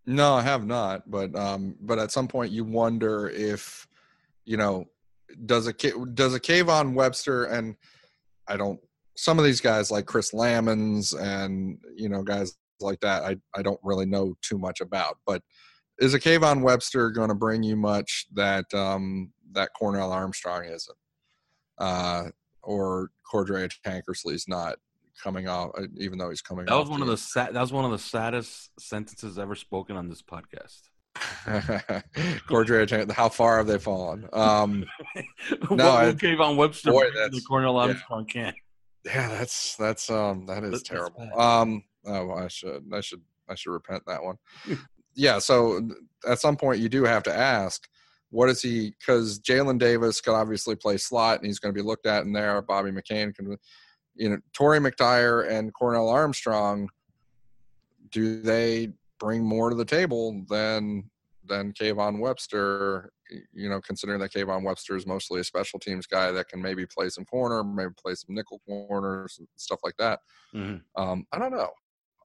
No, 0.07 0.36
I 0.36 0.41
have 0.41 0.65
not. 0.65 1.10
But 1.10 1.36
um, 1.36 1.76
but 1.82 1.99
at 1.99 2.11
some 2.11 2.27
point 2.27 2.52
you 2.52 2.64
wonder 2.64 3.30
if, 3.30 3.88
you 4.45 4.57
know, 4.57 4.86
does 5.45 5.68
a 5.68 5.73
does 6.14 6.34
a 6.34 6.40
Kayvon 6.40 6.94
Webster 6.94 7.45
and 7.45 7.76
I 8.48 8.57
don't 8.57 8.80
some 9.18 9.40
of 9.40 9.45
these 9.45 9.61
guys 9.61 9.91
like 9.91 10.06
Chris 10.06 10.32
Lammons 10.32 11.19
and 11.19 11.77
you 11.95 12.10
know 12.10 12.22
guys 12.22 12.56
like 12.80 12.99
that 12.99 13.23
I 13.23 13.38
I 13.56 13.61
don't 13.61 13.80
really 13.84 14.06
know 14.06 14.36
too 14.41 14.57
much 14.57 14.82
about. 14.82 15.18
But 15.26 15.41
is 15.99 16.14
a 16.14 16.19
Kayvon 16.19 16.61
Webster 16.61 17.10
going 17.10 17.30
to 17.30 17.36
bring 17.36 17.64
you 17.64 17.76
much 17.76 18.27
that 18.34 18.72
um 18.73 19.32
that 19.53 19.72
Cornell 19.77 20.11
Armstrong 20.11 20.65
isn't, 20.65 20.98
uh, 21.80 22.26
or 22.61 23.10
Cordrea 23.32 23.72
Tankersley's 23.86 24.48
not 24.48 24.76
coming 25.22 25.48
off, 25.48 25.72
uh, 25.78 25.84
even 25.98 26.18
though 26.18 26.30
he's 26.30 26.42
coming. 26.42 26.66
That 26.66 26.74
off 26.74 26.82
was 26.82 26.90
one 26.90 27.02
of 27.02 27.08
the 27.08 27.18
sad, 27.18 27.54
that 27.54 27.62
was 27.62 27.74
one 27.74 27.86
of 27.86 27.92
the 27.92 28.00
saddest 28.00 28.70
sentences 28.80 29.40
ever 29.40 29.56
spoken 29.56 29.96
on 29.96 30.10
this 30.10 30.22
podcast. 30.22 30.82
Cordrea 32.48 33.10
how 33.12 33.30
far 33.30 33.58
have 33.58 33.68
they 33.68 33.80
fallen? 33.80 34.28
Um, 34.34 34.86
No, 35.72 36.14
Kayvon 36.14 36.58
Webster 36.58 36.92
boy, 36.92 37.06
the 37.06 37.42
Cornell 37.48 37.76
yeah. 37.76 37.82
Armstrong 37.82 38.26
can? 38.26 38.54
yeah, 39.06 39.30
that's 39.30 39.76
that's 39.76 40.10
um 40.10 40.46
that 40.48 40.64
is 40.64 40.72
that's 40.72 40.84
terrible. 40.84 41.20
bad. 41.20 41.40
Um, 41.40 41.84
oh, 42.06 42.32
I 42.32 42.48
should 42.48 42.84
I 42.92 43.02
should 43.02 43.22
I 43.50 43.56
should 43.56 43.72
repent 43.72 44.04
that 44.08 44.24
one. 44.24 44.38
yeah, 45.16 45.40
so 45.40 45.88
at 46.28 46.40
some 46.40 46.58
point 46.58 46.80
you 46.80 46.90
do 46.90 47.04
have 47.04 47.24
to 47.24 47.36
ask, 47.36 47.88
what 48.32 48.50
is 48.50 48.62
he? 48.62 48.94
Because 49.00 49.40
Jalen 49.40 49.80
Davis 49.80 50.22
could 50.22 50.34
obviously 50.34 50.76
play 50.76 50.98
slot, 50.98 51.38
and 51.38 51.46
he's 51.46 51.60
going 51.60 51.74
to 51.74 51.80
be 51.80 51.86
looked 51.86 52.08
at 52.08 52.24
in 52.24 52.34
there. 52.34 52.62
Bobby 52.62 52.92
McCain 52.92 53.34
can, 53.34 53.56
you 54.16 54.30
know, 54.30 54.38
Torry 54.54 54.80
McTyer 54.80 55.50
and 55.50 55.74
Cornell 55.74 56.10
Armstrong. 56.10 56.90
Do 58.12 58.42
they 58.42 58.94
bring 59.20 59.44
more 59.44 59.70
to 59.70 59.76
the 59.76 59.86
table 59.86 60.44
than 60.50 61.10
than 61.48 61.74
Kayvon 61.74 62.20
Webster? 62.20 63.12
You 63.54 63.70
know, 63.70 63.82
considering 63.82 64.20
that 64.20 64.32
Kayvon 64.34 64.64
Webster 64.64 64.96
is 64.96 65.08
mostly 65.08 65.40
a 65.42 65.44
special 65.44 65.80
teams 65.80 66.06
guy 66.06 66.32
that 66.32 66.48
can 66.48 66.62
maybe 66.62 66.86
play 66.86 67.10
some 67.10 67.26
corner, 67.26 67.64
maybe 67.64 67.92
play 68.02 68.14
some 68.16 68.36
nickel 68.36 68.62
corners, 68.68 69.38
and 69.40 69.48
stuff 69.56 69.80
like 69.84 69.98
that. 69.98 70.20
Mhm. 70.54 70.82
Um, 70.96 71.26
I 71.32 71.40
don't 71.40 71.52
know. 71.52 71.72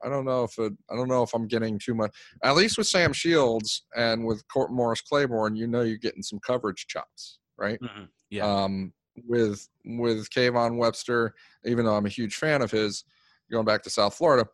I 0.02 0.08
don't 0.08 0.24
know 0.24 0.44
if 0.44 0.58
it, 0.58 0.72
I 0.90 0.96
don't 0.96 1.08
know 1.08 1.22
if 1.22 1.34
I'm 1.34 1.46
getting 1.46 1.78
too 1.78 1.94
much. 1.94 2.14
At 2.42 2.56
least 2.56 2.78
with 2.78 2.86
Sam 2.86 3.12
Shields 3.12 3.84
and 3.94 4.24
with 4.24 4.46
Court 4.48 4.70
Morris 4.72 5.02
Claiborne, 5.02 5.56
you 5.56 5.66
know 5.66 5.82
you're 5.82 5.98
getting 5.98 6.22
some 6.22 6.38
coverage 6.38 6.86
chops, 6.86 7.38
right? 7.58 7.78
Mhm. 7.80 8.08
Yeah. 8.30 8.46
Um, 8.46 8.92
with 9.26 9.68
with 9.84 10.30
Kayvon 10.30 10.76
Webster, 10.76 11.34
even 11.64 11.84
though 11.84 11.96
I'm 11.96 12.06
a 12.06 12.10
huge 12.10 12.36
fan 12.36 12.62
of 12.62 12.70
his, 12.70 13.04
going 13.50 13.64
back 13.64 13.82
to 13.82 13.90
South 13.90 14.14
Florida, 14.14 14.48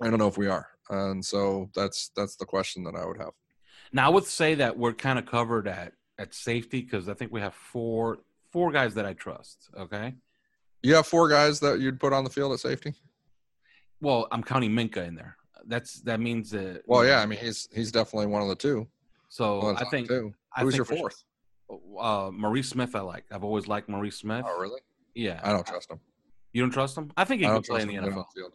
I 0.00 0.10
don't 0.10 0.18
know 0.18 0.28
if 0.28 0.38
we 0.38 0.48
are, 0.48 0.68
and 0.90 1.24
so 1.24 1.70
that's 1.74 2.10
that's 2.16 2.36
the 2.36 2.46
question 2.46 2.84
that 2.84 2.94
I 2.94 3.06
would 3.06 3.18
have. 3.18 3.32
Now, 3.92 4.06
I 4.06 4.10
would 4.10 4.24
say 4.24 4.54
that 4.54 4.76
we're 4.76 4.94
kind 4.94 5.18
of 5.18 5.26
covered 5.26 5.68
at 5.68 5.92
at 6.18 6.34
safety 6.34 6.80
because 6.80 7.08
I 7.08 7.14
think 7.14 7.32
we 7.32 7.40
have 7.40 7.54
four 7.54 8.18
four 8.50 8.70
guys 8.70 8.94
that 8.94 9.06
I 9.06 9.14
trust. 9.14 9.70
Okay. 9.78 10.14
You 10.82 10.94
have 10.94 11.06
four 11.06 11.28
guys 11.28 11.60
that 11.60 11.80
you'd 11.80 12.00
put 12.00 12.12
on 12.12 12.24
the 12.24 12.30
field 12.30 12.52
at 12.52 12.60
safety. 12.60 12.94
Well, 14.00 14.26
I'm 14.32 14.42
counting 14.42 14.72
Minkah 14.72 15.06
in 15.06 15.14
there. 15.14 15.36
That's 15.66 16.00
that 16.02 16.20
means 16.20 16.50
that. 16.50 16.82
Well, 16.86 17.06
yeah, 17.06 17.20
I 17.20 17.26
mean 17.26 17.38
he's 17.38 17.68
he's 17.72 17.92
definitely 17.92 18.26
one 18.26 18.42
of 18.42 18.48
the 18.48 18.56
two. 18.56 18.88
So 19.28 19.60
the 19.60 19.86
I 19.86 19.90
think. 19.90 20.08
two. 20.08 20.34
I 20.54 20.62
Who's 20.62 20.74
think 20.74 20.88
your 20.88 20.98
fourth? 20.98 21.22
Uh, 21.98 22.30
Maurice 22.32 22.68
Smith, 22.68 22.94
I 22.94 23.00
like. 23.00 23.24
I've 23.30 23.44
always 23.44 23.66
liked 23.68 23.88
Maurice 23.88 24.16
Smith. 24.18 24.44
Oh, 24.46 24.60
really? 24.60 24.80
Yeah. 25.14 25.40
I 25.42 25.52
don't 25.52 25.66
trust 25.66 25.90
him. 25.90 26.00
You 26.52 26.62
don't 26.62 26.70
trust 26.70 26.96
him? 26.98 27.10
I 27.16 27.24
think 27.24 27.40
he 27.40 27.46
I 27.46 27.50
can 27.54 27.62
play 27.62 27.82
in 27.82 27.88
the 27.88 27.94
him 27.94 28.04
NFL. 28.04 28.26
field. 28.34 28.52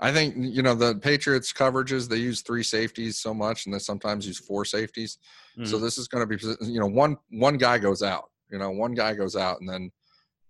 I 0.00 0.12
think 0.12 0.34
you 0.36 0.62
know 0.62 0.74
the 0.74 0.96
Patriots 0.96 1.52
coverages. 1.52 2.08
They 2.08 2.16
use 2.16 2.42
three 2.42 2.62
safeties 2.64 3.18
so 3.18 3.32
much, 3.32 3.64
and 3.66 3.74
they 3.74 3.78
sometimes 3.78 4.26
use 4.26 4.38
four 4.38 4.64
safeties. 4.64 5.18
So 5.64 5.76
Mhm. 5.78 5.82
this 5.82 5.98
is 5.98 6.08
going 6.08 6.26
to 6.28 6.36
be 6.36 6.66
you 6.72 6.80
know 6.80 6.86
one 6.86 7.16
one 7.30 7.56
guy 7.58 7.78
goes 7.78 8.02
out. 8.02 8.24
You 8.50 8.58
know 8.58 8.70
one 8.70 8.94
guy 8.94 9.14
goes 9.14 9.36
out, 9.36 9.60
and 9.60 9.68
then 9.68 9.90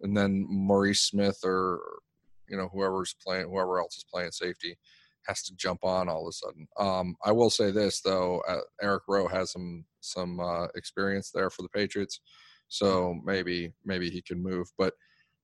and 0.00 0.16
then 0.16 0.46
Maurice 0.48 1.02
Smith 1.02 1.38
or 1.44 1.80
you 2.48 2.56
know 2.56 2.68
whoever's 2.72 3.14
playing 3.24 3.48
whoever 3.50 3.78
else 3.80 3.96
is 3.96 4.04
playing 4.04 4.30
safety 4.32 4.78
has 5.26 5.42
to 5.44 5.54
jump 5.56 5.80
on 5.84 6.08
all 6.08 6.26
of 6.26 6.30
a 6.30 6.32
sudden. 6.32 6.66
Um, 6.78 7.16
I 7.24 7.32
will 7.32 7.50
say 7.50 7.70
this 7.70 8.00
though, 8.00 8.40
uh, 8.48 8.60
Eric 8.82 9.02
Rowe 9.08 9.28
has 9.28 9.52
some 9.52 9.84
some 10.04 10.40
uh, 10.40 10.66
experience 10.74 11.30
there 11.32 11.50
for 11.50 11.62
the 11.62 11.68
Patriots, 11.68 12.20
so 12.68 13.14
maybe 13.24 13.72
maybe 13.84 14.10
he 14.10 14.22
can 14.22 14.42
move. 14.42 14.68
But 14.78 14.94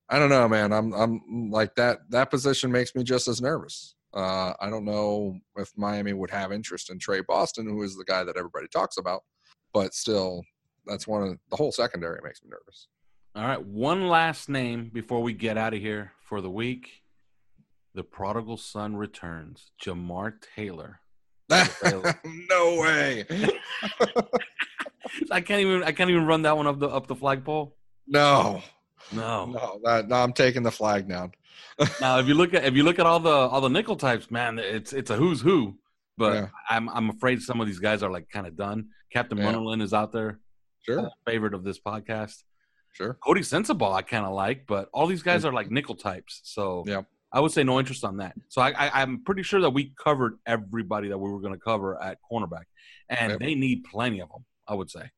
I 0.09 0.19
don't 0.19 0.29
know, 0.29 0.47
man. 0.47 0.73
I'm 0.73 0.93
I'm 0.93 1.49
like 1.51 1.75
that. 1.75 1.99
That 2.09 2.29
position 2.29 2.71
makes 2.71 2.95
me 2.95 3.03
just 3.03 3.27
as 3.27 3.41
nervous. 3.41 3.95
Uh, 4.13 4.53
I 4.59 4.69
don't 4.69 4.85
know 4.85 5.37
if 5.55 5.71
Miami 5.77 6.13
would 6.13 6.31
have 6.31 6.51
interest 6.51 6.91
in 6.91 6.99
Tre 6.99 7.21
Boston, 7.21 7.65
who 7.65 7.81
is 7.83 7.95
the 7.95 8.03
guy 8.05 8.23
that 8.23 8.37
everybody 8.37 8.67
talks 8.67 8.97
about, 8.97 9.21
but 9.73 9.93
still, 9.93 10.43
that's 10.85 11.07
one 11.07 11.23
of 11.23 11.37
the 11.49 11.55
whole 11.55 11.71
secondary 11.71 12.19
makes 12.23 12.43
me 12.43 12.49
nervous. 12.49 12.87
All 13.33 13.45
right. 13.45 13.65
One 13.65 14.09
last 14.09 14.49
name 14.49 14.89
before 14.93 15.21
we 15.21 15.31
get 15.31 15.57
out 15.57 15.73
of 15.73 15.79
here 15.79 16.11
for 16.19 16.41
the 16.41 16.49
week. 16.49 16.89
The 17.93 18.03
prodigal 18.03 18.57
son 18.57 18.97
returns. 18.97 19.71
Jamar 19.81 20.33
Taylor. 20.55 20.99
no 22.49 22.79
way. 22.79 23.25
I 25.31 25.41
can't 25.41 25.61
even. 25.61 25.83
I 25.83 25.91
can't 25.91 26.09
even 26.09 26.25
run 26.25 26.43
that 26.43 26.55
one 26.55 26.67
up 26.67 26.79
the 26.79 26.87
up 26.87 27.07
the 27.07 27.15
flagpole. 27.15 27.75
No, 28.07 28.61
No. 29.11 29.45
no, 29.45 29.79
that, 29.83 30.07
no. 30.07 30.15
I'm 30.17 30.33
taking 30.33 30.63
the 30.63 30.71
flag 30.71 31.07
down. 31.07 31.33
Now, 32.01 32.19
if 32.19 32.27
you 32.27 32.33
look 32.35 32.53
at 32.53 32.65
if 32.65 32.75
you 32.75 32.83
look 32.83 32.99
at 32.99 33.05
all 33.05 33.19
the 33.19 33.31
all 33.31 33.61
the 33.61 33.69
nickel 33.69 33.95
types, 33.95 34.29
man, 34.29 34.59
it's 34.59 34.93
it's 34.93 35.09
a 35.09 35.15
who's 35.15 35.41
who. 35.41 35.77
But 36.17 36.33
Yeah. 36.33 36.47
I'm 36.69 36.89
I'm 36.89 37.09
afraid 37.09 37.41
some 37.41 37.59
of 37.61 37.67
these 37.67 37.79
guys 37.79 38.03
are 38.03 38.11
like 38.11 38.29
kind 38.29 38.45
of 38.45 38.55
done. 38.55 38.89
Captain 39.11 39.37
Yeah. 39.37 39.83
Is 39.83 39.93
out 39.93 40.11
there, 40.11 40.39
Sure, 40.83 41.07
uh, 41.07 41.09
favorite 41.25 41.53
of 41.53 41.63
this 41.63 41.79
podcast. 41.79 42.43
sure. 42.93 43.17
Coty 43.25 43.39
Sensabaugh, 43.39 43.93
I 43.95 44.01
kind 44.03 44.25
of 44.25 44.33
like, 44.33 44.67
but 44.67 44.89
all 44.93 45.07
these 45.07 45.23
guys 45.23 45.43
are 45.45 45.53
like 45.53 45.71
nickel 45.71 45.95
types. 45.95 46.41
So 46.43 46.83
Yep. 46.87 47.05
I 47.33 47.39
would 47.39 47.51
say 47.51 47.63
no 47.63 47.79
interest 47.79 48.03
on 48.03 48.17
that. 48.17 48.35
So 48.49 48.61
I, 48.61 48.71
I, 48.71 49.01
I'm 49.01 49.23
pretty 49.23 49.43
sure 49.43 49.61
that 49.61 49.69
we 49.69 49.93
covered 50.01 50.37
everybody 50.45 51.07
that 51.09 51.17
we 51.17 51.29
were 51.29 51.39
going 51.39 51.53
to 51.53 51.59
cover 51.59 52.01
at 52.01 52.17
cornerback, 52.29 52.65
and 53.09 53.31
Yep. 53.31 53.39
they 53.39 53.55
need 53.55 53.83
plenty 53.85 54.21
of 54.21 54.29
them. 54.29 54.45
I 54.67 54.73
would 54.75 54.89
say. 54.89 55.09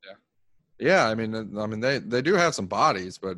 Yeah, 0.79 1.07
I 1.07 1.15
mean, 1.15 1.35
I 1.35 1.67
mean, 1.67 1.79
they 1.79 1.99
they 1.99 2.21
do 2.21 2.33
have 2.33 2.55
some 2.55 2.65
bodies, 2.67 3.17
but 3.17 3.37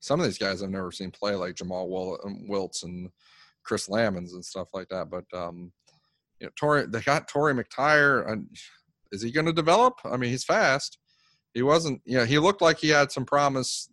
some 0.00 0.20
of 0.20 0.26
these 0.26 0.38
guys 0.38 0.62
I've 0.62 0.70
never 0.70 0.92
seen 0.92 1.10
play, 1.10 1.34
like 1.34 1.54
Jomal 1.54 2.18
um, 2.24 2.46
Wiltz 2.50 2.84
and 2.84 3.10
Chris 3.64 3.88
Lammons 3.88 4.32
and 4.32 4.44
stuff 4.44 4.68
like 4.74 4.88
that. 4.88 5.10
But 5.10 5.24
um, 5.36 5.72
you 6.40 6.46
know, 6.46 6.52
Torry, 6.56 6.86
they 6.86 7.00
got 7.00 7.28
Torry 7.28 7.54
McTyer. 7.54 8.30
And 8.30 8.48
is 9.10 9.22
he 9.22 9.32
going 9.32 9.46
to 9.46 9.52
develop? 9.52 9.94
I 10.04 10.16
mean, 10.16 10.30
he's 10.30 10.44
fast. 10.44 10.98
He 11.54 11.62
wasn't. 11.62 12.00
You 12.04 12.18
know, 12.18 12.24
he 12.24 12.38
looked 12.38 12.62
like 12.62 12.78
he 12.78 12.88
had 12.90 13.10
some 13.10 13.24
promise 13.24 13.88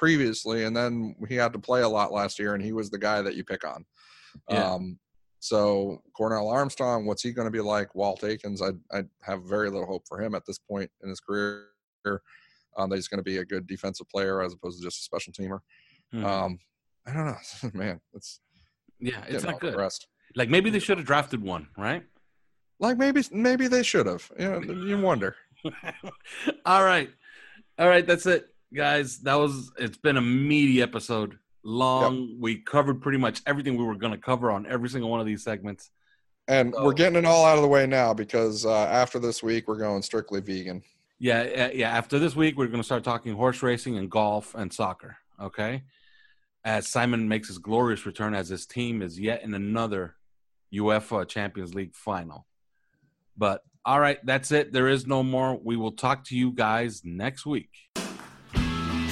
previously, 0.00 0.64
and 0.64 0.74
then 0.74 1.14
he 1.28 1.34
had 1.34 1.52
to 1.52 1.58
play 1.58 1.82
a 1.82 1.88
lot 1.88 2.10
last 2.10 2.38
year, 2.38 2.54
and 2.54 2.64
he 2.64 2.72
was 2.72 2.88
the 2.88 2.98
guy 2.98 3.20
that 3.20 3.34
you 3.36 3.44
pick 3.44 3.66
on. 3.68 3.84
Yeah. 4.48 4.72
Um, 4.72 4.98
so 5.40 6.00
Cornell 6.16 6.48
Armstrong, 6.48 7.04
what's 7.04 7.22
he 7.22 7.32
going 7.32 7.44
to 7.46 7.50
be 7.52 7.60
like? 7.60 7.94
Walt 7.94 8.24
Aikens, 8.24 8.62
I 8.62 8.70
I 8.90 9.04
have 9.22 9.44
very 9.44 9.68
little 9.68 9.86
hope 9.86 10.04
for 10.08 10.18
him 10.18 10.34
at 10.34 10.46
this 10.46 10.58
point 10.58 10.90
in 11.02 11.10
his 11.10 11.20
career. 11.20 11.66
Um, 12.76 12.88
that 12.88 12.96
he's 12.96 13.08
going 13.08 13.18
to 13.18 13.22
be 13.24 13.38
a 13.38 13.44
good 13.44 13.66
defensive 13.66 14.08
player 14.08 14.42
as 14.42 14.54
opposed 14.54 14.78
to 14.78 14.84
just 14.84 15.00
a 15.00 15.02
special 15.02 15.34
teamer. 15.34 15.58
Mhm. 16.14 16.24
Um, 16.24 16.58
I 17.06 17.12
don't 17.12 17.26
know, 17.26 17.70
man. 17.74 18.00
It's 18.14 18.40
yeah, 19.00 19.22
it's 19.28 19.44
not 19.44 19.60
good. 19.60 19.76
rest. 19.76 20.06
Like 20.34 20.48
maybe 20.48 20.70
they 20.70 20.78
should 20.78 20.96
have 20.96 21.06
drafted 21.06 21.42
one, 21.42 21.68
right? 21.76 22.04
Like 22.78 22.96
maybe 22.96 23.22
maybe 23.32 23.68
they 23.68 23.82
should 23.82 24.06
have. 24.06 24.30
You 24.38 24.48
know, 24.50 24.60
you 24.72 24.98
wonder. 24.98 25.36
all 26.64 26.82
right, 26.84 27.10
all 27.78 27.88
right. 27.88 28.06
That's 28.06 28.24
it, 28.24 28.46
guys. 28.74 29.18
That 29.20 29.34
was. 29.34 29.72
It's 29.78 29.96
been 29.96 30.16
a 30.16 30.22
meaty 30.22 30.82
episode. 30.82 31.38
Long. 31.62 32.36
We 32.40 32.56
covered 32.56 33.02
pretty 33.02 33.18
much 33.18 33.42
everything 33.46 33.76
we 33.76 33.84
were 33.84 33.94
going 33.94 34.12
to 34.12 34.18
cover 34.18 34.50
on 34.50 34.66
every 34.66 34.88
single 34.88 35.10
one 35.10 35.20
of 35.20 35.26
these 35.26 35.42
segments. 35.44 35.90
And 36.48 36.72
So- 36.74 36.84
we're 36.84 36.94
getting 36.94 37.18
it 37.18 37.24
all 37.26 37.44
out 37.44 37.56
of 37.56 37.62
the 37.62 37.68
way 37.68 37.86
now 37.86 38.14
because 38.14 38.64
uh, 38.64 38.84
after 38.86 39.18
this 39.18 39.42
week 39.42 39.68
we're 39.68 39.78
going 39.78 40.02
strictly 40.02 40.40
vegan. 40.40 40.82
Yeah, 41.18 41.42
yeah, 41.42 41.70
yeah. 41.74 41.90
After 41.90 42.18
this 42.18 42.34
week, 42.34 42.56
we're 42.56 42.66
going 42.68 42.80
to 42.80 42.84
start 42.84 43.04
talking 43.04 43.34
horse 43.36 43.62
racing 43.62 43.98
and 43.98 44.10
golf 44.10 44.54
and 44.54 44.72
soccer. 44.72 45.18
Okay. 45.38 45.82
As 46.64 46.88
Simon 46.88 47.28
makes 47.28 47.48
his 47.48 47.58
glorious 47.58 48.06
return, 48.06 48.34
as 48.34 48.48
his 48.48 48.64
team 48.64 49.02
is 49.02 49.20
yet 49.20 49.42
in 49.42 49.52
another 49.52 50.14
UEFA 50.72 51.28
Champions 51.28 51.74
League 51.74 51.94
final. 51.94 52.46
But 53.36 53.62
all 53.84 54.00
right, 54.00 54.18
that's 54.24 54.50
it. 54.50 54.72
There 54.72 54.88
is 54.88 55.06
no 55.06 55.22
more. 55.22 55.58
We 55.62 55.76
will 55.76 55.92
talk 55.92 56.24
to 56.24 56.36
you 56.36 56.52
guys 56.52 57.02
next 57.04 57.44
week. 57.44 57.70